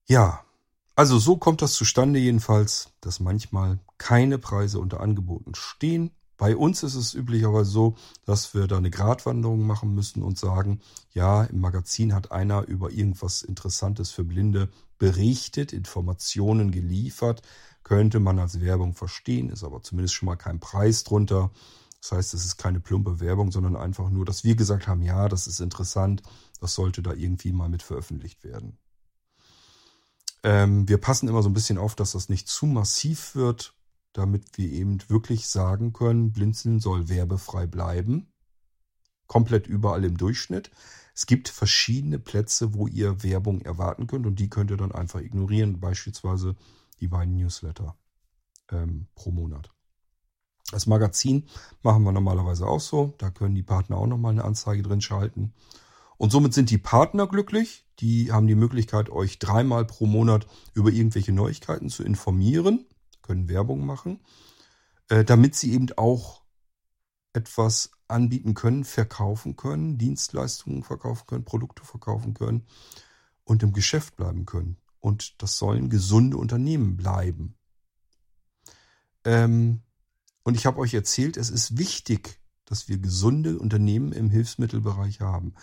Ja, 0.06 0.42
also 0.96 1.18
so 1.18 1.36
kommt 1.36 1.62
das 1.62 1.74
zustande 1.74 2.18
jedenfalls, 2.18 2.90
dass 3.00 3.20
manchmal 3.20 3.78
keine 3.98 4.38
Preise 4.38 4.80
unter 4.80 5.00
Angeboten 5.00 5.54
stehen. 5.54 6.10
Bei 6.38 6.56
uns 6.56 6.82
ist 6.82 6.94
es 6.94 7.14
üblicherweise 7.14 7.70
so, 7.70 7.96
dass 8.24 8.54
wir 8.54 8.66
da 8.68 8.78
eine 8.78 8.90
Gratwanderung 8.90 9.66
machen 9.66 9.94
müssen 9.94 10.22
und 10.22 10.38
sagen, 10.38 10.80
ja, 11.12 11.44
im 11.44 11.60
Magazin 11.60 12.14
hat 12.14 12.32
einer 12.32 12.66
über 12.66 12.90
irgendwas 12.90 13.42
Interessantes 13.42 14.10
für 14.10 14.24
Blinde 14.24 14.70
berichtet, 14.98 15.72
Informationen 15.72 16.70
geliefert 16.70 17.42
könnte 17.84 18.20
man 18.20 18.38
als 18.38 18.60
Werbung 18.60 18.94
verstehen, 18.94 19.50
ist 19.50 19.64
aber 19.64 19.82
zumindest 19.82 20.14
schon 20.14 20.26
mal 20.26 20.36
kein 20.36 20.60
Preis 20.60 21.04
drunter. 21.04 21.50
Das 22.00 22.12
heißt, 22.12 22.34
es 22.34 22.44
ist 22.44 22.56
keine 22.58 22.80
plumpe 22.80 23.20
Werbung, 23.20 23.50
sondern 23.50 23.76
einfach 23.76 24.10
nur, 24.10 24.24
dass 24.24 24.44
wir 24.44 24.54
gesagt 24.54 24.86
haben, 24.86 25.02
ja, 25.02 25.28
das 25.28 25.46
ist 25.46 25.60
interessant, 25.60 26.22
das 26.60 26.74
sollte 26.74 27.02
da 27.02 27.12
irgendwie 27.12 27.52
mal 27.52 27.68
mit 27.68 27.82
veröffentlicht 27.82 28.44
werden. 28.44 28.78
Ähm, 30.42 30.88
wir 30.88 30.98
passen 30.98 31.28
immer 31.28 31.42
so 31.42 31.48
ein 31.48 31.54
bisschen 31.54 31.78
auf, 31.78 31.94
dass 31.94 32.12
das 32.12 32.28
nicht 32.28 32.48
zu 32.48 32.66
massiv 32.66 33.34
wird, 33.34 33.74
damit 34.12 34.56
wir 34.56 34.70
eben 34.70 34.98
wirklich 35.08 35.48
sagen 35.48 35.92
können, 35.92 36.32
Blinzeln 36.32 36.80
soll 36.80 37.08
werbefrei 37.08 37.66
bleiben. 37.66 38.32
Komplett 39.26 39.66
überall 39.66 40.04
im 40.04 40.16
Durchschnitt. 40.16 40.70
Es 41.14 41.26
gibt 41.26 41.48
verschiedene 41.48 42.18
Plätze, 42.18 42.74
wo 42.74 42.86
ihr 42.86 43.22
Werbung 43.22 43.60
erwarten 43.60 44.06
könnt 44.06 44.26
und 44.26 44.38
die 44.38 44.48
könnt 44.48 44.70
ihr 44.70 44.76
dann 44.76 44.92
einfach 44.92 45.20
ignorieren. 45.20 45.80
Beispielsweise 45.80 46.56
die 47.00 47.08
beiden 47.08 47.36
Newsletter 47.36 47.96
ähm, 48.70 49.06
pro 49.14 49.30
Monat. 49.30 49.70
Das 50.70 50.86
Magazin 50.86 51.48
machen 51.82 52.02
wir 52.02 52.12
normalerweise 52.12 52.66
auch 52.66 52.80
so. 52.80 53.14
Da 53.18 53.30
können 53.30 53.54
die 53.54 53.62
Partner 53.62 53.96
auch 53.96 54.06
nochmal 54.06 54.32
eine 54.32 54.44
Anzeige 54.44 54.82
drin 54.82 55.00
schalten. 55.00 55.54
Und 56.18 56.30
somit 56.30 56.52
sind 56.52 56.70
die 56.70 56.78
Partner 56.78 57.26
glücklich. 57.26 57.86
Die 58.00 58.32
haben 58.32 58.46
die 58.46 58.54
Möglichkeit, 58.54 59.08
euch 59.08 59.38
dreimal 59.38 59.86
pro 59.86 60.06
Monat 60.06 60.46
über 60.74 60.90
irgendwelche 60.90 61.32
Neuigkeiten 61.32 61.88
zu 61.88 62.04
informieren, 62.04 62.86
können 63.22 63.48
Werbung 63.48 63.86
machen, 63.86 64.20
äh, 65.08 65.24
damit 65.24 65.54
sie 65.54 65.72
eben 65.72 65.88
auch 65.96 66.42
etwas 67.32 67.90
anbieten 68.08 68.54
können, 68.54 68.84
verkaufen 68.84 69.56
können, 69.56 69.98
Dienstleistungen 69.98 70.82
verkaufen 70.82 71.26
können, 71.26 71.44
Produkte 71.44 71.84
verkaufen 71.84 72.34
können 72.34 72.66
und 73.44 73.62
im 73.62 73.72
Geschäft 73.72 74.16
bleiben 74.16 74.44
können. 74.44 74.76
Und 75.00 75.42
das 75.42 75.58
sollen 75.58 75.90
gesunde 75.90 76.36
Unternehmen 76.36 76.96
bleiben. 76.96 77.56
Ähm, 79.24 79.82
und 80.42 80.54
ich 80.54 80.66
habe 80.66 80.78
euch 80.78 80.94
erzählt, 80.94 81.36
es 81.36 81.50
ist 81.50 81.78
wichtig, 81.78 82.40
dass 82.64 82.88
wir 82.88 82.98
gesunde 82.98 83.58
Unternehmen 83.58 84.12
im 84.12 84.30
Hilfsmittelbereich 84.30 85.20
haben. 85.20 85.54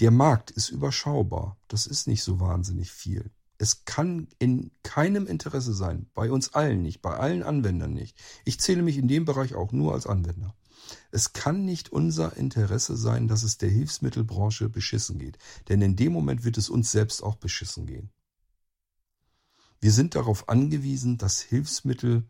Der 0.00 0.10
Markt 0.10 0.50
ist 0.50 0.68
überschaubar. 0.68 1.58
Das 1.68 1.86
ist 1.86 2.06
nicht 2.06 2.22
so 2.22 2.40
wahnsinnig 2.40 2.90
viel. 2.90 3.30
Es 3.58 3.86
kann 3.86 4.28
in 4.38 4.70
keinem 4.82 5.26
Interesse 5.26 5.72
sein, 5.72 6.10
bei 6.12 6.30
uns 6.30 6.52
allen 6.52 6.82
nicht, 6.82 7.00
bei 7.00 7.16
allen 7.16 7.42
Anwendern 7.42 7.94
nicht. 7.94 8.18
Ich 8.44 8.60
zähle 8.60 8.82
mich 8.82 8.98
in 8.98 9.08
dem 9.08 9.24
Bereich 9.24 9.54
auch 9.54 9.72
nur 9.72 9.94
als 9.94 10.06
Anwender. 10.06 10.54
Es 11.10 11.32
kann 11.32 11.64
nicht 11.64 11.90
unser 11.90 12.36
Interesse 12.36 12.96
sein, 12.96 13.28
dass 13.28 13.42
es 13.42 13.56
der 13.56 13.70
Hilfsmittelbranche 13.70 14.68
beschissen 14.68 15.18
geht. 15.18 15.38
Denn 15.68 15.80
in 15.80 15.96
dem 15.96 16.12
Moment 16.12 16.44
wird 16.44 16.58
es 16.58 16.68
uns 16.68 16.92
selbst 16.92 17.22
auch 17.22 17.36
beschissen 17.36 17.86
gehen. 17.86 18.10
Wir 19.80 19.92
sind 19.92 20.14
darauf 20.14 20.48
angewiesen, 20.48 21.18
dass 21.18 21.40
Hilfsmittel 21.40 22.24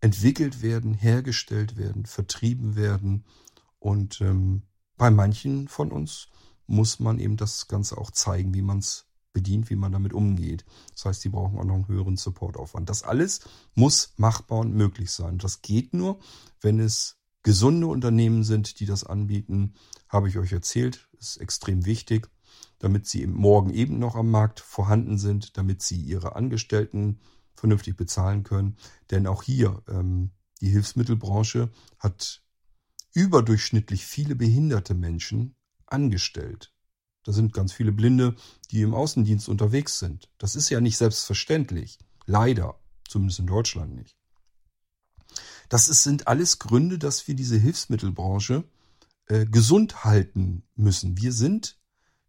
entwickelt 0.00 0.62
werden, 0.62 0.94
hergestellt 0.94 1.76
werden, 1.76 2.06
vertrieben 2.06 2.76
werden. 2.76 3.24
Und 3.78 4.20
ähm, 4.20 4.62
bei 4.96 5.10
manchen 5.10 5.68
von 5.68 5.92
uns 5.92 6.28
muss 6.66 7.00
man 7.00 7.18
eben 7.18 7.36
das 7.36 7.68
Ganze 7.68 7.98
auch 7.98 8.10
zeigen, 8.10 8.54
wie 8.54 8.62
man 8.62 8.78
es 8.78 9.06
bedient, 9.32 9.68
wie 9.68 9.76
man 9.76 9.92
damit 9.92 10.12
umgeht. 10.12 10.64
Das 10.92 11.04
heißt, 11.04 11.24
die 11.24 11.28
brauchen 11.28 11.58
auch 11.58 11.64
noch 11.64 11.74
einen 11.74 11.88
höheren 11.88 12.16
Supportaufwand. 12.16 12.88
Das 12.88 13.02
alles 13.02 13.40
muss 13.74 14.12
machbar 14.16 14.60
und 14.60 14.74
möglich 14.74 15.10
sein. 15.10 15.38
Das 15.38 15.62
geht 15.62 15.92
nur, 15.92 16.18
wenn 16.60 16.80
es 16.80 17.16
gesunde 17.42 17.86
Unternehmen 17.86 18.44
sind, 18.44 18.80
die 18.80 18.86
das 18.86 19.04
anbieten. 19.04 19.74
Habe 20.08 20.28
ich 20.28 20.38
euch 20.38 20.52
erzählt, 20.52 21.08
ist 21.18 21.36
extrem 21.38 21.84
wichtig. 21.84 22.30
Damit 22.84 23.06
sie 23.06 23.26
morgen 23.26 23.72
eben 23.72 23.98
noch 23.98 24.14
am 24.14 24.30
Markt 24.30 24.60
vorhanden 24.60 25.16
sind, 25.16 25.56
damit 25.56 25.80
sie 25.80 25.96
ihre 25.96 26.36
Angestellten 26.36 27.18
vernünftig 27.54 27.96
bezahlen 27.96 28.42
können. 28.42 28.76
Denn 29.10 29.26
auch 29.26 29.42
hier, 29.42 29.82
ähm, 29.88 30.32
die 30.60 30.68
Hilfsmittelbranche 30.68 31.70
hat 31.98 32.42
überdurchschnittlich 33.14 34.04
viele 34.04 34.34
behinderte 34.36 34.92
Menschen 34.92 35.56
angestellt. 35.86 36.74
Da 37.22 37.32
sind 37.32 37.54
ganz 37.54 37.72
viele 37.72 37.90
Blinde, 37.90 38.36
die 38.70 38.82
im 38.82 38.92
Außendienst 38.92 39.48
unterwegs 39.48 39.98
sind. 39.98 40.30
Das 40.36 40.54
ist 40.54 40.68
ja 40.68 40.82
nicht 40.82 40.98
selbstverständlich. 40.98 41.98
Leider. 42.26 42.78
Zumindest 43.08 43.38
in 43.38 43.46
Deutschland 43.46 43.94
nicht. 43.94 44.14
Das 45.70 45.88
ist, 45.88 46.02
sind 46.02 46.28
alles 46.28 46.58
Gründe, 46.58 46.98
dass 46.98 47.26
wir 47.28 47.34
diese 47.34 47.56
Hilfsmittelbranche 47.56 48.64
äh, 49.28 49.46
gesund 49.46 50.04
halten 50.04 50.64
müssen. 50.74 51.16
Wir 51.16 51.32
sind, 51.32 51.78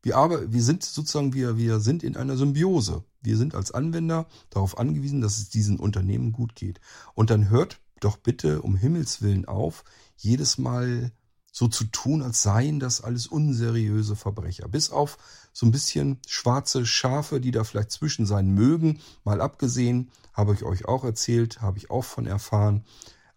wir 0.05 0.17
aber, 0.17 0.53
wir 0.53 0.61
sind 0.61 0.83
sozusagen, 0.83 1.33
wir, 1.33 1.57
wir 1.57 1.79
sind 1.79 2.03
in 2.03 2.15
einer 2.15 2.37
Symbiose. 2.37 3.03
Wir 3.21 3.37
sind 3.37 3.55
als 3.55 3.71
Anwender 3.71 4.27
darauf 4.51 4.77
angewiesen, 4.77 5.19
dass 5.19 5.39
es 5.39 5.49
diesen 5.49 5.79
Unternehmen 5.79 6.31
gut 6.31 6.53
geht. 6.53 6.79
Und 7.15 7.31
dann 7.31 7.49
hört 7.49 7.79
doch 8.01 8.17
bitte 8.17 8.61
um 8.61 8.75
Himmels 8.75 9.23
Willen 9.23 9.45
auf, 9.45 9.83
jedes 10.15 10.59
Mal 10.59 11.11
so 11.51 11.67
zu 11.67 11.85
tun, 11.85 12.21
als 12.21 12.43
seien 12.43 12.79
das 12.79 13.01
alles 13.01 13.25
unseriöse 13.25 14.15
Verbrecher. 14.15 14.67
Bis 14.67 14.91
auf 14.91 15.17
so 15.53 15.65
ein 15.65 15.71
bisschen 15.71 16.19
schwarze 16.27 16.85
Schafe, 16.85 17.41
die 17.41 17.49
da 17.49 17.63
vielleicht 17.63 17.89
zwischen 17.89 18.27
sein 18.27 18.51
mögen, 18.51 18.99
mal 19.23 19.41
abgesehen, 19.41 20.11
habe 20.33 20.53
ich 20.53 20.61
euch 20.61 20.85
auch 20.85 21.03
erzählt, 21.03 21.61
habe 21.61 21.79
ich 21.79 21.89
auch 21.89 22.03
von 22.03 22.27
erfahren. 22.27 22.85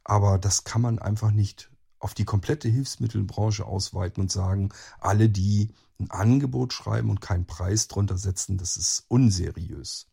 Aber 0.04 0.36
das 0.36 0.64
kann 0.64 0.82
man 0.82 0.98
einfach 0.98 1.30
nicht 1.30 1.70
auf 1.98 2.12
die 2.12 2.26
komplette 2.26 2.68
Hilfsmittelbranche 2.68 3.64
ausweiten 3.64 4.20
und 4.20 4.30
sagen, 4.30 4.68
alle, 5.00 5.30
die 5.30 5.70
ein 5.98 6.10
Angebot 6.10 6.72
schreiben 6.72 7.10
und 7.10 7.20
keinen 7.20 7.46
Preis 7.46 7.88
drunter 7.88 8.18
setzen, 8.18 8.58
das 8.58 8.76
ist 8.76 9.04
unseriös. 9.08 10.06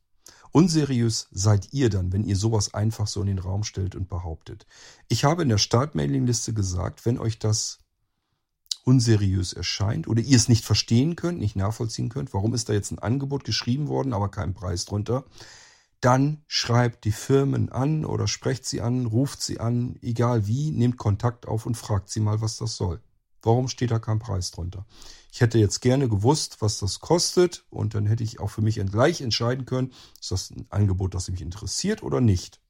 Unseriös 0.52 1.28
seid 1.32 1.74
ihr 1.74 1.90
dann, 1.90 2.14
wenn 2.14 2.24
ihr 2.24 2.38
sowas 2.38 2.74
einfach 2.74 3.08
so 3.08 3.22
in 3.22 3.28
den 3.28 3.40
Raum 3.40 3.64
stellt 3.64 3.96
und 3.96 4.08
behauptet. 4.08 4.66
Ich 5.10 5.26
habe 5.26 5.44
in 5.44 5.50
der 5.50 5.58
Startmailingliste 5.58 6.54
gesagt, 6.54 7.06
wenn 7.06 7.20
euch 7.20 7.40
das 7.40 7.80
unseriös 8.86 9.52
erscheint 9.52 10.08
oder 10.08 10.22
ihr 10.22 10.38
es 10.38 10.48
nicht 10.48 10.64
verstehen 10.64 11.16
könnt, 11.16 11.40
nicht 11.40 11.56
nachvollziehen 11.56 12.10
könnt, 12.10 12.34
warum 12.34 12.54
ist 12.54 12.70
da 12.70 12.74
jetzt 12.74 12.92
ein 12.92 13.00
Angebot 13.00 13.44
geschrieben 13.44 13.88
worden, 13.88 14.14
aber 14.14 14.30
kein 14.30 14.54
Preis 14.54 14.86
drunter, 14.86 15.26
dann 16.02 16.44
schreibt 16.48 17.04
die 17.04 17.12
Firmen 17.12 17.72
an 17.72 18.06
oder 18.06 18.28
sprecht 18.28 18.66
sie 18.66 18.82
an, 18.82 19.08
ruft 19.08 19.42
sie 19.42 19.60
an, 19.60 19.98
egal 20.02 20.46
wie, 20.46 20.72
nehmt 20.72 20.98
Kontakt 20.98 21.48
auf 21.48 21.66
und 21.66 21.76
fragt 21.76 22.10
sie 22.10 22.20
mal, 22.20 22.42
was 22.42 22.58
das 22.58 22.76
soll. 22.78 23.02
Warum 23.42 23.68
steht 23.68 23.92
da 23.92 24.00
kein 24.00 24.20
Preis 24.20 24.52
drunter? 24.52 24.86
Ich 25.36 25.42
hätte 25.42 25.60
jetzt 25.60 25.82
gerne 25.82 26.08
gewusst, 26.08 26.62
was 26.62 26.80
das 26.80 27.02
kostet 27.02 27.66
und 27.70 27.94
dann 27.94 28.06
hätte 28.06 28.24
ich 28.24 28.40
auch 28.40 28.48
für 28.48 28.62
mich 28.62 28.76
gleich 28.90 29.20
entscheiden 29.20 29.66
können, 29.66 29.92
ist 30.18 30.32
das 30.32 30.50
ein 30.50 30.66
Angebot, 30.70 31.14
das 31.14 31.28
mich 31.28 31.42
interessiert 31.42 32.04
oder 32.04 32.22
nicht. 32.22 32.62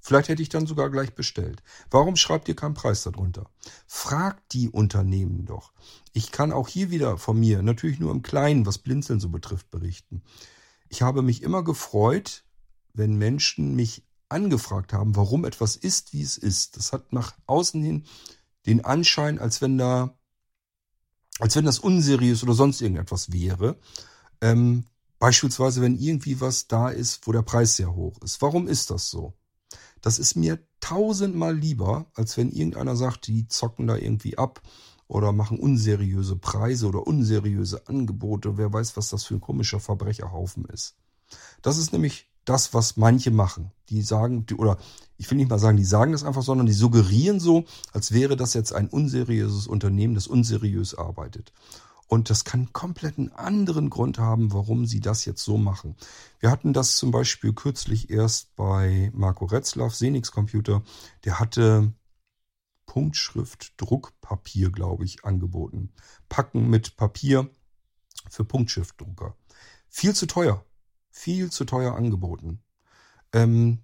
Vielleicht 0.00 0.28
hätte 0.28 0.42
ich 0.42 0.48
dann 0.48 0.66
sogar 0.66 0.90
gleich 0.90 1.14
bestellt. 1.14 1.62
Warum 1.92 2.16
schreibt 2.16 2.48
ihr 2.48 2.56
keinen 2.56 2.74
Preis 2.74 3.04
darunter? 3.04 3.48
Fragt 3.86 4.54
die 4.54 4.70
Unternehmen 4.70 5.44
doch. 5.46 5.72
Ich 6.12 6.32
kann 6.32 6.50
auch 6.50 6.66
hier 6.66 6.90
wieder 6.90 7.16
von 7.16 7.38
mir, 7.38 7.62
natürlich 7.62 8.00
nur 8.00 8.10
im 8.10 8.22
Kleinen, 8.22 8.66
was 8.66 8.78
Blinzeln 8.78 9.20
so 9.20 9.28
betrifft, 9.28 9.70
berichten. 9.70 10.24
Ich 10.88 11.00
habe 11.02 11.22
mich 11.22 11.44
immer 11.44 11.62
gefreut, 11.62 12.42
wenn 12.92 13.14
Menschen 13.18 13.76
mich 13.76 14.04
angefragt 14.28 14.92
haben, 14.92 15.14
warum 15.14 15.44
etwas 15.44 15.76
ist, 15.76 16.12
wie 16.12 16.22
es 16.22 16.38
ist. 16.38 16.76
Das 16.76 16.92
hat 16.92 17.12
nach 17.12 17.36
außen 17.46 17.80
hin 17.84 18.04
den 18.66 18.84
Anschein, 18.84 19.38
als 19.38 19.62
wenn 19.62 19.78
da, 19.78 20.18
als 21.40 21.56
wenn 21.56 21.64
das 21.64 21.78
unseriös 21.78 22.42
oder 22.42 22.54
sonst 22.54 22.80
irgendetwas 22.80 23.32
wäre. 23.32 23.76
Ähm, 24.40 24.84
beispielsweise, 25.18 25.80
wenn 25.80 25.98
irgendwie 25.98 26.40
was 26.40 26.68
da 26.68 26.88
ist, 26.88 27.26
wo 27.26 27.32
der 27.32 27.42
Preis 27.42 27.76
sehr 27.76 27.94
hoch 27.94 28.20
ist. 28.22 28.40
Warum 28.42 28.68
ist 28.68 28.90
das 28.90 29.10
so? 29.10 29.34
Das 30.00 30.18
ist 30.18 30.36
mir 30.36 30.58
tausendmal 30.80 31.56
lieber, 31.56 32.06
als 32.14 32.36
wenn 32.36 32.50
irgendeiner 32.50 32.94
sagt, 32.94 33.26
die 33.26 33.48
zocken 33.48 33.86
da 33.86 33.96
irgendwie 33.96 34.36
ab 34.36 34.60
oder 35.06 35.32
machen 35.32 35.58
unseriöse 35.58 36.36
Preise 36.36 36.86
oder 36.86 37.06
unseriöse 37.06 37.86
Angebote. 37.88 38.58
Wer 38.58 38.72
weiß, 38.72 38.96
was 38.96 39.08
das 39.08 39.24
für 39.24 39.34
ein 39.34 39.40
komischer 39.40 39.80
Verbrecherhaufen 39.80 40.66
ist. 40.66 40.96
Das 41.62 41.78
ist 41.78 41.92
nämlich 41.92 42.28
das, 42.44 42.74
was 42.74 42.96
manche 42.96 43.30
machen. 43.30 43.72
Die 43.88 44.02
sagen, 44.02 44.46
oder 44.56 44.78
ich 45.16 45.30
will 45.30 45.38
nicht 45.38 45.50
mal 45.50 45.58
sagen, 45.58 45.76
die 45.76 45.84
sagen 45.84 46.12
das 46.12 46.24
einfach, 46.24 46.42
sondern 46.42 46.66
die 46.66 46.72
suggerieren 46.72 47.40
so, 47.40 47.64
als 47.92 48.12
wäre 48.12 48.36
das 48.36 48.54
jetzt 48.54 48.72
ein 48.72 48.88
unseriöses 48.88 49.66
Unternehmen, 49.66 50.14
das 50.14 50.26
unseriös 50.26 50.94
arbeitet. 50.94 51.52
Und 52.06 52.30
das 52.30 52.44
kann 52.44 52.72
komplett 52.72 53.18
einen 53.18 53.32
anderen 53.32 53.90
Grund 53.90 54.18
haben, 54.18 54.52
warum 54.52 54.86
sie 54.86 55.00
das 55.00 55.24
jetzt 55.24 55.42
so 55.42 55.56
machen. 55.56 55.96
Wir 56.38 56.50
hatten 56.50 56.72
das 56.72 56.96
zum 56.96 57.10
Beispiel 57.10 57.54
kürzlich 57.54 58.10
erst 58.10 58.54
bei 58.56 59.10
Marco 59.14 59.46
Retzlaff, 59.46 59.94
Senix 59.94 60.30
Computer. 60.30 60.82
Der 61.24 61.40
hatte 61.40 61.92
Punktschrift, 62.86 63.72
Druckpapier, 63.78 64.70
glaube 64.70 65.04
ich, 65.04 65.24
angeboten. 65.24 65.92
Packen 66.28 66.68
mit 66.68 66.96
Papier 66.96 67.50
für 68.28 68.44
Punktschriftdrucker. 68.44 69.36
Viel 69.88 70.14
zu 70.14 70.26
teuer. 70.26 70.64
Viel 71.16 71.50
zu 71.50 71.64
teuer 71.64 71.94
angeboten. 71.94 72.58
Ähm, 73.32 73.78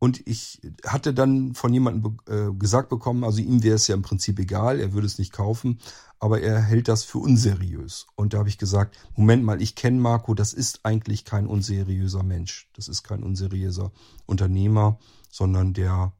und 0.00 0.26
ich 0.26 0.60
hatte 0.84 1.14
dann 1.14 1.54
von 1.54 1.72
jemandem 1.72 2.18
äh, 2.26 2.52
gesagt 2.58 2.88
bekommen, 2.88 3.22
also 3.22 3.40
ihm 3.40 3.62
wäre 3.62 3.76
es 3.76 3.86
ja 3.86 3.94
im 3.94 4.02
Prinzip 4.02 4.38
egal, 4.40 4.80
er 4.80 4.92
würde 4.92 5.06
es 5.06 5.18
nicht 5.18 5.32
kaufen, 5.32 5.78
aber 6.18 6.40
er 6.40 6.60
hält 6.60 6.88
das 6.88 7.04
für 7.04 7.18
unseriös. 7.18 8.08
Und 8.16 8.34
da 8.34 8.38
habe 8.38 8.48
ich 8.48 8.58
gesagt, 8.58 8.98
Moment 9.14 9.44
mal, 9.44 9.62
ich 9.62 9.76
kenne 9.76 10.00
Marco, 10.00 10.34
das 10.34 10.52
ist 10.52 10.80
eigentlich 10.82 11.24
kein 11.24 11.46
unseriöser 11.46 12.24
Mensch. 12.24 12.68
Das 12.74 12.88
ist 12.88 13.04
kein 13.04 13.22
unseriöser 13.22 13.92
Unternehmer, 14.26 14.98
sondern 15.30 15.72
der 15.72 16.12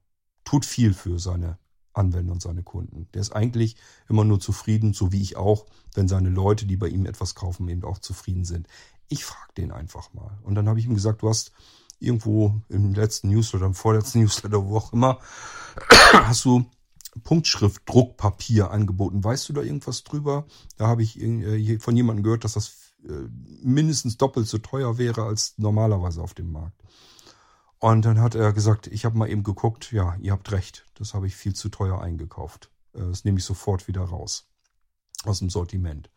tut 0.44 0.64
viel 0.64 0.94
für 0.94 1.18
seine 1.18 1.58
Anwender 1.92 2.32
und 2.32 2.42
seine 2.42 2.62
Kunden. 2.62 3.08
Der 3.14 3.20
ist 3.20 3.32
eigentlich 3.32 3.76
immer 4.08 4.24
nur 4.24 4.38
zufrieden, 4.38 4.92
so 4.92 5.12
wie 5.12 5.22
ich 5.22 5.36
auch, 5.36 5.66
wenn 5.94 6.08
seine 6.08 6.28
Leute, 6.28 6.66
die 6.66 6.76
bei 6.76 6.88
ihm 6.88 7.06
etwas 7.06 7.34
kaufen, 7.34 7.68
eben 7.68 7.84
auch 7.84 7.98
zufrieden 7.98 8.44
sind. 8.44 8.68
Ich 9.08 9.24
frage 9.24 9.52
den 9.56 9.72
einfach 9.72 10.12
mal. 10.14 10.38
Und 10.42 10.54
dann 10.54 10.68
habe 10.68 10.78
ich 10.78 10.86
ihm 10.86 10.94
gesagt, 10.94 11.22
du 11.22 11.28
hast 11.28 11.52
irgendwo 11.98 12.60
im 12.68 12.94
letzten 12.94 13.28
Newsletter, 13.28 13.66
im 13.66 13.74
vorletzten 13.74 14.20
Newsletter, 14.22 14.64
wo 14.64 14.76
auch 14.76 14.92
immer, 14.92 15.18
hast 16.12 16.44
du 16.44 16.66
Punktschrift 17.22 17.82
Druckpapier 17.86 18.70
angeboten. 18.70 19.24
Weißt 19.24 19.48
du 19.48 19.52
da 19.52 19.62
irgendwas 19.62 20.04
drüber? 20.04 20.46
Da 20.76 20.86
habe 20.86 21.02
ich 21.02 21.20
äh, 21.20 21.78
von 21.78 21.96
jemandem 21.96 22.22
gehört, 22.22 22.44
dass 22.44 22.54
das 22.54 22.92
äh, 23.04 23.28
mindestens 23.62 24.16
doppelt 24.18 24.46
so 24.46 24.58
teuer 24.58 24.98
wäre 24.98 25.24
als 25.24 25.54
normalerweise 25.56 26.22
auf 26.22 26.34
dem 26.34 26.52
Markt. 26.52 26.82
Und 27.78 28.04
dann 28.04 28.20
hat 28.20 28.34
er 28.34 28.52
gesagt, 28.52 28.86
ich 28.86 29.04
habe 29.04 29.18
mal 29.18 29.28
eben 29.28 29.42
geguckt, 29.42 29.92
ja, 29.92 30.16
ihr 30.20 30.32
habt 30.32 30.50
recht, 30.52 30.86
das 30.94 31.14
habe 31.14 31.26
ich 31.26 31.36
viel 31.36 31.54
zu 31.54 31.68
teuer 31.68 32.00
eingekauft. 32.00 32.70
Äh, 32.92 33.00
das 33.00 33.24
nehme 33.24 33.38
ich 33.38 33.44
sofort 33.44 33.88
wieder 33.88 34.02
raus 34.02 34.48
aus 35.24 35.40
dem 35.40 35.50
Sortiment. 35.50 36.10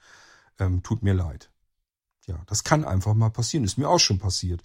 Ähm, 0.60 0.84
tut 0.84 1.04
mir 1.04 1.14
leid. 1.14 1.52
Ja, 2.30 2.40
das 2.46 2.64
kann 2.64 2.86
einfach 2.86 3.16
mal 3.16 3.32
passieren. 3.32 3.64
Ist 3.64 3.80
mir 3.80 3.90
auch 3.90 4.00
schon 4.00 4.20
passiert. 4.20 4.62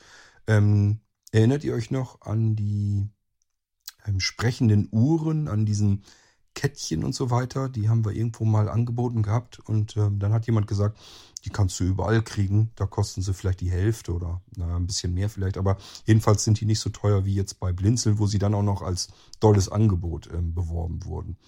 Ähm, 0.47 1.01
erinnert 1.33 1.65
ihr 1.65 1.73
euch 1.73 1.91
noch 1.91 2.21
an 2.21 2.57
die 2.57 3.09
ähm, 4.07 4.21
sprechenden 4.21 4.89
Uhren, 4.93 5.49
an 5.49 5.65
diesen 5.65 6.05
Kettchen 6.55 7.03
und 7.03 7.15
so 7.15 7.31
weiter? 7.31 7.71
Die 7.71 7.89
haben 7.89 8.05
wir 8.05 8.13
irgendwo 8.13 8.45
mal 8.45 8.69
angeboten 8.69 9.23
gehabt 9.23 9.61
und 9.61 9.97
ähm, 9.97 10.19
dann 10.19 10.35
hat 10.35 10.45
jemand 10.45 10.67
gesagt, 10.67 10.99
die 11.47 11.49
kannst 11.49 11.81
du 11.81 11.85
überall 11.85 12.21
kriegen. 12.21 12.71
Da 12.77 12.85
kosten 12.85 13.23
sie 13.23 13.33
vielleicht 13.33 13.63
die 13.63 13.71
Hälfte 13.71 14.13
oder 14.13 14.43
na, 14.57 14.77
ein 14.77 14.87
bisschen 14.87 15.15
mehr 15.15 15.31
vielleicht, 15.31 15.57
aber 15.57 15.79
jedenfalls 16.05 16.45
sind 16.45 16.61
die 16.61 16.67
nicht 16.67 16.81
so 16.81 16.91
teuer 16.91 17.25
wie 17.25 17.35
jetzt 17.35 17.61
bei 17.61 17.73
Blinzeln, 17.73 18.19
wo 18.19 18.27
sie 18.27 18.39
dann 18.39 18.55
auch 18.55 18.63
noch 18.63 18.83
als 18.83 19.09
dolles 19.41 19.71
Angebot 19.71 20.29
ähm, 20.31 20.53
beworben 20.53 21.03
wurden. 21.07 21.39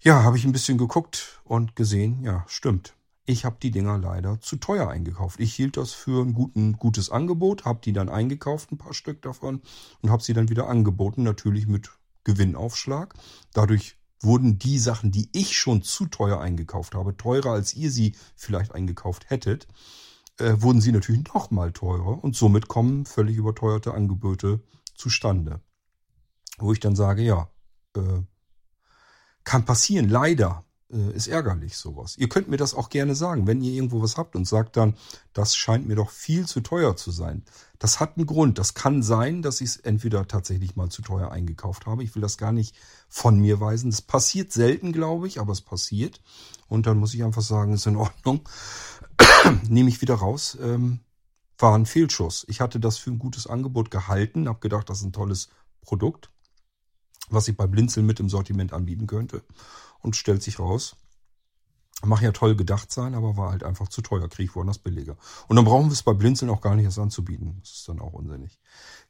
Ja, 0.00 0.24
habe 0.24 0.36
ich 0.36 0.44
ein 0.44 0.52
bisschen 0.52 0.76
geguckt 0.76 1.40
und 1.44 1.74
gesehen, 1.74 2.22
ja, 2.22 2.44
stimmt. 2.48 2.94
Ich 3.26 3.44
habe 3.44 3.58
die 3.62 3.70
Dinger 3.70 3.98
leider 3.98 4.40
zu 4.40 4.56
teuer 4.56 4.88
eingekauft. 4.88 5.38
Ich 5.40 5.54
hielt 5.54 5.76
das 5.76 5.92
für 5.92 6.24
ein 6.24 6.34
guten, 6.34 6.72
gutes 6.74 7.10
Angebot, 7.10 7.64
habe 7.64 7.80
die 7.84 7.92
dann 7.92 8.08
eingekauft, 8.08 8.72
ein 8.72 8.78
paar 8.78 8.94
Stück 8.94 9.22
davon, 9.22 9.62
und 10.00 10.10
habe 10.10 10.22
sie 10.22 10.32
dann 10.32 10.48
wieder 10.48 10.68
angeboten, 10.68 11.22
natürlich 11.22 11.66
mit 11.66 11.90
Gewinnaufschlag. 12.24 13.14
Dadurch 13.52 13.96
wurden 14.20 14.58
die 14.58 14.78
Sachen, 14.78 15.12
die 15.12 15.28
ich 15.32 15.56
schon 15.56 15.82
zu 15.82 16.06
teuer 16.06 16.40
eingekauft 16.40 16.94
habe, 16.94 17.16
teurer 17.16 17.52
als 17.52 17.74
ihr 17.74 17.90
sie 17.90 18.14
vielleicht 18.36 18.74
eingekauft 18.74 19.30
hättet, 19.30 19.66
äh, 20.38 20.54
wurden 20.56 20.80
sie 20.80 20.92
natürlich 20.92 21.24
noch 21.32 21.50
mal 21.50 21.72
teurer 21.72 22.22
und 22.22 22.36
somit 22.36 22.68
kommen 22.68 23.06
völlig 23.06 23.36
überteuerte 23.36 23.94
Angebote 23.94 24.62
zustande. 24.94 25.60
Wo 26.58 26.72
ich 26.72 26.80
dann 26.80 26.96
sage, 26.96 27.22
ja, 27.22 27.50
äh, 27.96 28.22
kann 29.44 29.64
passieren, 29.64 30.08
leider 30.08 30.64
äh, 30.92 31.12
ist 31.14 31.28
ärgerlich 31.28 31.76
sowas. 31.76 32.16
Ihr 32.18 32.28
könnt 32.28 32.48
mir 32.48 32.56
das 32.56 32.74
auch 32.74 32.88
gerne 32.88 33.14
sagen, 33.14 33.46
wenn 33.46 33.62
ihr 33.62 33.72
irgendwo 33.72 34.02
was 34.02 34.16
habt 34.16 34.36
und 34.36 34.46
sagt 34.46 34.76
dann, 34.76 34.94
das 35.32 35.56
scheint 35.56 35.86
mir 35.86 35.96
doch 35.96 36.10
viel 36.10 36.46
zu 36.46 36.60
teuer 36.60 36.96
zu 36.96 37.10
sein. 37.10 37.44
Das 37.78 38.00
hat 38.00 38.16
einen 38.16 38.26
Grund. 38.26 38.58
Das 38.58 38.74
kann 38.74 39.02
sein, 39.02 39.42
dass 39.42 39.60
ich 39.60 39.70
es 39.70 39.76
entweder 39.76 40.28
tatsächlich 40.28 40.76
mal 40.76 40.90
zu 40.90 41.02
teuer 41.02 41.30
eingekauft 41.30 41.86
habe. 41.86 42.02
Ich 42.04 42.14
will 42.14 42.22
das 42.22 42.38
gar 42.38 42.52
nicht 42.52 42.76
von 43.08 43.38
mir 43.38 43.60
weisen. 43.60 43.90
Das 43.90 44.02
passiert 44.02 44.52
selten, 44.52 44.92
glaube 44.92 45.26
ich, 45.26 45.40
aber 45.40 45.52
es 45.52 45.60
passiert. 45.60 46.20
Und 46.68 46.86
dann 46.86 46.98
muss 46.98 47.14
ich 47.14 47.24
einfach 47.24 47.42
sagen, 47.42 47.72
ist 47.72 47.86
in 47.86 47.96
Ordnung. 47.96 48.42
nehme 49.68 49.88
ich 49.88 50.00
wieder 50.00 50.14
raus, 50.14 50.56
ähm, 50.60 51.00
war 51.58 51.74
ein 51.74 51.86
Fehlschuss. 51.86 52.44
Ich 52.48 52.60
hatte 52.60 52.80
das 52.80 52.98
für 52.98 53.10
ein 53.10 53.18
gutes 53.18 53.46
Angebot 53.46 53.90
gehalten, 53.90 54.48
habe 54.48 54.60
gedacht, 54.60 54.88
das 54.88 54.98
ist 54.98 55.04
ein 55.04 55.12
tolles 55.12 55.48
Produkt, 55.82 56.30
was 57.28 57.48
ich 57.48 57.56
bei 57.56 57.66
Blinzeln 57.66 58.06
mit 58.06 58.20
im 58.20 58.28
Sortiment 58.28 58.72
anbieten 58.72 59.06
könnte. 59.06 59.42
Und 60.02 60.16
stellt 60.16 60.42
sich 60.42 60.58
raus, 60.58 60.96
Mach 62.02 62.22
ja 62.22 62.32
toll 62.32 62.56
gedacht 62.56 62.90
sein, 62.90 63.14
aber 63.14 63.36
war 63.36 63.50
halt 63.50 63.62
einfach 63.62 63.88
zu 63.88 64.00
teuer. 64.00 64.28
Krieg 64.28 64.48
ich 64.48 64.56
woanders 64.56 64.78
billiger. 64.78 65.16
Und 65.48 65.56
dann 65.56 65.66
brauchen 65.66 65.86
wir 65.86 65.92
es 65.92 66.02
bei 66.02 66.14
Blinzeln 66.14 66.50
auch 66.50 66.62
gar 66.62 66.74
nicht 66.74 66.86
erst 66.86 66.98
anzubieten. 66.98 67.58
Das 67.60 67.72
ist 67.72 67.88
dann 67.88 68.00
auch 68.00 68.14
unsinnig. 68.14 68.58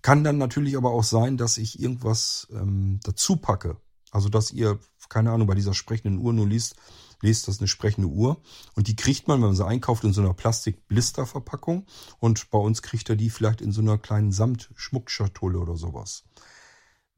Kann 0.03 0.25
dann 0.25 0.39
natürlich 0.39 0.77
aber 0.77 0.91
auch 0.91 1.05
sein, 1.05 1.37
dass 1.37 1.57
ich 1.57 1.81
irgendwas 1.81 2.49
ähm, 2.51 2.99
dazu 3.05 3.37
packe. 3.37 3.77
Also 4.11 4.29
dass 4.29 4.51
ihr, 4.51 4.81
keine 5.09 5.31
Ahnung, 5.31 5.47
bei 5.47 5.55
dieser 5.55 5.75
sprechenden 5.75 6.19
Uhr 6.19 6.33
nur 6.33 6.49
liest, 6.49 6.75
lest 7.23 7.47
das 7.47 7.61
eine 7.61 7.69
sprechende 7.69 8.09
Uhr. 8.09 8.43
Und 8.75 8.89
die 8.89 8.97
kriegt 8.97 9.29
man, 9.29 9.41
wenn 9.41 9.49
man 9.49 9.57
sie 9.57 9.67
einkauft, 9.67 10.03
in 10.03 10.13
so 10.13 10.23
einer 10.23 10.35
Plastik-Blister-Verpackung. 10.35 11.87
Und 12.19 12.51
bei 12.51 12.59
uns 12.59 12.83
kriegt 12.83 13.09
er 13.09 13.15
die 13.15 13.31
vielleicht 13.31 13.61
in 13.61 13.71
so 13.71 13.83
einer 13.83 13.99
kleinen 13.99 14.33
Samt-Schmuckschatulle 14.33 15.61
oder 15.61 15.77
sowas. 15.77 16.25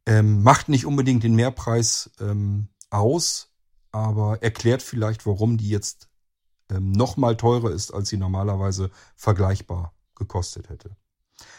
Ähm, 0.05 0.43
macht 0.43 0.69
nicht 0.69 0.85
unbedingt 0.85 1.23
den 1.23 1.35
Mehrpreis 1.35 2.11
ähm, 2.20 2.69
aus, 2.90 3.52
aber 3.93 4.43
erklärt 4.43 4.82
vielleicht, 4.82 5.27
warum 5.27 5.59
die 5.59 5.69
jetzt 5.69 6.09
ähm, 6.70 6.93
noch 6.93 7.16
teurer 7.36 7.70
ist, 7.70 7.93
als 7.93 8.09
sie 8.09 8.16
normalerweise 8.16 8.90
vergleichbar 9.14 9.94
gekostet 10.14 10.70
hätte. 10.70 10.97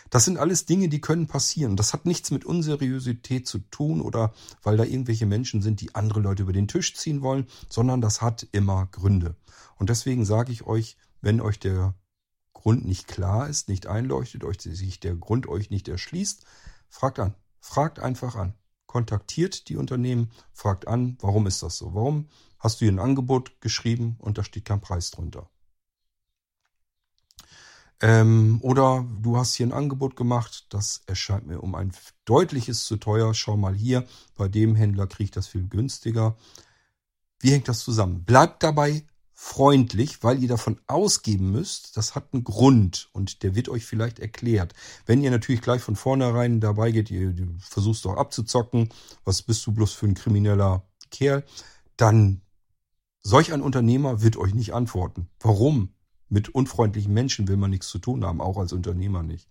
Das 0.10 0.26
sind 0.26 0.38
alles 0.38 0.66
Dinge, 0.66 0.90
die 0.90 1.02
können 1.02 1.28
passieren. 1.28 1.76
Das 1.76 1.94
hat 1.94 2.06
nichts 2.06 2.32
mit 2.32 2.46
Unseriosität 2.46 3.48
zu 3.48 3.60
tun 3.60 4.02
oder 4.02 4.34
weil 4.62 4.78
da 4.78 4.84
irgendwelche 4.84 5.26
Menschen 5.26 5.62
sind, 5.62 5.82
die 5.82 5.96
andere 5.96 6.20
Leute 6.22 6.44
über 6.44 6.54
den 6.54 6.68
Tisch 6.68 6.96
ziehen 6.96 7.22
wollen, 7.22 7.48
sondern 7.70 8.02
das 8.02 8.22
hat 8.22 8.48
immer 8.52 8.88
Gründe. 8.88 9.36
Und 9.78 9.90
deswegen 9.90 10.26
sage 10.26 10.52
ich 10.52 10.66
euch, 10.66 10.98
wenn 11.22 11.42
euch 11.42 11.60
der 11.60 11.96
Grund 12.54 12.86
nicht 12.86 13.08
klar 13.08 13.50
ist, 13.50 13.68
nicht 13.68 13.88
einleuchtet, 13.88 14.44
euch 14.44 14.62
sich 14.62 15.00
der 15.00 15.16
Grund 15.16 15.48
euch 15.48 15.70
nicht 15.70 15.88
erschließt, 15.88 16.46
fragt 16.90 17.20
an. 17.20 17.36
Fragt 17.60 18.00
einfach 18.00 18.36
an 18.36 18.54
kontaktiert 18.94 19.70
die 19.70 19.76
Unternehmen, 19.76 20.30
fragt 20.54 20.88
an, 20.88 21.18
warum 21.20 21.48
ist 21.48 21.64
das 21.64 21.78
so? 21.78 21.96
Warum 21.96 22.28
hast 22.60 22.80
du 22.80 22.86
hier 22.86 22.94
ein 22.94 23.00
Angebot 23.00 23.60
geschrieben 23.60 24.18
und 24.20 24.38
da 24.38 24.44
steht 24.44 24.66
kein 24.66 24.82
Preis 24.82 25.10
drunter? 25.10 25.50
Ähm, 28.02 28.60
oder 28.62 29.04
du 29.20 29.36
hast 29.36 29.56
hier 29.56 29.66
ein 29.66 29.74
Angebot 29.74 30.16
gemacht, 30.16 30.68
das 30.70 31.02
erscheint 31.08 31.48
mir 31.48 31.62
um 31.62 31.74
ein 31.74 31.92
deutliches 32.26 32.86
zu 32.86 32.98
teuer. 32.98 33.34
Schau 33.34 33.58
mal 33.58 33.74
hier, 33.74 34.06
bei 34.36 34.48
dem 34.48 34.76
Händler 34.76 35.08
kriege 35.08 35.24
ich 35.24 35.32
das 35.32 35.48
viel 35.48 35.68
günstiger. 35.68 36.38
Wie 37.40 37.50
hängt 37.50 37.68
das 37.68 37.80
zusammen? 37.80 38.24
Bleibt 38.26 38.62
dabei 38.62 39.08
freundlich, 39.44 40.24
weil 40.24 40.42
ihr 40.42 40.48
davon 40.48 40.80
ausgeben 40.88 41.52
müsst, 41.52 41.98
das 41.98 42.16
hat 42.16 42.34
einen 42.34 42.46
Grund 42.46 43.10
und 43.12 43.44
der 43.44 43.56
wird 43.56 43.68
euch 43.68 43.86
vielleicht 43.86 44.20
erklärt. 44.20 44.74
Wenn 45.06 45.22
ihr 45.22 45.32
natürlich 45.32 45.62
gleich 45.62 45.82
von 45.82 45.98
vornherein 45.98 46.62
dabei 46.62 46.92
geht, 46.92 47.12
ihr, 47.12 47.32
ihr 47.32 47.48
versuchst 47.60 48.06
doch 48.06 48.16
abzuzocken, 48.16 48.88
was 49.26 49.42
bist 49.42 49.68
du 49.68 49.74
bloß 49.74 49.92
für 49.92 50.06
ein 50.06 50.14
krimineller 50.14 50.88
Kerl, 51.12 51.44
dann 51.98 52.42
solch 53.22 53.52
ein 53.52 53.62
Unternehmer 53.62 54.22
wird 54.22 54.38
euch 54.38 54.56
nicht 54.56 54.74
antworten. 54.74 55.28
Warum? 55.42 55.94
Mit 56.30 56.56
unfreundlichen 56.56 57.14
Menschen 57.14 57.50
will 57.50 57.58
man 57.58 57.70
nichts 57.70 57.90
zu 57.90 58.00
tun 58.00 58.24
haben, 58.24 58.40
auch 58.40 58.58
als 58.58 58.72
Unternehmer 58.72 59.24
nicht. 59.24 59.50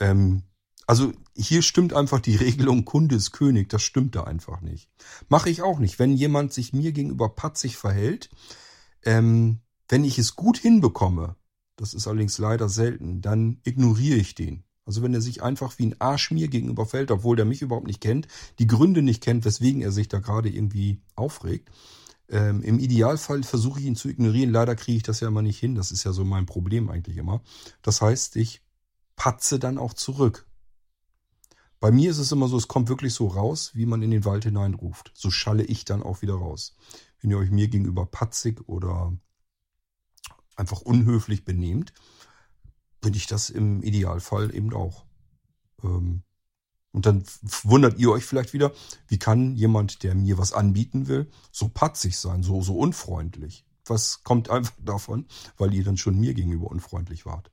Ähm, 0.00 0.42
also 0.88 1.12
hier 1.36 1.62
stimmt 1.62 1.92
einfach 1.92 2.18
die 2.18 2.36
Regelung 2.44 2.84
Kunde 2.84 3.14
ist 3.14 3.30
König, 3.30 3.68
das 3.68 3.84
stimmt 3.84 4.16
da 4.16 4.24
einfach 4.24 4.60
nicht. 4.60 4.90
Mache 5.28 5.50
ich 5.50 5.62
auch 5.62 5.78
nicht. 5.78 6.00
Wenn 6.00 6.14
jemand 6.14 6.52
sich 6.52 6.72
mir 6.72 6.90
gegenüber 6.90 7.28
patzig 7.28 7.76
verhält, 7.76 8.28
ähm, 9.04 9.60
wenn 9.88 10.04
ich 10.04 10.18
es 10.18 10.36
gut 10.36 10.58
hinbekomme, 10.58 11.36
das 11.76 11.94
ist 11.94 12.06
allerdings 12.06 12.38
leider 12.38 12.68
selten, 12.68 13.20
dann 13.20 13.60
ignoriere 13.64 14.18
ich 14.18 14.34
den. 14.34 14.64
Also 14.84 15.02
wenn 15.02 15.14
er 15.14 15.20
sich 15.20 15.42
einfach 15.42 15.78
wie 15.78 15.86
ein 15.86 16.00
Arsch 16.00 16.30
mir 16.30 16.48
gegenüber 16.48 16.86
fällt, 16.86 17.10
obwohl 17.10 17.36
der 17.36 17.44
mich 17.44 17.60
überhaupt 17.60 17.86
nicht 17.86 18.00
kennt, 18.00 18.26
die 18.58 18.66
Gründe 18.66 19.02
nicht 19.02 19.22
kennt, 19.22 19.44
weswegen 19.44 19.82
er 19.82 19.92
sich 19.92 20.08
da 20.08 20.18
gerade 20.18 20.48
irgendwie 20.48 21.02
aufregt. 21.14 21.70
Ähm, 22.30 22.62
Im 22.62 22.78
Idealfall 22.78 23.42
versuche 23.42 23.80
ich 23.80 23.86
ihn 23.86 23.96
zu 23.96 24.08
ignorieren. 24.08 24.50
Leider 24.50 24.76
kriege 24.76 24.96
ich 24.96 25.02
das 25.02 25.20
ja 25.20 25.28
immer 25.28 25.42
nicht 25.42 25.58
hin. 25.58 25.74
Das 25.74 25.92
ist 25.92 26.04
ja 26.04 26.12
so 26.12 26.24
mein 26.24 26.46
Problem 26.46 26.88
eigentlich 26.88 27.18
immer. 27.18 27.42
Das 27.82 28.00
heißt, 28.00 28.36
ich 28.36 28.62
patze 29.14 29.58
dann 29.58 29.76
auch 29.78 29.92
zurück. 29.92 30.46
Bei 31.80 31.90
mir 31.92 32.10
ist 32.10 32.18
es 32.18 32.32
immer 32.32 32.48
so, 32.48 32.56
es 32.56 32.68
kommt 32.68 32.88
wirklich 32.88 33.14
so 33.14 33.28
raus, 33.28 33.70
wie 33.74 33.86
man 33.86 34.02
in 34.02 34.10
den 34.10 34.24
Wald 34.24 34.44
hineinruft. 34.44 35.12
So 35.14 35.30
schalle 35.30 35.62
ich 35.62 35.84
dann 35.84 36.02
auch 36.02 36.22
wieder 36.22 36.34
raus 36.34 36.74
wenn 37.20 37.30
ihr 37.30 37.38
euch 37.38 37.50
mir 37.50 37.68
gegenüber 37.68 38.06
patzig 38.06 38.68
oder 38.68 39.16
einfach 40.56 40.80
unhöflich 40.80 41.44
benehmt, 41.44 41.92
bin 43.00 43.14
ich 43.14 43.26
das 43.26 43.50
im 43.50 43.82
Idealfall 43.82 44.54
eben 44.54 44.72
auch. 44.72 45.04
Ähm, 45.82 46.22
und 46.92 47.06
dann 47.06 47.24
wundert 47.62 47.98
ihr 47.98 48.10
euch 48.10 48.24
vielleicht 48.24 48.52
wieder, 48.54 48.72
wie 49.06 49.18
kann 49.18 49.54
jemand, 49.54 50.02
der 50.02 50.14
mir 50.14 50.38
was 50.38 50.52
anbieten 50.52 51.06
will, 51.06 51.30
so 51.52 51.68
patzig 51.68 52.16
sein, 52.16 52.42
so, 52.42 52.62
so 52.62 52.76
unfreundlich? 52.76 53.64
Was 53.84 54.22
kommt 54.24 54.50
einfach 54.50 54.74
davon, 54.84 55.26
weil 55.56 55.74
ihr 55.74 55.84
dann 55.84 55.96
schon 55.96 56.18
mir 56.18 56.34
gegenüber 56.34 56.68
unfreundlich 56.68 57.26
wart? 57.26 57.52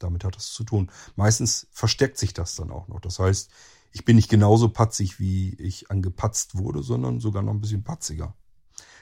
Damit 0.00 0.24
hat 0.24 0.36
das 0.36 0.52
zu 0.52 0.64
tun. 0.64 0.90
Meistens 1.14 1.68
versteckt 1.70 2.18
sich 2.18 2.34
das 2.34 2.56
dann 2.56 2.70
auch 2.70 2.88
noch. 2.88 3.00
Das 3.00 3.18
heißt, 3.18 3.50
ich 3.92 4.04
bin 4.04 4.16
nicht 4.16 4.28
genauso 4.28 4.68
patzig, 4.68 5.18
wie 5.20 5.54
ich 5.54 5.90
angepatzt 5.90 6.56
wurde, 6.56 6.82
sondern 6.82 7.20
sogar 7.20 7.42
noch 7.42 7.52
ein 7.52 7.60
bisschen 7.60 7.84
patziger. 7.84 8.34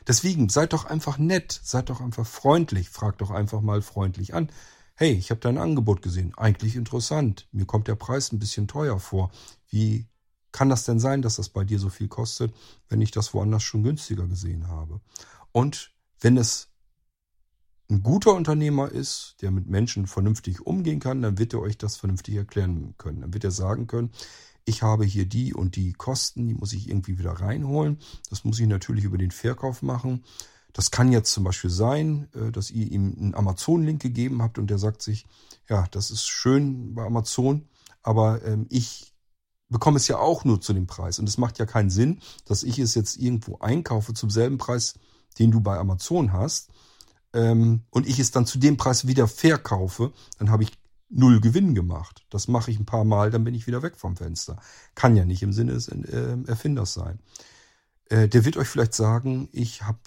Deswegen 0.07 0.49
seid 0.49 0.73
doch 0.73 0.85
einfach 0.85 1.19
nett, 1.19 1.61
seid 1.63 1.91
doch 1.91 2.01
einfach 2.01 2.27
freundlich, 2.27 2.89
fragt 2.89 3.21
doch 3.21 3.31
einfach 3.31 3.61
mal 3.61 3.83
freundlich 3.83 4.35
an. 4.35 4.51
Hey, 4.95 5.13
ich 5.13 5.31
habe 5.31 5.41
dein 5.41 5.59
Angebot 5.59 6.03
gesehen, 6.03 6.35
eigentlich 6.37 6.75
interessant. 6.75 7.47
Mir 7.53 7.67
kommt 7.67 7.89
der 7.89 7.95
Preis 7.95 8.33
ein 8.33 8.39
bisschen 8.39 8.67
teuer 8.67 8.99
vor. 8.99 9.31
Wie 9.69 10.09
kann 10.51 10.71
das 10.71 10.85
denn 10.85 10.99
sein, 10.99 11.23
dass 11.23 11.37
das 11.37 11.51
bei 11.51 11.63
dir 11.65 11.79
so 11.79 11.91
viel 11.91 12.09
kostet, 12.09 12.55
wenn 12.89 13.01
ich 13.01 13.11
das 13.11 13.35
woanders 13.35 13.63
schon 13.63 13.83
günstiger 13.83 14.27
gesehen 14.27 14.69
habe? 14.69 15.01
Und 15.53 15.93
wenn 16.21 16.37
es 16.37 16.68
ein 17.91 18.03
guter 18.03 18.35
Unternehmer 18.35 18.91
ist, 18.91 19.37
der 19.41 19.51
mit 19.51 19.67
Menschen 19.67 20.07
vernünftig 20.07 20.67
umgehen 20.67 21.01
kann, 21.01 21.23
dann 21.23 21.39
wird 21.39 21.55
er 21.55 21.61
euch 21.61 21.79
das 21.79 21.97
vernünftig 21.97 22.35
erklären 22.37 22.95
können. 22.99 23.23
Dann 23.23 23.33
wird 23.33 23.45
er 23.45 23.51
sagen 23.51 23.87
können, 23.87 24.11
ich 24.67 24.83
habe 24.83 25.07
hier 25.07 25.25
die 25.25 25.55
und 25.55 25.77
die 25.77 25.95
Kosten, 25.95 26.47
die 26.47 26.55
muss 26.55 26.75
ich 26.75 26.89
irgendwie 26.89 27.19
wieder 27.19 27.33
reinholen. 27.33 27.99
Das 28.29 28.45
muss 28.45 28.61
ich 28.61 28.67
natürlich 28.67 29.05
über 29.05 29.17
den 29.17 29.31
Verkauf 29.31 29.81
machen. 29.81 30.25
Das 30.75 30.91
kann 30.91 31.11
jetzt 31.11 31.33
zum 31.33 31.45
Beispiel 31.45 31.71
sein, 31.71 32.29
äh, 32.35 32.53
dass 32.53 32.71
ihr 32.71 32.91
ihm 32.91 33.17
einen 33.19 33.35
Amazon-Link 33.35 34.03
gegeben 34.03 34.43
habt 34.43 34.59
und 34.59 34.69
der 34.69 34.79
sagt 34.79 35.01
sich, 35.01 35.25
ja, 35.69 35.87
das 35.91 36.11
ist 36.11 36.27
schön 36.27 36.95
bei 36.95 37.05
Amazon, 37.05 37.69
aber 38.03 38.45
ähm, 38.45 38.67
ich 38.69 39.15
bekomme 39.71 39.97
es 39.97 40.09
ja 40.09 40.19
auch 40.19 40.45
nur 40.45 40.61
zu 40.61 40.75
dem 40.75 40.87
Preis. 40.87 41.19
Und 41.19 41.29
es 41.29 41.39
macht 41.39 41.59
ja 41.59 41.65
keinen 41.65 41.91
Sinn, 41.91 42.21
dass 42.45 42.63
ich 42.63 42.79
es 42.79 42.95
jetzt 42.95 43.17
irgendwo 43.17 43.59
einkaufe 43.59 44.13
zum 44.13 44.29
selben 44.29 44.59
Preis, 44.59 44.99
den 45.39 45.51
du 45.51 45.61
bei 45.61 45.79
Amazon 45.79 46.33
hast, 46.33 46.71
ähm, 47.33 47.83
und 47.91 48.07
ich 48.07 48.19
es 48.19 48.31
dann 48.31 48.47
zu 48.47 48.59
dem 48.59 48.77
Preis 48.77 49.07
wieder 49.07 49.29
verkaufe. 49.29 50.13
Dann 50.39 50.51
habe 50.51 50.63
ich 50.63 50.73
null 51.11 51.41
Gewinn 51.41 51.75
gemacht. 51.75 52.25
Das 52.31 52.49
mache 52.49 52.71
ich 52.71 52.79
ein 52.79 52.87
paar 52.87 53.05
Mal, 53.05 53.31
dann 53.31 53.45
bin 53.45 53.55
ich 53.55 53.67
wieder 53.67 53.83
weg 53.83 53.97
vom 53.97 54.17
Fenster. 54.17 54.59
Kann 54.95 55.17
ja 55.17 55.25
nicht 55.25 55.43
im 55.43 55.53
Sinne 55.53 55.73
des 55.73 55.89
äh, 55.89 56.37
Erfinders 56.47 56.95
sein. 56.95 57.19
Äh, 58.11 58.29
der 58.29 58.45
wird 58.45 58.57
euch 58.57 58.69
vielleicht 58.69 58.95
sagen, 58.95 59.49
ich 59.53 59.83
habe 59.83 59.99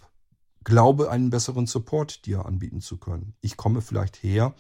glaube, 0.64 1.10
einen 1.10 1.30
besseren 1.32 1.66
Support 1.66 2.26
dir 2.26 2.46
anbieten 2.46 2.82
zu 2.82 2.98
können. 2.98 3.34
Ich 3.42 3.58
komme 3.58 3.82
vielleicht 3.82 4.22
her 4.22 4.54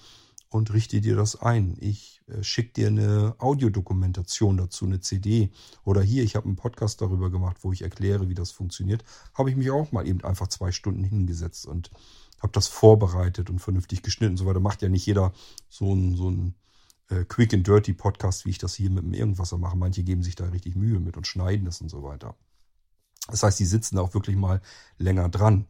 und 0.51 0.73
richte 0.73 0.99
dir 0.99 1.15
das 1.15 1.41
ein. 1.41 1.77
Ich 1.79 2.21
äh, 2.27 2.43
schicke 2.43 2.73
dir 2.73 2.87
eine 2.87 3.35
Audiodokumentation 3.39 4.57
dazu, 4.57 4.85
eine 4.85 4.99
CD. 4.99 5.49
Oder 5.85 6.01
hier, 6.01 6.23
ich 6.23 6.35
habe 6.35 6.45
einen 6.45 6.57
Podcast 6.57 7.01
darüber 7.01 7.31
gemacht, 7.31 7.57
wo 7.61 7.71
ich 7.71 7.81
erkläre, 7.81 8.27
wie 8.27 8.33
das 8.33 8.51
funktioniert. 8.51 9.03
Habe 9.33 9.49
ich 9.49 9.55
mich 9.55 9.71
auch 9.71 9.93
mal 9.93 10.05
eben 10.05 10.23
einfach 10.23 10.47
zwei 10.47 10.73
Stunden 10.73 11.05
hingesetzt 11.05 11.65
und 11.65 11.89
habe 12.41 12.51
das 12.51 12.67
vorbereitet 12.67 13.49
und 13.49 13.59
vernünftig 13.59 14.03
geschnitten 14.03 14.33
und 14.33 14.37
so 14.37 14.45
weiter. 14.45 14.59
Macht 14.59 14.81
ja 14.81 14.89
nicht 14.89 15.05
jeder 15.05 15.31
so 15.69 15.95
ein, 15.95 16.15
so 16.15 16.29
ein 16.29 16.55
äh, 17.07 17.23
Quick 17.23 17.53
and 17.53 17.65
Dirty 17.65 17.93
Podcast, 17.93 18.45
wie 18.45 18.49
ich 18.49 18.57
das 18.57 18.75
hier 18.75 18.89
mit 18.89 19.05
dem 19.05 19.13
Irgendwasser 19.13 19.57
mache. 19.57 19.77
Manche 19.77 20.03
geben 20.03 20.21
sich 20.21 20.35
da 20.35 20.45
richtig 20.49 20.75
Mühe 20.75 20.99
mit 20.99 21.15
und 21.15 21.27
schneiden 21.27 21.65
das 21.65 21.79
und 21.79 21.87
so 21.87 22.03
weiter. 22.03 22.35
Das 23.27 23.43
heißt, 23.43 23.57
die 23.57 23.65
sitzen 23.65 23.97
auch 23.97 24.13
wirklich 24.13 24.35
mal 24.35 24.61
länger 24.97 25.29
dran. 25.29 25.67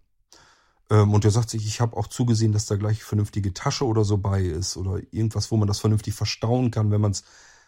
Ähm, 0.91 1.13
und 1.13 1.23
der 1.23 1.31
sagt 1.31 1.49
sich, 1.49 1.65
ich 1.65 1.81
habe 1.81 1.97
auch 1.97 2.07
zugesehen, 2.07 2.51
dass 2.51 2.67
da 2.67 2.75
gleich 2.75 3.03
vernünftige 3.03 3.53
Tasche 3.53 3.85
oder 3.85 4.03
so 4.03 4.17
bei 4.17 4.43
ist 4.43 4.77
oder 4.77 5.01
irgendwas, 5.11 5.49
wo 5.49 5.57
man 5.57 5.67
das 5.67 5.79
vernünftig 5.79 6.13
verstauen 6.13 6.69
kann, 6.69 6.91
wenn 6.91 7.01
man 7.01 7.11
es 7.11 7.23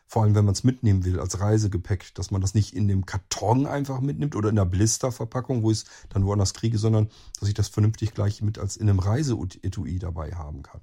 vor 0.06 0.24
allem 0.24 0.36
wenn 0.36 0.46
man 0.46 0.54
es 0.54 0.64
mitnehmen 0.64 1.06
will 1.06 1.20
als 1.20 1.40
Reisegepäck, 1.40 2.14
dass 2.14 2.30
man 2.30 2.42
das 2.42 2.54
nicht 2.54 2.76
in 2.76 2.88
dem 2.88 3.06
Karton 3.06 3.66
einfach 3.66 4.02
mitnimmt 4.02 4.36
oder 4.36 4.50
in 4.50 4.58
der 4.58 4.66
Blisterverpackung, 4.66 5.64
wo 5.64 5.72
ich 5.72 5.80
es 5.80 5.86
dann 6.10 6.26
woanders 6.26 6.54
kriege, 6.54 6.78
sondern 6.78 7.10
dass 7.40 7.48
ich 7.50 7.56
das 7.56 7.70
vernünftig 7.70 8.14
gleich 8.14 8.42
mit 8.42 8.60
als 8.60 8.78
in 8.78 8.90
einem 8.90 9.00
Reiseetui 9.00 9.98
dabei 10.00 10.34
haben 10.36 10.62
kann. 10.62 10.82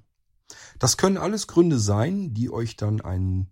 Das 0.79 0.97
können 0.97 1.17
alles 1.17 1.47
Gründe 1.47 1.79
sein, 1.79 2.33
die 2.33 2.49
euch 2.49 2.75
dann 2.75 2.99
ein 2.99 3.47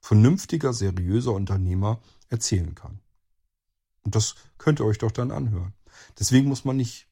vernünftiger, 0.00 0.72
seriöser 0.72 1.32
Unternehmer 1.32 2.00
erzählen 2.28 2.74
kann. 2.74 3.00
Und 4.02 4.14
das 4.14 4.34
könnt 4.58 4.80
ihr 4.80 4.86
euch 4.86 4.98
doch 4.98 5.10
dann 5.10 5.30
anhören. 5.30 5.74
Deswegen 6.18 6.48
muss 6.48 6.64
man 6.64 6.76
nicht 6.76 7.09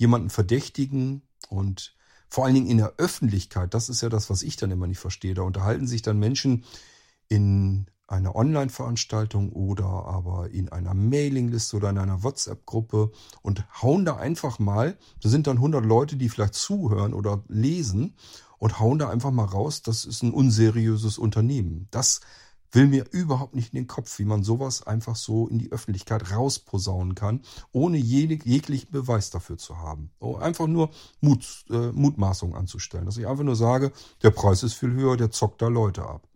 jemanden 0.00 0.30
verdächtigen 0.30 1.22
und 1.48 1.94
Vor 2.32 2.44
allen 2.44 2.54
Dingen 2.54 2.68
in 2.68 2.78
der 2.78 2.94
Öffentlichkeit, 2.96 3.74
das 3.74 3.88
ist 3.88 4.02
ja 4.02 4.08
das, 4.08 4.30
was 4.30 4.42
ich 4.42 4.56
dann 4.56 4.70
immer 4.70 4.86
nicht 4.86 5.00
verstehe. 5.00 5.34
Da 5.34 5.42
unterhalten 5.42 5.88
sich 5.88 6.00
dann 6.00 6.18
Menschen 6.18 6.64
in 7.28 7.86
einer 8.06 8.36
Online-Veranstaltung 8.36 9.52
oder 9.52 9.84
aber 9.84 10.48
in 10.50 10.68
einer 10.68 10.94
Mailingliste 10.94 11.76
oder 11.76 11.90
in 11.90 11.98
einer 11.98 12.22
WhatsApp-Gruppe 12.22 13.10
und 13.42 13.64
hauen 13.82 14.04
da 14.04 14.16
einfach 14.16 14.60
mal, 14.60 14.96
da 15.20 15.28
sind 15.28 15.48
dann 15.48 15.56
100 15.56 15.84
Leute, 15.84 16.16
die 16.16 16.28
vielleicht 16.28 16.54
zuhören 16.54 17.14
oder 17.14 17.42
lesen 17.48 18.14
und 18.58 18.78
hauen 18.78 19.00
da 19.00 19.10
einfach 19.10 19.32
mal 19.32 19.44
raus, 19.44 19.82
das 19.82 20.04
ist 20.04 20.22
ein 20.22 20.32
unseriöses 20.32 21.18
Unternehmen. 21.18 21.88
Das 21.90 22.20
will 22.72 22.86
mir 22.86 23.04
überhaupt 23.10 23.54
nicht 23.54 23.72
in 23.72 23.80
den 23.80 23.86
Kopf, 23.86 24.18
wie 24.18 24.24
man 24.24 24.42
sowas 24.42 24.86
einfach 24.86 25.16
so 25.16 25.48
in 25.48 25.58
die 25.58 25.72
Öffentlichkeit 25.72 26.30
rausposaunen 26.30 27.14
kann, 27.14 27.42
ohne 27.72 27.98
jeg 27.98 28.44
jeglichen 28.44 28.90
Beweis 28.90 29.30
dafür 29.30 29.58
zu 29.58 29.78
haben. 29.78 30.10
Oh, 30.20 30.36
einfach 30.36 30.66
nur 30.66 30.90
Mut, 31.20 31.64
äh, 31.70 31.92
Mutmaßung 31.92 32.54
anzustellen. 32.54 33.06
Dass 33.06 33.16
ich 33.16 33.26
einfach 33.26 33.44
nur 33.44 33.56
sage, 33.56 33.92
der 34.22 34.30
Preis 34.30 34.62
ist 34.62 34.74
viel 34.74 34.92
höher, 34.92 35.16
der 35.16 35.30
zockt 35.30 35.62
da 35.62 35.68
Leute 35.68 36.02
ab. 36.02 36.26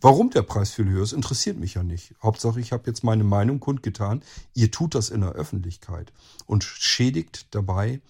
Warum 0.00 0.30
der 0.30 0.42
Preis 0.42 0.70
viel 0.70 0.88
höher 0.88 1.02
ist, 1.02 1.12
interessiert 1.12 1.58
mich 1.58 1.74
ja 1.74 1.82
nicht. 1.82 2.14
Hauptsache, 2.22 2.60
ich 2.60 2.72
habe 2.72 2.84
jetzt 2.86 3.04
meine 3.04 3.24
Meinung 3.24 3.60
kundgetan. 3.60 4.22
Ihr 4.54 4.70
tut 4.70 4.94
das 4.94 5.10
in 5.10 5.20
der 5.20 5.32
Öffentlichkeit 5.32 6.12
und 6.46 6.64
schädigt 6.64 7.54
dabei 7.54 8.00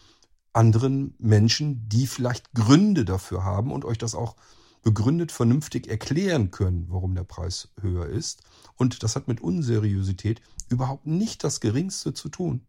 anderen 0.53 1.15
Menschen, 1.19 1.89
die 1.89 2.07
vielleicht 2.07 2.53
Gründe 2.55 3.05
dafür 3.05 3.45
haben 3.45 3.73
und 3.73 3.85
euch 3.85 3.99
das 3.99 4.15
auch 4.15 4.37
begründet 4.83 5.33
vernünftig 5.33 5.89
erklären 5.89 6.51
können, 6.51 6.87
warum 6.89 7.15
der 7.15 7.25
Preis 7.25 7.69
höher 7.81 8.07
ist. 8.07 8.43
Und 8.77 9.03
das 9.03 9.17
hat 9.17 9.29
mit 9.29 9.41
Unseriosität 9.41 10.41
überhaupt 10.69 11.07
nicht 11.07 11.45
das 11.45 11.61
Geringste 11.61 12.15
zu 12.15 12.29
tun. 12.29 12.67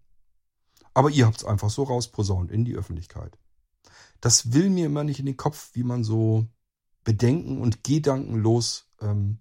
Aber 0.94 1.10
ihr 1.10 1.26
habt 1.26 1.38
es 1.38 1.46
einfach 1.46 1.70
so 1.70 1.84
rausposaunt 1.84 2.52
in 2.52 2.66
die 2.66 2.76
Öffentlichkeit. 2.76 3.38
Das 4.20 4.54
will 4.54 4.70
mir 4.70 4.88
immer 4.88 5.04
nicht 5.04 5.20
in 5.20 5.26
den 5.26 5.38
Kopf, 5.38 5.72
wie 5.74 5.84
man 5.84 6.04
so 6.04 6.48
bedenken 7.04 7.62
und 7.62 7.84
gedankenlos 7.84 8.88
ähm, 9.00 9.40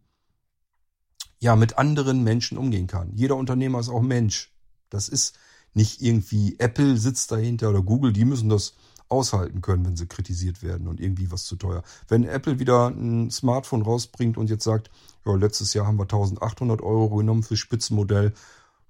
ja 1.39 1.57
mit 1.57 1.77
anderen 1.77 2.23
Menschen 2.23 2.57
umgehen 2.57 2.87
kann. 2.87 3.13
Jeder 3.15 3.37
Unternehmer 3.37 3.81
ist 3.81 3.89
auch 3.89 4.03
Mensch. 4.03 4.55
Das 4.89 5.09
ist 5.09 5.39
nicht 5.75 6.01
irgendwie 6.03 6.59
Apple 6.59 6.97
sitzt 6.97 7.31
dahinter 7.31 7.71
oder 7.71 7.83
Google, 7.83 8.13
die 8.13 8.25
müssen 8.25 8.49
das 8.49 8.75
aushalten 9.11 9.61
können, 9.61 9.85
wenn 9.85 9.97
sie 9.97 10.07
kritisiert 10.07 10.63
werden 10.63 10.89
und 10.89 11.01
irgendwie 11.01 11.31
was 11.31 11.45
zu 11.45 11.57
teuer. 11.57 11.83
Wenn 12.09 12.25
Apple 12.25 12.59
wieder 12.59 12.89
ein 12.89 13.31
Smartphone 13.31 13.83
rausbringt 13.83 14.37
und 14.37 14.51
jetzt 14.51 14.65
sagt, 14.65 14.91
ja, 15.27 15.35
letztes 15.35 15.75
Jahr 15.75 15.87
haben 15.87 15.99
wir 15.99 16.05
1800 16.05 16.81
Euro 16.81 17.17
genommen 17.17 17.43
fürs 17.43 17.61
Spitzenmodell, 17.61 18.33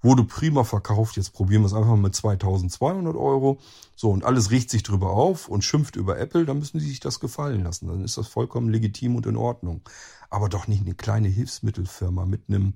wurde 0.01 0.23
prima 0.23 0.63
verkauft, 0.63 1.17
jetzt 1.17 1.33
probieren 1.33 1.61
wir 1.61 1.67
es 1.67 1.73
einfach 1.73 1.95
mit 1.95 2.15
2200 2.15 3.15
Euro. 3.15 3.59
So, 3.95 4.09
und 4.09 4.23
alles 4.23 4.49
riecht 4.51 4.69
sich 4.69 4.83
drüber 4.83 5.11
auf 5.11 5.47
und 5.47 5.63
schimpft 5.63 5.95
über 5.95 6.17
Apple, 6.19 6.45
dann 6.45 6.59
müssen 6.59 6.79
sie 6.79 6.89
sich 6.89 6.99
das 6.99 7.19
gefallen 7.19 7.63
lassen. 7.63 7.87
Dann 7.87 8.03
ist 8.03 8.17
das 8.17 8.27
vollkommen 8.27 8.69
legitim 8.69 9.15
und 9.15 9.25
in 9.25 9.37
Ordnung. 9.37 9.81
Aber 10.29 10.49
doch 10.49 10.67
nicht 10.67 10.81
eine 10.81 10.95
kleine 10.95 11.27
Hilfsmittelfirma 11.27 12.25
mit 12.25 12.43
einem 12.47 12.73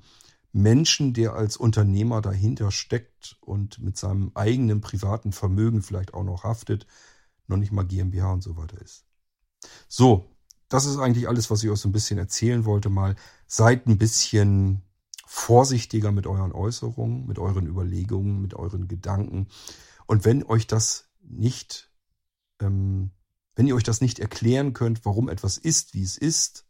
Menschen, 0.54 1.14
der 1.14 1.34
als 1.34 1.58
Unternehmer 1.58 2.22
dahinter 2.22 2.72
steckt 2.72 3.38
und 3.42 3.80
mit 3.80 3.98
seinem 3.98 4.32
eigenen 4.36 4.82
privaten 4.82 5.32
Vermögen 5.32 5.82
vielleicht 5.82 6.14
auch 6.14 6.24
noch 6.24 6.44
haftet, 6.44 6.86
noch 7.48 7.58
nicht 7.58 7.72
mal 7.72 7.84
GmbH 7.84 8.34
und 8.34 8.44
so 8.44 8.58
weiter 8.58 8.82
ist. 8.82 9.06
So, 9.88 10.26
das 10.70 10.86
ist 10.86 10.98
eigentlich 10.98 11.28
alles, 11.28 11.50
was 11.52 11.64
ich 11.64 11.70
euch 11.70 11.80
so 11.80 11.90
ein 11.90 11.94
bisschen 11.94 12.18
erzählen 12.18 12.66
wollte. 12.66 12.90
Mal 12.90 13.16
seid 13.48 13.88
ein 13.88 13.98
bisschen 13.98 14.82
vorsichtiger 15.26 16.12
mit 16.12 16.28
euren 16.28 16.52
Äußerungen, 16.52 17.26
mit 17.28 17.40
euren 17.40 17.68
Überlegungen, 17.68 18.42
mit 18.42 18.54
euren 18.54 18.88
Gedanken. 18.88 19.48
Und 20.08 20.26
wenn 20.26 20.44
euch 20.44 20.68
das 20.68 21.10
nicht, 21.22 21.92
ähm, 22.60 23.12
wenn 23.56 23.68
ihr 23.68 23.76
euch 23.76 23.84
das 23.84 24.02
nicht 24.02 24.20
erklären 24.20 24.74
könnt, 24.74 25.06
warum 25.06 25.30
etwas 25.30 25.58
ist, 25.58 25.94
wie 25.94 26.04
es 26.04 26.18
ist, 26.18 26.66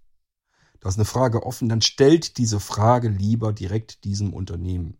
da 0.79 0.89
ist 0.89 0.97
eine 0.97 1.05
Frage 1.05 1.43
offen, 1.43 1.67
dann 1.69 1.81
stellt 1.81 2.37
diese 2.37 2.59
Frage 2.59 3.09
lieber 3.09 3.53
direkt 3.53 4.03
diesem 4.03 4.33
Unternehmen. 4.33 4.97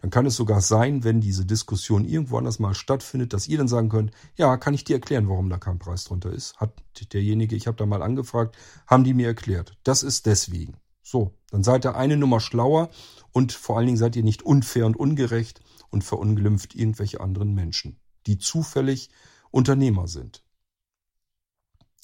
Dann 0.00 0.10
kann 0.10 0.26
es 0.26 0.36
sogar 0.36 0.60
sein, 0.62 1.04
wenn 1.04 1.20
diese 1.20 1.44
Diskussion 1.44 2.06
irgendwo 2.06 2.38
anders 2.38 2.58
mal 2.58 2.74
stattfindet, 2.74 3.32
dass 3.32 3.48
ihr 3.48 3.58
dann 3.58 3.68
sagen 3.68 3.90
könnt, 3.90 4.12
ja, 4.36 4.56
kann 4.56 4.72
ich 4.72 4.84
dir 4.84 4.94
erklären, 4.94 5.28
warum 5.28 5.50
da 5.50 5.58
kein 5.58 5.78
Preis 5.78 6.04
drunter 6.04 6.30
ist? 6.32 6.56
Hat 6.56 6.72
derjenige, 7.12 7.54
ich 7.54 7.66
habe 7.66 7.76
da 7.76 7.84
mal 7.84 8.02
angefragt, 8.02 8.56
haben 8.86 9.04
die 9.04 9.14
mir 9.14 9.26
erklärt. 9.26 9.76
Das 9.82 10.02
ist 10.02 10.26
deswegen. 10.26 10.76
So, 11.02 11.34
dann 11.50 11.62
seid 11.62 11.84
ihr 11.84 11.96
eine 11.96 12.16
Nummer 12.16 12.40
schlauer 12.40 12.88
und 13.32 13.52
vor 13.52 13.76
allen 13.76 13.86
Dingen 13.86 13.98
seid 13.98 14.16
ihr 14.16 14.22
nicht 14.22 14.42
unfair 14.42 14.86
und 14.86 14.96
ungerecht 14.96 15.60
und 15.90 16.02
verunglimpft 16.04 16.74
irgendwelche 16.74 17.20
anderen 17.20 17.52
Menschen, 17.52 18.00
die 18.26 18.38
zufällig 18.38 19.10
Unternehmer 19.50 20.08
sind. 20.08 20.42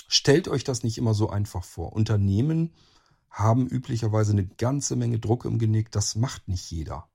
Stellt 0.09 0.49
euch 0.49 0.65
das 0.65 0.83
nicht 0.83 0.99
immer 0.99 1.15
so 1.15 1.31
einfach 1.31 1.65
vor. 1.65 1.93
Unternehmen 1.93 2.75
haben 3.31 3.67
üblicherweise 3.67 4.33
eine 4.33 4.47
ganze 4.47 4.97
Menge 4.97 5.19
Druck 5.19 5.45
im 5.45 5.59
Genick. 5.59 5.91
Das 5.91 6.15
macht 6.15 6.49
nicht 6.49 6.71
jeder. 6.71 7.09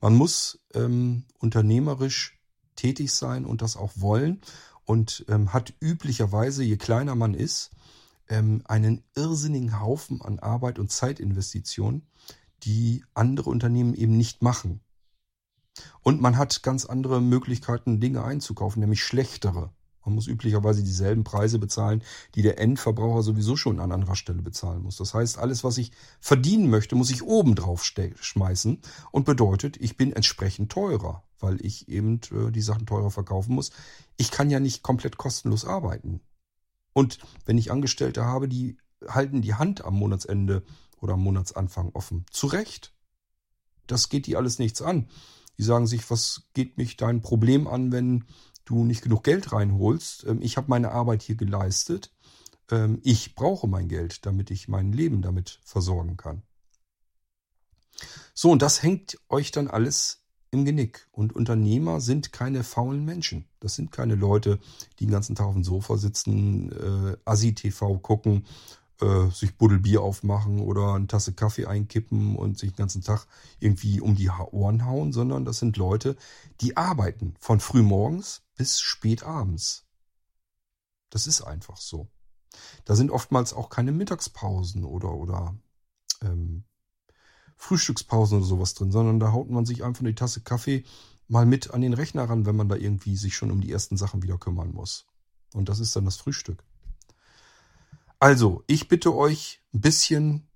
Man 0.00 0.14
muss 0.14 0.60
ähm, 0.74 1.24
unternehmerisch 1.38 2.38
tätig 2.74 3.12
sein 3.12 3.44
und 3.44 3.62
das 3.62 3.76
auch 3.76 3.92
wollen 3.96 4.40
und 4.84 5.24
ähm, 5.28 5.52
hat 5.52 5.74
üblicherweise, 5.80 6.64
je 6.64 6.76
kleiner 6.76 7.14
man 7.14 7.34
ist, 7.34 7.70
ähm, 8.28 8.62
einen 8.64 9.04
irrsinnigen 9.14 9.80
Haufen 9.80 10.22
an 10.22 10.38
Arbeit 10.38 10.78
und 10.78 10.90
Zeitinvestitionen, 10.90 12.06
die 12.62 13.04
andere 13.14 13.50
Unternehmen 13.50 13.94
eben 13.94 14.16
nicht 14.16 14.42
machen. 14.42 14.80
Und 16.02 16.20
man 16.20 16.36
hat 16.36 16.62
ganz 16.62 16.86
andere 16.86 17.20
Möglichkeiten, 17.20 18.00
Dinge 18.00 18.24
einzukaufen, 18.24 18.80
nämlich 18.80 19.02
schlechtere. 19.02 19.72
Man 20.04 20.14
muss 20.14 20.26
üblicherweise 20.26 20.82
dieselben 20.82 21.24
Preise 21.24 21.58
bezahlen, 21.58 22.02
die 22.34 22.42
der 22.42 22.58
Endverbraucher 22.58 23.22
sowieso 23.22 23.56
schon 23.56 23.80
an 23.80 23.92
anderer 23.92 24.16
Stelle 24.16 24.42
bezahlen 24.42 24.82
muss. 24.82 24.96
Das 24.96 25.14
heißt, 25.14 25.38
alles, 25.38 25.62
was 25.62 25.78
ich 25.78 25.92
verdienen 26.20 26.70
möchte, 26.70 26.94
muss 26.94 27.10
ich 27.10 27.22
oben 27.22 27.54
drauf 27.54 27.84
schmeißen 27.84 28.78
und 29.10 29.24
bedeutet, 29.26 29.76
ich 29.78 29.96
bin 29.96 30.12
entsprechend 30.12 30.72
teurer, 30.72 31.22
weil 31.38 31.64
ich 31.64 31.88
eben 31.88 32.20
äh, 32.32 32.50
die 32.50 32.62
Sachen 32.62 32.86
teurer 32.86 33.10
verkaufen 33.10 33.54
muss. 33.54 33.70
Ich 34.16 34.30
kann 34.30 34.50
ja 34.50 34.60
nicht 34.60 34.82
komplett 34.82 35.16
kostenlos 35.16 35.64
arbeiten. 35.64 36.20
Und 36.92 37.18
wenn 37.44 37.58
ich 37.58 37.70
Angestellte 37.70 38.24
habe, 38.24 38.48
die 38.48 38.78
halten 39.06 39.42
die 39.42 39.54
Hand 39.54 39.84
am 39.84 39.94
Monatsende 39.94 40.62
oder 40.98 41.14
am 41.14 41.22
Monatsanfang 41.22 41.90
offen. 41.94 42.26
Zu 42.30 42.46
Recht. 42.46 42.94
Das 43.86 44.08
geht 44.08 44.26
die 44.26 44.36
alles 44.36 44.58
nichts 44.58 44.82
an. 44.82 45.08
Die 45.58 45.62
sagen 45.62 45.86
sich, 45.86 46.10
was 46.10 46.44
geht 46.54 46.78
mich 46.78 46.96
dein 46.96 47.20
Problem 47.20 47.66
an, 47.66 47.92
wenn 47.92 48.24
du 48.70 48.84
nicht 48.84 49.02
genug 49.02 49.24
Geld 49.24 49.52
reinholst? 49.52 50.24
Ähm, 50.26 50.40
ich 50.40 50.56
habe 50.56 50.68
meine 50.70 50.92
Arbeit 50.92 51.22
hier 51.22 51.36
geleistet. 51.36 52.12
Ähm, 52.70 53.00
ich 53.02 53.34
brauche 53.34 53.66
mein 53.66 53.88
Geld, 53.88 54.24
damit 54.24 54.50
ich 54.50 54.68
mein 54.68 54.92
Leben 54.92 55.22
damit 55.22 55.60
versorgen 55.64 56.16
kann. 56.16 56.42
So, 58.32 58.50
und 58.50 58.62
das 58.62 58.82
hängt 58.82 59.18
euch 59.28 59.50
dann 59.50 59.68
alles 59.68 60.24
im 60.50 60.64
Genick. 60.64 61.08
Und 61.12 61.34
Unternehmer 61.34 62.00
sind 62.00 62.32
keine 62.32 62.64
faulen 62.64 63.04
Menschen. 63.04 63.46
Das 63.60 63.74
sind 63.74 63.92
keine 63.92 64.14
Leute, 64.14 64.58
die 64.98 65.06
den 65.06 65.12
ganzen 65.12 65.34
Tag 65.34 65.46
auf 65.46 65.54
dem 65.54 65.64
Sofa 65.64 65.96
sitzen, 65.96 66.72
äh, 66.72 67.16
Assi-TV 67.24 67.98
gucken, 67.98 68.46
äh, 69.00 69.30
sich 69.30 69.56
Buddelbier 69.56 70.02
aufmachen 70.02 70.60
oder 70.60 70.94
eine 70.94 71.06
Tasse 71.06 71.32
Kaffee 71.32 71.66
einkippen 71.66 72.36
und 72.36 72.58
sich 72.58 72.72
den 72.72 72.76
ganzen 72.76 73.02
Tag 73.02 73.26
irgendwie 73.58 74.00
um 74.00 74.14
die 74.14 74.30
Ohren 74.30 74.84
hauen, 74.84 75.12
sondern 75.12 75.44
das 75.44 75.58
sind 75.58 75.76
Leute, 75.76 76.16
die 76.60 76.76
arbeiten 76.76 77.34
von 77.38 77.60
frühmorgens 77.60 78.42
bis 78.56 78.80
spät 78.80 79.22
abends. 79.22 79.86
Das 81.10 81.26
ist 81.26 81.42
einfach 81.42 81.76
so. 81.76 82.08
Da 82.84 82.96
sind 82.96 83.10
oftmals 83.10 83.52
auch 83.52 83.68
keine 83.68 83.92
Mittagspausen 83.92 84.84
oder, 84.84 85.14
oder 85.14 85.54
ähm, 86.22 86.64
Frühstückspausen 87.56 88.38
oder 88.38 88.46
sowas 88.46 88.74
drin, 88.74 88.90
sondern 88.90 89.20
da 89.20 89.32
haut 89.32 89.50
man 89.50 89.66
sich 89.66 89.84
einfach 89.84 90.00
eine 90.00 90.14
Tasse 90.14 90.40
Kaffee 90.40 90.84
mal 91.28 91.46
mit 91.46 91.70
an 91.72 91.80
den 91.80 91.94
Rechner 91.94 92.28
ran, 92.28 92.46
wenn 92.46 92.56
man 92.56 92.68
da 92.68 92.76
irgendwie 92.76 93.16
sich 93.16 93.36
schon 93.36 93.50
um 93.50 93.60
die 93.60 93.70
ersten 93.70 93.96
Sachen 93.96 94.22
wieder 94.22 94.38
kümmern 94.38 94.72
muss. 94.72 95.06
Und 95.54 95.68
das 95.68 95.78
ist 95.78 95.94
dann 95.94 96.04
das 96.04 96.16
Frühstück. 96.16 96.64
Also, 98.22 98.62
ich 98.66 98.86
bitte 98.86 99.16
euch, 99.16 99.62
ein 99.72 99.80
bisschen 99.80 100.46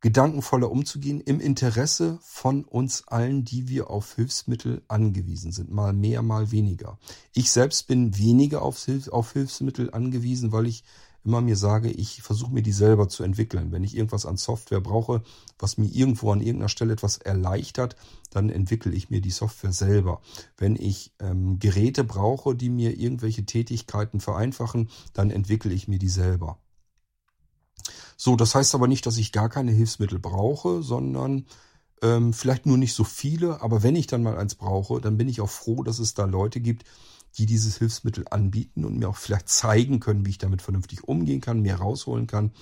gedankenvoller 0.00 0.70
umzugehen 0.70 1.20
im 1.20 1.40
Interesse 1.40 2.20
von 2.22 2.62
uns 2.64 3.08
allen, 3.08 3.44
die 3.44 3.68
wir 3.68 3.90
auf 3.90 4.14
Hilfsmittel 4.14 4.82
angewiesen 4.86 5.50
sind. 5.50 5.72
Mal 5.72 5.92
mehr, 5.92 6.22
mal 6.22 6.52
weniger. 6.52 7.00
Ich 7.34 7.50
selbst 7.50 7.88
bin 7.88 8.16
weniger 8.16 8.62
auf, 8.62 8.84
Hilf 8.84 9.08
auf 9.08 9.32
Hilfsmittel 9.32 9.90
angewiesen, 9.90 10.52
weil 10.52 10.68
ich 10.68 10.84
immer 11.24 11.40
mir 11.40 11.56
sage, 11.56 11.90
ich 11.90 12.22
versuche 12.22 12.52
mir 12.52 12.62
die 12.62 12.70
selber 12.70 13.08
zu 13.08 13.24
entwickeln. 13.24 13.72
Wenn 13.72 13.82
ich 13.82 13.96
irgendwas 13.96 14.24
an 14.24 14.36
Software 14.36 14.80
brauche, 14.80 15.24
was 15.58 15.78
mir 15.78 15.88
irgendwo 15.88 16.30
an 16.30 16.40
irgendeiner 16.40 16.68
Stelle 16.68 16.92
etwas 16.92 17.18
erleichtert, 17.18 17.96
dann 18.30 18.50
entwickle 18.50 18.92
ich 18.92 19.10
mir 19.10 19.20
die 19.20 19.32
Software 19.32 19.72
selber. 19.72 20.22
Wenn 20.56 20.76
ich 20.76 21.12
ähm, 21.18 21.58
Geräte 21.58 22.04
brauche, 22.04 22.54
die 22.54 22.70
mir 22.70 22.96
irgendwelche 22.96 23.44
Tätigkeiten 23.44 24.20
vereinfachen, 24.20 24.90
dann 25.12 25.30
entwickle 25.30 25.72
ich 25.72 25.88
mir 25.88 25.98
die 25.98 26.08
selber. 26.08 26.60
So, 28.22 28.36
das 28.36 28.54
heißt 28.54 28.74
aber 28.74 28.86
nicht, 28.86 29.06
dass 29.06 29.16
ich 29.16 29.32
gar 29.32 29.48
keine 29.48 29.72
Hilfsmittel 29.72 30.18
brauche, 30.18 30.82
sondern 30.82 31.46
ähm, 32.02 32.34
vielleicht 32.34 32.66
nur 32.66 32.76
nicht 32.76 32.92
so 32.92 33.02
viele. 33.02 33.62
Aber 33.62 33.82
wenn 33.82 33.96
ich 33.96 34.08
dann 34.08 34.22
mal 34.22 34.36
eins 34.36 34.56
brauche, 34.56 35.00
dann 35.00 35.16
bin 35.16 35.26
ich 35.26 35.40
auch 35.40 35.48
froh, 35.48 35.82
dass 35.82 35.98
es 35.98 36.12
da 36.12 36.26
Leute 36.26 36.60
gibt, 36.60 36.84
die 37.38 37.46
dieses 37.46 37.78
Hilfsmittel 37.78 38.26
anbieten 38.30 38.84
und 38.84 38.98
mir 38.98 39.08
auch 39.08 39.16
vielleicht 39.16 39.48
zeigen 39.48 40.00
können, 40.00 40.26
wie 40.26 40.30
ich 40.30 40.38
damit 40.38 40.60
vernünftig 40.60 41.04
umgehen 41.04 41.40
kann, 41.40 41.62
mehr 41.62 41.76
rausholen 41.76 42.26
kann, 42.26 42.52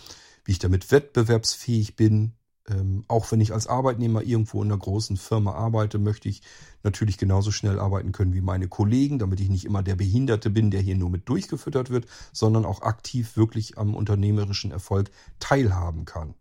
wie 0.45 0.53
ich 0.53 0.61
damit 0.61 0.93
wettbewerbsfähig 0.93 1.97
bin. 1.97 2.35
Ähm, 2.69 3.05
auch 3.09 3.31
wenn 3.33 3.41
ich 3.41 3.53
als 3.53 3.67
Arbeitnehmer 3.67 4.23
irgendwo 4.23 4.63
in 4.63 4.71
einer 4.71 4.79
großen 4.79 5.17
Firma 5.17 5.53
arbeite, 5.53 5.99
möchte 5.99 6.29
ich 6.29 6.43
natürlich 6.83 7.19
genauso 7.19 7.51
schnell 7.51 7.79
arbeiten 7.79 8.13
können 8.13 8.35
wie 8.35 8.41
meine 8.41 8.69
Kollegen, 8.69 9.19
damit 9.19 9.41
ich 9.41 9.49
nicht 9.49 9.65
immer 9.65 9.83
der 9.83 9.97
Behinderte 9.97 10.51
bin, 10.51 10.71
der 10.71 10.81
hier 10.81 10.97
nur 10.97 11.11
mit 11.11 11.29
durchgefüttert 11.29 11.91
wird, 11.91 12.07
sondern 12.33 12.65
auch 12.65 12.83
aktiv 12.83 13.37
wirklich 13.37 13.79
am 13.79 13.95
unternehmerischen 13.95 14.71
Erfolg 14.71 15.11
teilhaben 15.39 16.05
kann. 16.05 16.35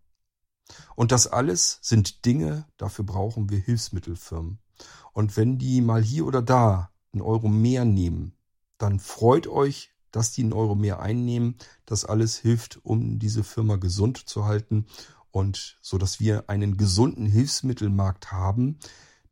Und 0.96 1.12
das 1.12 1.28
alles 1.28 1.80
sind 1.82 2.26
Dinge, 2.26 2.66
dafür 2.78 3.06
brauchen 3.06 3.50
wir 3.50 3.60
Hilfsmittelfirmen. 3.60 4.60
Und 5.14 5.38
wenn 5.38 5.58
die 5.58 5.82
mal 5.82 6.04
hier 6.04 6.26
oder 6.26 6.42
da 6.42 6.92
einen 7.14 7.22
Euro 7.22 7.48
mehr 7.48 7.86
nehmen, 7.86 8.34
dann 8.78 9.00
freut 9.00 9.48
euch, 9.48 9.94
dass 10.12 10.32
die 10.32 10.44
einen 10.44 10.54
Euro 10.54 10.76
mehr 10.76 11.00
einnehmen. 11.00 11.56
Das 11.86 12.06
alles 12.06 12.38
hilft, 12.38 12.80
um 12.84 13.20
diese 13.20 13.44
Firma 13.44 13.78
gesund 13.78 14.18
zu 14.18 14.46
halten 14.46 14.86
und 15.38 15.78
so, 15.84 16.00
dass 16.00 16.20
wir 16.20 16.50
einen 16.50 16.78
gesunden 16.78 17.28
Hilfsmittelmarkt 17.28 18.32
haben. 18.32 18.80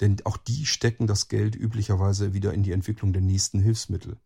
Denn 0.01 0.17
auch 0.25 0.37
die 0.37 0.67
stecken 0.67 1.07
das 1.07 1.29
Geld 1.29 1.55
üblicherweise 1.55 2.31
wieder 2.31 2.53
in 2.53 2.61
die 2.61 2.73
Entwicklung 2.73 3.11
der 3.11 3.23
nächsten 3.23 3.59
Hilfsmittel. 3.59 4.19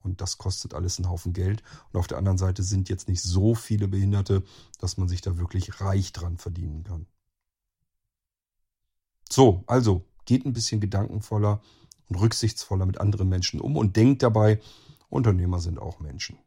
Und 0.00 0.20
das 0.20 0.38
kostet 0.38 0.74
alles 0.74 0.98
einen 0.98 1.08
Haufen 1.08 1.32
Geld. 1.32 1.62
Und 1.92 2.00
auf 2.00 2.08
der 2.08 2.18
anderen 2.18 2.36
Seite 2.36 2.64
sind 2.64 2.88
jetzt 2.88 3.06
nicht 3.06 3.22
so 3.22 3.54
viele 3.54 3.86
Behinderte, 3.86 4.42
dass 4.80 4.96
man 4.96 5.06
sich 5.06 5.20
da 5.20 5.38
wirklich 5.38 5.80
reich 5.80 6.12
dran 6.12 6.36
verdienen 6.36 6.82
kann. 6.82 7.06
So, 9.30 9.62
also 9.68 10.04
geht 10.24 10.44
ein 10.44 10.52
bisschen 10.52 10.80
gedankenvoller 10.80 11.62
und 12.08 12.16
rücksichtsvoller 12.16 12.86
mit 12.86 12.98
anderen 12.98 13.28
Menschen 13.28 13.60
um 13.60 13.76
und 13.76 13.94
denkt 13.94 14.24
dabei, 14.24 14.60
Unternehmer 15.10 15.60
sind 15.60 15.78
auch 15.78 16.00
Menschen. 16.00 16.38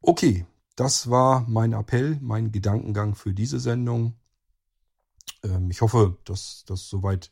Okay, 0.00 0.44
das 0.80 1.10
war 1.10 1.44
mein 1.46 1.74
Appell, 1.74 2.16
mein 2.22 2.52
Gedankengang 2.52 3.14
für 3.14 3.34
diese 3.34 3.60
Sendung. 3.60 4.14
Ähm, 5.42 5.70
ich 5.70 5.82
hoffe, 5.82 6.16
dass 6.24 6.64
das 6.66 6.88
soweit 6.88 7.30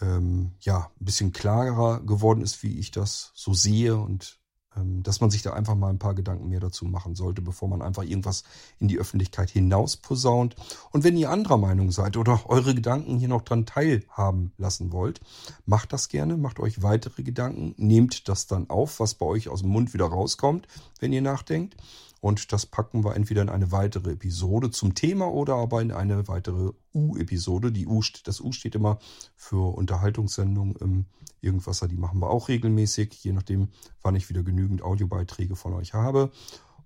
ähm, 0.00 0.50
ja, 0.58 0.90
ein 1.00 1.04
bisschen 1.04 1.32
klarer 1.32 2.00
geworden 2.00 2.42
ist, 2.42 2.64
wie 2.64 2.80
ich 2.80 2.90
das 2.90 3.30
so 3.34 3.54
sehe 3.54 3.96
und 3.96 4.40
ähm, 4.76 5.04
dass 5.04 5.20
man 5.20 5.30
sich 5.30 5.42
da 5.42 5.52
einfach 5.52 5.76
mal 5.76 5.90
ein 5.90 6.00
paar 6.00 6.16
Gedanken 6.16 6.48
mehr 6.48 6.58
dazu 6.58 6.84
machen 6.84 7.14
sollte, 7.14 7.42
bevor 7.42 7.68
man 7.68 7.80
einfach 7.80 8.02
irgendwas 8.02 8.42
in 8.80 8.88
die 8.88 8.98
Öffentlichkeit 8.98 9.50
hinaus 9.50 9.96
posaunt. 9.96 10.56
Und 10.90 11.04
wenn 11.04 11.16
ihr 11.16 11.30
anderer 11.30 11.58
Meinung 11.58 11.92
seid 11.92 12.16
oder 12.16 12.50
eure 12.50 12.74
Gedanken 12.74 13.18
hier 13.18 13.28
noch 13.28 13.42
dran 13.42 13.66
teilhaben 13.66 14.50
lassen 14.58 14.90
wollt, 14.90 15.20
macht 15.64 15.92
das 15.92 16.08
gerne, 16.08 16.36
macht 16.36 16.58
euch 16.58 16.82
weitere 16.82 17.22
Gedanken, 17.22 17.76
nehmt 17.76 18.28
das 18.28 18.48
dann 18.48 18.68
auf, 18.68 18.98
was 18.98 19.14
bei 19.14 19.26
euch 19.26 19.48
aus 19.48 19.60
dem 19.60 19.70
Mund 19.70 19.94
wieder 19.94 20.06
rauskommt, 20.06 20.66
wenn 20.98 21.12
ihr 21.12 21.22
nachdenkt. 21.22 21.76
Und 22.22 22.52
das 22.52 22.66
packen 22.66 23.02
wir 23.02 23.16
entweder 23.16 23.42
in 23.42 23.48
eine 23.48 23.72
weitere 23.72 24.12
Episode 24.12 24.70
zum 24.70 24.94
Thema 24.94 25.26
oder 25.26 25.56
aber 25.56 25.82
in 25.82 25.90
eine 25.90 26.28
weitere 26.28 26.70
U-Episode. 26.94 27.72
Die 27.72 27.88
U, 27.88 28.00
das 28.22 28.40
U 28.40 28.52
steht 28.52 28.76
immer 28.76 29.00
für 29.34 29.76
Unterhaltungssendungen 29.76 30.76
im 30.76 31.06
Irgendwasser. 31.40 31.88
Die 31.88 31.96
machen 31.96 32.20
wir 32.20 32.30
auch 32.30 32.46
regelmäßig, 32.46 33.24
je 33.24 33.32
nachdem, 33.32 33.70
wann 34.02 34.14
ich 34.14 34.28
wieder 34.28 34.44
genügend 34.44 34.82
Audiobeiträge 34.82 35.56
von 35.56 35.72
euch 35.72 35.94
habe. 35.94 36.30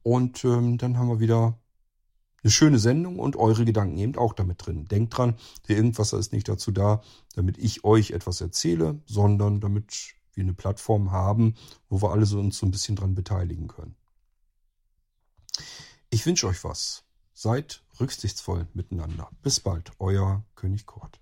Und 0.03 0.43
ähm, 0.47 0.79
dann 0.79 0.97
haben 0.97 1.11
wir 1.11 1.21
wieder 1.21 1.59
eine 2.43 2.51
schöne 2.51 2.79
Sendung 2.79 3.19
und 3.19 3.37
eure 3.37 3.67
Gedanken 3.67 3.99
eben 3.99 4.17
auch 4.17 4.33
damit 4.33 4.65
drin. 4.65 4.87
Denkt 4.87 5.19
dran, 5.19 5.35
der 5.69 5.77
Irgendwasser 5.77 6.19
ist 6.19 6.33
nicht 6.33 6.49
dazu 6.49 6.73
da, 6.73 7.03
damit 7.35 7.59
ich 7.59 7.85
euch 7.85 8.13
etwas 8.13 8.41
erzähle, 8.41 9.03
sondern 9.05 9.61
damit 9.61 10.15
wir 10.33 10.45
eine 10.45 10.55
Plattform 10.55 11.11
haben, 11.11 11.57
wo 11.91 12.01
wir 12.01 12.13
alle 12.13 12.25
so 12.25 12.39
uns 12.39 12.57
so 12.57 12.65
ein 12.65 12.71
bisschen 12.71 12.97
dran 12.97 13.15
beteiligen 13.15 13.69
können. 13.69 13.97
Ich 16.11 16.25
wünsche 16.27 16.47
euch 16.47 16.65
was. 16.65 17.05
Seid 17.33 17.83
rücksichtsvoll 18.01 18.67
miteinander. 18.75 19.31
Bis 19.43 19.61
bald, 19.61 19.93
euer 19.99 20.45
König 20.55 20.87
Kurt. 20.87 21.21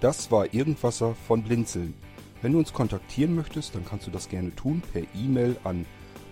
Das 0.00 0.30
war 0.30 0.54
Irgendwasser 0.54 1.16
von 1.26 1.42
Blinzeln. 1.42 1.92
Wenn 2.40 2.52
du 2.52 2.58
uns 2.60 2.72
kontaktieren 2.72 3.34
möchtest, 3.34 3.74
dann 3.74 3.84
kannst 3.84 4.06
du 4.06 4.12
das 4.12 4.28
gerne 4.28 4.54
tun 4.54 4.80
per 4.92 5.02
E-Mail 5.14 5.56
an 5.64 5.86